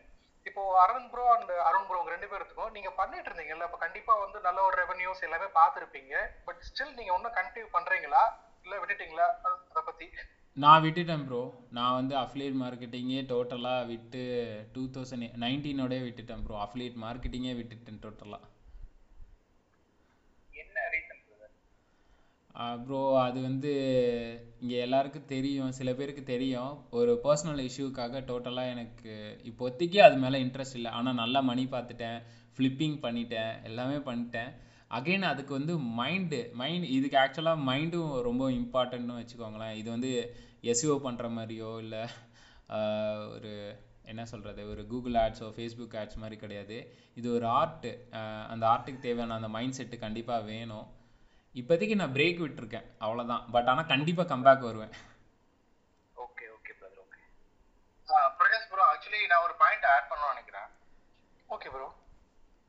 இப்போ 0.47 0.63
Aravind 0.85 1.11
bro 1.15 1.27
and 1.37 1.55
Arun 1.69 1.89
bro 1.89 2.01
உங்க 2.03 2.15
ரெண்டு 2.17 2.31
பேர்த்துக்கும் 2.33 2.75
நீங்க 2.79 2.93
பண்ணிட்டு 3.01 3.31
இருந்தீங்கல்ல 3.31 3.69
அப்ப 3.69 3.81
கண்டிப்பா 3.87 4.15
வந்து 4.25 4.41
நல்ல 4.49 4.61
ஒரு 4.69 4.77
ரெவன்யூஸ் 4.83 5.27
எல்லாமே 5.29 5.51
பார்த்துருப்பீங்க. 5.61 6.15
பட் 6.49 6.63
ஸ்டில் 6.71 6.97
நீங்க 6.99 7.13
ஒன்றும் 7.19 7.37
கண்டினியூ 7.39 7.69
பண்றீங்களா? 7.77 8.25
இல்ல 8.67 8.75
விட்டுட்டீங்களா? 8.83 9.29
அத 9.71 9.81
பத்தி. 9.91 10.09
நான் 10.57 10.83
விட்டுட்டேன் 10.83 11.25
ப்ரோ 11.29 11.41
நான் 11.77 11.97
வந்து 11.99 12.15
அஃப்லியேட் 12.21 12.59
மார்க்கெட்டிங்கே 12.61 13.21
டோட்டலாக 13.33 13.87
விட்டு 13.93 14.23
டூ 14.75 14.83
தௌசண்ட் 14.97 15.27
நைன்டீனோடய 15.45 16.05
விட்டுட்டேன் 16.07 16.45
ப்ரோ 16.47 16.57
அஃப்லியேட் 16.67 16.99
மார்க்கெட்டிங்கே 17.05 17.55
விட்டுட்டேன் 17.61 18.03
டோட்டலாக 18.05 18.43
ப்ரோ 22.85 23.01
அது 23.25 23.39
வந்து 23.47 23.71
இங்கே 24.63 24.77
எல்லாருக்கும் 24.85 25.31
தெரியும். 25.33 25.73
சில 25.79 25.91
பேருக்கு 25.95 26.23
தெரியும். 26.35 26.73
ஒரு 26.99 27.13
பர்சனல் 27.25 27.63
இஷ்யூக்காக 27.69 28.21
டோட்டலாக 28.31 28.73
எனக்கு 28.75 29.13
இப்போதைக்கு 29.51 29.99
அது 30.07 30.17
மேலே 30.25 30.39
இன்ட்ரெஸ்ட் 30.45 30.79
இல்லை. 30.81 30.91
ஆனால் 30.99 31.19
நல்லா 31.23 31.41
மணி 31.51 31.65
பார்த்துட்டேன். 31.75 32.19
ஃப்ளிப்பிங் 32.57 32.97
பண்ணிட்டேன். 33.07 33.53
எல்லாமே 33.71 33.99
பண்ணிட்டேன். 34.09 34.51
அகைன் 34.97 35.31
அதுக்கு 35.31 35.53
வந்து 35.59 35.75
மைண்டு 36.01 36.41
மைண்ட் 36.61 36.87
இதுக்கு 36.97 37.17
ஆக்சுவலாக 37.23 37.65
மைண்டும் 37.71 38.13
ரொம்ப 38.29 38.45
இம்பார்ட்டன்ட்னு 38.61 39.19
வச்சுக்கோங்களேன். 39.21 39.75
இது 39.81 39.89
வந்து 39.95 40.11
எஸ்இஓ 40.73 40.97
பண்ணுற 41.07 41.29
மாதிரியோ 41.39 41.71
இல்லை 41.85 42.03
ஒரு 43.37 43.53
என்ன 44.13 44.23
சொல்கிறது 44.33 44.63
ஒரு 44.73 44.83
கூகுள் 44.91 45.17
ஆட்ஸோ 45.23 45.47
ஃபேஸ்புக் 45.57 45.97
ஆட்ஸ் 46.01 46.21
மாதிரி 46.23 46.37
கிடையாது. 46.43 46.77
இது 47.19 47.29
ஒரு 47.37 47.47
ஆர்ட்டு 47.61 47.91
அந்த 48.53 48.65
ஆர்ட்டுக்கு 48.73 49.05
தேவையான 49.07 49.37
அந்த 49.39 49.51
மைண்ட் 49.57 49.77
செட்டு 49.79 49.99
கண்டிப்பாக 50.05 50.47
வேணும். 50.53 50.87
இப்போதைக்கு 51.55 51.97
நான் 52.01 52.15
பிரேக் 52.17 52.41
விட்டுருக்கேன் 52.45 52.87
அவ்வளோதான் 53.05 53.45
பட் 53.55 53.69
ஆனால் 53.73 53.91
கண்டிப்பாக 53.93 54.31
கம்பேக் 54.33 54.69
வருவேன். 54.69 54.95
Okay 56.25 56.47
okay 56.57 56.73
brother 56.79 57.03
okay 57.05 57.21
Prakash 58.41 58.69
bro 58.73 58.85
actually 58.93 59.23
நான் 59.33 59.45
ஒரு 59.49 59.55
பாயிண்ட் 59.63 59.87
ஆட் 59.95 60.11
பண்ணணும்னு 60.13 60.35
நினைக்கிறேன். 60.35 60.69
ஓகே 61.57 61.71
ப்ரோ 61.75 61.89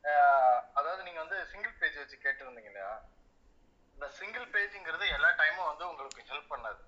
ஆஹ் 0.05 0.61
அதாவது 0.73 1.03
நீங்க 1.03 1.19
வந்து 1.19 1.45
சிங்கிள் 1.45 1.77
பேஜ் 1.79 1.95
வச்சு 1.95 2.17
கேட்டிருந்தீங்க 2.23 2.65
இல்லையா? 2.65 3.05
இந்த 3.95 4.09
சிங்கிள் 4.09 4.45
பேஜ்ங்கிறது 4.45 5.09
எல்லா 5.09 5.29
டைமும் 5.29 5.69
வந்து 5.69 5.87
உங்களுக்கு 5.87 6.21
ஹெல்ப் 6.31 6.51
பண்ணாது. 6.53 6.81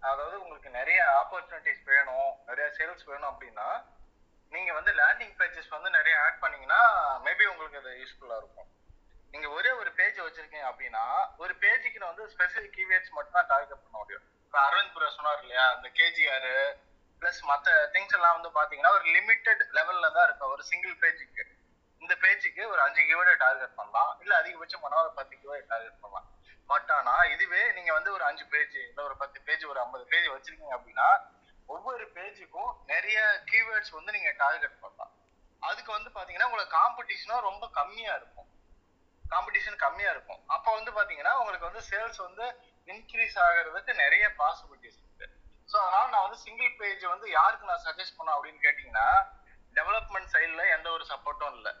அதாவது 0.00 0.40
உங்களுக்கு 0.42 0.70
நிறைய 0.70 1.04
ஆப்பர்ச்சுனிட்டிஸ் 1.20 1.82
வேணும் 1.84 2.30
நிறைய 2.46 2.66
சேல்ஸ் 2.78 3.04
வேணும் 3.04 3.30
அப்படின்னா 3.32 3.68
நீங்க 4.52 4.72
வந்து 4.72 4.92
லேண்டிங் 4.92 5.34
பேஜஸ் 5.38 5.68
வந்து 5.68 5.90
நிறைய 5.90 6.20
ஆட் 6.24 6.40
பண்ணீங்கன்னா 6.40 6.80
மேபி 7.24 7.44
உங்களுக்கு 7.46 7.78
அது 7.78 7.90
யூஸ்ஃபுல்லா 8.02 8.36
இருக்கும். 8.36 8.68
நீங்க 9.30 9.48
ஒரே 9.48 9.70
ஒரு 9.70 9.92
பேஜ் 9.92 10.18
வச்சிருக்கீங்க 10.20 10.68
அப்படின்னா 10.70 11.04
ஒரு 11.36 11.54
பேஜுக்கு 11.54 11.98
வந்து 11.98 12.26
ஸ்பெசிஃபிக் 12.26 12.76
கீவேர்ட்ஸ் 12.76 13.10
மட்டும் 13.10 13.32
தான் 13.32 13.46
டார்கெட் 13.46 13.82
பண்ண 13.84 13.98
முடியும். 13.98 14.24
இப்போ 14.44 14.58
அரவிந்த் 14.68 14.94
புரா 14.94 15.08
சொன்னார் 15.08 15.42
இல்லையா 15.42 15.74
இந்த 15.76 15.88
கேஜிஆர் 15.88 16.48
பிளஸ் 17.22 17.40
மற்ற 17.42 17.90
திங்ஸ் 17.92 18.14
எல்லாம் 18.14 18.36
வந்து 18.40 18.50
பாத்தீங்கன்னா 18.60 18.88
ஒரு 18.88 19.04
லிமிட்டெட் 19.04 19.62
லெவல்ல 19.72 20.12
தான் 20.12 20.24
இருக்கும் 20.24 20.50
ஒரு 20.50 20.62
சிங்கிள் 20.62 20.96
பேஜுக்கு 20.96 21.44
இந்த 22.08 22.16
பேஜுக்கு 22.20 22.62
ஒரு 22.72 22.80
அஞ்சு 22.84 23.00
கீவேர்டை 23.06 23.32
டார்கெட் 23.42 23.74
பண்ணலாம். 23.78 24.12
இல்ல 24.22 24.32
அதிகபட்சம் 24.40 24.82
பண்ணா 24.84 24.98
ஒரு 25.06 25.10
பத்து 25.16 25.34
கீவேர்டு 25.40 25.66
டார்கெட் 25.72 25.98
பண்ணலாம். 26.02 26.28
பட் 26.70 26.90
ஆனா 26.94 27.14
இதுவே 27.32 27.62
நீங்க 27.76 27.90
வந்து 27.96 28.10
ஒரு 28.14 28.24
அஞ்சு 28.28 28.44
பேஜ் 28.52 28.76
இல்ல 28.84 29.00
ஒரு 29.08 29.16
பத்து 29.22 29.38
பேஜ் 29.46 29.64
ஒரு 29.72 29.78
ஐம்பது 29.82 30.04
பேஜ் 30.12 30.28
வச்சிருக்கீங்க 30.34 30.74
அப்படின்னா 30.76 31.08
ஒவ்வொரு 31.74 32.04
பேஜுக்கும் 32.16 32.70
நிறைய 32.92 33.18
கீவேர்ட்ஸ் 33.50 33.92
வந்து 33.96 34.14
நீங்க 34.16 34.30
டார்கெட் 34.44 34.78
பண்ணலாம். 34.84 35.12
அதுக்கு 35.62 35.90
வந்து 35.96 36.10
பாத்தீங்கன்னா 36.14 36.48
உங்களுக்கு 36.50 36.76
காம்படிஷனும் 36.80 37.44
ரொம்ப 37.48 37.64
கம்மியா 37.78 38.12
இருக்கும். 38.20 38.48
காம்படிஷன் 39.24 39.78
கம்மியா 39.84 40.10
இருக்கும். 40.14 40.40
அப்போ 40.56 40.70
வந்து 40.78 40.92
பாத்தீங்கன்னா 40.98 41.34
உங்களுக்கு 41.40 41.68
வந்து 41.70 41.82
சேல்ஸ் 41.90 42.20
வந்து 42.26 42.46
இன்க்ரீஸ் 42.88 43.36
ஆகிறதுக்கு 43.46 43.94
நிறைய 44.04 44.24
பாசிபிலிட்டிஸ் 44.40 45.00
இருக்கு. 45.02 45.28
ஸோ 45.72 45.76
அதனால 45.84 46.06
நான் 46.14 46.26
வந்து 46.28 46.40
சிங்கிள் 46.46 46.72
பேஜ் 46.80 47.04
வந்து 47.14 47.28
யாருக்கு 47.38 47.70
நான் 47.72 47.84
சஜஸ்ட் 47.88 48.16
பண்ணேன் 48.20 48.36
அப்படின்னு 48.36 48.64
கேட்டிங்கன்னா 48.66 49.08
டெவலப்மெண்ட் 49.80 50.32
சைடில் 50.36 50.72
எந்த 50.76 50.88
ஒரு 50.96 51.06
சப்போர்ட்டும் 51.12 51.54
இல்லை. 51.58 51.74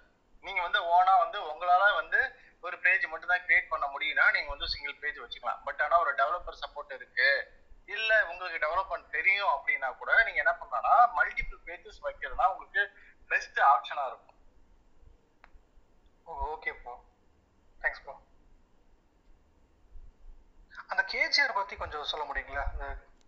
நீங்கள் 0.46 0.66
வந்து 0.66 0.80
ஓனா 0.94 1.14
வந்து 1.24 1.38
உங்களால 1.52 1.88
வந்து 2.00 2.20
ஒரு 2.66 2.76
பேஜ் 2.84 3.04
மட்டும் 3.12 3.32
தான் 3.32 3.44
கிரியேட் 3.46 3.72
பண்ண 3.72 3.86
முடியும்னா 3.94 4.24
நீங்கள் 4.36 4.54
வந்து 4.54 4.70
சிங்கிள் 4.72 5.00
பேஜ் 5.02 5.18
வச்சுக்கலாம். 5.24 5.60
பட் 5.66 5.80
ஆனால் 5.84 6.02
ஒரு 6.04 6.12
டெவலப்பர் 6.20 6.60
சப்போர்ட் 6.62 6.96
இருக்கு. 6.98 7.28
இல்லை 7.96 8.16
உங்களுக்கு 8.30 8.62
டெவலப்மெண்ட் 8.64 9.14
தெரியும் 9.16 9.52
அப்படின்னா 9.56 9.88
கூட 10.00 10.10
நீங்கள் 10.26 10.42
என்ன 10.44 10.54
பண்ணலாம்னா 10.60 10.94
மல்டிபிள் 11.18 11.60
பேஜஸ் 11.68 12.00
வைக்கிறதுனா 12.06 12.48
உங்களுக்கு 12.54 12.82
பெஸ்ட் 13.30 13.60
ஆப்ஷனா 13.72 14.04
இருக்கும். 14.10 14.36
ஓகே 16.54 16.72
ப்ரோ 16.80 16.94
தேங்க்ஸ் 17.84 18.02
ப்ரோ 18.06 18.16
அந்த 20.92 21.02
கேஜிஆர் 21.12 21.56
பத்தி 21.56 21.74
கொஞ்சம் 21.80 22.10
சொல்ல 22.10 22.24
முடியுங்களா? 22.28 22.64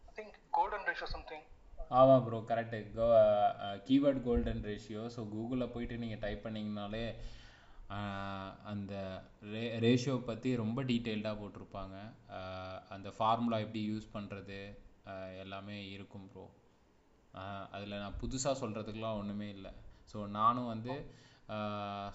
I 0.09 0.12
think 0.19 0.37
golden 0.57 0.87
ratio 0.91 1.09
something 1.15 1.47
ஆமாம் 1.91 2.25
ப்ரோ 2.25 2.39
கரெக்டு 2.51 2.79
கோ 2.97 3.07
கீவேர்ட் 3.87 4.21
கோல்டன் 4.27 4.61
ரேஷியோ 4.69 5.05
ஸோ 5.15 5.21
கூகுளில் 5.33 5.73
போயிட்டு 5.75 5.95
நீங்கள் 6.03 6.23
டைப் 6.25 6.45
பண்ணிங்கனாலே 6.45 7.05
uh, 7.97 8.49
அந்த 8.71 8.93
ரே 9.53 9.62
ரேஷியோ 9.85 10.15
பற்றி 10.29 10.51
ரொம்ப 10.62 10.81
டீட்டெயில்டாக 10.91 11.39
போட்டிருப்பாங்க. 11.41 11.97
Uh, 12.37 12.77
அந்த 12.95 13.09
ஃபார்முலா 13.17 13.59
எப்படி 13.65 13.81
யூஸ் 13.91 14.07
பண்ணுறது 14.17 14.59
uh, 15.12 15.29
எல்லாமே 15.45 15.79
இருக்கும் 15.95 16.29
ப்ரோ 16.33 16.45
அதில் 17.75 18.01
நான் 18.03 18.21
புதுசாக 18.21 18.61
சொல்கிறதுக்குலாம் 18.61 19.19
ஒன்றுமே 19.21 19.49
இல்லை. 19.57 19.73
ஸோ 20.12 20.21
நானும் 20.39 20.71
வந்து 20.75 20.95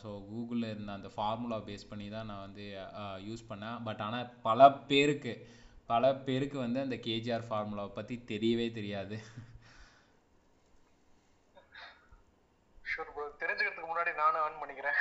ஸோ 0.02 0.10
கூகுளில் 0.30 0.72
இருந்த 0.74 0.92
அந்த 0.98 1.10
ஃபார்முலா 1.16 1.58
பேஸ் 1.68 1.90
பண்ணி 1.90 2.08
தான் 2.16 2.30
நான் 2.32 2.46
வந்து 2.48 2.66
யூஸ் 3.28 3.44
பண்ணேன். 3.50 3.78
பட் 3.88 4.04
ஆனால் 4.08 4.32
பல 4.48 4.70
பேருக்கு 4.92 5.34
பல 5.92 6.14
பேருக்கு 6.28 6.58
வந்து 6.66 6.80
அந்த 6.86 6.98
கேஜிஆர் 7.08 7.48
ஃபார்முலாவை 7.50 7.94
பற்றி 8.00 8.18
தெரியவே 8.32 8.68
தெரியாது 8.80 9.18
ஷூர் 12.92 13.14
ப்ரோ 13.14 13.26
தெரிஞ்சுக்கிறதுக்கு 13.40 13.90
முன்னாடி 13.90 14.05
நானும் 14.22 14.44
ஆன் 14.46 14.60
பண்ணிக்கிறேன். 14.62 15.00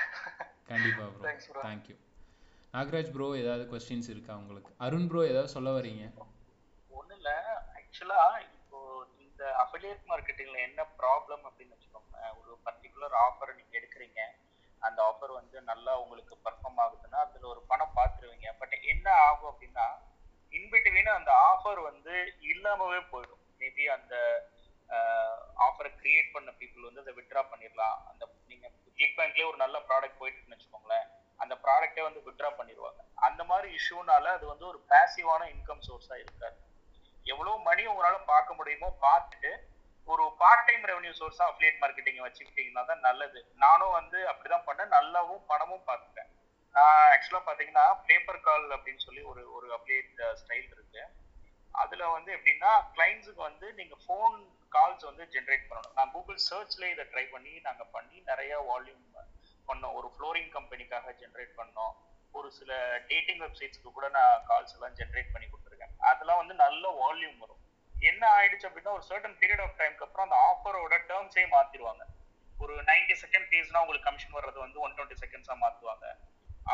கண்டிப்பாக 0.70 1.08
bro 1.12 1.24
Thanks 1.26 1.46
bro. 1.50 1.62
Thank you 1.66 1.96
Nagaraj 2.74 3.10
bro 3.14 3.26
ஏதாவது 3.40 3.64
கொஸ்டின்ஸ் 3.72 4.08
இருக்கா 4.12 4.32
உங்களுக்கு? 4.42 4.70
அருண் 4.84 5.08
ப்ரோ 5.10 5.20
ஏதாவது 5.32 5.50
சொல்ல 5.56 5.70
வரீங்க? 5.78 6.04
ஒன்றும் 6.98 7.18
இல்லை. 7.20 7.36
ஆக்சுவலாக 7.78 8.40
இப்போ 8.56 8.78
இந்த 9.24 9.42
அஃபிலியேட் 9.64 10.02
மார்க்கெட்டிங்கில் 10.12 10.64
என்ன 10.68 10.86
ப்ராப்ளம் 11.00 11.44
அப்படின்னு 11.48 11.74
வச்சுக்கோங்க 11.76 12.32
ஒரு 12.40 12.52
பர்டிகுலர் 12.66 13.14
ஆஃபர் 13.26 13.56
நீங்கள் 13.58 13.78
எடுக்கிறீங்க. 13.80 14.20
அந்த 14.86 14.98
ஆஃபர் 15.10 15.38
வந்து 15.40 15.56
நல்லா 15.70 15.92
உங்களுக்கு 16.02 16.34
பர்ஃபார்ம் 16.46 16.80
ஆகுதுன்னா 16.84 17.20
அதில் 17.26 17.52
ஒரு 17.52 17.62
பணம் 17.70 17.96
பார்த்துருவீங்க 17.98 18.48
பட் 18.62 18.74
என்ன 18.94 19.06
ஆகும் 19.28 19.50
அப்படின்னா 19.52 19.86
இன்பிட்வீன் 20.58 21.16
அந்த 21.18 21.30
ஆஃபர் 21.52 21.80
வந்து 21.90 22.14
இல்லாமவே 22.52 23.00
போயிடும். 23.12 23.42
மேபி 23.60 23.84
அந்த 23.96 24.14
ஆஃபரை 25.66 25.90
கிரியேட் 26.00 26.34
பண்ண 26.34 26.50
பீப்புள் 26.58 26.88
வந்து 26.88 27.02
அதை 27.04 27.12
வித்ட்ரா 27.18 27.42
பண்ணிடலாம். 27.52 27.96
அந்த 28.10 28.22
நீங்கள் 28.50 28.74
கிளிக் 28.96 29.16
பேங்க்லேயே 29.18 29.48
ஒரு 29.50 29.58
நல்ல 29.64 29.76
ப்ராடக்ட் 29.88 30.20
போயிட்டுன்னு 30.20 30.56
வச்சுக்கோங்களேன். 30.56 31.06
அந்த 31.40 31.54
ப்ராடக்டே 31.64 32.02
வந்து 32.08 32.20
வித்ரா 32.26 32.50
பண்ணிடுவாங்க. 32.58 33.00
அந்த 33.28 33.42
மாதிரி 33.50 33.68
இஷ்யூனால 33.78 34.26
அது 34.36 34.44
வந்து 34.52 34.66
ஒரு 34.72 34.78
பேசிவான 34.92 35.42
இன்கம் 35.54 35.84
சோர்ஸாக 35.88 36.22
இருக்காது. 36.24 36.58
எவ்வளோ 37.32 37.52
மணி 37.68 37.82
உங்களால் 37.90 38.30
பார்க்க 38.32 38.58
முடியுமோ 38.58 38.88
பார்த்துட்டு 39.06 39.52
ஒரு 40.12 40.24
பார்ட் 40.40 40.66
டைம் 40.68 40.82
ரெவன்யூ 40.90 41.12
சோர்ஸாக 41.18 41.50
அப்ளேட் 41.50 41.78
மார்க்கெட்டிங் 41.82 42.22
வச்சுக்கிட்டீங்கன்னா 42.24 42.82
தான் 42.90 43.04
நல்லது. 43.08 43.40
நானும் 43.64 43.94
வந்து 43.98 44.18
அப்படிதான் 44.30 44.66
பண்ணேன். 44.68 44.94
நல்லாவும் 44.96 45.44
பணமும் 45.52 45.86
பார்த்துட்டேன். 45.90 46.30
ஆக்சுவலாக 47.14 47.44
பார்த்தீங்கன்னா 47.46 47.86
பேப்பர் 48.08 48.44
கால் 48.46 48.66
அப்படின்னு 48.76 49.04
சொல்லி 49.06 49.22
ஒரு 49.30 49.42
ஒரு 49.56 49.66
அப்ளேட் 49.76 50.20
ஸ்டைல் 50.40 50.68
இருக்கு. 50.74 51.02
அதில் 51.82 52.12
வந்து 52.16 52.30
எப்படின்னா 52.36 52.72
கிளைண்ட்ஸுக்கு 52.96 53.42
வந்து 53.48 53.66
நீங்கள் 53.78 54.02
ஃபோன் 54.04 54.36
கால்ஸ் 54.76 55.04
வந்து 55.10 55.24
ஜென்ரேட் 55.34 55.66
பண்ணணும். 55.70 55.96
நான் 55.98 56.12
கூகுள் 56.14 56.38
சர்ச்ல 56.50 56.90
இதை 56.90 57.04
ட்ரை 57.12 57.24
பண்ணி 57.34 57.52
நாங்கள் 57.68 57.92
பண்ணி 57.92 58.16
நிறைய 58.30 58.52
வால்யூம் 58.70 59.02
பண்ணோம். 59.68 59.94
ஒரு 59.98 60.08
ஃப்ளோரிங் 60.14 60.50
கம்பெனிக்காக 60.56 61.14
ஜென்ரேட் 61.22 61.54
பண்ணோம். 61.60 61.92
ஒரு 62.38 62.48
சில 62.58 62.72
டேட்டிங் 63.08 63.40
வெப்சைட்ஸ்க்கு 63.40 63.90
கூட 63.92 64.08
நான் 64.08 64.44
கால்ஸ் 64.48 64.74
எல்லாம் 64.76 64.96
ஜென்ரேட் 65.00 65.32
பண்ணி 65.32 65.48
கொடுத்துருக்கேன். 65.48 65.94
அதெல்லாம் 66.10 66.40
வந்து 66.42 66.54
நல்ல 66.64 66.84
வால்யூம் 67.02 67.38
வரும். 67.42 67.60
என்ன 68.10 68.22
ஆயிடுச்சு 68.38 68.66
அப்படின்னா 68.68 68.94
ஒரு 68.96 69.04
சர்டன் 69.08 69.36
பீரியட் 69.40 69.62
ஆஃப் 69.66 69.76
டைம்க்கு 69.80 70.06
அப்புறம் 70.06 70.26
அந்த 70.26 70.38
ஆஃபரோட 70.48 70.94
டேர்ம்ஸே 71.10 71.44
மாத்திடுவாங்க. 71.56 72.02
ஒரு 72.58 72.74
90 72.90 73.14
செகண்ட் 73.22 73.48
பேஸ்னா 73.52 73.82
உங்களுக்கு 73.84 74.08
கமிஷன் 74.08 74.36
வர்றது 74.38 74.58
வந்து 74.64 74.78
ஒன் 74.80 74.94
டுவெண்ட்டி 74.96 75.16
செகண்ட்ஸா 75.22 75.54
மாத்துவாங்க. 75.64 76.06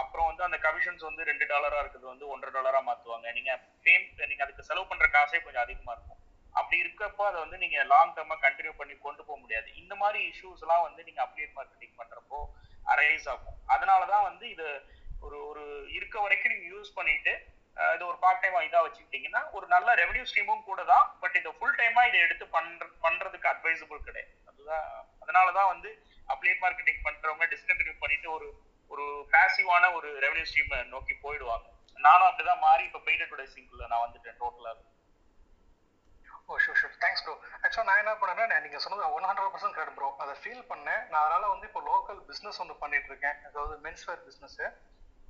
அப்புறம் 0.00 0.26
வந்து 0.30 0.42
அந்த 0.46 0.58
கமிஷன்ஸ் 0.66 1.04
வந்து 1.08 1.22
ரெண்டு 1.30 1.44
டாலரா 1.52 1.78
இருக்கிறது 1.78 2.06
வந்து 2.06 2.26
ஒன்றரை 2.32 2.52
டாலரா 2.56 2.80
மாத்துவாங்க. 2.88 3.32
நீங்க 3.38 3.52
பேம் 3.86 4.08
நீங்க 4.30 4.42
அதுக்கு 4.44 4.68
செலவு 4.70 4.86
பண்ற 4.86 5.06
காசே 5.08 5.38
கொஞ்சம் 5.44 5.62
அதிகமா 5.62 5.92
இருக்கும். 5.96 6.19
அப்படி 6.58 6.76
இருக்கப்போ 6.82 7.22
அதை 7.28 7.38
வந்து 7.44 7.58
நீங்க 7.64 7.78
லாங் 7.92 8.14
டர்மா 8.16 8.36
கண்டினியூ 8.46 8.72
பண்ணி 8.80 8.94
கொண்டு 9.06 9.22
போக 9.28 9.36
முடியாது. 9.42 9.68
இந்த 9.82 9.94
மாதிரி 10.02 10.20
இஷ்யூஸ் 10.30 10.64
எல்லாம் 10.64 10.84
வந்து 10.88 11.02
நீங்க 11.08 11.20
அப்டேட் 11.26 11.56
மார்க்கெட்டிங் 11.58 11.96
பண்றப்போ 12.00 12.40
அரைஸ் 12.92 13.28
ஆகும். 13.34 13.58
அதனாலதான் 13.74 14.26
வந்து 14.30 14.44
இது 14.54 14.66
ஒரு 15.26 15.38
ஒரு 15.50 15.64
இருக்க 15.96 16.16
வரைக்கும் 16.24 16.52
நீங்க 16.54 16.68
யூஸ் 16.74 16.96
பண்ணிட்டு 16.98 17.32
இது 17.94 18.04
ஒரு 18.10 18.18
பார்ட் 18.22 18.40
டைமா 18.42 18.60
இதா 18.68 18.80
வச்சுக்கிட்டீங்கன்னா 18.84 19.42
ஒரு 19.56 19.66
நல்ல 19.74 19.88
ரெவன்யூ 20.00 20.24
ஸ்ட்ரீமும் 20.28 20.66
கூட 20.70 20.80
தான் 20.92 21.04
பட் 21.22 21.36
இதை 21.40 21.50
ஃபுல் 21.58 21.76
டைமா 21.80 22.02
இதை 22.08 22.18
எடுத்து 22.26 22.46
பண்ற 22.56 22.88
பண்றதுக்கு 23.04 23.50
அட்வைசபிள் 23.52 24.06
கிடையாது. 24.08 24.32
அதுதான் 24.50 24.86
அதனாலதான் 25.22 25.70
வந்து 25.74 25.90
அப்டேட் 26.34 26.62
மார்க்கெட்டிங் 26.64 27.04
பண்றவங்க 27.06 27.46
டிஸ்கண்டினியூ 27.54 27.96
பண்ணிட்டு 28.02 28.28
ஒரு 28.36 28.48
ஒரு 28.90 29.04
பேசிவான 29.34 29.92
ஒரு 29.98 30.08
ரெவன்யூ 30.24 30.46
ஸ்ட்ரீம் 30.50 30.72
நோக்கி 30.94 31.14
போயிடுவாங்க. 31.24 31.66
நானும் 32.06 32.28
அப்படிதான் 32.28 32.64
மாறி 32.66 32.82
இப்ப 32.88 33.02
பெய்ட் 33.06 33.22
அட்வர்டைசிங்ல 33.24 33.88
நான் 33.92 34.04
வந்துட்டேன் 34.04 34.38
டோட்டலா 34.42 34.72
oh 36.50 36.56
sure 36.62 36.78
sure 36.80 36.94
thanks 37.02 37.22
bro 37.24 37.32
ஆக்சுவலாக 37.56 37.86
நான் 37.88 38.00
என்ன 38.02 38.12
பண்ணேன்னா 38.20 38.46
நான் 38.50 38.62
நீங்கள் 38.64 38.82
சொன்னது 38.84 39.10
one 39.16 39.26
hundred 39.28 39.52
percent 39.54 39.76
correct 39.76 39.96
bro 39.98 40.08
அதை 40.22 40.34
ஃபீல் 40.40 40.64
பண்ணேன். 40.70 41.02
நான் 41.10 41.22
அதனால் 41.24 41.52
வந்து 41.52 41.66
இப்போ 41.68 41.80
லோக்கல் 41.88 42.20
பிஸ்னஸ் 42.28 42.60
ஒன்று 42.62 42.76
பண்ணிட்டு 42.82 43.10
இருக்கேன் 43.10 43.36
அதாவது 43.48 43.74
மென்ஸ் 43.84 44.06
வேர் 44.08 44.22
பிஸ்னஸ்ஸு 44.26 44.64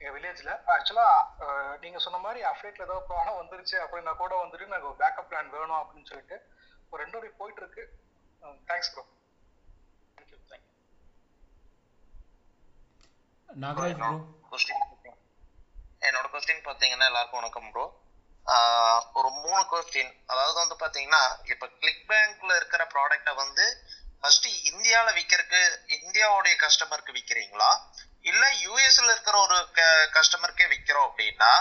எங்கள் 0.01 0.15
வில்லேஜில் 0.17 0.53
ஆக்சுவலாக 0.75 1.47
நீங்கள் 1.83 2.05
சொன்ன 2.05 2.21
மாதிரி 2.25 2.41
அஃப்லேட்டில் 2.51 2.87
ஏதாவது 2.87 3.07
ப்ராப்ளம் 3.09 3.41
வந்துருச்சு 3.41 3.77
அப்படின்னா 3.85 4.15
கூட 4.21 4.33
வந்துட்டு 4.43 4.69
எனக்கு 4.71 4.91
ஒரு 4.91 4.99
பேக்கப் 5.03 5.29
பிளான் 5.31 5.53
வேணும் 5.57 5.81
அப்படின்னு 5.81 6.11
சொல்லிட்டு 6.11 6.39
ஒரு 6.93 7.01
ரெண்டு 7.03 7.19
வரை 7.19 7.31
போயிட்டு 7.41 7.63
இருக்கு 7.63 7.83
thanks 8.71 8.93
bro 8.95 9.05
thank you 10.19 10.39
thank you 10.51 10.69
Nagaraj 13.49 13.99
bro 14.01 14.13
question 14.51 14.85
என்னோட 16.09 16.27
கொஸ்டின் 16.35 16.67
பார்த்தீங்கன்னா 16.69 17.09
எல்லாருக்கும் 17.11 17.43
வணக்கம் 17.43 17.71
ப்ரோ 17.73 17.85
ஒரு 19.19 19.29
மூணு 19.43 19.63
கொஸ்டின் 19.73 20.13
அதாவது 20.31 20.57
வந்து 20.61 20.77
பார்த்தீங்கன்னா 20.83 21.23
இப்போ 21.53 21.67
கிளிக் 21.81 22.07
பேங்க்ல 22.11 22.53
இருக்கிற 22.57 22.83
ப்ராடக்ட்டை 22.95 23.35
வந்து 23.43 23.65
ஃபர்ஸ்ட் 24.21 24.49
இந்தியாவில் 24.71 25.17
விற்கிறதுக்கு 25.19 25.61
இந்தியாவுடைய 25.99 26.55
கஸ்டமருக்கு 26.65 27.17
விற்கிறீங்களா 27.19 27.71
இல்லை 28.23 28.49
யூஎஸ்ல 28.65 29.13
இருக்கிற 29.13 29.37
ஒரு 29.39 29.59
கஸ்டமருக்கே 30.17 30.67
விற்கிறோம் 30.73 31.07
அப்படின்னா 31.09 31.53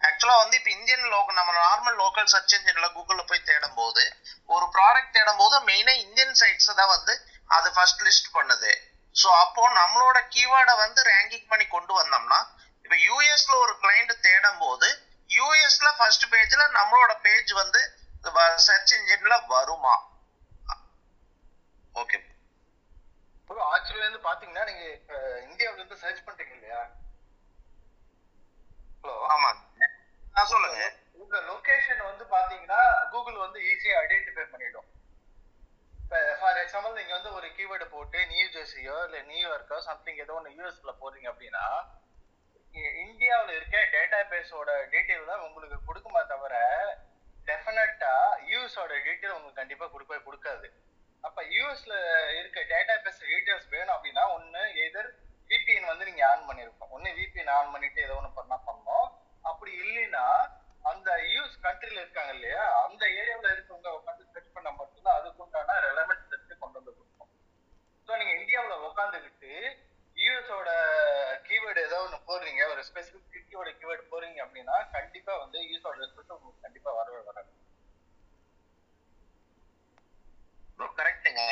ஆக்சுவலா 0.00 0.36
வந்து 0.42 0.56
இப்போ 0.58 0.70
இந்தியன் 0.70 1.12
லோக்கல் 1.12 1.38
நம்ம 1.40 1.52
நார்மல் 1.58 1.98
லோக்கல் 2.00 2.30
சர்ச் 2.32 2.54
இன்ஜின்ல 2.56 2.88
கூகுளில் 2.96 3.28
போய் 3.30 3.46
தேடும் 3.50 3.76
போது 3.76 4.02
ஒரு 4.48 4.66
ப்ராடக்ட் 4.76 5.14
தேடும் 5.16 5.40
போது 5.42 5.56
மெயினா 5.68 5.94
இந்தியன் 6.04 6.36
சைட்ஸ் 6.40 6.70
தான் 6.80 6.92
வந்து 6.96 7.14
அது 7.50 7.68
ஃபர்ஸ்ட் 7.76 8.02
லிஸ்ட் 8.06 8.34
பண்ணுது. 8.34 8.72
ஸோ 9.16 9.28
அப்போ 9.42 9.62
நம்மளோட 9.78 10.18
கீவேர்டை 10.34 10.74
வந்து 10.76 11.00
ரேங்கிங் 11.10 11.48
பண்ணி 11.48 11.66
கொண்டு 11.66 11.92
வந்தோம்னா 12.00 12.40
இப்போ 12.84 12.96
யூஎஸ்ல 13.08 13.54
ஒரு 13.64 13.74
கிளைண்ட் 13.82 14.12
தேடும் 14.26 14.60
போது 14.64 14.88
யூஎஸ்ல 15.36 15.88
ஃபர்ஸ்ட் 15.98 16.26
பேஜ்ல 16.32 16.62
நம்மளோட 16.78 17.12
பேஜ் 17.26 17.52
வந்து 17.62 17.80
சர்ச் 18.66 18.92
இன்ஜின்ல 18.96 19.34
வருமா? 19.52 19.94
ஓகே 21.94 22.18
ப்ரோ 23.50 23.62
ஆக்சுவலி 23.74 24.04
வந்து 24.08 24.20
பாத்தீங்கன்னா 24.28 24.64
நீங்க 24.70 24.84
இந்தியாவுல 25.48 25.80
இருந்து 25.80 26.02
சர்ச் 26.02 26.24
பண்றீங்க 26.26 26.54
இல்லையா? 26.58 26.82
ஹலோ 29.04 29.14
ஆமாங்க. 29.34 29.84
ஆ 30.36 30.42
சொல்லுங்க. 30.52 30.80
உங்க 31.22 31.36
லொகேஷன் 31.50 32.02
வந்து 32.10 32.24
பாத்தீங்கன்னா 32.34 32.80
கூகுள் 33.14 33.42
வந்து 33.44 33.58
ஈஸியா 33.70 33.96
ஐடென்டிஃபை 34.04 34.44
பண்ணிடும். 34.52 34.88
ஃபார் 36.40 36.60
எக்ஸாம்பிள் 36.62 36.96
நீங்க 36.98 37.12
வந்து 37.16 37.30
ஒரு 37.38 37.48
கீவேர்டு 37.56 37.86
போட்டு 37.94 38.18
நியூ 38.32 38.46
ஜெர்சியோ 38.56 38.96
இல்ல 39.06 39.18
நியூயார்க்கோ 39.30 39.76
சம்திங் 39.88 40.22
ஏதோ 40.24 40.34
ஒன்று 40.38 40.56
யூஎஸ்ல 40.58 40.92
போறீங்க 41.02 41.28
அப்படின்னா 41.32 41.64
இந்தியாவுல 43.04 43.50
இருக்க 43.56 43.78
டேட்டா 43.94 44.18
பேஸோட 44.30 44.70
டீட்டெயில் 44.92 45.30
தான் 45.30 45.44
உங்களுக்கு 45.46 45.78
கொடுக்குமா 45.88 46.20
தவிர 46.32 46.54
டெஃபினட்டா 47.48 48.12
யூஎஸோட 48.50 48.92
டீட்டெயில் 49.06 49.34
உங்களுக்கு 49.36 49.60
கண்டிப்பா 49.60 49.86
கொடுக்கவே 49.94 50.20
கொடுக்காது. 50.26 50.66
அப்ப 51.24 51.42
யூஎஸ்ல 51.56 51.94
இருக்க 52.38 52.60
டேட்டா 52.72 52.94
பேஸ் 53.04 53.20
டீட்டெயில்ஸ் 53.32 53.68
வேணும் 53.74 53.94
அப்படின்னா 53.96 54.24
ஒண்ணு 54.36 54.62
எதர் 54.86 55.10
விபிஎன் 55.50 55.90
வந்து 55.90 56.08
நீங்க 56.08 56.22
ஆன் 56.30 56.46
பண்ணிருக்கோம் 56.48 56.94
ஒண்ணு 56.96 57.10
விபிஎன் 57.20 57.52
ஆன் 57.56 57.72
பண்ணிட்டு 57.74 58.00
ஏதோ 58.06 58.16
ஒன்று 58.20 58.38
பண்ணா 58.38 58.56
பண்ணணும். 58.68 59.08
அப்படி 59.44 59.72
இல்லைன்னா 59.84 60.24
அந்த 60.90 61.10
யூஎஸ் 61.32 61.62
கண்ட்ரில 61.66 62.02
இருக்காங்க 62.02 62.32
இல்லையா 62.36 62.62
அந்த 62.86 63.02
ஏரியாவில் 63.20 63.52
இருக்கவங்க 63.54 63.90
உட்காந்து 63.98 64.30
சர்ச் 64.34 64.54
பண்ண 64.56 64.68
மட்டும்தான் 64.80 65.18
அதுக்குண்டான 65.18 65.78
ரெலவெண்ட் 65.88 66.28
செட்டு 66.32 66.54
கொண்டு 66.62 66.78
வந்து 66.80 66.94
கொடுக்கும் 66.98 67.30
ஸோ 68.08 68.16
நீங்க 68.20 68.34
இந்தியாவில் 68.40 68.86
உட்காந்துக்கிட்டு 68.88 69.52
யூஎஸோட 70.22 70.70
கீவேர்டு 71.48 71.80
ஏதோ 71.88 71.98
ஒன்று 72.02 72.18
போடுறீங்க 72.28 72.62
ஒரு 72.68 72.82
ஸ்பெசிஃபிக் 72.88 73.32
சிட்டியோட 73.32 73.68
கீவேர்டு 73.78 74.04
போறீங்க 74.12 74.38
அப்படின்னா 74.44 74.76
கண்டிப்பா 74.92 75.32
வந்து 75.36 75.58
யூஎஸோட 75.68 75.96
ரிசல்ட் 76.02 76.34
உங்களுக்கு 76.36 76.66
கண்டிப்பா 76.66 76.90
வரவே 76.92 77.20
வராது. 77.30 77.50
கரெக்டுங்க 80.98 81.42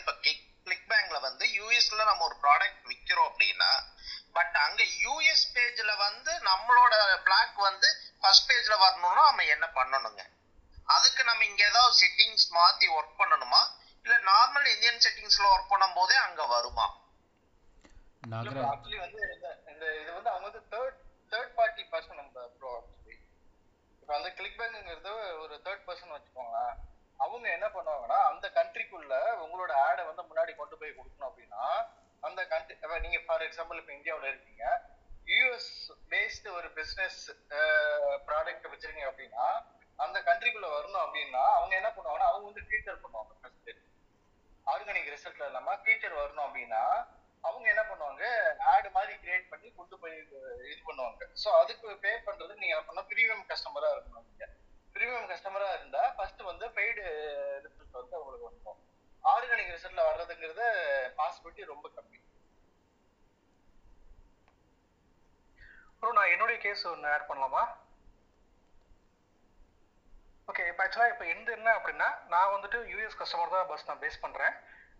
இப்ப 0.00 0.12
கிக் 0.24 0.44
கிளிக் 0.64 0.88
பேங்க்ல 0.90 1.18
வந்து 1.20 1.44
யூஎஸ்ல 1.58 2.00
நம்ம 2.04 2.24
ஒரு 2.24 2.36
ப்ராடக்ட் 2.42 2.82
விக்கிறோம் 2.86 3.28
அப்படின்னா 3.30 3.70
பட் 4.32 4.56
அங்க 4.64 4.82
யூஎஸ் 5.04 5.46
பேஜ்ல 5.54 5.92
வந்து 5.96 6.32
நம்மளோட 6.48 6.94
பிளாக் 7.26 7.56
வந்து 7.68 7.88
ஃபர்ஸ்ட் 8.20 8.48
பேஜ்ல 8.50 8.74
வரணும்னா 8.78 9.22
நம்ம 9.28 9.44
என்ன 9.54 9.66
பண்ணணுங்க? 9.78 10.22
அதுக்கு 10.88 11.22
நம்ம 11.24 11.44
இங்க 11.44 11.62
ஏதாவது 11.64 11.94
செட்டிங்ஸ் 12.02 12.46
மாத்தி 12.58 12.86
ஒர்க் 12.98 13.18
பண்ணணுமா? 13.20 13.62
இல்ல 14.04 14.16
நார்மல் 14.30 14.68
இந்தியன் 14.74 15.02
செட்டிங்ஸ்ல 15.06 15.46
ஒர்க் 15.54 15.72
பண்ணும் 15.72 15.96
போதே 15.98 16.16
அங்க 16.26 16.42
வருமா? 16.46 16.86
நாகராஜ் 18.22 18.68
ஆக்சுவலி 18.70 18.98
வந்து 18.98 19.20
இந்த 19.34 19.48
இந்த 19.72 19.84
இது 20.00 20.10
வந்து 20.12 20.30
அவங்க 20.30 20.46
வந்து 20.48 20.62
தேர்ட் 20.72 20.98
தேர்ட் 21.32 21.54
பார்ட்டி 21.54 21.82
பர்சன் 21.92 22.20
நம்ம 22.20 22.46
ப்ரோ 22.56 22.72
இப்போ 24.02 24.12
வந்து 24.14 24.30
கிளிக் 24.38 24.58
பேங்க்ங்கிறது 24.60 25.12
ஒரு 25.42 25.54
தேர்ட் 25.66 25.86
பர்சன் 25.88 26.14
வச்சுக்கோங்களேன். 26.14 26.74
அவங்க 27.20 27.46
என்ன 27.48 27.66
பண்ணுவாங்கன்னா 27.68 28.18
அந்த 28.30 28.46
கண்ட்ரிக்குள்ள 28.56 29.14
உங்களோட 29.44 29.72
ஆடை 29.86 30.02
வந்து 30.04 30.22
முன்னாடி 30.22 30.52
கொண்டு 30.54 30.76
போய் 30.80 30.96
கொடுக்கணும் 30.98 31.28
அப்படின்னா 31.30 31.64
அந்த 32.22 32.40
கண்ட்ரி 32.46 32.76
நீங்க 33.00 33.18
ஃபார் 33.26 33.44
எக்ஸாம்பிள் 33.46 33.80
இப்போ 33.80 33.92
இந்தியாவுல 33.92 34.30
இருக்கீங்க. 34.30 34.64
யூஎஸ் 35.26 35.70
பேஸ்டு 36.12 36.54
ஒரு 36.58 36.68
பிசினஸ் 36.76 37.20
ப்ராடக்ட் 38.28 38.70
வச்சிருக்கீங்க 38.72 39.10
அப்படின்னா 39.10 39.46
அந்த 39.98 40.18
கண்ட்ரிக்குள்ள 40.28 40.68
வரணும் 40.74 41.04
அப்படின்னா 41.04 41.44
அவங்க 41.56 41.74
என்ன 41.76 41.90
பண்ணுவாங்கன்னா 41.90 42.30
அவங்க 42.30 42.46
வந்து 42.50 42.66
ஃபீச்சர் 42.68 43.02
பண்ணுவாங்க 43.04 43.34
ஃபர்ஸ்ட் 43.40 43.70
ஆர்கானிக் 44.66 45.12
ரிசல்ட்ல 45.14 45.48
இல்லாம 45.50 45.74
ஃபீச்சர் 45.84 46.20
வரணும் 46.20 46.46
அப்படின்னா 46.46 46.82
அவங்க 47.46 47.66
என்ன 47.72 47.82
பண்ணுவாங்க? 47.90 48.24
ஆடு 48.72 48.88
மாதிரி 48.96 49.12
கிரியேட் 49.22 49.50
பண்ணி 49.52 49.68
கொண்டு 49.78 49.96
போய் 50.02 50.16
இது 50.72 50.80
பண்ணுவாங்க. 50.88 51.22
ஸோ 51.42 51.48
அதுக்கு 51.60 51.96
பே 52.04 52.12
பண்றது 52.28 52.60
நீங்க 52.62 52.76
அப்படின்னா 52.78 53.04
ப்ரீமியம் 53.12 53.44
கஸ்டமரா 53.52 53.90
இருக்கணும் 53.94 54.26
நீங்க. 54.28 54.46
ப்ரீமியம் 54.94 55.30
கஸ்டமரா 55.32 55.68
இருந்தா 55.78 56.02
ஃபர்ஸ்ட் 56.16 56.42
வந்து 56.50 56.66
பெய்டு 56.78 57.02
ரிசல்ட் 57.64 57.98
வந்து 58.00 58.20
உங்களுக்கு 58.20 58.48
வந்துடும் 58.48 58.80
ஆர்கானிக் 59.24 59.74
ரிசல்ட்ல 59.76 60.06
வர்றதுங்கிறது 60.08 60.66
பாசிபிலிட்டி 61.18 61.70
ரொம்ப 61.72 61.86
கம்மி. 61.96 62.18
ப்ரோ 66.00 66.10
நான் 66.18 66.32
என்னுடைய 66.32 66.58
கேஸ் 66.64 66.82
ஒன்று 66.90 67.12
ஆட் 67.12 67.28
பண்ணலாமா? 67.30 67.62
ஓகே 70.50 70.66
இப்போ 70.70 70.82
ஆக்சுவலாக 70.84 71.12
இப்போ 71.12 71.24
எந்த 71.32 71.48
என்ன 71.56 71.70
அப்படின்னா 71.78 72.08
நான் 72.34 72.52
வந்துட்டு 72.54 72.78
யூஎஸ் 72.92 73.18
கஸ்டமர் 73.20 73.54
தான் 73.54 73.66
பஸ் 73.70 73.88
நான் 73.88 74.02
பேஸ் 74.04 74.22
பண்ணுறேன் 74.24 74.54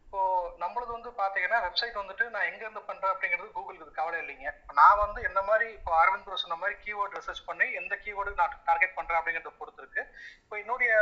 இப்போ 0.09 0.21
நம்மளது 0.61 0.93
வந்து 0.95 1.11
பார்த்தீங்கன்னா 1.19 1.57
வெப்சைட் 1.65 1.99
வந்துட்டு 2.01 2.25
நான் 2.35 2.47
எங்கேருந்து 2.51 2.83
பண்ணுறேன் 2.87 3.11
அப்படிங்கிறது 3.15 3.49
கூகுளுக்கு 3.57 3.99
கவலை 3.99 4.19
இல்லைங்க. 4.23 4.51
நான் 4.79 5.01
வந்து 5.03 5.19
என்ன 5.29 5.41
மாதிரி 5.49 5.67
இப்போ 5.79 5.91
அரவிந்த் 6.03 6.25
ப்ரோ 6.27 6.39
சொன்ன 6.43 6.57
மாதிரி 6.63 6.77
கீவேர்ட் 6.85 7.17
ரிசர்ச் 7.19 7.43
பண்ணி 7.49 7.67
எந்த 7.81 7.95
கீவேர்டு 8.05 8.33
நான் 8.41 8.55
டார்கெட் 8.69 8.97
பண்ணுறேன் 8.99 9.19
அப்படிங்கிறத 9.21 9.53
பொறுத்து 9.59 9.83
இருக்கு. 9.83 10.03
இப்போ 10.43 10.57
என்னுடைய 10.63 10.93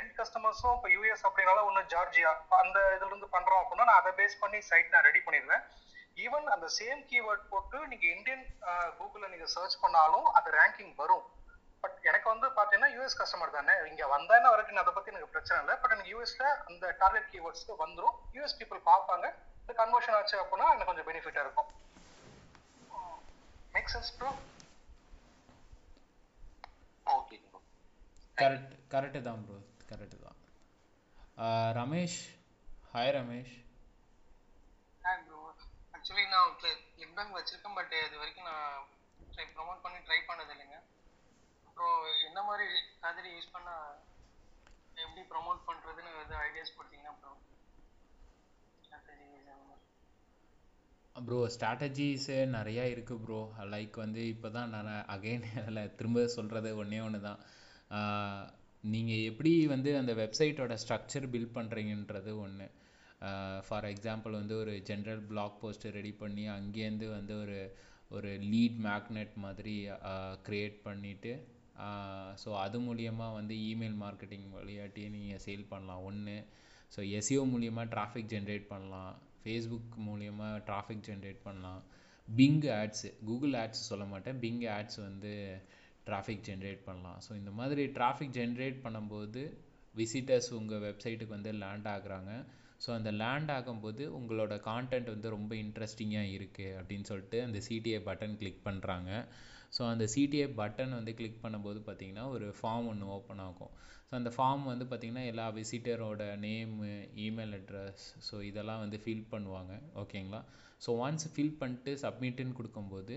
எண்ட் 0.00 0.14
கஸ்டமர்ஸும் 0.20 0.76
இப்போ 0.78 0.90
யூஎஸ் 0.94 1.26
அப்படின்னால 1.28 1.64
ஒன்று 1.70 1.82
ஜார்ஜியா. 1.94 2.32
அந்த 2.62 2.78
இதுலேருந்து 2.96 3.32
பண்ணுறோம் 3.34 3.62
அப்படின்னா 3.62 3.88
நான் 3.90 4.00
அதை 4.02 4.12
பேஸ் 4.22 4.40
பண்ணி 4.44 4.60
சைட் 4.70 4.94
நான் 4.94 5.06
ரெடி 5.08 5.22
பண்ணிடுவேன். 5.26 5.64
ஈவன் 6.26 6.48
அந்த 6.56 6.68
சேம் 6.78 7.02
கீவேர்ட் 7.12 7.44
போட்டு 7.52 7.80
நீங்க 7.92 8.06
இந்தியன் 8.16 8.46
கூகுள்ல 9.00 9.32
நீங்க 9.34 9.48
சர்ச் 9.56 9.78
பண்ணாலும் 9.86 10.28
அது 10.38 10.58
ரேங்கிங் 10.60 10.96
வரும். 11.02 11.26
பட் 11.82 11.98
எனக்கு 12.08 12.28
வந்து 12.32 12.46
பாத்தீங்கன்னா 12.58 12.90
யூஎஸ் 12.96 13.18
கஸ்டமர் 13.20 13.56
தானே. 13.58 13.74
இங்க 13.90 14.02
வந்தானே 14.14 14.48
வரைக்கும் 14.54 14.82
அதை 14.82 14.92
பத்தி 14.96 15.12
எனக்கு 15.12 15.32
பிரச்சனை 15.34 15.58
இல்லை. 15.62 15.74
பட் 15.82 15.94
எனக்கு 15.94 16.12
யூஎஸ்ல 16.14 16.44
அந்த 16.68 16.84
டார்கெட் 17.02 17.30
கீவேர்ட்ஸ்க்கு 17.32 17.82
வந்துரும். 17.84 18.16
யூஎஸ் 18.36 18.58
பீப்புள் 18.60 18.80
பார்ப்பாங்க. 18.90 19.26
இந்த 19.62 19.72
கன்வர்ஷன் 19.80 20.16
ஆச்சு 20.18 20.36
அப்படின்னா 20.42 20.68
எனக்கு 20.74 20.90
கொஞ்சம் 20.90 21.08
பெனிஃபிட்டா 21.10 21.44
இருக்கும். 21.46 21.70
Make 23.74 23.90
sense 23.94 24.12
bro 24.20 24.30
okay 27.06 27.36
correct 28.40 28.74
correct 28.92 29.20
தான் 29.26 29.42
ப்ரோ 29.46 29.58
கரெக்டு 29.90 30.16
தான். 30.26 30.38
ரமேஷ் 31.80 32.20
ஹாய் 32.94 33.12
ரமேஷ் 33.18 33.54
ஆக்சுவலி 35.96 36.24
நான் 36.34 36.54
பேங்க் 37.16 37.36
வச்சிருக்கேன் 37.36 37.76
பட் 37.78 37.92
இது 38.06 38.16
வரைக்கும் 38.22 38.48
நான் 38.50 38.86
ட்ரை 39.34 39.46
ப்ரொமோட் 39.56 39.82
பண்ணி 39.84 39.98
ட்ரை 40.08 40.18
பண்ணது 40.30 40.52
இல்லைங்க 40.54 40.78
அப்புறம் 41.72 42.00
என்ன 42.26 42.40
மாதிரி 42.42 42.66
மாதிரி 43.04 43.28
யூஸ் 43.30 43.52
பண்ணா 43.52 43.74
எப்படி 44.96 45.22
ப்ரொமோட் 45.30 45.60
பண்றதுன்னு 45.68 46.10
எதாவது 46.14 46.34
ஐடியாஸ் 46.42 46.76
கொடுத்தீங்கன்னா 46.76 47.14
ப்ரோ 47.16 47.32
strategies 48.84 49.46
ப்ரோ 51.16 51.38
ஸ்ட்ராட்டஜிஸு 51.48 52.36
நிறையா 52.54 52.84
இருக்குது 52.90 53.22
ப்ரோ 53.22 53.40
லைக் 53.70 53.96
வந்து 53.96 54.22
இப்போ 54.26 54.48
தான் 54.50 54.72
நான் 54.76 54.90
அகைன் 55.14 55.46
அதில் 55.60 55.94
திரும்ப 55.96 56.24
சொல்கிறது 56.34 56.70
ஒன்றே 56.76 57.00
ஒன்று 57.00 57.20
தான் 57.20 57.40
நீங்கள் 58.84 59.24
எப்படி 59.30 59.52
வந்து 59.66 59.90
அந்த 59.98 60.14
வெப்சைட்டோட 60.20 60.76
ஸ்ட்ரக்சர் 60.84 61.26
பில்ட் 61.32 61.56
பண்ணுறீங்கன்றது 61.56 62.34
ஒன்று 62.40 62.68
ஃபார் 63.66 63.88
எக்ஸாம்பிள் 63.90 64.38
வந்து 64.40 64.54
ஒரு 64.56 64.74
ஜென்ரல் 64.88 65.24
பிளாக் 65.28 65.58
போஸ்ட் 65.60 65.88
ரெடி 65.98 66.14
பண்ணி 66.18 66.46
அங்கேருந்து 66.50 67.08
வந்து 67.10 67.34
ஒரு 67.38 67.58
ஒரு 68.10 68.30
லீட் 68.50 68.78
மேக்னெட் 68.86 69.34
மாதிரி 69.38 69.76
க்ரியேட் 70.46 70.78
பண்ணிவிட்டு 70.86 71.34
ஸோ 72.42 72.50
அது 72.64 72.78
மூலியமாக 72.86 73.36
வந்து 73.38 73.54
இமெயில் 73.70 73.96
மார்க்கெட்டிங் 74.04 74.48
வழியாட்டி 74.56 75.02
நீங்கள் 75.16 75.42
சேல் 75.46 75.70
பண்ணலாம். 75.72 76.04
ஒன்று 76.08 76.36
ஸோ 76.94 77.00
எஸ்இஓ 77.18 77.44
மூலியமாக 77.52 77.86
டிராஃபிக் 77.94 78.32
ஜென்ரேட் 78.34 78.66
பண்ணலாம். 78.72 79.12
ஃபேஸ்புக் 79.42 79.94
மூலியமாக 80.08 80.62
டிராஃபிக் 80.68 81.04
ஜென்ரேட் 81.08 81.40
பண்ணலாம். 81.46 81.82
பிங் 82.28 82.64
ஆட்ஸு 82.78 83.08
கூகுள் 83.28 83.54
ஆட்ஸ் 83.62 83.88
சொல்ல 83.90 84.04
மாட்டேன். 84.12 84.38
பிங் 84.42 84.64
ஆட்ஸ் 84.76 84.98
வந்து 85.08 85.32
டிராஃபிக் 86.08 86.44
ஜென்ரேட் 86.48 86.82
பண்ணலாம். 86.88 87.18
ஸோ 87.26 87.30
இந்த 87.40 87.52
மாதிரி 87.60 87.82
டிராஃபிக் 87.98 88.34
ஜென்ரேட் 88.40 88.78
பண்ணும்போது 88.84 89.42
விசிட்டர்ஸ் 89.94 90.50
உங்கள் 90.58 90.82
வெப்சைட்டுக்கு 90.86 91.36
வந்து 91.36 91.50
லேண்ட் 91.62 91.88
ஆகுறாங்க. 91.94 92.32
ஸோ 92.84 92.90
அந்த 92.98 93.10
லேண்ட் 93.22 93.50
ஆகும்போது 93.56 94.04
உங்களோட 94.18 94.54
கான்டென்ட் 94.70 95.08
வந்து 95.14 95.28
ரொம்ப 95.34 95.52
இன்ட்ரெஸ்டிங்காக 95.64 96.32
இருக்குது 96.36 96.76
அப்படின்னு 96.78 97.08
சொல்லிட்டு 97.10 97.38
அந்த 97.46 97.58
சிடிஏ 97.66 97.98
பட்டன் 98.08 98.38
கிளிக் 98.40 98.64
பண்ணுறாங்க 98.68 99.10
ஸோ 99.76 99.82
அந்த 99.92 100.04
சிடிஏ 100.14 100.46
பட்டன் 100.60 100.94
வந்து 100.98 101.12
கிளிக் 101.18 101.42
பண்ணும்போது 101.44 101.78
பார்த்தீங்கன்னா 101.88 102.24
ஒரு 102.34 102.46
ஃபார்ம் 102.58 102.88
ஒன்று 102.92 103.06
ஓப்பன் 103.16 103.42
ஆகும். 103.46 103.72
ஸோ 104.08 104.12
அந்த 104.20 104.30
ஃபார்ம் 104.36 104.64
வந்து 104.72 104.84
பார்த்திங்கன்னா 104.90 105.24
எல்லா 105.32 105.46
விசிட்டரோட 105.58 106.22
நேமு 106.44 106.90
இமெயில் 107.26 107.54
அட்ரஸ் 107.58 108.04
ஸோ 108.28 108.38
இதெல்லாம் 108.50 108.82
வந்து 108.84 108.98
ஃபில் 109.04 109.26
பண்ணுவாங்க. 109.34 109.74
ஓகேங்களா 110.02 110.40
ஸோ 110.86 110.96
ஒன்ஸ் 111.04 111.26
ஃபில் 111.34 111.58
பண்ணிட்டு 111.62 111.92
சப்மிட்டுன்னு 112.04 112.58
கொடுக்கும்போது 112.60 113.16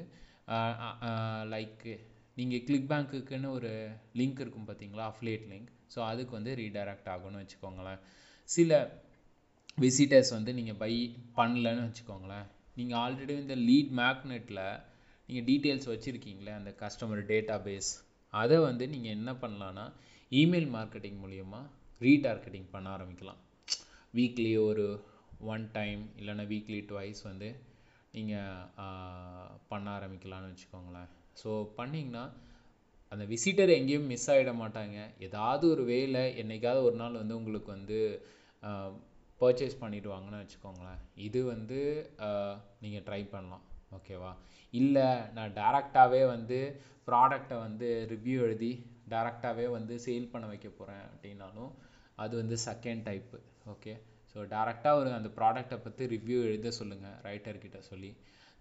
லைக் 1.53 1.85
நீங்கள் 2.39 2.63
கிளிக் 2.67 2.89
பேங்க்குக்குன்னு 2.91 3.49
ஒரு 3.57 3.71
லிங்க் 4.19 4.41
இருக்கும் 4.43 4.67
பார்த்தீங்களா 4.69 5.03
அஃப்லேட் 5.11 5.45
லிங்க் 5.51 5.69
ஸோ 5.93 5.99
அதுக்கு 6.11 6.33
வந்து 6.37 6.51
ரீடைரக்ட் 6.61 7.09
ஆகும்னு 7.13 7.41
வச்சுக்கோங்களேன். 7.43 7.99
சில 8.49 8.71
விசிட்டர்ஸ் 9.83 10.31
வந்து 10.37 10.51
நீங்கள் 10.57 10.79
பை 10.81 10.93
பண்ணலன்னு 11.37 11.85
வச்சுக்கோங்களேன். 11.87 12.45
நீங்கள் 12.77 12.99
ஆல்ரெடி 13.03 13.33
இந்த 13.43 13.55
லீட் 13.69 13.91
மேக்னெட்டில் 14.01 14.65
நீங்கள் 15.27 15.47
டீட்டெயில்ஸ் 15.49 15.89
வச்சுருக்கீங்களே 15.91 16.53
அந்த 16.59 16.71
கஸ்டமர் 16.81 17.21
டேட்டா 17.33 17.55
பேஸ் 17.67 17.91
அதை 18.33 18.57
வந்து 18.69 18.85
நீங்கள் 18.93 19.15
என்ன 19.17 19.31
பண்ணலான்னா 19.43 19.85
இமெயில் 20.31 20.69
மார்க்கெட்டிங் 20.77 21.19
மூலியமா 21.23 21.61
ரீடார்கெட்டிங் 22.05 22.69
பண்ண 22.73 22.87
ஆரம்பிக்கலாம். 22.95 23.41
வீக்லி 24.17 24.51
ஒரு 24.69 24.85
ஒன் 25.53 25.63
டைம் 25.77 26.01
இல்லைன்னா 26.19 26.45
வீக்லி 26.51 26.79
ட்வைஸ் 26.89 27.21
வந்து 27.29 27.49
நீங்கள் 28.17 28.67
பண்ண 29.71 29.85
ஆரம்பிக்கலாம்னு 29.97 30.51
வச்சுக்கோங்களேன். 30.51 31.09
ஸோ 31.41 31.51
பண்ணிங்கன்னா 31.79 32.23
அந்த 33.11 33.23
விசிட்டர் 33.31 33.71
எங்கேயும் 33.77 34.09
மிஸ் 34.11 34.29
ஆகிட 34.33 34.51
மாட்டாங்க. 34.61 34.97
ஏதாவது 35.27 35.65
ஒரு 35.73 35.83
வேலை 35.93 36.23
என்னைக்காவது 36.41 36.87
ஒரு 36.89 36.97
நாள் 37.01 37.19
வந்து 37.21 37.37
உங்களுக்கு 37.39 37.69
வந்து 37.77 37.99
பர்ச்சேஸ் 39.41 39.81
பண்ணிவிடுவாங்கன்னு 39.83 40.41
வச்சுக்கோங்களேன். 40.43 41.01
இது 41.27 41.39
வந்து 41.53 41.79
நீங்கள் 42.83 43.05
ட்ரை 43.09 43.21
பண்ணலாம். 43.33 43.65
ஓகேவா? 43.95 44.31
இல்லை 44.73 45.07
நான் 45.35 45.55
டேரெக்டாகவே 45.59 46.21
வந்து 46.33 46.59
ப்ராடக்டை 47.07 47.57
வந்து 47.59 47.87
ரிவ்யூ 48.13 48.37
எழுதி 48.45 48.71
டேரெக்டாகவே 49.13 49.65
வந்து 49.77 49.95
சேல் 50.05 50.31
பண்ண 50.31 50.45
வைக்க 50.51 50.69
போகிறேன் 50.71 51.05
அப்படின்னாலும் 51.09 51.71
அது 52.17 52.33
வந்து 52.41 52.55
செகண்ட் 52.67 53.03
டைப்பு 53.07 53.39
ஓகே 53.73 53.93
ஸோ 54.31 54.39
டேரெக்டாக 54.53 54.99
ஒரு 54.99 55.09
அந்த 55.17 55.29
ப்ராடக்டை 55.37 55.77
பற்றி 55.79 56.03
ரிவ்யூ 56.13 56.39
எழுத 56.47 56.71
சொல்லுங்கள் 56.79 57.17
ரைட்டர்கிட்ட 57.27 57.79
சொல்லி. 57.89 58.11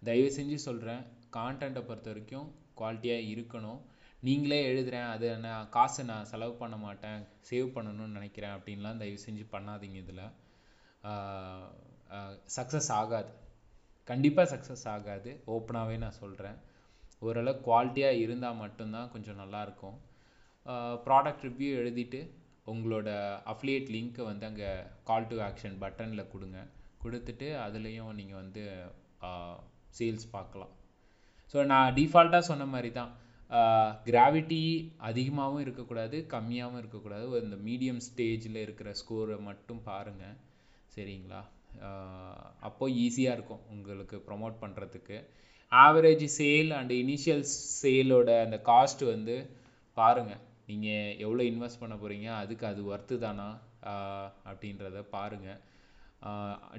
தயவு 0.03 0.31
செஞ்சு 0.37 0.57
சொல்கிறேன் 0.67 1.03
கான்டென்ட்டை 1.37 1.83
பொறுத்த 1.83 2.09
வரைக்கும் 2.13 2.49
குவாலிட்டியாக 2.79 3.29
இருக்கணும். 3.33 3.81
நீங்களே 4.23 4.59
எழுதுகிறேன் 4.69 5.09
அது 5.15 5.29
நான் 5.39 5.69
காசை 5.71 6.03
நான் 6.11 6.31
செலவு 6.31 6.55
பண்ண 6.61 6.77
மாட்டேன் 6.85 7.19
சேவ் 7.49 7.69
பண்ணணும்னு 7.77 8.17
நினைக்கிறேன் 8.19 8.55
அப்படின்லாம் 8.57 9.01
தயவு 9.03 9.19
செஞ்சு 9.27 9.45
பண்ணாதீங்க 9.55 9.99
இதில். 10.05 10.25
சக்ஸஸ் 12.57 12.91
ஆகாது. 12.99 13.31
கண்டிப்பாக 14.11 14.49
சக்ஸஸ் 14.53 14.87
ஆகாது. 14.95 15.31
ஓப்பனாகவே 15.55 15.97
நான் 16.05 16.21
சொல்கிறேன் 16.23 16.59
ஓரளவு 17.27 17.63
குவாலிட்டியாக 17.67 18.23
இருந்தால் 18.25 18.61
மட்டும்தான் 18.63 19.13
கொஞ்சம் 19.15 19.41
நல்லாயிருக்கும் 19.43 19.99
ப்ராடக்ட் 21.07 21.45
ரிவ்யூ 21.49 21.71
எழுதிட்டு 21.81 22.21
உங்களோட 22.73 23.09
அஃப்லியேட் 23.53 23.89
லிங்க்கை 23.95 24.25
வந்து 24.31 24.45
அங்கே 24.51 24.69
கால் 25.09 25.29
டு 25.31 25.37
ஆக்ஷன் 25.49 25.77
பட்டனில் 25.83 26.31
கொடுங்க. 26.35 26.59
கொடுத்துட்டு 27.03 27.49
அதுலேயும் 27.65 28.15
நீங்கள் 28.21 28.41
வந்து 28.43 28.63
சேல்ஸ் 29.99 30.27
பார்க்கலாம். 30.37 30.73
ஸோ 31.53 31.59
நான் 31.73 31.95
டிஃபால்ட்டாக 31.99 32.49
சொன்ன 32.51 32.67
மாதிரி 32.75 32.91
தான் 33.01 33.11
கிராவிட்டி 34.09 34.63
அதிகமாகவும் 35.09 35.65
இருக்கக்கூடாது 35.65 36.17
கம்மியாகவும் 36.35 36.81
இருக்கக்கூடாது. 36.83 37.25
இந்த 37.47 37.59
மீடியம் 37.67 38.01
ஸ்டேஜில் 38.07 38.65
இருக்கிற 38.67 38.91
ஸ்கோரை 39.01 39.37
மட்டும் 39.51 39.83
பாருங்கள் 39.91 40.39
சரிங்களா? 40.95 41.43
அப்போ 42.67 42.85
ஈஸியாக 43.03 43.37
இருக்கும் 43.37 43.65
உங்களுக்கு 43.75 44.17
ப்ரொமோட் 44.29 44.57
பண்ணுறதுக்கு 44.63 45.17
ஆவரேஜ் 45.73 46.27
சேல் 46.37 46.73
அண்ட் 46.79 46.93
இனிஷியல் 47.03 47.45
சேலோட 47.81 48.31
அந்த 48.45 48.59
காஸ்ட் 48.69 49.05
வந்து 49.09 49.37
பாருங்கள் 49.97 50.43
நீங்கள் 50.69 51.15
எவ்வளோ 51.25 51.43
இன்வெஸ்ட் 51.51 51.83
பண்ண 51.83 51.95
போகிறீங்க 51.97 52.29
அதுக்கு 52.41 52.65
அது 52.69 52.83
ஒர்த்து 52.91 53.17
தானா 53.25 53.49
அப்படின்றத 54.51 55.01
பாருங்கள் 55.15 55.61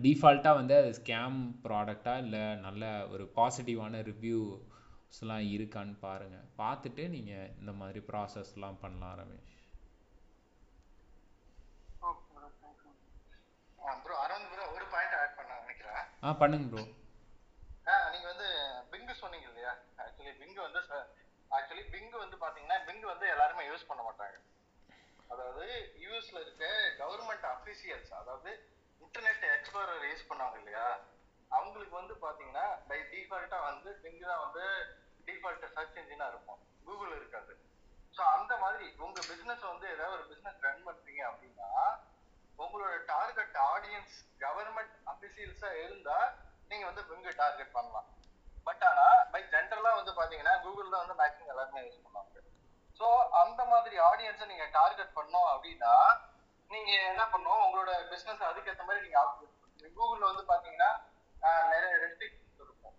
டிஃபால்ட்டாக 0.05 0.59
வந்து 0.59 0.75
அது 0.77 0.91
ஸ்கேம் 0.99 1.35
ப்ராடக்டாக 1.65 2.23
இல்லை 2.23 2.45
நல்ல 2.63 2.83
ஒரு 3.13 3.25
பாசிட்டிவான 3.35 4.01
ரிவ்யூஸ்லாம் 4.09 5.45
இருக்கான்னு 5.51 5.95
பாருங்கள் 6.01 6.47
பார்த்துட்டு 6.59 7.03
நீங்கள் 7.15 7.51
இந்த 7.59 7.73
மாதிரி 7.81 8.01
ப்ராசஸ்லாம் 8.09 8.81
பண்ணலாம் 8.81 9.17
ரமேஷ். 9.19 9.51
ப்ரோ 13.99 14.15
அரவிந்த் 14.23 14.49
ப்ரோ 14.51 14.65
ஒரு 14.75 14.85
பாயிண்ட் 14.93 15.15
ஆட் 15.19 15.37
பண்ண 15.37 15.51
நினைக்கிறேன் 15.61 16.01
ஆ 16.25 16.31
பண்ணுங்க 16.41 16.67
ப்ரோ 16.71 16.83
ஆ 17.87 17.95
நீங்க 18.13 18.27
வந்து 18.31 18.47
பிங்கு 18.91 19.13
சொன்னீங்க 19.21 19.47
இல்லையா? 19.49 19.71
ஆக்சுவலி 20.03 20.33
பிங்கு 20.41 20.61
வந்து 20.61 20.79
ஆக்சுவலி 21.51 21.83
பிங்கு 21.93 22.17
வந்து 22.17 22.37
பாத்தீங்கன்னா 22.43 22.77
பிங்கு 22.87 23.07
வந்து 23.07 23.25
எல்லாருமே 23.33 23.63
யூஸ் 23.69 23.89
பண்ண 23.89 24.01
மாட்டாங்க. 24.03 24.37
அதாவது 25.29 25.65
யூஎஸ்ல 26.03 26.39
இருக்க 26.45 26.65
கவர்மெண்ட் 27.01 27.45
அஃபிஷியல்ஸ் 27.53 28.11
அதாவது 28.13 28.51
இன்டர்நெட் 29.01 29.45
எக்ஸ்ப்ளோரர் 29.55 30.07
யூஸ் 30.11 30.29
பண்ணாங்க 30.29 30.57
இல்லையா? 30.61 30.85
அவங்களுக்கு 31.51 31.95
வந்து 31.95 32.15
பாத்தீங்கன்னா 32.25 32.65
பை 32.89 32.99
டிஃபால்ட்டா 33.11 33.59
வந்து 33.69 33.89
பிங்கு 34.03 34.25
தான் 34.31 34.43
வந்து 34.45 34.63
டிஃபால்ட் 35.27 35.67
சர்ச் 35.75 35.99
இன்ஜினா 36.01 36.27
இருக்கும். 36.27 36.59
கூகுள் 36.87 37.13
இருக்காது. 37.19 37.53
ஸோ 38.13 38.21
அந்த 38.35 38.53
மாதிரி 38.57 38.85
உங்க 39.05 39.19
பிசினஸ் 39.29 39.63
வந்து 39.71 39.87
ஏதாவது 39.95 40.15
ஒரு 40.17 40.25
பிசினஸ் 40.31 40.63
ரன் 40.67 40.85
பண்றீங்க 40.87 41.21
அப்படின்னா 41.29 41.69
உங்களோட 42.59 42.93
டார்கெட் 43.07 43.57
ஆடியன்ஸ் 43.67 44.13
கவர்மெண்ட் 44.41 44.95
அபிஷியல்ஸா 45.11 45.71
இருந்தா 45.81 46.17
நீங்க 46.71 46.85
வந்து 46.85 47.03
விங்கு 47.09 47.31
டார்கெட் 47.37 47.73
பண்ணலாம். 47.73 48.07
பட் 48.67 48.83
ஆனா 48.83 49.03
பை 49.33 49.41
ஜென்ரலா 49.51 49.91
வந்து 49.97 50.13
பாத்தீங்கன்னா 50.19 50.53
கூகுள்ல 50.63 50.95
வந்து 51.01 51.15
மேக்ஸிமம் 51.19 51.51
எல்லாருமே 51.53 51.83
யூஸ் 51.83 52.03
பண்ணுவாங்க. 52.05 52.31
ஸோ 52.99 53.07
அந்த 53.41 53.61
மாதிரி 53.65 53.95
ஆடியன்ஸை 54.07 54.45
நீங்க 54.45 54.65
டார்கெட் 54.73 55.17
பண்ணோம் 55.17 55.49
அப்படின்னா 55.51 55.93
நீங்க 56.71 56.91
என்ன 57.09 57.23
பண்ணணும் 57.31 57.63
உங்களோட 57.65 57.91
பிசினஸ் 58.11 58.47
அதுக்கேற்ற 58.47 58.83
மாதிரி 58.83 59.03
நீங்க 59.05 59.19
கூகுள்ல 59.97 60.25
வந்து 60.31 60.45
பாத்தீங்கன்னா 60.49 60.89
ஆஹ், 61.41 61.65
நிறைய 61.71 61.93
ரெஸ்ட்ரிக்ஷன்ஸ் 62.03 62.41
இருக்கும். 62.59 62.95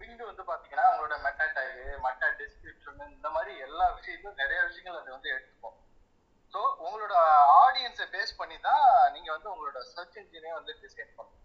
விங்கு 0.00 0.24
வந்து 0.26 0.44
பாத்தீங்கன்னா 0.44 0.84
உங்களோட 0.90 1.14
மெட்டா 1.22 1.46
டேக் 1.56 1.74
மெட்டா 2.04 2.28
டிஸ்கிரிப்ஷன் 2.40 3.00
இந்த 3.10 3.28
மாதிரி 3.30 3.52
எல்லா 3.66 3.86
விஷயத்தையும் 3.96 4.40
நிறைய 4.42 4.60
விஷயங்கள் 4.68 5.00
அது 5.00 5.10
வந்து 5.12 5.32
எடுத்துக்கும். 5.34 5.76
ஸோ 6.56 6.62
உங்களோட 6.84 7.14
ஆடியன்ஸை 7.62 8.04
பேஸ் 8.12 8.30
பண்ணி 8.38 8.56
தான் 8.66 8.84
நீங்கள் 9.14 9.34
வந்து 9.34 9.48
உங்களோட 9.52 9.78
சர்ச் 9.90 10.14
இன்ஜினே 10.20 10.52
வந்து 10.58 10.72
டிசைன் 10.84 11.10
பண்ணணும். 11.16 11.42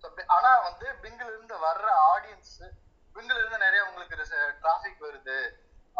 ஸோ 0.00 0.06
ஆனால் 0.36 0.62
வந்து 0.68 0.86
பிங்கிலிருந்து 1.02 1.56
வர்ற 1.66 1.86
ஆடியன்ஸு 2.12 2.66
பிங்கிலிருந்து 3.16 3.58
நிறைய 3.64 3.80
உங்களுக்கு 3.88 4.16
டிராஃபிக் 4.64 5.04
வருது. 5.06 5.38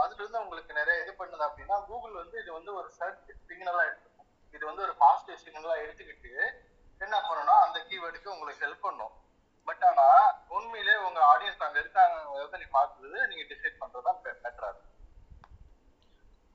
அதுலேருந்து 0.03 0.43
உங்களுக்கு 0.45 0.73
நிறைய 0.81 0.97
இது 1.05 1.15
பண்ணுது 1.21 1.47
அப்படின்னா 1.49 1.79
கூகுள் 1.91 2.19
வந்து 2.23 2.37
இது 2.43 2.51
வந்து 2.59 2.73
ஒரு 2.81 2.89
சர்ச் 2.99 3.31
சிக்னலாக 3.51 3.87
எடுத்துக்கும். 3.91 4.29
இது 4.55 4.63
வந்து 4.71 4.85
ஒரு 4.87 4.97
பாசிட்டிவ் 5.05 5.43
சிக்னலாக 5.45 5.83
எடுத்துக்கிட்டு 5.85 6.35
என்ன 7.01 7.17
பண்ணணும்னா 7.29 7.57
அந்த 7.67 7.79
கீவேர்டுக்கு 7.89 8.35
உங்களுக்கு 8.37 8.65
ஹெல்ப் 8.67 8.87
பண்ணும். 8.89 9.15
பட் 9.69 9.85
ஆனால் 9.91 10.29
உண்மையிலே 10.57 10.97
உங்கள் 11.09 11.29
ஆடியன்ஸ் 11.33 11.67
அங்கே 11.69 11.83
இருக்காங்க 11.85 12.59
நீ 12.65 12.69
பார்க்குறது 12.79 13.21
நீங்கள் 13.33 13.51
டிசைட் 13.53 13.81
பண்ணுறது 13.83 14.09
தான் 14.11 14.23
பெட்டராக 14.27 14.73
இருக்கும். 14.73 14.97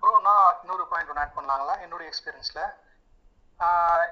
ப்ரோ 0.05 0.17
நான் 0.25 0.47
இன்னொரு 0.61 0.83
பாயிண்ட் 0.89 1.11
ஒன்று 1.11 1.21
ஆட் 1.21 1.35
பண்ணலாங்களா? 1.35 1.75
என்னுடைய 1.83 2.07
எக்ஸ்பீரியன்ஸில் 2.09 2.65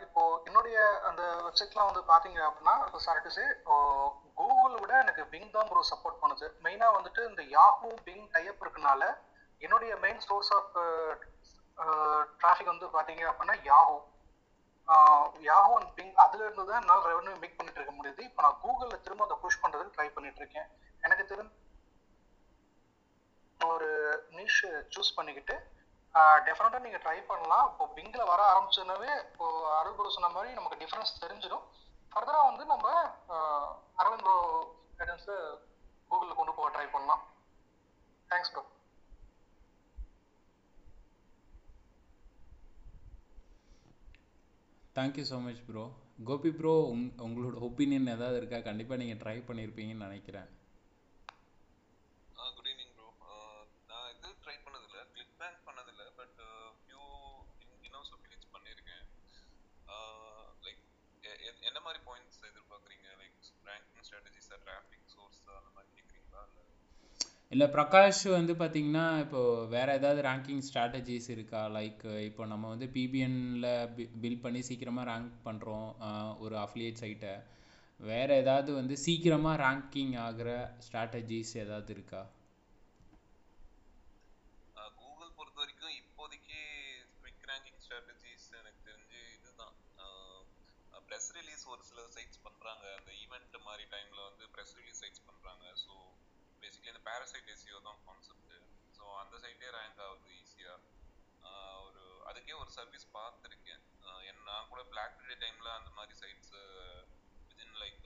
இப்போ 0.04 0.22
என்னுடைய 0.48 0.78
அந்த 1.10 1.22
வெப்சைட்லாம் 1.48 1.90
வந்து 1.90 2.02
பார்த்தீங்க 2.12 2.40
அப்படின்னா 2.48 2.74
சாரி 3.06 3.20
டு 3.26 3.32
சே 3.36 3.44
கூகுள் 4.40 4.78
விட 4.84 4.94
எனக்கு 5.04 5.24
பிங் 5.34 5.52
தான் 5.56 5.68
ப்ரோ 5.72 5.82
சப்போர்ட் 5.92 6.18
பண்ணுது. 6.22 6.48
மெயினாக 6.66 6.96
வந்துட்டு 6.96 7.22
இந்த 7.32 7.44
யாஹூ 7.58 7.90
பிங் 8.08 8.26
டைப் 8.36 8.64
இருக்கனால 8.64 9.02
என்னுடைய 9.66 9.92
மெயின் 10.06 10.24
சோர்ஸ் 10.28 10.52
ஆஃப் 10.58 10.72
டிராஃபிக் 12.42 12.72
வந்து 12.74 12.90
பார்த்தீங்க 12.96 13.26
அப்படின்னா 13.32 13.58
யாஹூ 13.72 13.98
யாஹூ 15.50 15.74
அண்ட் 15.80 15.94
பிங் 16.00 16.16
அதுல 16.26 16.44
இருந்து 16.48 16.66
தான் 16.72 16.82
என்னால் 16.84 17.06
ரெவன்யூ 17.12 17.36
மேக் 17.44 17.60
பண்ணிட்டு 17.60 17.80
இருக்க 17.82 17.96
முடியுது. 18.00 18.24
இப்போ 18.30 18.42
நான் 18.48 18.60
கூகுளில் 18.64 19.04
திரும்ப 19.08 19.28
அதை 19.28 19.38
புஷ் 19.44 19.62
பண்ணுறதுக்கு 19.66 19.96
ட்ரை 19.98 20.10
பண்ணிட்டு 20.18 20.42
இருக்கேன். 20.44 20.68
எனக்கு 21.06 21.26
தெரிஞ்ச 21.34 21.52
ஒரு 23.60 23.92
நிஷ் 24.40 24.64
சூஸ் 24.96 25.16
பண்ணிக்கிட்டு 25.20 25.56
டெஃபினட்டா 26.48 26.80
நீங்கள் 26.86 27.04
ட்ரை 27.06 27.18
பண்ணலாம். 27.30 27.66
இப்போ 27.72 27.86
பிங்கில் 27.98 28.30
வர 28.32 28.42
ஆரம்பிச்சதுனாவே 28.52 29.12
இப்போ 29.28 29.46
அருள் 29.80 29.98
ப்ரோ 29.98 30.12
சொன்ன 30.18 30.32
மாதிரி 30.36 30.52
நமக்கு 30.60 30.82
டிஃப்ரென்ஸ் 30.84 31.22
தெரிஞ்சிடும். 31.24 31.66
ஃபர்தராக 32.12 32.50
வந்து 32.50 32.66
நம்ம 32.74 32.88
அரவிந்த் 34.02 34.26
ப்ரோ 34.28 34.38
கைடன்ஸ் 35.00 35.30
கூகுளில் 36.12 36.40
கொண்டு 36.40 36.54
போக 36.60 36.70
ட்ரை 36.76 36.88
பண்ணலாம். 36.96 37.24
Thanks 38.32 38.54
bro 38.54 38.64
thank you 44.96 45.24
so 45.30 45.38
much 45.46 45.62
bro 45.68 45.84
Gopi 46.28 46.50
bro 46.58 46.74
உங் 46.92 47.06
உங்களோட 47.26 47.56
ஒப்பீனியன் 47.68 48.12
ஏதாவது 48.16 48.38
இருக்கா? 48.42 48.58
கண்டிப்பாக 48.68 49.00
நீங்கள் 49.02 49.22
ட்ரை 49.24 49.38
பண்ணியிருப்பீங்கன்னு 49.48 50.08
நினைக்கிறேன் 50.08 50.50
குட் 52.56 52.70
ஈவினிங் 52.72 52.94
ப்ரோ 52.98 53.08
நான் 53.90 54.10
இது 54.14 54.30
ட்ரை 54.44 54.56
பண்ணதில்ல 54.66 55.00
கிளிக் 55.14 55.36
பேங்க் 55.42 55.62
பண்ணதில்ல 55.68 56.04
but 56.20 56.38
few 56.78 57.02
in house 57.88 58.14
opinions 58.16 58.52
பண்ணியிருக்கேன் 58.56 59.04
லைக் 60.66 60.82
என்ன 61.70 61.80
மாதிரி 61.88 62.02
பாயிண்ட்ஸ் 62.10 62.42
எதிர்பார்க்குறீங்க 62.52 63.08
like 63.22 63.38
ranking 63.70 64.06
strategies 64.08 64.52
traffic 64.66 65.08
source 65.16 65.42
அந்த 65.60 65.72
மாதிரி 65.78 65.92
கேட்குறீங்களா 65.98 66.44
இல்லை 66.50 66.66
இல்லை 67.54 67.66
பிரகாஷ் 67.74 68.22
வந்து 68.32 68.54
பார்த்தீங்கன்னா 68.54 69.06
இப்போது 69.20 69.68
வேறு 69.68 69.92
ஏதாவது 69.94 70.22
ரேங்கிங் 70.22 70.64
ஸ்ட்ராட்டஜிஸ் 70.68 71.28
இருக்கா? 71.30 71.62
லைக் 71.76 72.04
இப்போ 72.28 72.44
நம்ம 72.46 72.70
வந்து 72.70 72.88
பிபிஎன்ல 72.96 73.68
பில் 74.22 74.40
பண்ணி 74.40 74.62
சீக்கிரமாக 74.62 75.10
ரேங்க் 75.12 75.36
பண்ணுறோம் 75.46 75.90
ஒரு 76.40 76.56
அஃபிலியேட் 76.64 77.02
சைட்டை 77.04 77.34
வேறு 78.00 78.34
ஏதாவது 78.36 78.72
வந்து 78.74 78.96
சீக்கிரமாக 79.04 79.62
ரேங்கிங் 79.64 80.16
ஆகிற 80.24 80.50
ஸ்ட்ராட்டஜிஸ் 80.86 81.54
ஏதாவது 81.64 81.92
இருக்கா 81.94 82.22
கூகுள் 84.98 85.36
பொறுத்த 85.38 85.60
வரைக்கும் 85.60 85.96
இப்போதைக்கு 86.02 86.60
குவிக் 87.16 87.46
ரேங்கிங் 87.52 87.80
ஸ்ட்ராட்டஜிஸ் 87.84 88.48
எனக்கு 88.60 88.82
தெரிஞ்சு 88.90 89.22
இதுதான் 89.38 89.76
ப்ரெஸ் 91.08 91.32
ரிலீஸ் 91.38 91.66
ஒரு 91.74 91.84
சில 91.90 92.02
சைட்ஸ் 92.16 92.44
பண்றாங்க 92.48 92.86
அந்த 92.98 93.12
ஈவெண்ட் 93.24 93.58
மாதிரி 93.68 93.86
டைம்ல 93.94 94.20
வந்து 94.30 94.46
ப்ரெஸ் 94.56 94.76
ரிலீஸ் 94.80 95.02
சைட்ஸ் 95.04 95.26
பண்றாங்க 95.30 95.66
ஸோ 95.84 95.94
பேசிக்கலி 96.64 96.92
இந்த 96.92 96.93
பேரசைட் 97.08 97.52
எஸ்இஓ 97.56 97.80
தான் 97.88 98.02
கான்செப்ட் 98.08 98.54
ஸோ 98.98 99.04
அந்த 99.22 99.36
சைட்டே 99.46 99.70
ரேங்க் 99.78 100.02
ஆகுது 100.08 100.30
ஈஸியாக 100.42 100.80
ஒரு 101.86 102.02
அதுக்கே 102.30 102.54
ஒரு 102.64 102.72
சர்வீஸ் 102.78 103.06
பார்த்துருக்கேன். 103.16 103.82
என் 104.30 104.44
நான் 104.50 104.70
கூட 104.72 104.82
பிளாக் 104.92 105.16
ஃப்ரைடே 105.16 105.36
டைமில் 105.44 105.70
அந்த 105.78 105.90
மாதிரி 105.98 106.14
சைட்ஸ் 106.22 106.54
வித்தின் 107.48 107.76
லைக் 107.84 108.06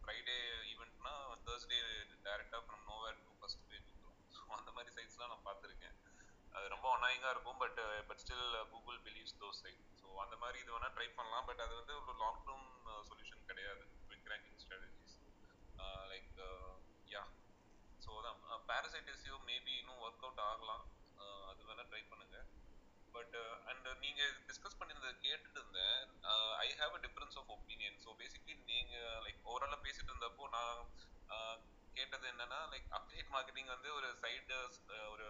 ஃப்ரைடே 0.00 0.36
ஈவெண்ட்னா 0.72 1.14
தேர்ஸ்டே 1.46 1.78
டேரெக்டாக 2.26 2.62
from 2.66 2.84
nowhere 2.90 3.18
to 3.24 3.32
first 3.40 3.64
page 3.70 3.90
so 4.34 4.40
அந்த 4.58 4.70
மாதிரி 4.76 4.90
சைட்ஸ்லாம் 4.96 5.32
நான் 5.34 5.46
பார்த்துருக்கேன். 5.48 5.96
அது 6.56 6.66
ரொம்ப 6.74 6.86
அனாயிங்காக 6.96 7.32
இருக்கும் 7.34 7.60
but 7.62 7.80
but 8.10 8.22
still 8.24 8.46
Google 8.72 9.00
believes 9.06 9.36
those 9.42 9.60
site 9.64 9.82
so 10.00 10.06
அந்த 10.24 10.36
மாதிரி 10.42 10.58
இது 10.64 10.72
வேணால் 10.76 10.94
ட்ரை 10.96 11.08
பண்ணலாம் 11.18 11.48
பட் 11.50 11.62
அது 11.66 11.74
வந்து 11.80 11.94
ஒரு 12.02 12.14
லாங் 12.22 12.42
டேர்ம் 12.48 12.68
சொல்யூஷன் 13.10 13.48
கிடையாது. 13.50 13.84
Quick 14.06 14.30
ranking 14.34 14.60
strategies 14.64 15.16
like 16.12 16.32
so 18.08 18.14
அதான் 18.20 18.66
பேரசைட் 18.68 19.08
மேபி 19.48 19.72
இன்னும் 19.80 20.02
ஒர்க் 20.06 20.22
அவுட் 20.26 20.44
ஆகலாம். 20.50 20.84
அது 21.50 21.62
வேணா 21.68 21.84
ட்ரை 21.90 22.00
பண்ணுங்க. 22.10 22.38
பட் 23.14 23.36
அண்ட் 23.70 23.86
நீங்க 24.04 24.22
டிஸ்கஸ் 24.48 24.76
பண்ணியிருந்தது 24.78 25.14
கேட்டுட்டு 25.26 25.58
இருந்தேன். 25.60 25.98
I 26.64 26.68
have 26.80 26.94
a 26.98 27.00
difference 27.06 27.36
of 27.40 27.50
opinion 27.56 27.98
so 28.04 28.10
basically 28.20 28.54
நீங்க 28.72 28.94
லைக் 29.26 29.40
ஓவராலாக 29.52 29.80
பேசிட்டு 29.86 30.10
இருந்தப்போ 30.12 30.46
நான் 30.56 30.80
கேட்டது 31.98 32.26
என்னன்னா 32.32 32.58
லைக் 32.72 32.88
அப்டேட் 32.98 33.32
மார்க்கெட்டிங் 33.36 33.70
வந்து 33.74 33.88
ஒரு 33.98 34.08
சைடு 34.22 34.58
ஒரு 35.14 35.26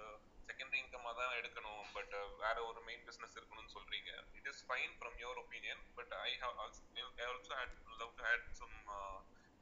செகண்டரி 0.49 0.81
இன்கமாக 0.83 1.15
தான் 1.21 1.37
எடுக்கணும். 1.41 1.85
பட் 1.97 2.15
வேற 2.45 2.57
ஒரு 2.71 2.81
மெயின் 2.89 3.07
பிசினஸ் 3.09 3.37
இருக்கணும்னு 3.39 3.75
சொல்றீங்க. 3.77 4.11
It 4.39 4.51
is 4.53 4.63
fine 4.69 4.95
from 4.99 5.17
your 5.25 5.41
opinion 5.45 5.83
but 5.99 6.15
I 6.29 6.31
have 6.45 6.59
also 6.65 7.55
had 7.61 7.75
love 8.03 8.13
to 8.19 8.25
had 8.29 8.47
some 8.61 8.77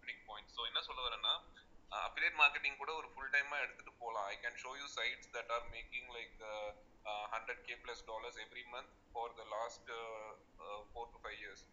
unique 0.03 0.25
point 0.31 0.53
so 0.57 0.65
என்ன 0.71 0.83
சொல்ல 0.89 1.01
வரேன்னா 1.09 1.35
அஃபிலியேட் 1.93 2.39
மார்க்கெட்டிங் 2.41 2.81
கூட 2.83 2.93
ஒரு 3.01 3.09
ஃபுல் 3.13 3.33
டைமா 3.35 3.57
எடுத்துட்டு 3.65 3.93
போகலாம் 4.01 4.27
I 4.33 4.37
can 4.45 4.59
show 4.65 4.73
you 4.81 4.87
sites 4.97 5.31
that 5.37 5.53
are 5.57 5.67
making 5.75 6.09
like 6.17 6.39
hundred 7.35 7.63
K 7.69 7.75
plus 7.85 8.03
dollars 8.11 8.39
every 8.45 8.65
month 8.75 8.93
for 9.13 9.37
the 9.41 9.45
last 9.57 9.91
four 10.91 11.13
to 11.15 11.21
five 11.25 11.39
years 11.43 11.65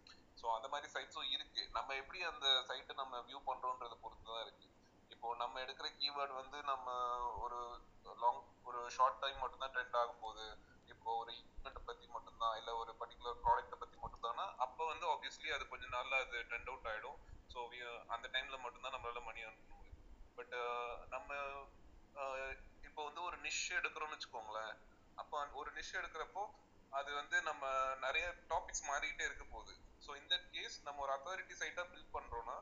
so 0.41 0.45
அந்த 0.55 0.67
மாதிரி 0.71 0.87
சைட்ஸும் 0.93 1.29
இருக்கு. 1.35 1.61
நம்ம 1.75 1.95
எப்படி 2.01 2.19
அந்த 2.29 2.47
சைட்டை 2.69 2.93
நம்ம 3.01 3.19
வியூ 3.27 3.39
பண்றோன்றத 3.49 3.95
பொறுத்து 4.03 4.25
தான் 4.29 4.43
இருக்கு. 4.45 4.67
இப்போ 5.11 5.27
நம்ம 5.41 5.59
எடுக்கிற 5.65 5.87
கீவேர்டு 5.99 6.33
வந்து 6.39 6.57
நம்ம 6.71 6.87
ஒரு 7.43 7.59
லாங் 8.23 8.39
ஒரு 8.69 8.79
ஷார்ட் 8.95 9.21
டைம் 9.23 9.37
மட்டும்தான் 9.43 9.73
ட்ரெண்ட் 9.75 9.97
ஆகும் 10.01 10.23
போது 10.25 10.43
இப்போ 10.93 11.09
ஒரு 11.21 11.31
ஈவெண்ட்டை 11.39 11.83
பத்தி 11.89 12.05
மட்டும்தான் 12.15 12.55
இல்லை 12.59 12.73
ஒரு 12.81 12.91
பர்டிகுலர் 13.01 13.39
ப்ராடக்ட்டை 13.45 13.77
பத்தி 13.83 13.97
மட்டும்தானா 14.03 14.45
அப்போ 14.65 14.83
வந்து 14.91 15.05
ஆப்வியஸ்லி 15.13 15.49
அது 15.57 15.63
கொஞ்ச 15.73 15.85
நாள்ல 15.95 16.19
அது 16.25 16.37
ட்ரெண்ட் 16.49 16.71
அவுட் 16.71 16.89
ஆயிடும். 16.91 17.17
ஸோ 17.53 17.59
அந்த 18.15 18.25
டைம்ல 18.35 18.57
மட்டும்தான் 18.65 18.95
நம்மளால 18.95 19.21
மணி 19.29 19.41
அனுப்பணும் 19.49 19.82
பட் 20.37 20.53
uh, 20.65 20.93
நம்ம 21.13 21.29
uh, 22.15 22.51
இப்போ 22.87 23.01
வந்து 23.07 23.21
ஒரு 23.27 23.37
நிஷ் 23.37 23.63
எடுக்கிறோம்னு 23.79 24.15
வச்சுக்கோங்களேன். 24.15 24.73
அப்போ 25.17 25.35
ஒரு 25.61 25.71
நிஷ் 25.77 25.95
எடுக்கிறப்போ 25.99 26.43
அது 26.91 27.09
வந்து 27.13 27.37
நம்ம 27.41 27.63
நிறைய 28.05 28.25
டாபிக்ஸ் 28.51 28.87
மாறிக்கிட்டே 28.89 29.25
இருக்க 29.29 29.45
போகுது. 29.53 29.73
ஸோ 30.05 30.11
இந்த 30.21 30.35
கேஸ் 30.53 30.75
நம்ம 30.87 31.01
ஒரு 31.05 31.13
அத்தாரிட்டி 31.17 31.55
சைட்டா 31.61 31.83
பில்ட் 31.91 32.13
பண்றோம்னா 32.17 32.57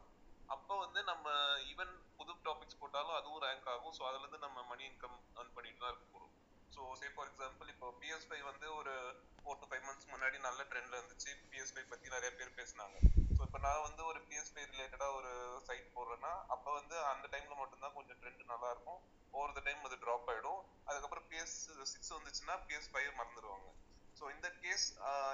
அப்போ 0.49 0.73
வந்து 0.77 0.99
நம்ம 1.03 1.29
ஈவன் 1.71 1.93
புது 2.17 2.33
டாபிக்ஸ் 2.47 2.79
போட்டாலும் 2.79 3.17
அதுவும் 3.19 3.43
ரேங்க் 3.45 3.69
ஆகும். 3.73 3.95
ஸோ 3.97 4.03
அதுல 4.09 4.23
இருந்து 4.23 4.45
நம்ம 4.45 4.63
மணி 4.71 4.83
இன்கம் 4.91 5.17
earn 5.37 5.49
பண்ணிட்டு 5.57 5.81
தான் 5.83 5.91
இருக்க 5.93 6.07
போறோம். 6.13 6.33
ஸோ 6.75 6.81
சே 7.01 7.07
ஃபார் 7.15 7.29
எக்ஸாம்பிள் 7.29 7.71
இப்போ 7.73 7.87
பிஎஸ் 8.01 8.27
வந்து 8.51 8.67
ஒரு 8.79 8.93
ஃபோர் 9.41 9.59
டு 9.61 9.69
ஃபைவ் 9.71 9.85
மந்த்ஸ் 9.87 10.11
முன்னாடி 10.13 10.39
நல்ல 10.47 10.61
ட்ரெண்ட்ல 10.71 10.99
இருந்துச்சு. 10.99 11.31
பிஎஸ் 11.51 11.75
பத்தி 11.93 12.15
நிறைய 12.15 12.31
பேர் 12.39 12.57
பேசினாங்க. 12.59 12.97
இப்போ 13.51 13.61
நான் 13.63 13.85
வந்து 13.85 14.01
ஒரு 14.09 14.19
பிஎஸ் 14.27 14.51
ஃபைவ் 14.51 14.69
ரிலேட்டடா 14.73 15.07
ஒரு 15.15 15.31
சைட் 15.65 15.87
போடுறேன்னா 15.95 16.29
அப்போ 16.53 16.69
வந்து 16.77 16.95
அந்த 17.09 17.25
டைமில் 17.33 17.59
மட்டும்தான் 17.61 17.95
கொஞ்சம் 17.97 18.19
ட்ரெண்ட் 18.21 18.43
நல்லா 18.51 18.67
இருக்கும் 18.73 18.99
ஓவர் 19.33 19.53
த 19.57 19.61
டைம் 19.65 19.81
அது 19.87 19.97
ட்ராப் 20.03 20.29
ஆகிடும் 20.33 20.61
அதுக்கப்புறம் 20.89 21.25
பிஎஸ் 21.31 21.55
சிக்ஸ் 21.91 22.13
வந்துச்சுன்னா 22.17 22.55
பிஎஸ் 22.67 22.87
ஃபைவ் 22.93 23.09
மறந்துடுவாங்க. 23.17 23.67
ஸோ 24.19 24.23
இந்த 24.35 24.49
கேஸ் 24.63 24.85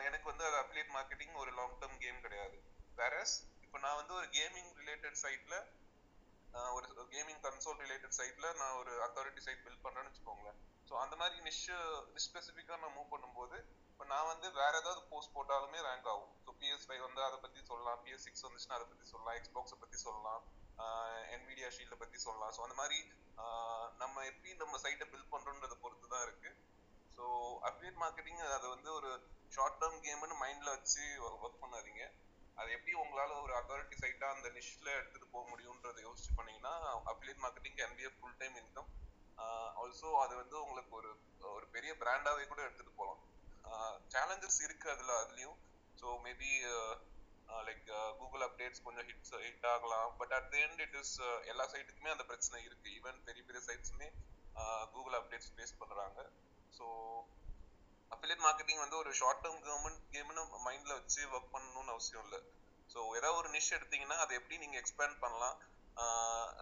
எனக்கு 0.08 0.28
வந்து 0.32 0.46
அது 0.50 0.58
அப்லேட் 0.64 0.92
மார்க்கெட்டிங் 0.98 1.36
ஒரு 1.44 1.52
லாங் 1.60 1.78
டேர்ம் 1.84 2.00
கேம் 2.06 2.20
கிடையாது. 2.26 2.58
வேறஸ் 3.02 3.36
இப்போ 3.66 3.78
நான் 3.86 4.00
வந்து 4.02 4.16
ஒரு 4.20 4.28
கேமிங் 4.38 4.72
ரிலேட்டட் 4.82 5.20
சைட்டில் 5.24 5.58
ஒரு 6.78 6.88
கேமிங் 7.16 7.42
கன்சோல் 7.48 7.80
ரிலேட்டட் 7.86 8.18
சைட்டில் 8.22 8.50
நான் 8.62 8.78
ஒரு 8.82 8.96
அத்தாரிட்டி 9.08 9.44
சைட் 9.48 9.64
பில்ட் 9.68 9.84
பண்ணுறேன்னு 9.86 10.12
வச்சுக்கோங்களேன். 10.12 10.60
ஸோ 10.90 10.96
அந்த 11.04 11.16
மாதிரி 11.22 11.38
நிஷ் 11.50 11.64
நிஷ் 12.16 12.30
ஸ்பெசிஃபிக்காக 12.30 12.82
நான் 12.86 12.98
மூவ் 12.98 13.14
பண்ணும்போது 13.16 13.60
இப்போ 13.98 14.08
நான் 14.10 14.28
வந்து 14.28 14.48
வேற 14.58 14.74
ஏதாவது 14.82 15.02
போஸ்ட் 15.12 15.32
போட்டாலுமே 15.36 15.80
ரேங்க் 15.86 16.10
ஆகும். 16.12 16.34
ஸோ 16.44 16.50
பிஎஸ் 16.60 16.84
ஃபைவ் 16.88 17.00
வந்து 17.06 17.22
அதை 17.28 17.38
பத்தி 17.46 17.60
சொல்லலாம். 17.70 18.02
பிஎஸ் 18.04 18.26
சிக்ஸ் 18.26 18.44
வந்துச்சுன்னா 18.46 18.76
அதை 18.78 18.86
பத்தி 18.90 19.06
சொல்லலாம். 19.12 19.38
எக்ஸ்பாக்ஸை 19.40 19.78
பத்தி 19.84 19.98
சொல்லலாம். 20.02 20.42
என்விடியா 21.36 21.70
ஷீல்டை 21.76 21.98
பத்தி 22.02 22.18
சொல்லலாம். 22.26 22.52
ஸோ 22.58 22.62
அந்த 22.66 22.76
மாதிரி 22.82 23.00
ஆஹ் 23.44 23.88
நம்ம 24.02 24.26
எப்படி 24.30 24.52
நம்ம 24.62 24.80
சைட்டை 24.84 25.06
பில்ட் 25.12 25.32
பண்றோன்றதை 25.34 25.78
பொறுத்து 25.84 26.08
தான் 26.14 26.26
இருக்கு 26.28 26.52
ஸோ 27.18 27.24
அஃபிலியேட் 27.70 28.00
மார்க்கெட்டிங் 28.04 28.42
அது 28.58 28.68
வந்து 28.76 28.90
ஒரு 29.00 29.10
ஷார்ட் 29.52 29.80
டேர்ம் 29.82 30.00
கேம்னு 30.06 30.38
மைண்ட்ல 30.44 30.70
வச்சு 30.76 31.04
ஒர்க் 31.42 31.62
பண்ணாதீங்க. 31.64 32.04
அது 32.58 32.70
எப்படி 32.72 32.94
உங்களால 33.04 33.40
ஒரு 33.46 33.56
அத்தாரிட்டி 33.60 33.98
சைட்டா 34.04 34.30
அந்த 34.36 34.50
நிஷ்ல 34.58 34.88
எடுத்துட்டு 35.00 35.30
போக 35.34 35.46
முடியும்ன்றதை 35.52 36.04
யோசிச்சு 36.08 36.34
பண்ணீங்கன்னா 36.38 36.74
affiliate 37.14 37.44
marketing 37.46 37.78
can 37.80 37.98
be 37.98 38.06
a 38.10 38.14
full 38.18 38.38
time 38.42 38.58
income 38.62 38.90
also 39.82 40.12
அது 40.24 40.36
வந்து 40.36 40.56
உங்களுக்கு 40.62 40.94
ஒரு 40.96 41.10
ஒரு 41.56 41.66
பெரிய 41.76 41.92
பிராண்டாவே 42.04 42.46
கூட 42.48 42.62
எடுத்துட்டு 42.62 42.94
போகலாம். 42.96 43.22
சேலஞ்சஸ் 44.16 44.60
இருக்கு 44.68 44.88
அதுல 44.96 45.14
அதுலயும். 45.24 45.58
So 46.02 46.08
maybe 46.26 46.52
like 47.68 47.88
Google 48.20 48.44
updates 48.48 48.84
கொஞ்சம் 48.86 49.08
ஹிட்ஸ் 49.10 49.36
ஹிட் 49.46 49.68
ஆகலாம். 49.74 50.10
But 50.20 50.34
at 50.38 50.50
the 50.54 50.60
end 50.66 50.82
it 50.86 50.98
is 51.02 51.16
எல்லா 51.52 51.66
சைட்டுக்குமே 51.74 52.14
அந்த 52.16 52.26
பிரச்சனை 52.32 52.60
இருக்கு. 52.68 52.88
ஈவன் 53.00 53.20
பெரிய 53.30 53.44
பெரிய 53.48 53.62
சைட்ஸுமே 53.70 54.10
கூகுள் 54.94 55.18
அப்டேட்ஸ் 55.20 55.52
ஃபேஸ் 55.56 55.80
பண்றாங்க. 55.82 56.20
ஸோ 56.78 56.86
அஃபிலியட் 58.12 58.44
மார்க்கெட்டிங் 58.46 58.84
வந்து 58.84 58.98
ஒரு 59.04 59.12
ஷார்ட் 59.20 59.42
டேர்ம் 59.46 59.64
கவர்மெண்ட் 59.66 60.04
கேம்னு 60.16 60.44
மைண்ட்ல 60.68 60.94
வச்சு 61.00 61.22
ஒர்க் 61.36 61.54
பண்ணணும்னு 61.56 61.94
அவசியம் 61.96 62.24
இல்லை. 62.28 62.40
ஸோ 62.94 63.00
ஏதாவது 63.18 63.40
ஒரு 63.42 63.50
நிஷ் 63.56 63.74
எடுத்தீங்கன்னா 63.78 64.18
அதை 64.24 64.34
எப்படி 64.40 64.58
நீங்க 64.64 64.78
எக்ஸ்பேண்ட் 64.82 65.18
பண்ணலாம்? 65.24 65.58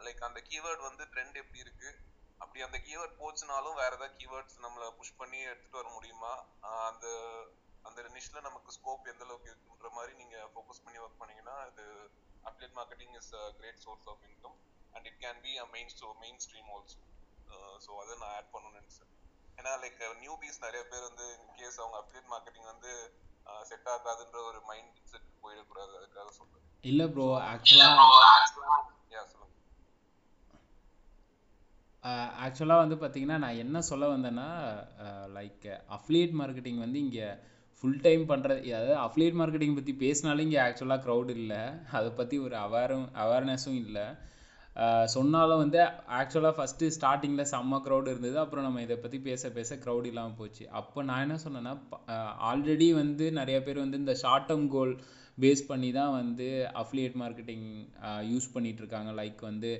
லைக் 0.05 0.21
அந்த 0.27 0.39
கீவேர்ட் 0.49 0.81
வந்து 0.89 1.03
ட்ரெண்ட் 1.13 1.41
எப்படி 1.43 1.63
இருக்கு? 1.65 1.89
அப்படி 2.41 2.59
அந்த 2.65 2.77
கீவேர்ட் 2.85 3.19
போச்சுனாலும் 3.19 3.79
வேற 3.79 3.91
ஏதாவது 3.91 4.17
கீவேர்ட்ஸ் 4.19 4.57
நம்மள 4.65 4.85
புஷ் 4.97 5.17
பண்ணி 5.17 5.39
எடுத்துட்டு 5.43 5.79
வர 5.81 5.89
முடியுமா? 5.95 6.33
அந்த 6.87 7.07
அந்த 7.85 7.99
நிஷ்ல 8.15 8.39
நமக்கு 8.41 8.69
ஸ்கோப் 8.75 9.09
எந்த 9.11 9.23
அளவுக்கு 9.25 9.51
இருக்குன்ற 9.51 9.89
மாதிரி 9.97 10.13
நீங்க 10.21 10.37
ஃபோக்கஸ் 10.53 10.83
பண்ணி 10.85 10.99
ஒர்க் 10.99 11.19
பண்ணீங்கன்னா 11.19 11.57
இது 11.71 11.85
affiliate 12.43 12.77
marketing 12.77 13.15
is 13.19 13.33
a 13.39 13.43
great 13.59 13.83
source 13.83 14.07
of 14.11 14.23
income 14.29 14.55
and 14.93 15.07
it 15.11 15.19
can 15.25 15.41
be 15.43 15.53
a 15.63 15.65
main 15.75 15.91
ஸ்டோ 15.95 16.09
main 16.23 16.39
stream 16.45 16.69
also 16.75 17.01
so 17.85 17.91
அதை 18.01 18.13
நான் 18.21 18.33
ஆட் 18.37 18.51
பண்ணணும்னு 18.53 18.79
நினைச்சேன். 18.79 19.11
ஏன்னா 19.57 19.71
லைக் 19.83 20.01
நியூபீஸ் 20.23 20.63
நிறைய 20.63 20.81
பேர் 20.91 21.07
வந்து 21.09 21.25
கேஸ் 21.59 21.79
அவங்க 21.81 21.97
அப்டேட் 22.01 22.31
மார்க்கெட்டிங் 22.33 22.71
வந்து 22.73 22.91
செட் 23.65 23.89
ஆகாதுன்ற 23.93 24.39
ஒரு 24.49 24.59
மைண்ட் 24.69 24.95
செட் 25.03 25.29
போயிடக்கூடாது. 25.43 25.91
அதுக்காக 25.99 26.31
சொல்றேன். 26.39 26.65
இல்ல 26.83 27.03
ப்ரோ 27.13 27.27
ஆக்சுவலா 27.43 27.91
ஆக்சுவலாக 32.45 32.83
வந்து 32.83 32.95
பார்த்தீங்கன்னா 33.01 33.37
நான் 33.43 33.61
என்ன 33.63 33.77
சொல்ல 33.89 34.05
வந்தேன்னா 34.13 34.47
லைக் 35.37 35.65
அஃப்லியேட் 35.97 36.33
மார்க்கெட்டிங் 36.41 36.79
வந்து 36.85 36.99
இங்கே 37.05 37.27
ஃபுல் 37.77 38.03
டைம் 38.05 38.23
பண்ணுறது 38.31 38.59
அதாவது 38.75 38.93
அஃப்லியேட் 39.05 39.39
மார்க்கெட்டிங் 39.39 39.77
பற்றி 39.77 39.93
பேசினாலே 40.03 40.45
இங்கே 40.47 40.59
ஆக்சுவலாக 40.65 41.03
க்ரௌட் 41.05 41.31
இல்லை. 41.39 41.61
அதை 41.97 42.09
பற்றி 42.19 42.35
ஒரு 42.45 42.55
அவேரும் 42.65 43.07
அவேர்னஸும் 43.23 43.79
இல்லை. 43.83 44.05
சொன்னாலும் 45.15 45.61
வந்து 45.63 45.79
ஆக்சுவலாக 46.19 46.55
ஃபஸ்ட்டு 46.57 46.93
ஸ்டார்டிங்கில் 46.95 47.49
செம்ம 47.51 47.79
க்ரௌடு 47.85 48.07
இருந்தது. 48.13 48.37
அப்புறம் 48.43 48.65
நம்ம 48.67 48.81
இதை 48.85 48.97
பற்றி 49.03 49.19
பேச 49.27 49.49
பேச 49.57 49.75
க்ரௌட் 49.83 50.09
இல்லாமல் 50.11 50.39
போச்சு. 50.39 50.63
அப்போ 50.79 51.03
நான் 51.09 51.23
என்ன 51.25 51.37
சொன்னேன்னா 51.45 51.73
ஆல்ரெடி 52.49 52.87
வந்து 53.01 53.27
நிறைய 53.39 53.59
பேர் 53.67 53.83
வந்து 53.83 54.01
இந்த 54.03 54.15
ஷார்ட் 54.23 54.49
டேர்ம் 54.49 54.67
கோல் 54.75 54.93
பேஸ் 55.43 55.63
பண்ணி 55.69 55.89
தான் 55.99 56.13
வந்து 56.19 56.47
அஃப்லியேட் 56.81 57.15
மார்க்கெட்டிங் 57.21 57.67
யூஸ் 58.31 58.47
பண்ணிகிட்ருக்காங்க 58.55 59.11
லைக் 59.21 59.41
வந்து 59.49 59.71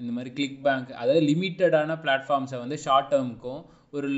இந்த 0.00 0.10
மாதிரி 0.16 0.32
கிளிக் 0.38 0.60
பேங்க் 0.66 0.92
அதாவது 1.02 1.22
லிமிட்டடான 1.30 1.96
பிளாட்ஃபார்ம்ஸை 2.04 2.60
வந்து 2.64 2.78
ஷார்ட் 2.86 3.10
டேர்முக்கும் 3.14 3.62
ஒரு 3.98 4.08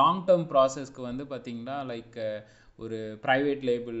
லாங் 0.00 0.22
டேர்ம் 0.28 0.48
ப்ராசஸ்க்கு 0.52 1.02
வந்து 1.10 1.26
பார்த்தீங்கன்னா 1.32 1.78
லைக் 1.92 2.18
ஒரு 2.84 2.98
ப்ரைவேட் 3.24 3.64
லேபிள் 3.70 4.00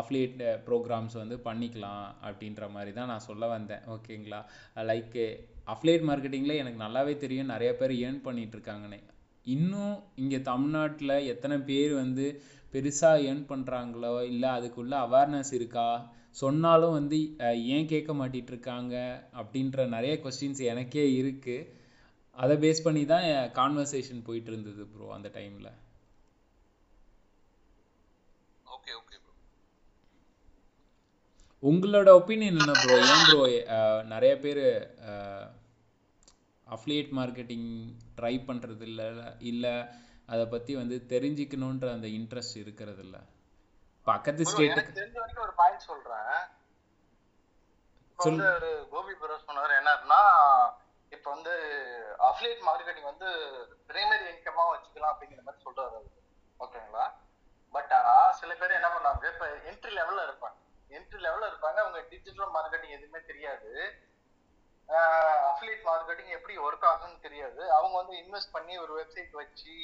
அஃப்லியேட் 0.00 0.40
ப்ரோக்ராம்ஸ் 0.66 1.14
வந்து 1.20 1.36
பண்ணிக்கலாம் 1.46 2.06
அப்படின்ற 2.28 2.64
மாதிரி 2.74 2.90
தான் 2.98 3.10
நான் 3.12 3.26
சொல்ல 3.26 3.44
வந்தேன். 3.52 3.84
ஓகேங்களா 3.94 4.40
லைக் 4.90 5.16
அஃப்லியேட் 5.74 6.04
மார்க்கெட்டிங்கில் 6.08 6.60
எனக்கு 6.62 6.80
நல்லாவே 6.84 7.14
தெரியும். 7.22 7.52
நிறைய 7.54 7.70
பேர் 7.80 7.94
ஏர்ன் 8.06 8.20
பண்ணிகிட்ருக்காங்கன்னே 8.26 9.00
இன்னும் 9.46 9.96
இங்கே 10.22 10.38
தமிழ்நாட்டில் 10.50 11.14
எத்தனை 11.32 11.56
பேர் 11.68 11.92
வந்து 12.02 12.26
பெருசாக 12.76 13.24
ஏர்ன் 13.26 13.44
பண்ணுறாங்களோ 13.48 14.14
இல்லை 14.26 14.50
அதுக்குள்ள 14.50 14.94
அவேர்னஸ் 15.06 15.52
இருக்கா? 15.52 15.88
சொன்னாலும் 16.36 16.92
வந்து 16.92 17.18
ஏன் 17.68 17.86
கேட்க 17.86 18.12
மாட்டிட்டு 18.14 18.52
இருக்காங்க 18.52 18.94
அப்படின்ற 19.34 19.86
நிறைய 19.88 20.14
கொஸ்டின்ஸ் 20.22 20.62
எனக்கே 20.64 21.04
இருக்குது 21.14 21.68
அதை 22.36 22.56
பேஸ் 22.56 22.84
பண்ணி 22.84 23.02
தான் 23.06 23.26
கான்வர்சேஷன் 23.58 24.26
போயிட்டு 24.26 24.50
இருந்தது 24.52 24.84
ப்ரோ 24.86 25.06
அந்த 25.14 25.28
டைமில் 25.34 25.70
ஓகே 28.66 28.92
ஓகே 28.98 29.16
ப்ரோ 29.16 29.32
உங்களோட 31.62 32.08
ஒப்பீனியன் 32.18 32.60
என்ன 32.60 32.74
ப்ரோ 32.82 32.96
ஏன் 33.06 33.24
ப்ரோ 33.26 33.40
நிறைய 34.08 34.34
பேர் 34.40 34.62
அஃப்லியேட் 36.66 37.12
மார்க்கெட்டிங் 37.18 37.68
ட்ரை 38.18 38.34
பண்ணுறது 38.46 38.84
இல்லை 38.86 39.08
இல்லை 39.50 39.74
அதை 40.28 40.46
பற்றி 40.46 40.74
வந்து 40.74 40.96
தெரிஞ்சுக்கணுன்ற 41.08 41.92
அந்த 41.92 42.08
இன்ட்ரெஸ்ட் 42.16 42.56
இருக்கிறது 42.56 43.02
இல்ல 43.02 43.16
பக்கத்து 44.06 44.42
ஸ்டேட்டுக்கு 44.44 44.98
தெரிஞ்ச 44.98 45.16
வரைக்கும் 45.18 45.44
ஒரு 45.44 45.54
பாயிண்ட் 45.54 45.80
சொல்றேன். 45.80 46.34
இப்போ. 48.08 48.24
வந்து 48.24 48.46
ஒரு 48.54 48.70
கோபி 48.90 49.14
ப்ரோ 49.14 49.38
சொன்னாரு 49.46 49.72
என்னன்னா 49.80 50.20
இப்போ 51.12 51.28
வந்து 51.30 51.52
அஃபிலியேட் 52.28 52.62
மார்க்கெட்டிங் 52.66 53.02
வந்து 53.02 53.28
பிரைமரி 53.88 54.26
இன்கமா 54.30 54.64
வச்சுக்கலாம் 54.70 55.12
அப்படிங்கிற 55.12 55.42
மாதிரி 55.42 55.64
சொல்றாரு 55.64 55.98
ஓகேங்களா? 56.60 57.04
பட் 57.74 57.92
ஆனா 57.92 58.14
சில 58.32 58.54
பேர் 58.54 58.70
என்ன 58.70 58.88
பண்ணுவாங்க 58.88 59.32
இப்ப 59.32 59.46
என்ட்ரி 59.70 59.92
லெவல்ல 59.92 60.24
இருப்பாங்க. 60.26 60.56
என்ட்ரி 60.90 61.18
லெவல்ல 61.20 61.50
இருப்பாங்க 61.50 61.78
அவங்க 61.78 62.00
டிஜிட்டல் 62.10 62.54
மார்க்கெட்டிங் 62.54 62.96
எதுவுமே 62.96 63.20
தெரியாது. 63.24 63.72
அஃபிலியேட் 65.48 65.86
மார்க்கெட்டிங் 65.86 66.28
எப்படி 66.28 66.58
ஒர்க் 66.58 66.88
ஆகும்னு 66.90 67.20
தெரியாது. 67.20 67.72
அவங்க 67.72 67.94
வந்து 67.96 68.16
இன்வெஸ்ட் 68.16 68.52
பண்ணி 68.52 68.78
ஒரு 68.78 68.92
வெப்சைட் 69.00 69.32
வச்சு 69.32 69.76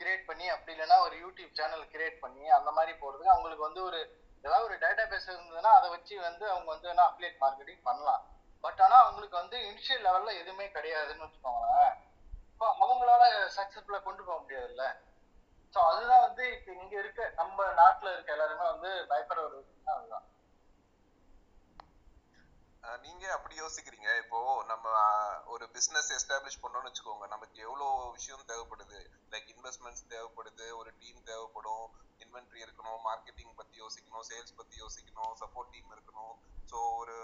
கிரியேட் 0.00 0.24
பண்ணி 0.26 0.46
அப்படி 0.48 0.72
இல்லைன்னா 0.74 0.98
ஒரு 1.06 1.16
யூடியூப் 1.24 1.56
சேனல் 1.58 1.84
கிரியேட் 1.92 2.18
பண்ணி 2.20 2.44
அந்த 2.58 2.70
மாதிரி 2.70 2.92
போறதுக்கு 3.02 3.34
அவங்களுக்கு 3.34 3.68
வந்து 3.68 3.82
ஒரு 3.82 4.00
ஏதாவது 4.44 4.66
ஒரு 4.68 4.76
டேட்டா 4.84 5.04
பேஸ் 5.10 5.28
இருந்ததுன்னா 5.32 5.70
அதை 5.78 5.86
வச்சு 5.90 6.14
வந்து 6.20 6.44
அவங்க 6.50 6.68
வந்து 6.72 6.88
வேணா 6.88 7.06
அப்ளேட் 7.10 7.38
மார்க்கெட்டிங் 7.44 7.82
பண்ணலாம். 7.82 8.22
பட் 8.64 8.80
ஆனால் 8.80 9.02
அவங்களுக்கு 9.04 9.36
வந்து 9.36 9.56
இனிஷியல் 9.70 10.04
லெவலில் 10.06 10.38
எதுவுமே 10.40 10.66
கிடையாதுன்னு 10.68 11.24
வச்சுக்கோங்களேன். 11.26 11.92
இப்போ 12.52 12.66
அவங்களால 12.84 13.24
சக்ஸஸ்ஃபுல்லாக 13.56 14.02
கொண்டு 14.02 14.22
போக 14.24 14.38
முடியாதுல்ல. 14.40 14.84
ஸோ 15.74 15.78
அதுதான் 15.88 16.24
வந்து 16.28 16.44
இப்போ 16.52 16.70
இங்கே 16.72 16.96
இருக்க 16.96 17.22
நம்ம 17.36 17.66
நாட்டில் 17.72 18.12
இருக்க 18.12 18.32
எல்லாருமே 18.32 18.64
வந்து 18.64 18.90
பயப்படுற 19.10 19.44
ஒரு 19.44 19.56
விஷயம் 19.56 19.96
அதுதான். 19.96 20.26
நீங்க 23.04 23.24
அப்படி 23.34 23.54
யோசிக்கிறீங்க? 23.60 24.08
இப்போ 24.22 24.38
நம்ம 24.70 24.86
ஒரு 25.54 25.64
பிசினஸ் 25.76 26.10
எஸ்டாப்ளிஷ் 26.16 26.60
பண்ணோம்னு 26.62 26.88
வச்சுக்கோங்க. 26.88 27.26
நமக்கு 27.34 27.56
எவ்வளோ 27.66 27.86
விஷயம் 28.16 28.44
தேவைப்படுது? 28.50 28.98
லைக் 29.32 29.48
இன்வெஸ்ட்மெண்ட்ஸ் 29.54 30.04
தேவைப்படுது 30.12 30.66
ஒரு 30.80 30.90
டீம் 31.00 31.20
தேவைப்படும் 31.30 31.86
இன்வென்ட்ரி 32.24 32.60
இருக்கணும் 32.66 33.00
மார்க்கெட்டிங் 33.08 33.56
பத்தி 33.60 33.76
யோசிக்கணும் 33.84 34.26
சேல்ஸ் 34.30 34.54
பத்தி 34.60 34.76
யோசிக்கணும் 34.82 35.32
சப்போர்ட் 35.42 35.72
டீம் 35.74 35.90
இருக்கணும். 35.96 36.34
ஸோ 36.70 36.76
ஒரு 37.00 37.16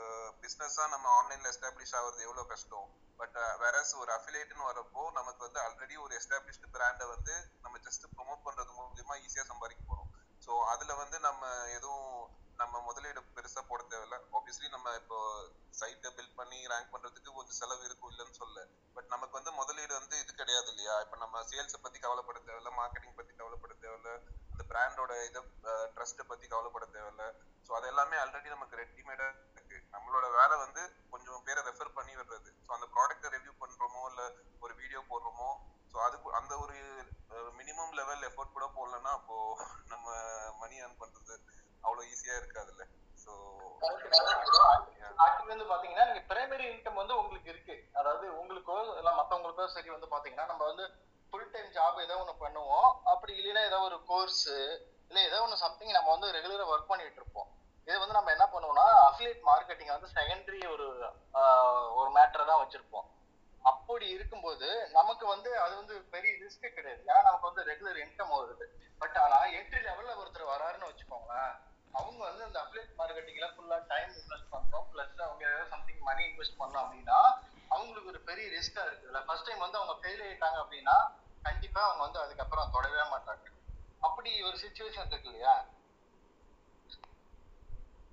பிஸ்னஸா 0.42 0.84
நம்ம 0.94 1.06
ஆன்லைன்ல 1.18 1.52
எஸ்டாப்ளிஷ் 1.54 1.94
ஆகுறது 2.00 2.26
எவ்வளோ 2.28 2.44
கஷ்டம்? 2.52 2.88
பட் 3.20 3.38
வேறஸ் 3.62 3.94
ஒரு 4.02 4.10
அஃபிலேட்னு 4.18 4.68
வரப்போ 4.70 5.02
நமக்கு 5.18 5.40
வந்து 5.46 5.60
ஆல்ரெடி 5.66 5.96
ஒரு 6.04 6.12
எஸ்டாப்ளிஷ்டு 6.20 6.72
பிராண்டை 6.76 7.06
வந்து 7.14 7.34
நம்ம 7.64 7.78
ஜஸ்ட் 7.86 8.06
ப்ரொமோட் 8.16 8.44
பண்றது 8.46 8.70
மூலியமா 8.78 9.16
ஈஸியா 9.26 9.44
சம்பாதிக்க 9.52 9.82
போறோம். 9.90 10.10
ஸோ 10.46 10.52
அதுல 10.72 10.92
வந்து 10.94 11.16
நம்ம 11.20 11.42
எதுவும் 11.78 12.08
நம்ம 12.58 12.80
முதலீடு 12.88 13.20
பெருசா 13.36 13.60
போட 13.68 13.82
தேவையில்ல. 13.92 14.16
ஆப்வியஸ்லி 14.36 14.68
நம்ம 14.74 14.92
இப்போ 15.00 15.18
சைட்டை 15.80 16.10
பில்ட் 16.16 16.38
பண்ணி 16.40 16.58
ரேங்க் 16.72 16.92
பண்றதுக்கு 16.94 17.36
கொஞ்சம் 17.36 17.58
செலவு 17.60 17.82
இருக்கும் 17.88 18.10
இல்லைன்னு 18.12 18.38
சொல்ல 18.40 18.64
பட் 18.96 19.08
நமக்கு 19.14 19.38
வந்து 19.38 19.52
முதலீடு 19.60 19.92
வந்து 19.98 20.14
இது 20.22 20.32
கிடையாது 20.40 20.68
இல்லையா? 20.72 20.94
இப்போ 21.04 21.16
நம்ம 21.24 21.42
சேல்ஸை 21.50 21.78
பத்தி 21.84 21.98
கவலைப்பட 22.04 22.38
தேவையில்ல 22.48 22.72
மார்க்கெட்டிங் 22.80 23.18
பத்தி 23.20 23.32
கவலைப்பட 23.40 23.74
தேவையில்ல 23.84 24.10
அந்த 24.52 24.62
பிராண்டோட 24.70 25.12
இதை 25.28 25.40
ட்ரஸ்ட்டை 25.96 26.26
பத்தி 26.30 26.46
கவலைப்பட 26.52 26.86
தேவையில்ல. 26.96 27.24
ஸோ 27.66 27.72
அது 27.78 27.86
எல்லாமே 27.92 28.16
ஆல்ரெடி 28.22 28.48
நமக்கு 28.54 28.80
ரெடிமேடா 28.82 29.26
இருக்கு. 29.54 29.78
நம்மளோட 29.94 30.26
வேலை 30.38 30.56
வந்து 30.64 30.82
கொஞ்சம் 31.12 31.44
பேரை 31.46 31.62
ரெஃபர் 31.68 31.96
பண்ணி 31.98 32.14
விடுறது. 32.18 32.50
ஸோ 32.64 32.70
அந்த 32.76 32.86
ப்ராடக்ட்டை 32.94 33.30
ரிவ்யூ 33.36 33.54
பண்றோமோ 33.62 34.02
இல்ல 34.12 34.22
ஒரு 34.62 34.74
வீடியோ 34.80 35.02
போடுறோமோ 35.10 35.50
ஸோ 35.92 35.98
அதுக்கு 36.06 36.28
அந்த 36.38 36.52
ஒரு 36.64 36.76
மினிமம் 37.58 37.96
லெவல் 37.98 38.22
எஃபோர்ட் 38.28 38.54
கூட 38.56 38.66
போடலன்னா 38.76 39.10
அப்போ 39.18 39.36
நம்ம 39.92 40.06
மணி 40.60 40.76
ஏர்ன் 40.84 41.00
பண்றது 41.02 41.34
அவ்வளவு 41.84 42.08
ஈஸியா 42.12 42.34
இருக்காதுல்ல. 42.40 42.84
ஸோ 43.22 43.32
ஆக்சுவலி 45.24 45.52
வந்து 45.54 45.70
பாத்தீங்கன்னா 45.72 46.04
நீங்க 46.08 46.22
பிரைமரி 46.30 46.66
இன்கம் 46.72 47.00
வந்து 47.00 47.14
உங்களுக்கு 47.20 47.48
இருக்கு. 47.54 47.76
அதாவது 48.00 48.26
உங்களுக்கோ 48.40 48.76
இல்ல 49.00 49.10
மத்தவங்களுக்கோ 49.20 49.66
சரி 49.76 49.90
வந்து 49.94 50.12
பாத்தீங்கன்னா 50.14 50.46
நம்ம 50.52 50.62
வந்து 50.70 50.84
ஃபுல் 51.32 51.50
டைம் 51.54 51.68
ஜாப் 51.76 51.98
ஏதோ 52.06 52.16
ஒண்ணு 52.22 52.34
பண்ணுவோம். 52.44 52.90
அப்படி 53.12 53.32
இல்லைன்னா 53.40 53.62
ஏதோ 53.70 53.78
ஒரு 53.88 53.98
கோர்ஸ் 54.10 54.44
இல்ல 55.10 55.18
ஏதோ 55.28 55.38
ஒண்ணு 55.44 55.64
சம்திங் 55.64 55.96
நம்ம 55.96 56.10
வந்து 56.14 56.28
ரெகுலரா 56.36 56.70
ஒர்க் 56.72 56.90
பண்ணிட்டு 56.90 57.20
இருப்போம். 57.22 57.48
இது 57.88 57.96
வந்து 58.02 58.16
நம்ம 58.16 58.32
என்ன 58.34 58.46
பண்ணுவோம்னா 58.52 58.86
அஃபிலியேட் 59.06 59.42
மார்க்கெட்டிங் 59.50 59.94
வந்து 59.94 60.10
செகண்டரி 60.18 60.60
ஒரு 60.74 60.86
ஒரு 61.98 62.08
மேட்டரை 62.16 62.44
தான் 62.50 62.62
வச்சிருப்போம். 62.62 63.08
அப்படி 63.64 64.06
இருக்கும்போது 64.14 64.68
நமக்கு 64.98 65.24
வந்து 65.32 65.50
அது 65.64 65.74
வந்து 65.80 65.94
பெரிய 66.14 66.32
ரிஸ்க் 66.44 66.76
கிடையாது. 66.78 67.02
ஏன்னா 67.08 67.20
நமக்கு 67.28 67.48
வந்து 67.50 67.66
ரெகுலர் 67.70 68.00
இன்கம் 68.04 68.32
வருது. 68.38 68.66
பட் 69.02 69.18
ஆனா 69.24 69.38
என்ட்ரி 69.58 69.80
லெவல்ல 69.88 70.16
ஒருத்தர் 70.20 70.52
வராருன்னு 70.54 70.90
வச்சுக்கோங்களேன் 70.90 71.52
அவங்க 71.94 72.20
வந்து 72.28 72.44
அந்த 72.48 72.58
அப்லேட் 72.64 72.92
மார்க்கெட்டிங்ல 73.00 73.48
ஃபுல்லா 73.54 73.78
டைம் 73.92 74.12
இன்வெஸ்ட் 74.20 74.52
பண்ணணும் 74.54 74.86
பிளஸ் 74.92 75.18
அவங்க 75.26 75.42
ஏதாவது 75.50 75.72
சம்திங் 75.74 76.04
மணி 76.10 76.22
இன்வெஸ்ட் 76.30 76.60
பண்ணோம் 76.60 76.84
அப்படின்னா 76.84 77.18
அவங்களுக்கு 77.70 78.12
ஒரு 78.12 78.20
பெரிய 78.30 78.46
ரிஸ்கா 78.56 78.82
இருக்குல்ல 78.88 79.20
ஃபர்ஸ்ட் 79.26 79.48
டைம் 79.48 79.64
வந்து 79.66 79.80
அவங்க 79.80 79.94
ஃபெயில் 80.00 80.24
ஆயிட்டாங்க 80.26 80.58
அப்படின்னா 80.64 80.96
கண்டிப்பா 81.46 81.80
அவங்க 81.86 82.02
வந்து 82.06 82.20
அதுக்கப்புறம் 82.24 82.72
தொடவே 82.74 83.04
மாட்டாங்க. 83.12 83.44
அப்படி 84.06 84.30
ஒரு 84.48 84.56
சுச்சுவேஷன் 84.64 85.10
இருக்கு 85.12 85.30
இல்லையா? 85.30 85.54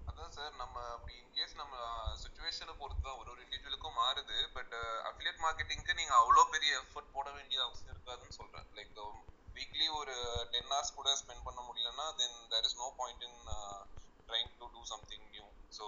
அதான் 0.10 0.34
சார் 0.38 0.54
நம்ம 0.62 0.76
அப்படி 0.96 1.14
இன்கேஸ் 1.24 1.60
நம்ம 1.62 1.76
uh, 1.90 2.12
சுச்சுவேஷனை 2.24 2.74
பொறுத்து 2.80 3.04
தான் 3.08 3.20
ஒரு 3.22 3.30
ஒரு 3.34 3.42
இண்டிவிஜுவலுக்கும் 3.46 4.00
மாறுது. 4.02 4.38
பட் 4.58 4.74
அஃபிலியேட் 5.10 5.44
மார்க்கெட்டிங்க்கு 5.46 6.00
நீங்க 6.00 6.14
அவ்வளோ 6.22 6.44
பெரிய 6.56 6.72
எஃபர்ட் 6.82 7.14
போட 7.18 7.28
வேண்டிய 7.38 7.60
அவசியம் 7.68 7.94
இருக்காதுன்னு 7.96 8.40
சொல்றேன். 8.40 8.68
லைக் 8.78 8.98
um, 9.06 9.18
வீக்லி 9.60 9.88
ஒரு 10.00 10.16
டென் 10.54 10.72
ஹவர்ஸ் 10.72 10.96
கூட 10.98 11.10
ஸ்பெண்ட் 11.22 11.46
பண்ண 11.48 11.60
முடியலன்னா 11.68 12.08
then 12.22 12.40
there 12.54 12.68
is 12.70 12.80
no 12.84 12.90
point 13.00 13.24
in 13.30 13.42
trying 14.30 14.52
to 14.62 14.66
do 14.76 14.82
something 14.94 15.28
new 15.36 15.46
so 15.78 15.86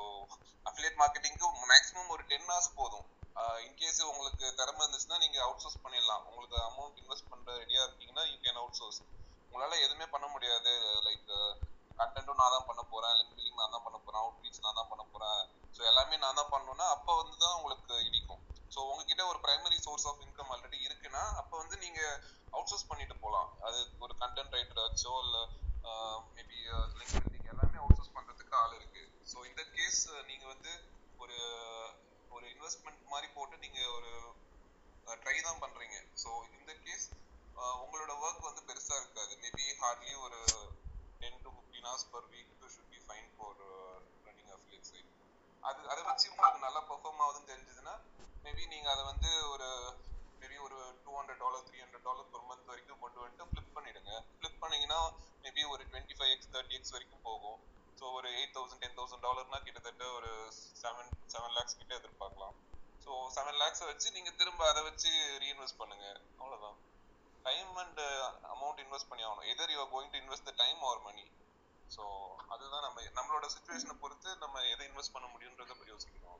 affiliate 0.69 1.01
மார்க்கெட்டிங்க்கு 1.01 1.47
maximum 1.73 2.13
ஒரு 2.17 2.23
டென் 2.33 2.47
ஹவர்ஸ் 2.51 2.77
போதும். 2.81 3.07
Uh, 3.41 3.57
இன்கேஸ் 3.65 3.99
உங்களுக்கு 4.09 4.45
திறமை 4.57 4.81
இருந்துச்சுன்னா 4.83 5.17
நீங்கள் 5.21 5.43
அவுட் 5.43 5.61
சோர்ஸ் 5.63 5.83
பண்ணிடலாம். 5.83 6.23
உங்களுக்கு 6.29 6.57
அமௌண்ட் 6.69 6.97
இன்வெஸ்ட் 7.01 7.29
பண்ணுற 7.31 7.49
ரெடியாக 7.61 7.85
இருக்கீங்கன்னா 7.85 8.23
யூ 8.31 8.35
கேன் 8.45 8.59
அவுட் 8.61 8.77
சோர்ஸ் 8.79 8.99
உங்களால் 9.51 9.83
எதுவுமே 9.85 10.07
பண்ண 10.13 10.25
முடியாது. 10.33 10.71
லைக் 11.07 11.23
கண்டென்ட்டும் 11.99 12.35
uh, 12.35 12.41
நான் 12.41 12.53
தான் 12.55 12.67
பண்ண 12.69 12.81
போகிறேன் 12.91 13.15
லிங்க் 13.19 13.33
பில்லிங் 13.37 13.59
நான் 13.61 13.73
தான் 13.75 13.85
பண்ண 13.87 13.97
போகிறேன் 13.99 14.21
அவுட் 14.23 14.43
ரீச் 14.45 14.61
நான் 14.65 14.77
தான் 14.79 14.91
பண்ண 14.91 15.03
போகிறேன் 15.13 15.39
ஸோ 15.77 15.81
எல்லாமே 15.91 16.19
நான் 16.25 16.39
தான் 16.39 16.51
பண்ணணும்னா 16.53 16.87
அப்போ 16.95 17.11
வந்து 17.21 17.37
தான் 17.43 17.55
உங்களுக்கு 17.59 17.93
இடிக்கும். 18.09 18.43
ஸோ 18.73 18.79
உங்ககிட்ட 18.89 19.23
ஒரு 19.31 19.39
primary 19.45 19.77
source 19.85 20.07
of 20.09 20.21
income 20.25 20.51
already 20.53 20.79
இருக்குன்னா 20.87 21.23
அப்போ 21.39 21.55
வந்து 21.61 21.77
நீங்க 21.85 22.01
அவுட் 22.55 22.69
சோர்ஸ் 22.71 22.89
பண்ணிட்டு 22.91 23.15
போகலாம் 23.23 23.49
அது 23.67 23.79
ஒரு 24.05 24.13
கண்டென்ட் 24.21 24.55
ரைட்டர் 24.57 24.85
வச்சோ 24.85 25.13
இல்லை 25.25 25.43
மேபி 26.37 26.57
லிங்க் 26.99 27.15
பில்டிங் 27.25 27.49
எல்லாமே 27.53 27.79
அவுட் 27.83 27.97
சோர்ஸ் 27.99 28.15
பண்றதுக்கு 28.17 28.55
ஆள் 28.61 28.75
இருக்கு. 28.79 29.03
ஸோ 29.31 29.37
இந்த 29.49 29.63
கேஸ் 29.77 30.01
நீங்க 30.29 30.45
வந்து 30.53 30.71
ஒரு 31.23 31.37
ஒரு 32.35 32.45
இன்வெஸ்ட்மெண்ட் 32.53 33.11
மாதிரி 33.13 33.27
போட்டு 33.37 33.63
நீங்க 33.65 33.79
ஒரு 33.97 34.11
ட்ரை 35.23 35.37
தான் 35.47 35.61
பண்றீங்க. 35.63 35.97
ஸோ 36.23 36.29
இந்த 36.59 36.73
கேஸ் 36.85 37.07
உங்களோட 37.83 38.11
ஒர்க் 38.25 38.47
வந்து 38.49 38.61
பெருசா 38.69 38.95
இருக்காது. 39.01 39.33
மேபி 39.43 39.65
ஹார்ட்லி 39.81 40.13
ஒரு 40.25 40.39
ten 41.21 41.41
to 41.45 41.49
fifteen 41.55 41.87
hours 41.89 42.09
per 42.13 42.27
week 42.33 42.53
should 42.75 42.91
be 42.93 43.01
fine 43.07 43.29
for 43.35 43.59
running 44.27 44.51
affiliate 44.57 44.87
site 44.91 45.10
அது 45.69 45.81
அதை 45.91 46.01
வச்சு 46.09 46.31
உங்களுக்கு 46.33 46.65
நல்லா 46.67 46.81
பெர்ஃபார்ம் 46.89 47.21
ஆகுதுன்னு 47.25 47.51
தெரிஞ்சதுன்னா 47.51 47.95
மேபி 48.45 48.63
நீங்க 48.73 48.87
அதை 48.93 49.03
வந்து 49.11 49.31
ஒரு 49.53 49.67
மேபி 50.41 50.57
ஒரு 50.67 50.77
two 51.03 51.11
hundred 51.17 51.41
dollar 51.43 51.65
three 51.67 51.77
hundred 51.83 52.07
dollar 52.07 52.31
ஒரு 52.37 52.45
மந்த் 52.51 52.71
வரைக்கும் 52.71 53.01
கொண்டு 53.03 53.19
வந்துட்டு 53.23 53.49
ஃபிளிப் 53.49 53.75
பண்ணிடுங்க. 53.75 54.11
ஃபிளிப் 54.37 54.61
பண்ணீங்கன்னா 54.63 54.99
மேபி 55.43 55.63
ஒரு 55.73 55.83
twenty 55.89 56.17
five 56.19 56.31
x 56.35 56.51
thirty 56.55 56.77
x 56.77 56.93
வரைக்கும் 56.95 57.25
போகும். 57.29 57.59
ஸோ 57.99 58.05
ஒரு 58.17 58.27
எயிட் 58.37 58.55
தௌசண்ட் 58.57 58.81
டென் 58.83 58.97
தௌசண்ட் 58.99 59.25
டாலர்னா 59.27 59.59
கிட்டத்தட்ட 59.65 60.05
ஒரு 60.17 60.31
செவன் 60.83 61.11
செவன் 61.33 61.55
லேக்ஸ் 61.57 61.77
கிட்ட 61.81 61.93
எதிர்பார்க்கலாம். 62.01 62.55
ஸோ 63.03 63.11
செவன் 63.35 63.59
லேக்ஸை 63.61 63.85
வச்சு 63.91 64.07
நீங்க 64.17 64.31
திரும்ப 64.39 64.61
அதை 64.71 64.81
வச்சு 64.89 65.11
ரீஇன்வெஸ்ட் 65.43 65.79
பண்ணுங்க. 65.81 66.07
அவ்வளோதான் 66.39 66.79
டைம் 67.45 67.77
அண்ட் 67.83 68.01
அமௌண்ட் 68.55 68.81
இன்வெஸ்ட் 68.85 69.09
பண்ணி 69.11 69.23
ஆகணும். 69.27 69.47
Either 69.53 69.73
you 69.75 69.85
going 69.93 70.11
to 70.15 70.19
invest 70.23 70.49
the 70.49 70.53
time 70.63 70.81
or 70.89 71.01
money 71.07 71.25
so 71.95 72.03
அதுதான் 72.53 72.85
நம்ம 72.85 73.01
நம்மளோட 73.17 73.45
சுச்சுவேஷனை 73.55 73.95
பொறுத்து 74.03 74.29
நம்ம 74.43 74.61
எதை 74.73 74.83
இன்வெஸ்ட் 74.89 75.15
பண்ண 75.15 75.27
முடியுன்றதை 75.33 75.75
யோசிக்கணும். 75.93 76.39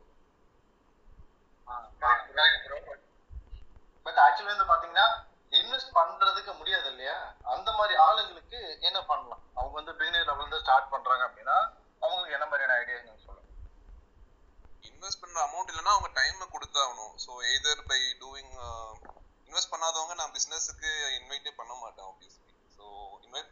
பட் 4.05 4.19
ஆக்சுவலி 4.25 4.51
வந்து 4.53 4.69
பாத்தீங்கன்னா 4.71 5.07
இன்வெஸ்ட் 5.59 5.95
பண்றதுக்கு 5.97 6.51
முடியாது 6.59 6.87
இல்லையா? 6.91 7.15
அந்த 7.53 7.69
மாதிரி 7.77 7.93
ஆளுங்களுக்கு 8.05 8.59
என்ன 8.87 8.99
பண்ணலாம்? 9.09 9.43
அவங்க 9.57 9.75
வந்து 9.79 9.93
பிகினர் 9.99 10.27
லெவல்ல 10.29 10.43
இருந்து 10.43 10.61
ஸ்டார்ட் 10.63 10.91
பண்றாங்க 10.93 11.23
அப்படின்னா 11.27 11.57
அவங்களுக்கு 12.03 12.37
என்ன 12.37 12.47
மாதிரியான 12.51 12.77
ஐடியா 12.81 12.97
நீங்க 13.05 13.19
சொல்லுங்க. 13.25 13.49
இன்வெஸ்ட் 14.89 15.21
பண்ற 15.23 15.37
அமௌண்ட் 15.47 15.71
இல்லைன்னா 15.71 15.95
அவங்க 15.95 16.09
டைமை 16.19 16.45
கொடுத்தாகணும். 16.55 17.13
So 17.25 17.31
either 17.55 17.83
by 17.91 18.01
doing 18.23 18.53
invest 19.47 19.73
பண்ணாதவங்க 19.73 20.15
நான் 20.21 20.35
பிசினஸுக்கு 20.37 20.91
இன்வைட்டே 21.19 21.53
பண்ண 21.59 21.73
மாட்டேன் 21.83 22.07
obviously 22.11 22.50
so 22.91 22.95
invite 23.26 23.51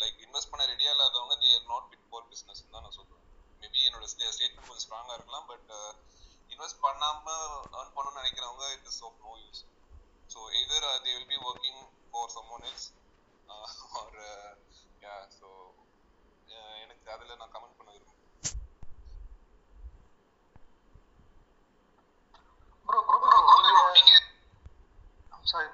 like 0.00 0.20
invest 0.24 0.50
பண்ண 0.52 0.62
ரெடியா 0.70 0.92
இல்லாதவங்க 0.94 1.34
they 1.42 1.50
are 1.56 1.68
not 1.68 1.86
fit 1.88 2.06
for 2.08 2.24
business 2.30 2.62
தான் 2.66 2.84
நான் 2.84 2.96
சொல்லுவேன். 2.96 3.18
மேபி 3.62 3.80
என்னோட 3.88 4.06
ஸ்டேட்மெண்ட் 4.12 4.56
கொஞ்சம் 4.62 4.84
ஸ்ட்ராங்கா 4.84 5.16
இருக்கலாம் 5.16 5.46
பட் 5.50 5.68
இன்வெஸ்ட் 6.50 6.82
பண்ணாம 6.84 7.34
ஏர்ன் 7.74 7.94
பண்ணணும்னு 7.94 8.20
நினைக்கிறவங்க 8.20 8.64
it 8.74 8.88
is 8.90 9.02
of 9.08 9.20
no 9.26 9.34
use 9.42 9.60
so 10.30 10.40
either 10.60 10.88
they 11.04 11.12
will 11.16 11.30
be 11.32 11.38
working 11.50 11.80
for 12.10 12.32
someone 12.56 12.66
else 12.70 12.88
or 14.00 14.18
yeah 15.02 15.14
so 15.38 15.48
எனக்கு 16.82 17.06
அதில் 17.14 17.38
நான் 17.40 17.54
கமெண்ட் 17.54 17.78
பண்ண 17.78 17.90
விரும்புகிறேன் 17.92 18.20
ப்ரோ 22.88 23.00
ப்ரோ 23.08 23.18
ப்ரோ 23.24 23.38
நீங்க 23.98 24.14
சாரி 25.52 25.68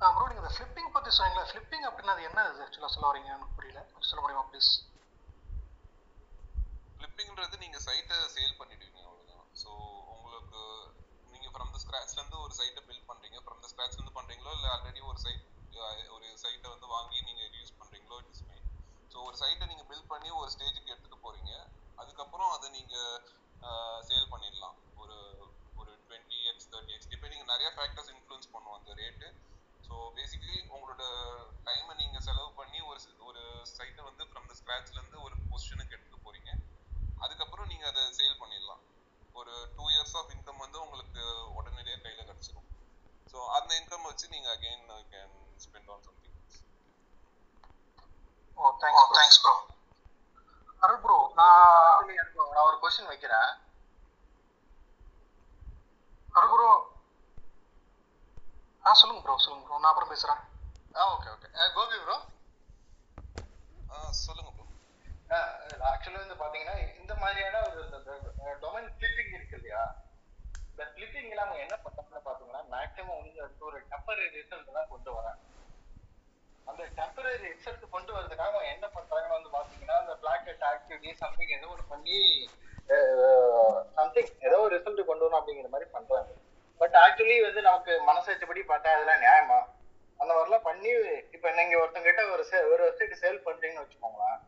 ப்ரோ 0.00 0.24
நீங்கள் 0.24 0.42
இந்த 0.42 0.50
ஃப்ளிப்பிங் 0.54 0.90
பற்றி 0.94 1.10
சொன்னீங்களா 1.16 1.44
ஃப்ளிப்பிங் 1.48 1.86
அப்படின்னா 1.88 2.14
அது 2.14 2.26
என்ன 2.28 2.40
ஆக்சுவலாக 2.64 2.92
சொல்ல 2.94 3.06
வரீங்கன்னு 3.10 3.48
புரியல. 3.56 3.80
சொல்ல 4.08 4.20
முடியுமா 4.22 4.44
ப்ளீஸ் 4.50 4.70
ஃப்ளிப்பிங்ன்றது 6.96 7.56
நீங்கள் 7.64 7.84
சைட்டை 7.86 8.18
சேல் 8.34 8.58
பண்ணிடுவீங்க 8.60 9.00
அவ்வளோதான் 9.06 9.46
ஸோ 9.62 9.70
உங்களுக்கு 10.14 10.60
நீங்கள் 11.32 11.52
ஃப்ரம் 11.54 11.72
த 11.74 11.80
ஸ்க்ராட்ச்லேருந்து 11.82 12.20
இருந்து 12.20 12.44
ஒரு 12.44 12.54
சைட்டை 12.58 12.82
பில்ட் 12.88 13.08
பண்ணுறீங்க 13.10 13.38
ஃப்ரம் 13.44 13.62
த 13.62 13.68
ஸ்க்ராட்ச்லேருந்து 13.72 14.16
பண்ணுறீங்களோ 14.18 14.52
பண்றீங்களோ 14.52 14.74
ஆல்ரெடி 14.74 15.02
ஒரு 15.10 15.18
சைட் 15.24 15.44
ஒரு 16.14 16.26
சைட்டை 16.44 16.68
வந்து 16.74 16.88
வாங்கி 16.94 17.18
நீங்கள் 17.28 17.50
யூஸ் 17.58 17.74
பண்ணுறீங்களோ 17.80 18.18
இட் 18.22 18.30
இஸ் 18.32 18.44
ஸோ 19.10 19.18
ஒரு 19.26 19.36
சைட்டை 19.42 19.66
நீங்கள் 19.70 19.88
பில்ட் 19.90 20.10
பண்ணி 20.12 20.30
ஒரு 20.40 20.50
ஸ்டேஜுக்கு 20.54 20.92
எடுத்துகிட்டு 20.92 21.24
போகிறீங்க 21.26 21.52
அதுக்கப்புறம் 21.98 22.50
அதை 22.52 22.68
நீங்கள் 22.70 23.20
சேல் 24.08 24.30
பண்ணிடலாம். 24.32 24.76
ஒரு 24.96 25.16
ஒரு 25.76 25.92
twenty 26.02 26.38
x 26.50 26.68
thirty 26.72 26.94
x 26.96 27.10
depending 27.12 27.50
நிறைய 27.52 27.68
ஃபேக்டர்ஸ் 27.76 28.10
இன்ஃப்ளூயன்ஸ் 28.14 28.52
பண்ணுவோம் 28.54 28.78
அந்த 28.78 28.92
ரேட்டு 29.00 29.28
ஸோ 29.86 29.94
பேசிக்கலி 30.16 30.56
உங்களோட 30.74 31.02
டைமை 31.66 31.94
நீங்க 32.00 32.18
செலவு 32.26 32.50
பண்ணி 32.60 32.80
ஒரு 32.90 33.00
ஒரு 33.28 33.42
சைட்டை 33.74 34.02
வந்து 34.08 34.24
ஃப்ரம் 34.30 34.48
த 34.50 34.54
ஸ்கிராச்ல 34.60 34.98
இருந்து 35.00 35.18
ஒரு 35.26 35.36
பொசிஷனுக்கு 35.50 35.94
எடுத்துட்டு 35.96 36.24
போறீங்க. 36.26 36.50
அதுக்கப்புறம் 37.18 37.70
நீங்க 37.72 37.86
அதை 37.90 38.02
சேல் 38.18 38.40
பண்ணிடலாம். 38.42 38.82
ஒரு 39.34 39.54
டூ 39.76 39.84
இயர்ஸ் 39.94 40.16
ஆஃப் 40.20 40.32
இன்கம் 40.34 40.62
வந்து 40.64 40.78
உங்களுக்கு 40.84 41.22
உடனடியாக 41.58 42.02
கையில 42.04 42.22
கிடைச்சிரும். 42.28 42.68
ஸோ 43.28 43.38
அந்த 43.58 43.70
இன்கம் 43.80 44.08
வச்சு 44.08 44.26
நீங்க 44.34 44.48
again 44.56 44.84
can 45.14 45.34
spend 45.64 45.90
on 45.94 46.04
something 46.08 46.34
oh 48.58 48.70
thanks 48.82 49.14
thanks 49.18 49.40
bro 49.44 49.54
Arul 50.82 51.00
bro 51.04 51.18
நான் 51.40 52.12
நான் 52.54 52.66
ஒரு 52.68 52.76
கொஸ்டின் 52.82 53.10
வைக்கிறேன். 53.12 53.50
அருள் 56.34 56.52
ப்ரோ 56.54 56.70
சொல்லுங்க 59.00 59.20
ப்ரோ 59.24 59.34
சொல்லுங்க 59.44 59.64
ப்ரோ 59.66 59.78
நான் 59.82 59.92
அப்புறம் 59.92 60.12
பேசுறேன். 60.12 60.40
ஆ 60.94 61.06
ஓகே 61.14 61.28
ஓகே 61.34 61.48
கோபி 61.76 61.98
ப்ரோ 62.04 62.16
சொல்லுங்க 64.24 64.50
ப்ரோ 64.52 64.64
ஆக்சுவலி 65.90 66.18
வந்து 66.22 66.36
பாத்தீங்கன்னா 66.42 66.76
இந்த 67.00 67.12
மாதிரியான 67.22 67.60
ஒரு 67.64 67.80
டொமைன் 68.64 68.90
கிளிப்பிங் 69.00 69.34
இருக்கு 69.36 69.56
இல்லையா? 69.58 69.82
இந்த 70.70 70.84
கிளிப்பிங்ல 70.94 71.42
அவங்க 71.44 71.58
என்ன 71.66 71.76
பண்றாங்கன்னு 71.84 72.26
பாத்தீங்கன்னா 72.28 72.62
மேக்ஸிமம் 72.74 73.20
வந்து 73.20 73.40
ஒரு 73.68 73.78
டெம்பரரி 73.92 74.26
ரிசல்ட் 74.38 74.76
தான் 74.78 74.90
கொண்டு 74.92 75.10
வராங்க. 75.16 75.40
அந்த 76.66 76.82
டெம்பரரி 76.98 77.36
ரிசல்ட் 77.46 77.84
கொண்டு 77.94 78.10
வரதுக்காக 78.16 78.50
அவங்க 78.50 78.72
என்ன 78.74 78.86
பண்றாங்கன்னு 78.96 79.38
வந்து 79.38 79.54
பாத்தீங்கன்னா 79.56 79.96
அந்த 80.02 80.14
பிளாக்கெட் 80.22 80.64
ஆக்டிவிட்டி 80.72 81.12
சம்திங் 81.22 81.54
ஏதோ 81.58 81.70
ஒன்று 81.74 81.90
பண்ணி 81.92 82.18
சம்திங் 83.98 84.32
ஏதோ 84.48 84.58
ஒரு 84.64 84.72
ரிசல்ட் 84.76 85.08
கொண்டு 85.10 85.24
வரணும் 85.24 85.40
அப்படிங்கிற 85.40 85.70
மாதிரி 85.74 85.88
பண்றாங்க. 85.96 86.30
பட் 86.78 86.94
ஆக்சுவலி 86.94 87.42
வந்து 87.42 87.62
நமக்கு 87.62 88.02
மனசாட்சிப்படி 88.06 88.60
பார்த்தா 88.60 88.86
அதெல்லாம் 88.86 89.20
நியாயமா? 89.20 89.64
அந்த 90.18 90.34
மாதிரிலாம் 90.34 90.62
பண்ணி 90.62 90.88
இப்போ 91.30 91.50
நீங்க 91.50 91.76
ஒருத்தங்கிட்ட 91.76 92.32
ஒரு 92.32 92.46
சே- 92.50 92.70
ஒரு 92.72 92.82
வெப்சைட் 92.88 93.12
சேல் 93.12 93.42
பண்றீங்கன்னு 93.44 93.86
வச்சுக்கோங்களேன். 93.86 94.38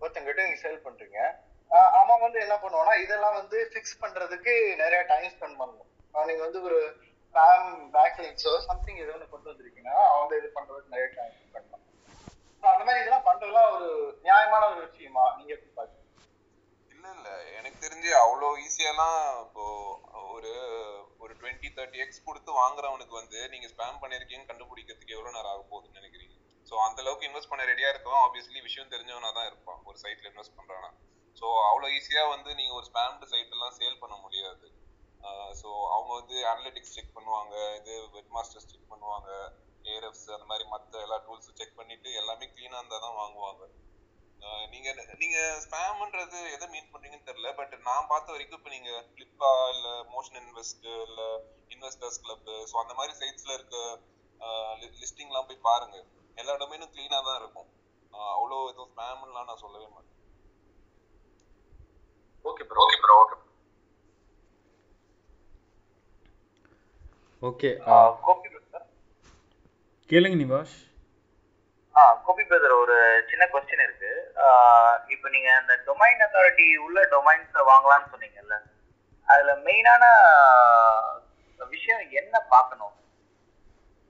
ஒருத்தங்கிட்ட 0.00 0.42
நீங்க 0.42 0.56
சேல் 0.56 0.82
பண்றீங்க. 0.84 1.44
அவன் 1.68 2.20
வந்து 2.20 2.40
என்ன 2.40 2.54
பண்ணுவான்னா 2.54 3.00
இதெல்லாம் 3.00 3.34
வந்து 3.34 3.70
ஃபிக்ஸ் 3.72 4.04
பண்றதுக்கு 4.04 4.76
நிறைய 4.76 5.02
டைம் 5.02 5.32
ஸ்பெண்ட் 5.32 5.62
பண்ணணும். 5.62 5.84
நீங்கள் 6.12 6.24
நீங்க 6.24 6.42
வந்து 6.42 6.62
ஒரு 6.62 6.96
ஸ்பேம் 7.32 7.88
பேக்லிங்ஸோ 7.92 8.58
சம்திங் 8.58 8.96
ஏதோ 8.96 9.12
ஒன்று 9.12 9.28
கொண்டு 9.28 9.50
வந்திருக்கீங்கன்னா 9.50 10.08
அவங்க 10.08 10.36
இது 10.36 10.52
பண்றதுக்கு 10.54 10.88
நிறைய 10.88 11.14
டைம் 11.16 11.30
ஸ்பெண்ட் 11.30 11.74
பண்ணணும். 11.74 11.84
அந்த 12.60 12.84
மாதிரி 12.84 13.04
இதெல்லாம் 13.04 13.24
பண்றதுலாம் 13.26 13.74
ஒரு 13.74 14.18
நியாயமான 14.22 14.68
ஒரு 14.68 14.90
விஷயமா? 14.90 15.34
நீங்க 15.36 15.54
எப்படி 15.54 15.88
பாக்குறீங்க 15.88 15.95
இல்ல 17.06 17.14
இல்ல 17.18 17.30
எனக்கு 17.58 17.78
தெரிஞ்சு 17.84 18.10
அவ்வளோ 18.20 18.48
ஈஸியாலாம் 18.62 19.18
இப்போ 19.44 19.64
ஒரு 20.34 20.52
ஒரு 21.22 21.32
டுவெண்ட்டி 21.40 21.68
தேர்ட்டி 21.76 21.98
எக்ஸ் 22.04 22.24
கொடுத்து 22.28 22.50
வாங்குறவனுக்கு 22.60 23.14
வந்து 23.20 23.38
நீங்க 23.52 23.66
ஸ்பேம் 23.72 24.00
பண்ணிருக்கீங்கன்னு 24.02 24.50
கண்டுபிடிக்கிறதுக்கு 24.50 25.16
எவ்வளவு 25.16 25.36
நேரம் 25.36 25.52
ஆக 25.52 25.62
போகுதுன்னு 25.72 25.98
நினைக்கிறீங்க? 26.00 26.34
ஸோ 26.66 26.74
அந்த 26.86 26.98
அளவுக்கு 27.02 27.28
இன்வெஸ்ட் 27.28 27.50
பண்ண 27.52 27.64
ரெடியா 27.72 27.90
இருக்கவன் 27.92 28.24
ஆப்வியஸ்லி 28.26 28.60
விஷயம் 28.68 28.92
தெரிஞ்சவனா 28.94 29.30
தான் 29.38 29.48
இருப்பான். 29.50 29.80
ஒரு 29.88 29.96
சைட்ல 30.04 30.30
இன்வெஸ்ட் 30.32 30.58
பண்றானா. 30.58 30.90
ஸோ 31.36 31.46
அவ்வளோ 31.68 31.88
ஈஸியா 31.98 32.24
வந்து 32.34 32.50
நீங்க 32.60 32.74
ஒரு 32.80 32.86
ஸ்பேம்டு 32.90 33.30
சைட் 33.32 33.54
எல்லாம் 33.56 33.76
சேல் 33.80 34.02
பண்ண 34.02 34.16
முடியாது. 34.24 34.66
ஸோ 35.60 35.68
அவங்க 35.94 36.10
வந்து 36.20 36.36
அனலிட்டிக்ஸ் 36.52 36.94
செக் 36.96 37.16
பண்ணுவாங்க 37.16 37.54
இது 37.78 37.94
வெப் 38.16 38.34
மாஸ்டர்ஸ் 38.36 38.70
செக் 38.72 38.90
பண்ணுவாங்க 38.92 39.30
ஏரஃப்ஸ் 39.94 40.28
அந்த 40.36 40.46
மாதிரி 40.50 40.64
மற்ற 40.74 41.00
எல்லா 41.06 41.18
டூல்ஸும் 41.26 41.58
செக் 41.60 41.78
பண்ணிட்டு 41.80 42.08
எல்லாமே 42.20 42.46
க்ளீனாக 42.54 42.80
இருந்தால் 42.80 43.04
தான் 43.06 43.18
வாங்குவாங்க. 43.22 43.64
நீங்க 44.72 44.88
நீங்க 45.20 45.38
ஸ்பேம்ன்றது 45.64 46.40
எதை 46.54 46.66
மீன் 46.72 46.90
பண்றீங்கன்னு 46.92 47.28
தெரியல 47.28 47.50
பட் 47.60 47.74
நான் 47.88 48.08
பார்த்த 48.10 48.34
வரைக்கும் 48.34 48.58
இப்போ 48.60 48.70
நீங்க 48.70 48.90
ஃபிளிப்பா 49.06 49.50
இல்ல 49.74 49.88
மோஷன் 50.14 50.38
இன்வெஸ்ட் 50.42 50.86
இல்ல 51.06 51.22
இன்வெஸ்டர்ஸ் 51.70 52.20
கிளப் 52.24 52.50
ஸோ 52.70 52.76
அந்த 52.82 52.94
மாதிரி 52.98 53.14
சைட்ஸ்ல 53.20 53.56
இருக்க 53.58 53.76
லிஸ்டிங்லாம் 55.00 55.48
போய் 55.48 55.66
பாருங்க. 55.68 55.96
எல்லா 56.36 56.54
டொமைனும் 56.60 56.92
க்ளீனா 56.94 57.18
தான் 57.28 57.38
இருக்கும். 57.40 57.68
ஆஹ் 58.12 58.32
அவ்வளோ 58.34 58.58
எதுவும் 58.70 58.90
ஸ்பேம்லாம் 58.92 59.48
நான் 59.50 59.62
சொல்லவே 59.62 59.88
மாட்டேன். 59.94 60.12
Okay 62.44 62.64
bro 62.70 62.82
okay 62.86 62.98
bro 63.04 63.16
okay 63.22 63.36
okay 67.42 67.70
கேளுங்க 70.10 70.36
நிவாஷ். 70.42 70.76
ஆ 71.96 72.02
கோபி 72.26 72.42
பிரதர் 72.48 72.80
ஒரு 72.82 72.96
சின்ன 73.30 73.44
கொஸ்டின் 73.52 73.84
இருக்கு. 73.84 74.10
இப்போ 75.14 75.26
நீங்க 75.34 75.48
அந்த 75.60 75.74
டொமைன் 75.88 76.24
அத்தாரிட்டி 76.26 76.66
உள்ள 76.86 76.98
டொமைன்ஸை 77.14 77.62
வாங்கலாம்னு 77.70 78.12
சொன்னீங்கல்ல 78.14 78.56
அதுல 79.28 79.52
மெயினான 79.68 80.04
விஷயம் 81.74 82.02
என்ன 82.20 82.34
பார்க்கணும்? 82.54 82.94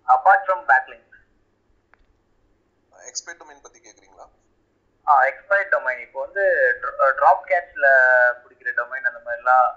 Apart 0.08 0.44
from 0.46 0.64
backlink 0.72 1.02
expect 3.10 3.40
domain 3.42 3.64
பத்தி 3.64 3.78
கேக்குறீங்களா? 3.80 4.26
ஆ 5.06 5.12
எக்ஸ்பைர்ட் 5.30 5.72
டொமைன் 5.74 6.00
இப்போ 6.06 6.18
வந்து 6.26 6.44
ட்ராப் 7.18 7.44
கேட்ச்ல 7.50 7.88
பிடிக்கிற 8.42 8.70
டொமைன் 8.80 9.08
அந்த 9.10 9.20
மாதிரிலாம் 9.26 9.68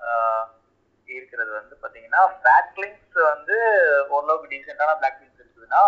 இருக்கிறது 1.07 1.51
வந்து 1.59 1.75
பாத்தீங்கன்னா 1.83 2.21
பேக்லிங்ஸ் 2.47 3.19
வந்து 3.31 3.57
ஓரளவுக்கு 4.13 4.51
டீசெண்டான 4.53 4.95
பேக்லிங்ஸ் 5.03 5.41
இருக்குதுன்னா 5.41 5.83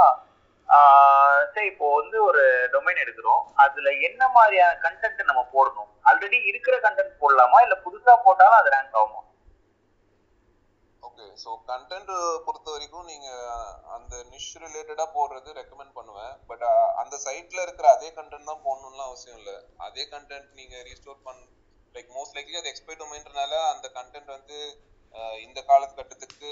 சரி 1.53 1.67
இப்போ 1.71 1.87
வந்து 1.99 2.17
ஒரு 2.27 2.43
டொமைன் 2.73 3.01
எடுக்கிறோம். 3.03 3.41
அதுல 3.63 3.89
என்ன 4.07 4.21
மாதிரியான 4.35 4.77
கண்டென்ட் 4.85 5.27
நம்ம 5.29 5.41
போடணும்? 5.55 5.89
ஆல்ரெடி 6.09 6.37
இருக்கிற 6.51 6.75
கண்டென்ட் 6.85 7.19
போடலாமா? 7.23 7.57
இல்ல 7.65 7.75
புதுசா 7.85 8.13
போட்டாலும் 8.27 8.59
அது 8.59 8.73
ரேங்க் 8.75 8.95
ஆகுமா? 8.99 9.21
ஓகே 11.07 11.25
ஸோ 11.43 11.49
கண்டென்ட் 11.71 12.11
பொறுத்த 12.45 12.67
வரைக்கும் 12.75 13.09
நீங்க 13.11 13.27
அந்த 13.95 14.13
நிஷ் 14.33 14.53
ரிலேட்டடா 14.63 15.05
போடுறது 15.17 15.49
ரெக்கமெண்ட் 15.59 15.97
பண்ணுவேன். 15.97 16.33
பட் 16.51 16.65
அந்த 17.01 17.15
சைட்ல 17.25 17.65
இருக்கிற 17.65 17.89
அதே 17.95 18.11
கண்டென்ட் 18.19 18.49
தான் 18.51 18.63
போடணும்லாம் 18.67 19.09
அவசியம் 19.09 19.39
இல்லை. 19.41 19.57
அதே 19.87 20.05
கண்டென்ட் 20.13 20.49
நீங்க 20.61 20.75
ரீஸ்டோர் 20.89 21.25
பண் 21.27 21.43
லைக் 21.97 22.09
மோஸ்ட் 22.17 22.37
லைக்லி 22.37 22.57
அது 22.61 22.71
எக்ஸ்பைர்ட் 22.73 23.03
டொமைன்றனால 23.03 23.53
அந்த 23.73 23.87
கண்டென்ட் 23.99 24.33
வந்து 24.37 24.59
இந்த 25.45 25.59
காலகட்டத்துக்கு 25.69 26.49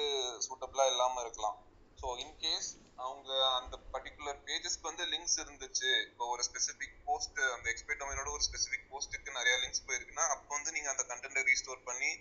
சூட்டபிளா 0.47 0.85
இல்லாம 0.93 1.21
இருக்கலாம். 1.25 1.57
ஸோ 2.01 2.07
இன்கேஸ் 2.25 2.69
அவங்க 3.05 3.29
அந்த 3.59 3.75
பர்டிகுலர் 3.93 4.39
பேஜஸ்க்கு 4.47 4.89
வந்து 4.89 5.05
லிங்க்ஸ் 5.11 5.37
இருந்துச்சு. 5.43 5.91
இப்போ 6.09 6.23
ஒரு 6.33 6.43
ஸ்பெசிஃபிக் 6.47 6.95
போஸ்ட் 7.07 7.39
அந்த 7.55 7.67
எக்ஸ்பைர்ட் 7.73 8.01
டொமைனோட 8.01 8.29
ஒரு 8.37 8.43
ஸ்பெசிஃபிக் 8.47 8.87
போஸ்ட்டுக்கு 8.93 9.37
நிறைய 9.39 9.53
லிங்க்ஸ் 9.63 9.85
போயிருக்குன்னா 9.87 10.25
அப்போ 10.35 10.51
வந்து 10.57 10.73
நீங்க 10.77 10.89
அந்த 10.93 11.03
கண்டென்ட்டை 11.11 11.43
ரீஸ்டோர் 11.49 11.81
பண்ணி 11.89 12.11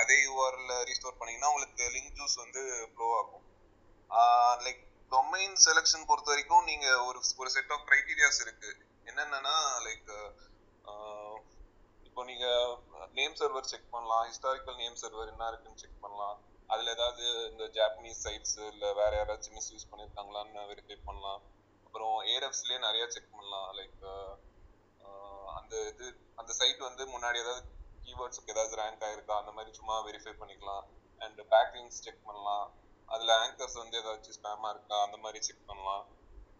அதே 0.00 0.16
யூஆர்ல 0.26 0.72
ரீஸ்டோர் 0.88 1.18
பண்ணீங்கன்னா 1.20 1.50
உங்களுக்கு 1.52 1.84
லிங்க் 1.94 2.16
ஜூஸ் 2.18 2.36
வந்து 2.44 2.62
ஃப்ளோ 2.92 3.08
ஆகும். 3.20 3.44
லைக் 4.66 4.82
டொமைன் 5.12 5.56
செலெக்ஷன் 5.66 6.08
பொறுத்த 6.10 6.30
வரைக்கும் 6.32 6.66
நீங்க 6.70 6.86
ஒரு 7.08 7.18
ஒரு 7.42 7.50
செட் 7.56 7.72
ஆஃப் 7.76 7.86
கிரைட்டீரியாஸ் 7.90 8.40
இருக்கு. 8.46 8.70
என்னென்னன்னா 9.10 9.54
லைக் 9.86 10.10
இப்போ 12.06 12.22
நீங்க 12.30 12.46
நேம் 13.18 13.38
சர்வர் 13.40 13.70
செக் 13.70 13.90
பண்ணலாம் 13.94 14.24
ஹிஸ்டாரிக்கல் 14.28 14.78
நேம் 14.82 15.00
சர்வர் 15.00 15.32
என்ன 15.32 15.48
இருக்குன்னு 15.50 15.82
செக் 15.82 16.02
பண்ணலாம். 16.04 16.36
அதுல 16.72 16.92
ஏதாவது 16.96 17.24
இந்த 17.50 17.64
ஜாப்பனீஸ் 17.76 18.22
சைட்ஸ் 18.24 18.56
இல்ல 18.72 18.86
வேற 19.00 19.12
யாராச்சும் 19.18 19.56
மிஸ்யூஸ் 19.58 19.90
பண்ணிருக்காங்களான்னு 19.90 20.64
வெரிஃபை 20.72 20.96
பண்ணலாம். 21.08 21.42
அப்புறம் 21.86 22.14
ஏரஃப்ஸ்லயே 22.34 22.78
நிறைய 22.86 23.04
செக் 23.14 23.32
பண்ணலாம். 23.34 23.68
லைக் 23.78 24.04
அந்த 25.58 25.74
இது 25.90 26.06
அந்த 26.40 26.52
சைட் 26.60 26.82
வந்து 26.88 27.02
முன்னாடி 27.12 27.38
ஏதாவது 27.44 27.62
கீவேர்ட்ஸுக்கு 28.06 28.52
ஏதாவது 28.54 28.74
ரேங்க் 28.80 29.04
ஆயிருக்கா? 29.08 29.34
அந்த 29.42 29.52
மாதிரி 29.56 29.70
சும்மா 29.78 29.94
வெரிஃபை 30.08 30.34
பண்ணிக்கலாம். 30.40 30.84
அண்ட் 31.24 31.40
பேக்லிங்ஸ் 31.54 32.02
செக் 32.06 32.26
பண்ணலாம். 32.28 32.66
அதுல 33.14 33.32
ஆங்கர்ஸ் 33.42 33.80
வந்து 33.82 33.96
ஏதாச்சும் 34.02 34.36
ஸ்பேமா 34.38 34.68
இருக்கா? 34.74 34.96
அந்த 35.06 35.16
மாதிரி 35.24 35.40
செக் 35.48 35.66
பண்ணலாம். 35.70 36.04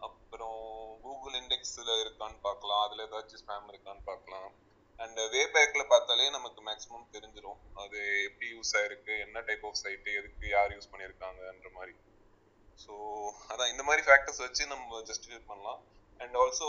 அப்புறம் 0.07 0.61
கூகுள் 1.03 1.37
இண்டெக்ஸ்ல 1.41 1.91
இருக்கான்னு 2.03 2.39
பார்க்கலாம். 2.47 2.83
அதுல 2.87 3.05
ஏதாச்சும் 3.07 3.41
ஸ்பேம் 3.43 3.69
இருக்கான்னு 3.73 4.03
பார்க்கலாம். 4.11 4.49
அண்ட் 4.99 5.19
வே 5.33 5.41
பேக்ல 5.55 5.83
பார்த்தாலே 5.93 6.27
நமக்கு 6.35 6.61
மேக்ஸிமம் 6.67 7.11
தெரிஞ்சிரும். 7.15 7.59
அது 7.83 7.99
எப்படி 8.27 8.47
யூஸ் 8.55 8.73
ஆயிருக்கு 8.79 9.13
என்ன 9.25 9.43
டைப் 9.49 9.65
ஆஃப் 9.69 9.79
சைட் 9.83 10.07
எதுக்கு 10.19 10.45
யார் 10.55 10.73
யூஸ் 10.75 10.91
பண்ணியிருக்காங்கன்ற 10.93 11.69
மாதிரி. 11.77 11.93
ஸோ 12.79 12.93
அதான் 13.51 13.71
இந்த 13.73 13.83
மாதிரி 13.89 14.03
ஃபேக்டர்ஸ் 14.07 14.43
வச்சு 14.45 14.65
நம்ம 14.73 15.01
ஜஸ்டிஃபை 15.09 15.41
பண்ணலாம். 15.51 15.81
அண்ட் 16.19 16.35
ஆல்சோ 16.41 16.67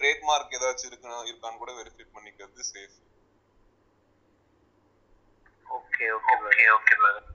ட்ரேட்மார்க் 0.00 0.56
ஏதாச்சும் 0.58 0.90
இருக்கா 0.90 1.20
இருக்கான்னு 1.28 1.62
கூட 1.62 1.72
வெரிஃபை 1.80 2.06
பண்ணிக்கிறது 2.16 2.64
safe 2.72 2.96
okay 5.66 6.06
okay 6.16 6.34
okay 6.48 6.66
okay 6.76 6.94
brother 7.02 7.28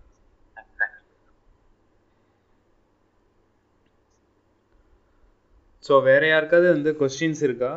so 5.87 5.95
வேற 6.07 6.23
யாருக்காவது 6.27 6.67
வந்து 6.75 6.91
கொஸ்டின்ஸ் 6.99 7.41
இருக்கா? 7.47 7.71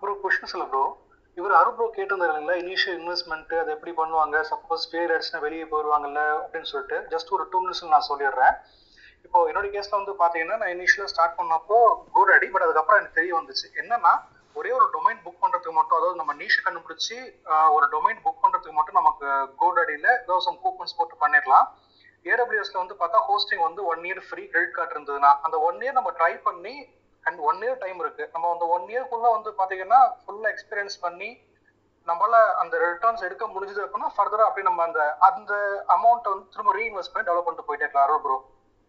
ப்ரோ 0.00 0.12
கொஷின்ஸ் 0.22 0.52
சொல்ல 0.54 0.66
ப்ரோ 0.72 0.84
இவர் 1.36 1.54
அரு 1.58 1.70
ப்ரோ 1.76 1.86
கேட்டிருந்தாரு 1.96 2.30
இல்லைங்களா? 2.32 2.56
இனிஷியல் 2.64 2.96
இன்வெஸ்ட்மெண்ட் 3.00 3.52
அதை 3.62 3.70
எப்படி 3.76 3.92
பண்ணுவாங்க? 4.00 4.36
சப்போஸ் 4.50 4.82
ஃபெயிலியர் 4.88 5.12
ஆயிடுச்சுன்னா 5.14 5.42
வெளியே 5.46 5.66
போயிடுவாங்கல்ல 5.72 6.22
அப்படின்னு 6.42 6.70
சொல்லிட்டு. 6.72 6.98
ஜஸ்ட் 7.12 7.30
ஒரு 7.36 7.44
டூ 7.52 7.58
மினிட்ஸ் 7.64 7.82
நான் 7.94 8.08
சொல்லிடுறேன். 8.10 8.54
இப்போ 9.26 9.38
என்னோட 9.50 9.66
கேஸ்ல 9.74 9.94
வந்து 10.00 10.12
பாத்தீங்கன்னா 10.22 10.58
நான் 10.62 10.72
இனிஷியலா 10.76 11.10
ஸ்டார்ட் 11.12 11.38
பண்ணப்போ 11.40 11.78
குட் 12.16 12.32
அடி 12.36 12.46
பட் 12.52 12.64
அதுக்கப்புறம் 12.66 13.00
எனக்கு 13.00 13.18
தெரிய 13.20 13.32
வந்துச்சு. 13.38 13.66
என்னன்னா 13.80 14.12
ஒரே 14.58 14.70
ஒரு 14.78 14.86
டொமைன் 14.94 15.20
புக் 15.24 15.42
பண்றதுக்கு 15.42 15.74
மட்டும் 15.78 15.98
அதாவது 15.98 16.20
நம்ம 16.20 16.32
நீஷை 16.40 16.60
கண்டுபிடிச்சி 16.66 17.16
ஒரு 17.76 17.86
டொமைன் 17.94 18.22
புக் 18.24 18.42
பண்றதுக்கு 18.44 18.76
மட்டும் 18.78 18.98
நமக்கு 19.00 19.28
கோடடியில 19.60 20.08
ஏதோ 20.24 20.38
சம் 20.46 20.60
கூப்பன்ஸ் 20.64 20.96
போட்டு 20.98 21.16
பண்ணிடலாம். 21.24 21.66
ஏடபிள்யூஎஸ்ல 22.30 22.80
வந்து 22.82 22.96
பார்த்தா 23.02 23.18
ஹோஸ்டிங் 23.28 23.62
வந்து 23.66 23.82
one 23.90 24.02
year 24.08 24.22
free 24.28 24.42
credit 24.54 24.74
card 24.78 24.94
இருந்ததுன்னா 24.96 25.30
அந்த 25.46 25.58
ஒன் 25.68 25.78
இயர் 25.84 25.98
நம்ம 25.98 26.10
ட்ரை 26.18 26.32
பண்ணி 26.48 26.74
அண்ட் 27.26 27.40
ஒன் 27.50 27.60
இயர் 27.66 27.80
டைம் 27.84 27.98
இருக்கு. 28.04 28.24
நம்ம 28.34 28.50
அந்த 28.54 28.66
ஒன் 28.76 28.86
இயர்க்குள்ள 28.94 29.28
வந்து 29.36 29.52
பாத்தீங்கன்னா 29.60 30.00
ஃபுல்லா 30.22 30.50
எக்ஸ்பீரியன்ஸ் 30.54 30.98
பண்ணி 31.06 31.30
நம்மளால 32.08 32.36
அந்த 32.62 32.74
ரிட்டர்ன்ஸ் 32.84 33.24
எடுக்க 33.26 33.44
முடிஞ்சது 33.54 33.82
அப்படின்னா 33.84 34.10
ஃபர்தரா 34.16 34.44
அப்படி 34.48 34.66
நம்ம 34.68 34.82
அந்த 34.88 35.00
அந்த 35.28 35.52
அமௌண்ட் 35.96 36.30
வந்து 36.32 36.46
திரும்ப 36.54 36.74
ரீஇன்வெஸ்ட் 36.78 37.12
பண்ணி 37.14 37.28
டெவலப் 37.28 37.46
பண்ணிட்டு 37.48 37.68
போயிட்டே 37.68 37.86
இருக்கலாம். 37.86 38.22
ப்ரோ 38.26 38.36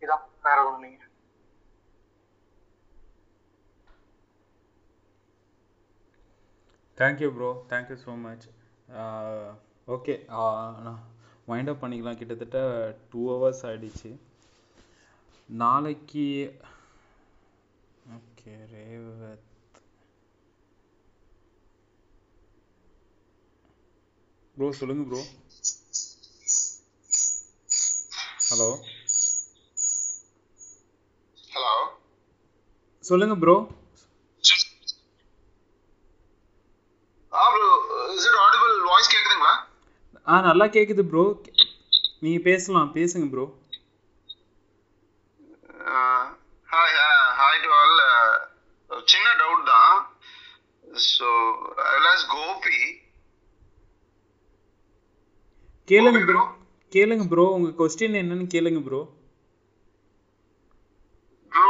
இதான் 0.02 0.24
வேற 0.48 0.60
ஒன்று 0.68 0.86
நீங்க. 0.86 1.00
Thank you 6.98 7.30
bro 7.36 7.52
thank you 7.70 7.98
so 8.06 8.14
much 8.26 8.48
okay 9.96 10.16
wind 11.52 11.70
up 11.72 11.82
பண்ணிக்கலாம். 11.84 12.18
கிட்டத்தட்ட 12.20 12.60
டூ 13.12 13.22
ஹவர்ஸ் 13.30 13.64
ஆயிடுச்சு. 13.70 14.12
நாளைக்கு 15.64 16.26
ஓகே 18.42 18.54
ரேவத். 18.68 19.46
ப்ரோ 24.58 24.68
சொல்லுங்க 24.78 25.04
ப்ரோ 25.08 25.22
ஹலோ 28.48 28.70
ஹலோ 31.52 31.74
சொல்லுங்க 33.04 33.36
bro 33.40 33.56
ah 37.34 37.46
bro 37.54 37.68
is 38.14 38.28
it 38.28 38.40
audible 38.44 38.74
voice 38.88 39.12
கேக்குதுங்களா? 39.14 39.54
ஆ 40.28 40.42
நல்லா 40.48 40.66
கேக்குது 40.76 41.04
ப்ரோ 41.10 41.26
நீங்க 42.24 42.40
பேசலாம் 42.48 42.94
பேசுங்க 42.96 43.28
bro 43.32 43.46
hi 46.70 46.96
hi 47.40 47.62
to 47.64 47.70
all 47.78 47.96
சின்ன 49.08 49.28
டவுட் 49.42 49.70
தான் 49.70 49.98
ஸோ 51.06 51.28
ஐ 51.88 51.98
கோபி 52.34 52.78
கேளுங்க 55.88 56.20
ப்ரோ 56.26 56.44
கேளுங்க 56.94 57.24
ப்ரோ 57.28 57.46
உங்க 57.52 57.70
கொஸ்டின் 57.80 58.20
என்னன்னு 58.22 58.46
கேளுங்க 58.54 58.80
ப்ரோ 58.82 59.02
ப்ரோ 61.52 61.68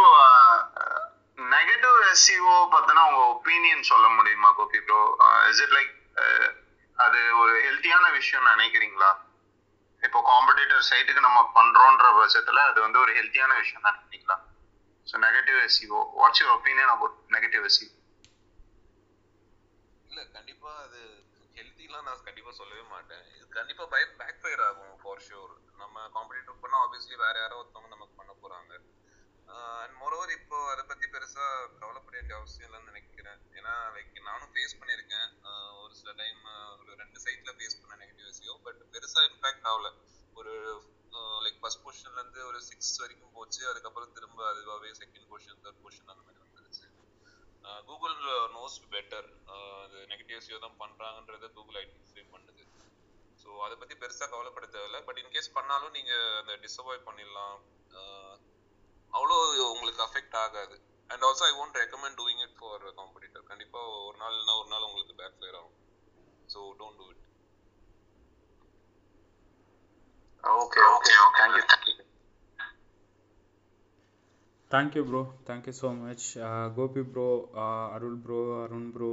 நெகட்டிவ் 1.52 1.98
எஸ்சிஓ 2.12 2.56
பத்தின 2.74 3.06
உங்க 3.08 3.22
ஒப்பீனியன் 3.28 3.90
சொல்ல 3.92 4.08
முடியுமா 4.10 4.50
Gopi 4.52 4.80
bro 4.80 5.00
is 5.50 5.62
it 5.62 5.76
like 5.78 5.94
அது 6.98 7.20
ஒரு 7.36 7.54
ஹெல்த்தியான 7.66 8.06
விஷயம் 8.12 8.50
நினைக்கிறீங்களா? 8.52 9.12
இப்போ 10.04 10.20
காம்படிட்டர் 10.22 10.88
சைட்டுக்கு 10.90 11.22
நம்ம 11.22 11.40
பண்றோன்ற 11.56 12.06
பட்சத்துல 12.18 12.64
அது 12.70 12.80
வந்து 12.82 13.00
ஒரு 13.00 13.12
ஹெல்த்தியான 13.18 13.52
விஷயம் 13.60 13.82
தான் 13.82 13.96
நினைக்கிறீங்களா? 13.96 14.38
So 15.08 15.18
negative 15.26 15.60
SEO 15.64 16.02
what's 16.20 16.42
your 16.42 16.54
opinion 16.58 16.94
about 16.96 17.18
negative 17.30 17.66
SEO 17.66 17.90
இல்ல 20.12 20.22
கண்டிப்பா 20.38 20.72
அது 20.86 21.02
ஹெல்த்திலாம் 21.58 22.08
நான் 22.08 22.26
கண்டிப்பா 22.28 22.52
சொல்லவே 22.58 22.84
மாட்டேன். 22.94 23.24
இது 23.36 23.46
கண்டிப்பா 23.58 23.84
பை 23.94 24.02
பேக் 24.22 24.42
ஃபயர் 24.42 24.64
ஆகும் 24.66 24.96
ஃபார் 25.02 25.24
ஷூர் 25.28 25.54
நம்ம 25.82 26.04
காம்படிட்டிவ் 26.16 26.62
பண்ணா 26.64 26.80
ஆப்வியஸ்லி 26.86 27.16
வேற 27.24 27.36
யாரோ 27.44 27.60
ஒருத்தவங்க 27.62 27.92
நமக்கு 27.96 28.20
பண்ண 28.20 28.34
போறாங்க. 28.42 28.72
அண்ட் 29.84 29.96
மோரோவர் 30.02 30.32
இப்போ 30.38 30.58
அதை 30.74 30.84
பத்தி 30.90 31.06
பெருசா 31.14 31.46
கவலைப்பட 31.80 32.16
வேண்டிய 32.18 32.36
அவசியம் 32.40 32.68
இல்லைன்னு 32.68 32.92
நினைக்கிறேன். 32.92 33.40
ஏன்னா 33.58 33.74
லைக் 33.96 34.20
நானும் 34.30 34.52
ஃபேஸ் 34.54 34.78
பண்ணியிருக்கேன். 34.82 35.28
ஒரு 35.82 35.94
சில 36.02 36.12
டைம் 36.22 36.42
ஒரு 36.82 36.92
ரெண்டு 37.02 37.20
சைட்ல 37.26 37.54
ஃபேஸ் 37.60 37.80
பண்ண 37.82 37.96
நெகட்டிவ் 38.04 38.30
எஸ்சியோ 38.32 38.56
பட் 38.68 38.82
பெருசா 38.96 39.24
இம்பாக்ட் 39.32 39.68
ஆகல. 39.74 39.90
ஒரு 40.42 40.54
லைக் 41.46 41.60
ஃபர்ஸ்ட் 41.64 41.84
பொசிஷன்ல 41.88 42.22
இருந்து 42.24 42.42
ஒரு 42.52 42.60
சிக்ஸ் 42.70 42.94
வரைக்கும் 43.04 43.36
போச்சு. 43.40 43.62
அதுக்கப்புறம் 43.72 44.16
திரும்ப 44.20 44.40
அதுவாகவே 44.52 44.94
செகண்ட் 45.02 45.30
பொசிஷன் 45.34 45.62
தேர்ட் 45.66 45.84
பொசிஷன் 45.86 46.14
அந்த 46.16 46.24
மாதிரி 46.28 46.40
கூகுள் 47.90 48.16
நோஸ் 48.58 48.78
பெட்டர் 48.94 49.28
அது 49.82 49.98
நெகட்டிவ் 50.12 50.38
எஸ்சியோ 50.40 50.60
தான் 50.66 50.80
பண்றாங்கன்றத 50.84 51.50
கூகுள் 51.58 51.80
ஐடென்டிஃபை 51.82 52.24
பண்ணுது. 52.34 52.64
ஸோ 53.42 53.50
அதை 53.66 53.76
பத்தி 53.82 53.96
பெருசா 54.02 54.26
கவலைப்பட 54.34 54.68
தேவையில்ல. 54.76 55.00
பட் 55.08 55.20
இன்கேஸ் 55.24 55.56
பண்ணாலும் 55.58 55.96
நீங்க 55.98 56.14
அந்த 56.42 56.54
டிசவாய்ட் 56.66 57.08
பண்ணிடலாம். 57.10 57.58
அவ்வளோ 59.14 59.38
உங்களுக்கு 59.74 60.02
அஃபெக்ட் 60.08 60.38
ஆகாது. 60.46 60.78
And 61.10 61.24
also 61.28 61.44
I 61.48 61.54
won't 61.62 61.80
recommend 61.82 62.18
doing 62.20 62.42
it 62.46 62.58
for 62.60 62.84
competitor 63.00 63.50
கண்டிப்பா 63.52 63.80
ஒரு 64.08 64.18
நாள் 64.22 64.36
இல்லைனா 64.36 64.54
ஒரு 64.62 64.70
நாள் 64.74 64.88
உங்களுக்கு 64.90 65.16
பேக் 65.22 65.40
ஃபயர் 65.40 65.58
ஆகும் 65.62 65.78
so 66.54 66.60
don't 66.80 67.00
do 67.02 67.08
it 67.14 67.26
okay 70.44 70.82
okay 70.94 71.12
thank you 71.40 71.91
thank you 74.72 75.02
bro 75.08 75.22
thank you 75.48 75.74
so 75.80 75.90
much 75.98 76.26
Gopi 76.76 77.02
bro 77.14 77.28
Arul 77.96 78.20
bro 78.26 78.40
Arun 78.62 78.90
bro 78.96 79.10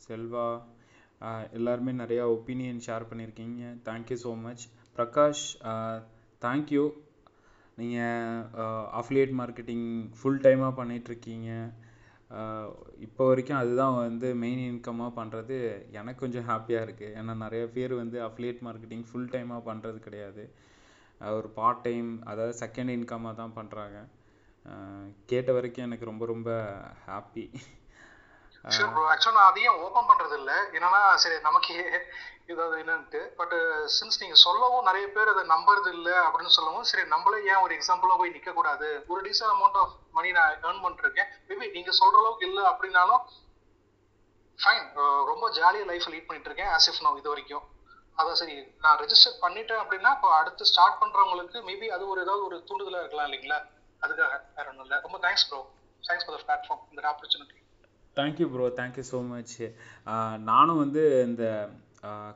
Selva 0.00 0.46
எல்லாருமே 1.52 1.92
நிறையா 2.02 2.24
ஒப்பீனியன் 2.36 2.82
ஷேர் 2.86 3.08
பண்ணியிருக்கீங்க 3.10 3.62
thank you 3.88 4.18
so 4.24 4.32
much 4.44 4.64
Prakash 4.98 5.44
thank you 6.42 6.84
நீங்கள் 7.78 8.42
affiliate 9.00 9.34
marketing 9.40 9.86
full 10.18 10.42
டைமாக 10.42 10.72
பண்ணிகிட்ருக்கீங்க 10.80 11.48
இப்போ 12.98 13.22
வரைக்கும் 13.30 13.60
அதுதான் 13.60 13.96
வந்து 14.00 14.28
மெயின் 14.42 14.62
இன்கமாக 14.68 15.16
பண்ணுறது 15.18 15.56
எனக்கு 15.98 16.22
கொஞ்சம் 16.24 16.46
ஹாப்பியாக 16.50 16.86
இருக்குது 16.86 17.14
ஏன்னா 17.18 17.34
நிறைய 17.44 17.64
பேர் 17.76 17.94
வந்து 18.02 18.18
அஃபிலியேட் 18.28 18.62
மார்க்கெட்டிங் 18.66 19.04
ஃபுல் 19.08 19.32
டைமாக 19.34 19.66
பண்ணுறது 19.68 19.98
கிடையாது. 20.06 20.44
ஒரு 21.20 21.48
பார்ட் 21.58 21.82
டைம் 21.82 22.08
அதாவது 22.30 22.54
செகண்ட் 22.62 22.92
இன்கமாக 22.96 23.34
தான் 23.40 23.56
பண்ணுறாங்க 23.58 23.98
கேட்ட 25.30 25.50
வரைக்கும் 25.52 25.86
எனக்கு 25.86 26.10
ரொம்ப 26.10 26.24
ரொம்ப 26.26 26.50
ஹாப்பி 27.06 27.44
ப்ரோ 28.90 29.02
ஆக்சுவலாக 29.12 29.36
நான் 29.38 29.50
அதையும் 29.50 29.80
ஓப்பன் 29.84 30.06
பண்ணுறது 30.10 30.36
இல்லை 30.40 30.54
என்னன்னா 30.76 31.00
சரி 31.22 31.36
நமக்கு 31.46 31.74
இதாவது 32.52 32.76
என்னன்ட்டு. 32.82 33.20
பட் 33.38 33.52
சின்ஸ் 33.96 34.20
நீங்கள் 34.22 34.40
சொல்லவும் 34.44 34.86
நிறைய 34.88 35.06
பேர் 35.16 35.32
அதை 35.32 35.42
நம்புறது 35.52 35.90
இல்லை 35.98 36.14
அப்படின்னு 36.24 36.54
சொல்லவும் 36.56 36.88
சரி 36.90 37.04
நம்மளே 37.12 37.38
ஏன் 37.50 37.62
ஒரு 37.64 37.72
எக்ஸாம்பிளாக 37.78 38.18
போய் 38.20 38.34
நிற்கக்கூடாது 38.36 38.88
ஒரு 39.12 39.20
டீசன்ட் 39.26 39.54
அமௌண்ட் 39.54 39.78
ஆஃப் 39.82 39.94
மணி 40.12 40.30
நான் 40.38 40.56
ஏர்ன் 40.62 40.82
பண்ணிருக்கேன் 40.84 41.30
மேபி 41.48 41.68
நீங்கள் 41.76 41.98
சொல்கிற 42.00 42.20
அளவுக்கு 42.22 42.48
இல்லை 42.50 42.64
அப்படின்னாலும் 42.72 43.22
ஃபைன் 44.58 44.84
ரொம்ப 45.30 45.44
ஜாலியாக 45.58 45.88
லைஃப் 45.90 46.10
லீட் 46.12 46.28
பண்ணிட்டு 46.28 46.50
இருக்கேன் 46.50 46.72
ஆஸ் 46.74 46.88
இஃப் 46.90 47.02
நான் 47.04 47.20
இது 47.20 47.32
வரைக்கும். 47.32 47.64
அதான் 48.18 48.38
சரி 48.40 48.54
நான் 48.82 48.98
ரெஜிஸ்டர் 49.00 49.40
பண்ணிட்டேன் 49.40 49.80
அப்படின்னா 49.82 50.10
இப்போ 50.16 50.28
அடுத்து 50.40 50.70
ஸ்டார்ட் 50.72 51.00
பண்ணுறவங்களுக்கு 51.00 51.60
மேபி 51.68 51.86
அது 51.96 52.04
ஒரு 52.08 52.20
ஏதாவது 52.20 52.44
ஒரு 52.48 52.58
தூண்டுதலாக 52.68 53.02
இருக்கலாம் 53.02 53.28
இல்லைங்களா? 53.28 53.58
அதுக்காக 54.04 54.34
வேற 54.56 54.66
ஒன்றும் 54.72 54.86
இல்லை. 54.86 54.98
ரொம்ப 55.06 55.18
thanks 55.26 55.46
bro 55.50 55.60
thanks 56.04 56.26
for 56.26 56.36
the 56.36 56.42
platform 56.48 56.82
இந்த 56.92 57.08
opportunity 57.12 57.58
thank you 58.16 58.46
bro 58.54 58.66
thank you 58.80 59.04
so 59.12 59.20
much 59.32 59.56
நானும் 60.50 60.82
வந்து 60.84 61.02
இந்த 61.28 61.44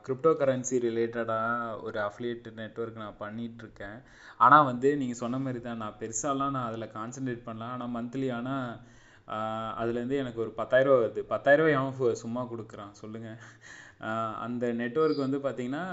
கிரிப்டோ 0.05 0.31
கரன்சி 0.39 0.75
ரிலேட்டடாக 0.85 1.81
ஒரு 1.87 1.97
அஃபிலியேட் 2.05 2.47
நெட்ஒர்க் 2.59 3.01
நான் 3.01 3.19
பண்ணிகிட்ருக்கேன் 3.23 3.97
ஆனால் 4.45 4.67
வந்து 4.69 4.89
நீங்கள் 5.01 5.21
சொன்ன 5.23 5.39
மாதிரி 5.45 5.59
தான் 5.67 5.81
நான் 5.83 5.99
பெருசாலாம் 6.01 6.55
நான் 6.55 6.69
அதில் 6.69 6.93
கான்சன்ட்ரேட் 6.95 7.47
பண்ணலாம் 7.47 7.73
ஆனால் 7.75 7.93
மந்த்லி 7.97 8.29
ஆனால் 8.37 8.69
அதுலேருந்து 9.81 10.19
எனக்கு 10.21 10.43
ஒரு 10.45 10.51
பத்தாயிரரூவா 10.59 10.99
வருது. 11.01 11.23
பத்தாயிரரூவா 11.33 11.73
எவன் 11.77 12.21
சும்மா 12.23 12.43
கொடுக்குறான். 12.53 12.93
சொல்லுங்கள் 13.01 13.39
அந்த 14.45 14.65
நெட்ஒர்க் 14.81 15.25
வந்து 15.25 15.39
பார்த்திங்கன்னா 15.45 15.85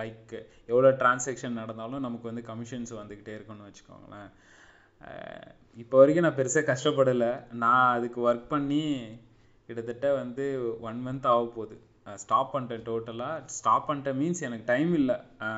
லைக் 0.00 0.34
எவ்வளோ 0.70 0.90
டிரான்சாக்ஷன் 1.02 1.58
நடந்தாலும் 1.60 2.04
நமக்கு 2.06 2.30
வந்து 2.30 2.44
கமிஷன்ஸ் 2.50 2.92
வந்துக்கிட்டே 3.00 3.34
இருக்குன்னு 3.36 3.68
வச்சுக்கோங்களேன். 3.68 4.30
இப்போ 5.82 5.96
வரைக்கும் 6.00 6.26
நான் 6.26 6.38
பெருசாக 6.38 6.68
கஷ்டப்படலை. 6.72 7.32
நான் 7.64 7.88
அதுக்கு 7.96 8.20
ஒர்க் 8.28 8.52
பண்ணி 8.54 8.84
கிட்டத்தட்ட 9.68 10.06
வந்து 10.20 10.44
ஒன் 10.88 11.00
மந்த் 11.06 11.28
ஆக 11.32 11.44
போகுது. 11.56 11.76
ஸ்டாப் 12.22 12.52
பண்ணிட்டேன் 12.52 12.84
டோட்டலாக 12.88 13.42
ஸ்டாப் 13.58 13.86
பண்ணிட்டேன் 13.86 14.18
மீன்ஸ் 14.20 14.42
எனக்கு 14.48 14.66
டைம் 14.72 14.92
இல்லை. 14.98 15.16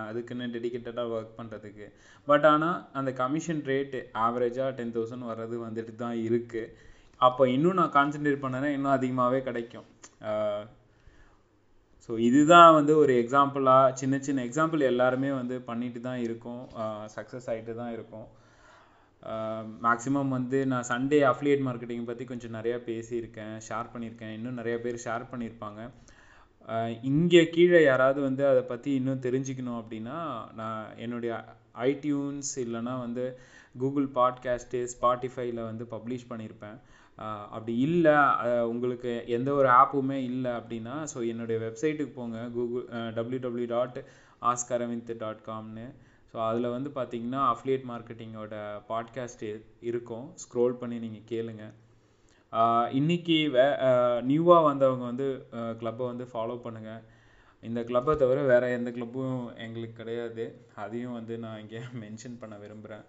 அதுக்குன்னு 0.09 0.47
டெடிக்கேட்டடாக 0.55 1.15
ஒர்க் 1.17 1.39
பண்ணுறதுக்கு 1.41 1.87
பட் 2.29 2.47
ஆனால் 2.53 2.79
அந்த 2.99 3.11
கமிஷன் 3.23 3.63
ரேட்டு 3.71 3.99
ஆவரேஜாக 4.27 4.71
டென் 4.79 4.95
தௌசண்ட் 4.97 5.29
வர்றது 5.31 5.59
வந்துட்டு 5.67 5.95
தான் 6.05 6.17
இருக்குது 6.29 6.73
அப்போ 7.21 7.43
இன்னும் 7.57 7.79
நான் 7.81 7.95
கான்சென்ட்ரேட் 7.99 8.43
பண்ணேன்னா 8.45 8.71
இன்னும் 8.77 8.97
அதிகமாகவே 8.97 9.41
கிடைக்கும். 9.49 9.87
ஸோ 12.09 12.15
இதுதான் 12.27 12.75
வந்து 12.77 12.93
ஒரு 13.01 13.13
எக்ஸாம்பிளாக 13.23 13.95
சின்ன 14.01 14.19
சின்ன 14.27 14.45
எக்ஸாம்பிள் 14.49 14.83
எல்லாருமே 14.91 15.31
வந்து 15.39 15.57
பண்ணிட்டு 15.67 16.01
தான் 16.07 16.21
இருக்கோம். 16.27 16.63
சக்ஸஸ் 17.17 17.49
ஆகிட்டு 17.53 17.73
தான் 17.81 17.93
இருக்கும். 17.97 18.29
மேக்ஸிமம் 19.87 20.31
வந்து 20.37 20.59
நான் 20.73 20.89
சண்டே 20.91 21.19
அஃப்லியேட் 21.31 21.65
மார்க்கெட்டிங் 21.67 22.09
பற்றி 22.11 22.25
கொஞ்சம் 22.31 22.57
நிறையா 22.59 22.77
பேசியிருக்கேன் 22.89 23.55
ஷேர் 23.69 23.93
பண்ணியிருக்கேன். 23.95 24.35
இன்னும் 24.37 24.59
நிறைய 24.61 24.77
பேர் 24.85 25.03
ஷேர் 25.07 25.25
பண்ணியிருப்பாங்க. 25.33 25.81
இங்கே 27.11 27.43
கீழே 27.55 27.81
யாராவது 27.83 28.21
வந்து 28.29 28.45
அதை 28.53 28.63
பற்றி 28.73 28.91
இன்னும் 29.01 29.25
தெரிஞ்சுக்கணும் 29.27 29.81
அப்படின்னா 29.83 30.17
நான் 30.61 30.87
என்னுடைய 31.05 31.35
ஐடியூன்ஸ் 31.91 32.53
இல்லைனா 32.65 32.95
வந்து 33.05 33.25
கூகுள் 33.83 34.09
பாட்காஸ்ட்டு 34.19 34.81
ஸ்பாட்டிஃபைல 34.95 35.61
வந்து 35.71 35.85
பப்ளிஷ் 35.95 36.31
பண்ணியிருப்பேன். 36.31 36.79
அப்படி 37.55 37.75
இல்லை 37.87 38.17
உங்களுக்கு 38.73 39.13
எந்த 39.37 39.51
ஒரு 39.61 39.69
ஆப்புமே 39.81 40.19
இல்லை 40.31 40.53
அப்படின்னா 40.59 40.95
ஸோ 41.13 41.19
என்னுடைய 41.33 41.59
வெப்சைட்டுக்கு 41.65 42.15
போங்க. 42.19 42.39
Google 42.57 42.85
W 43.17 43.41
W 43.47 43.69
dot 43.75 43.99
Oscar 44.51 44.85
அவிந்த் 44.87 45.13
dot 45.25 45.43
காம்னு 45.49 45.87
ஸோ 46.33 46.37
அதில் 46.49 46.75
வந்து 46.77 46.91
பார்த்தீங்கன்னா 46.97 47.43
அஃப்லியேட் 47.53 47.85
மார்க்கெட்டிங்கோட 47.91 48.55
பாட்காஸ்ட் 48.91 49.45
இருக்கும். 49.91 50.27
ஸ்க்ரோல் 50.43 50.81
பண்ணி 50.81 50.97
நீங்கள் 51.05 51.29
கேளுங்க. 51.33 51.65
இன்றைக்கி 52.99 53.39
வே 53.55 53.65
நியூவாக 54.31 54.67
வந்தவங்க 54.71 55.05
வந்து 55.11 55.29
கிளப்பை 55.81 56.05
வந்து 56.13 56.27
ஃபாலோ 56.33 56.57
பண்ணுங்கள் 56.67 57.03
இந்த 57.63 57.81
கிளப்பை 57.89 58.13
தவிர 58.21 58.43
வேறு 58.51 58.67
எந்த 58.79 58.91
கிளப்பும் 58.97 59.39
எங்களுக்கு 59.65 59.97
கிடையாது. 60.01 60.45
அதையும் 60.83 61.17
வந்து 61.19 61.35
நான் 61.45 61.61
இங்கே 61.63 61.81
மென்ஷன் 62.03 62.41
பண்ண 62.43 62.55
விரும்புகிறேன் 62.65 63.05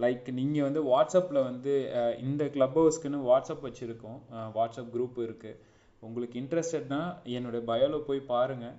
லைக் 0.00 0.32
நீங்கள் 0.32 0.62
வந்து 0.62 0.82
வாட்ஸ்அப்பில் 0.84 1.42
வந்து 1.42 1.74
இந்த 2.20 2.48
கிளப் 2.48 2.78
ஹவுஸ்க்குன்னு 2.78 3.20
வாட்ஸ்அப் 3.30 3.64
வச்சுருக்கோம். 3.64 4.20
வாட்ஸ்அப் 4.32 4.90
குரூப் 4.94 5.16
இருக்குது 5.16 5.56
உங்களுக்கு 5.98 6.40
இன்ட்ரெஸ்டட்னா 6.40 7.22
என்னுடைய 7.24 7.72
பயோவில் 7.72 8.04
போய் 8.06 8.20
பாருங்கள் 8.20 8.76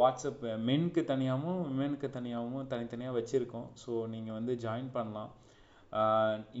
வாட்ஸ்அப் 0.00 0.42
மென்க்கு 0.42 1.04
தனியாகவும் 1.04 1.62
விமென்க்கு 1.68 2.10
தனியாகவும் 2.10 2.66
தனித்தனியாக 2.66 3.18
வச்சுருக்கோம். 3.18 3.68
ஸோ 3.86 4.06
நீங்கள் 4.06 4.34
வந்து 4.34 4.58
ஜாயின் 4.60 4.90
பண்ணலாம். 4.92 5.32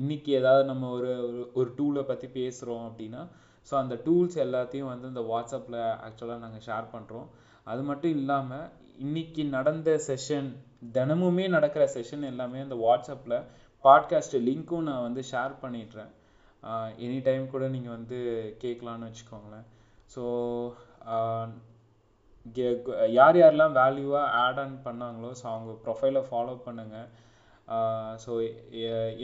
இன்றைக்கி 0.00 0.28
ஏதாவது 0.28 0.64
நம்ம 0.64 0.90
ஒரு 0.90 1.12
ஒரு- 1.54 1.72
டூலை 1.76 2.02
பற்றி 2.02 2.28
பேசுகிறோம் 2.28 2.84
அப்படின்னா 2.90 3.28
ஸோ 3.70 3.74
அந்த 3.74 3.94
டூல்ஸ் 3.94 4.36
எல்லாத்தையும் 4.36 4.90
வந்து 4.92 5.08
இந்த 5.08 5.20
வாட்ஸ்அப்பில் 5.20 5.96
ஆக்சுவலாக 6.06 6.38
நாங்கள் 6.38 6.64
ஷேர் 6.66 6.84
பண்ணுறோம் 6.92 7.26
அது 7.64 7.82
மட்டும் 7.82 8.10
இல்லாமல் 8.10 8.68
இன்றைக்கி 9.04 9.48
நடந்த 9.48 10.00
செஷன் 10.06 10.50
தினமுமே 10.96 11.46
நடக்கிற 11.48 11.84
செஷன் 11.94 12.24
எல்லாமே 12.30 12.60
அந்த 12.60 12.76
வாட்ஸ்அப்பில் 12.84 13.36
பாட்காஸ்ட் 13.84 14.36
லிங்க்கும் 14.48 14.86
நான் 14.88 15.06
வந்து 15.06 15.22
ஷேர் 15.30 15.54
பண்ணிடுறேன். 15.62 16.12
எனி 17.04 17.18
டைம் 17.22 17.44
கூட 17.54 17.64
நீங்கள் 17.68 17.96
வந்து 17.96 18.18
கேட்கலான்னு 18.62 19.08
வச்சுக்கோங்களேன். 19.08 19.66
ஸோ 20.14 20.22
யார் 23.18 23.36
யாரெல்லாம் 23.40 23.76
வேல்யூவாக 23.80 24.32
ஆட் 24.44 24.58
ஆன் 24.62 24.74
பண்ணாங்களோ 24.86 25.30
ஸோ 25.40 25.44
அவங்க 25.52 25.72
ப்ரொஃபைலை 25.84 26.22
ஃபாலோ 26.30 26.54
பண்ணுங்கள் 26.66 27.08
ஸோ 28.24 28.32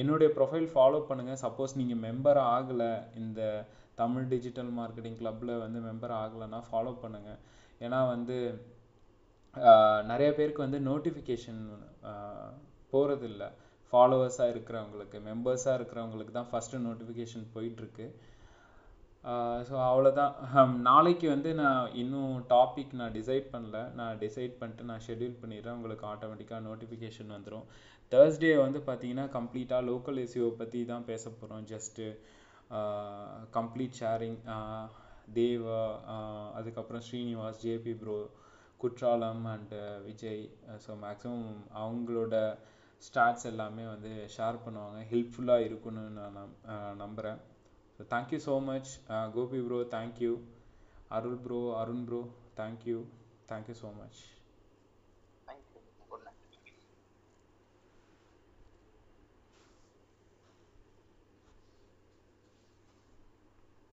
என்னுடைய 0.01 0.29
ப்ரொஃபைல் 0.37 0.69
ஃபாலோ 0.75 1.01
பண்ணுங்கள் 1.09 1.41
சப்போஸ் 1.45 1.79
நீங்கள் 1.81 2.03
மெம்பர் 2.07 2.41
ஆகலை 2.55 2.93
இந்த 3.15 3.41
தமிழ் 3.95 4.29
டிஜிட்டல் 4.29 4.71
மார்க்கெட்டிங் 4.79 5.19
கிளப்பில் 5.19 5.55
வந்து 5.59 5.81
மெம்பர் 5.81 6.15
ஆகலைன்னா 6.23 6.61
ஃபாலோ 6.69 6.93
பண்ணுங்கள் 7.03 7.41
ஏன்னா 7.81 7.99
வந்து 8.09 8.37
நிறைய 10.11 10.31
பேருக்கு 10.39 10.67
வந்து 10.67 10.81
நோட்டிஃபிகேஷன் 10.91 11.63
போகிறதில்ல 12.93 13.45
ஃபாலோவர்ஸாக 13.93 14.53
இருக்கிறவங்களுக்கு 14.55 15.19
மெம்பர்ஸாக 15.29 15.79
இருக்கிறவங்களுக்கு 15.79 16.35
தான் 16.37 16.51
ஃபஸ்ட்டு 16.51 16.85
நோட்டிஃபிகேஷன் 16.89 17.47
போயிட்டுருக்கு. 17.55 18.07
ஸோ 19.69 19.75
அவ்வளோதான் 19.89 20.35
நாளைக்கு 20.89 21.27
வந்து 21.33 21.51
நான் 21.63 21.91
இன்னும் 22.03 22.37
டாபிக் 22.53 22.93
நான் 23.01 23.17
டிசைட் 23.19 23.49
பண்ணல. 23.55 23.79
நான் 23.99 24.21
டிசைட் 24.23 24.55
பண்ணிட்டு 24.61 24.89
நான் 24.91 25.05
ஷெட்யூல் 25.07 25.41
பண்ணிடுறேன். 25.43 25.77
உங்களுக்கு 25.79 26.07
ஆட்டோமேட்டிக்காக 26.13 26.63
நோட்டிஃபிகேஷன் 26.69 27.35
வந்துடும் 27.37 27.67
தேர்ஸ்டே 28.13 28.53
வந்து 28.65 28.81
பார்த்தீங்கன்னா 28.87 29.27
கம்ப்ளீட்டாக 29.37 29.87
லோக்கல் 29.91 30.21
எஸ்யூவை 30.25 30.53
பற்றி 30.61 30.81
தான் 30.93 31.09
பேச 31.11 31.25
போகிறோம் 31.41 31.67
ஜஸ்ட்டு 31.73 32.07
கம்ப்ளீட் 33.59 33.99
ஷேரிங் 34.01 34.41
தேவா 35.39 35.83
அதுக்கப்புறம் 36.59 37.05
Srinivas 37.09 37.61
JP 37.67 37.93
bro 38.03 38.17
Kutralam 38.83 39.45
and 39.53 39.73
uh, 39.81 39.97
Vijay 40.07 40.43
uh, 40.69 40.79
so 40.85 40.93
maximum 41.05 41.47
அவங்களோட 41.83 42.35
ஸ்டாட்ஸ் 43.03 43.47
எல்லாமே 43.51 43.85
வந்து 43.93 44.13
ஷேர் 44.37 44.59
பண்ணுவாங்க. 44.65 44.99
ஹெல்ப்ஃபுல்லாக 45.13 45.67
இருக்குன்னு 45.69 46.05
நான் 46.19 46.37
நம் 46.39 46.55
நம்புகிறேன் 47.03 47.41
so 47.99 48.05
thank you 48.13 48.41
so 48.47 48.57
much 48.69 48.91
Gopi 49.37 49.61
bro 49.67 49.79
thank you 49.97 50.33
Arul 51.11 51.41
bro 51.47 51.61
Arun 51.81 52.05
bro 52.09 52.21
thank you 52.61 52.99
thank you 53.49 53.77
so 53.83 53.91
much 54.01 54.21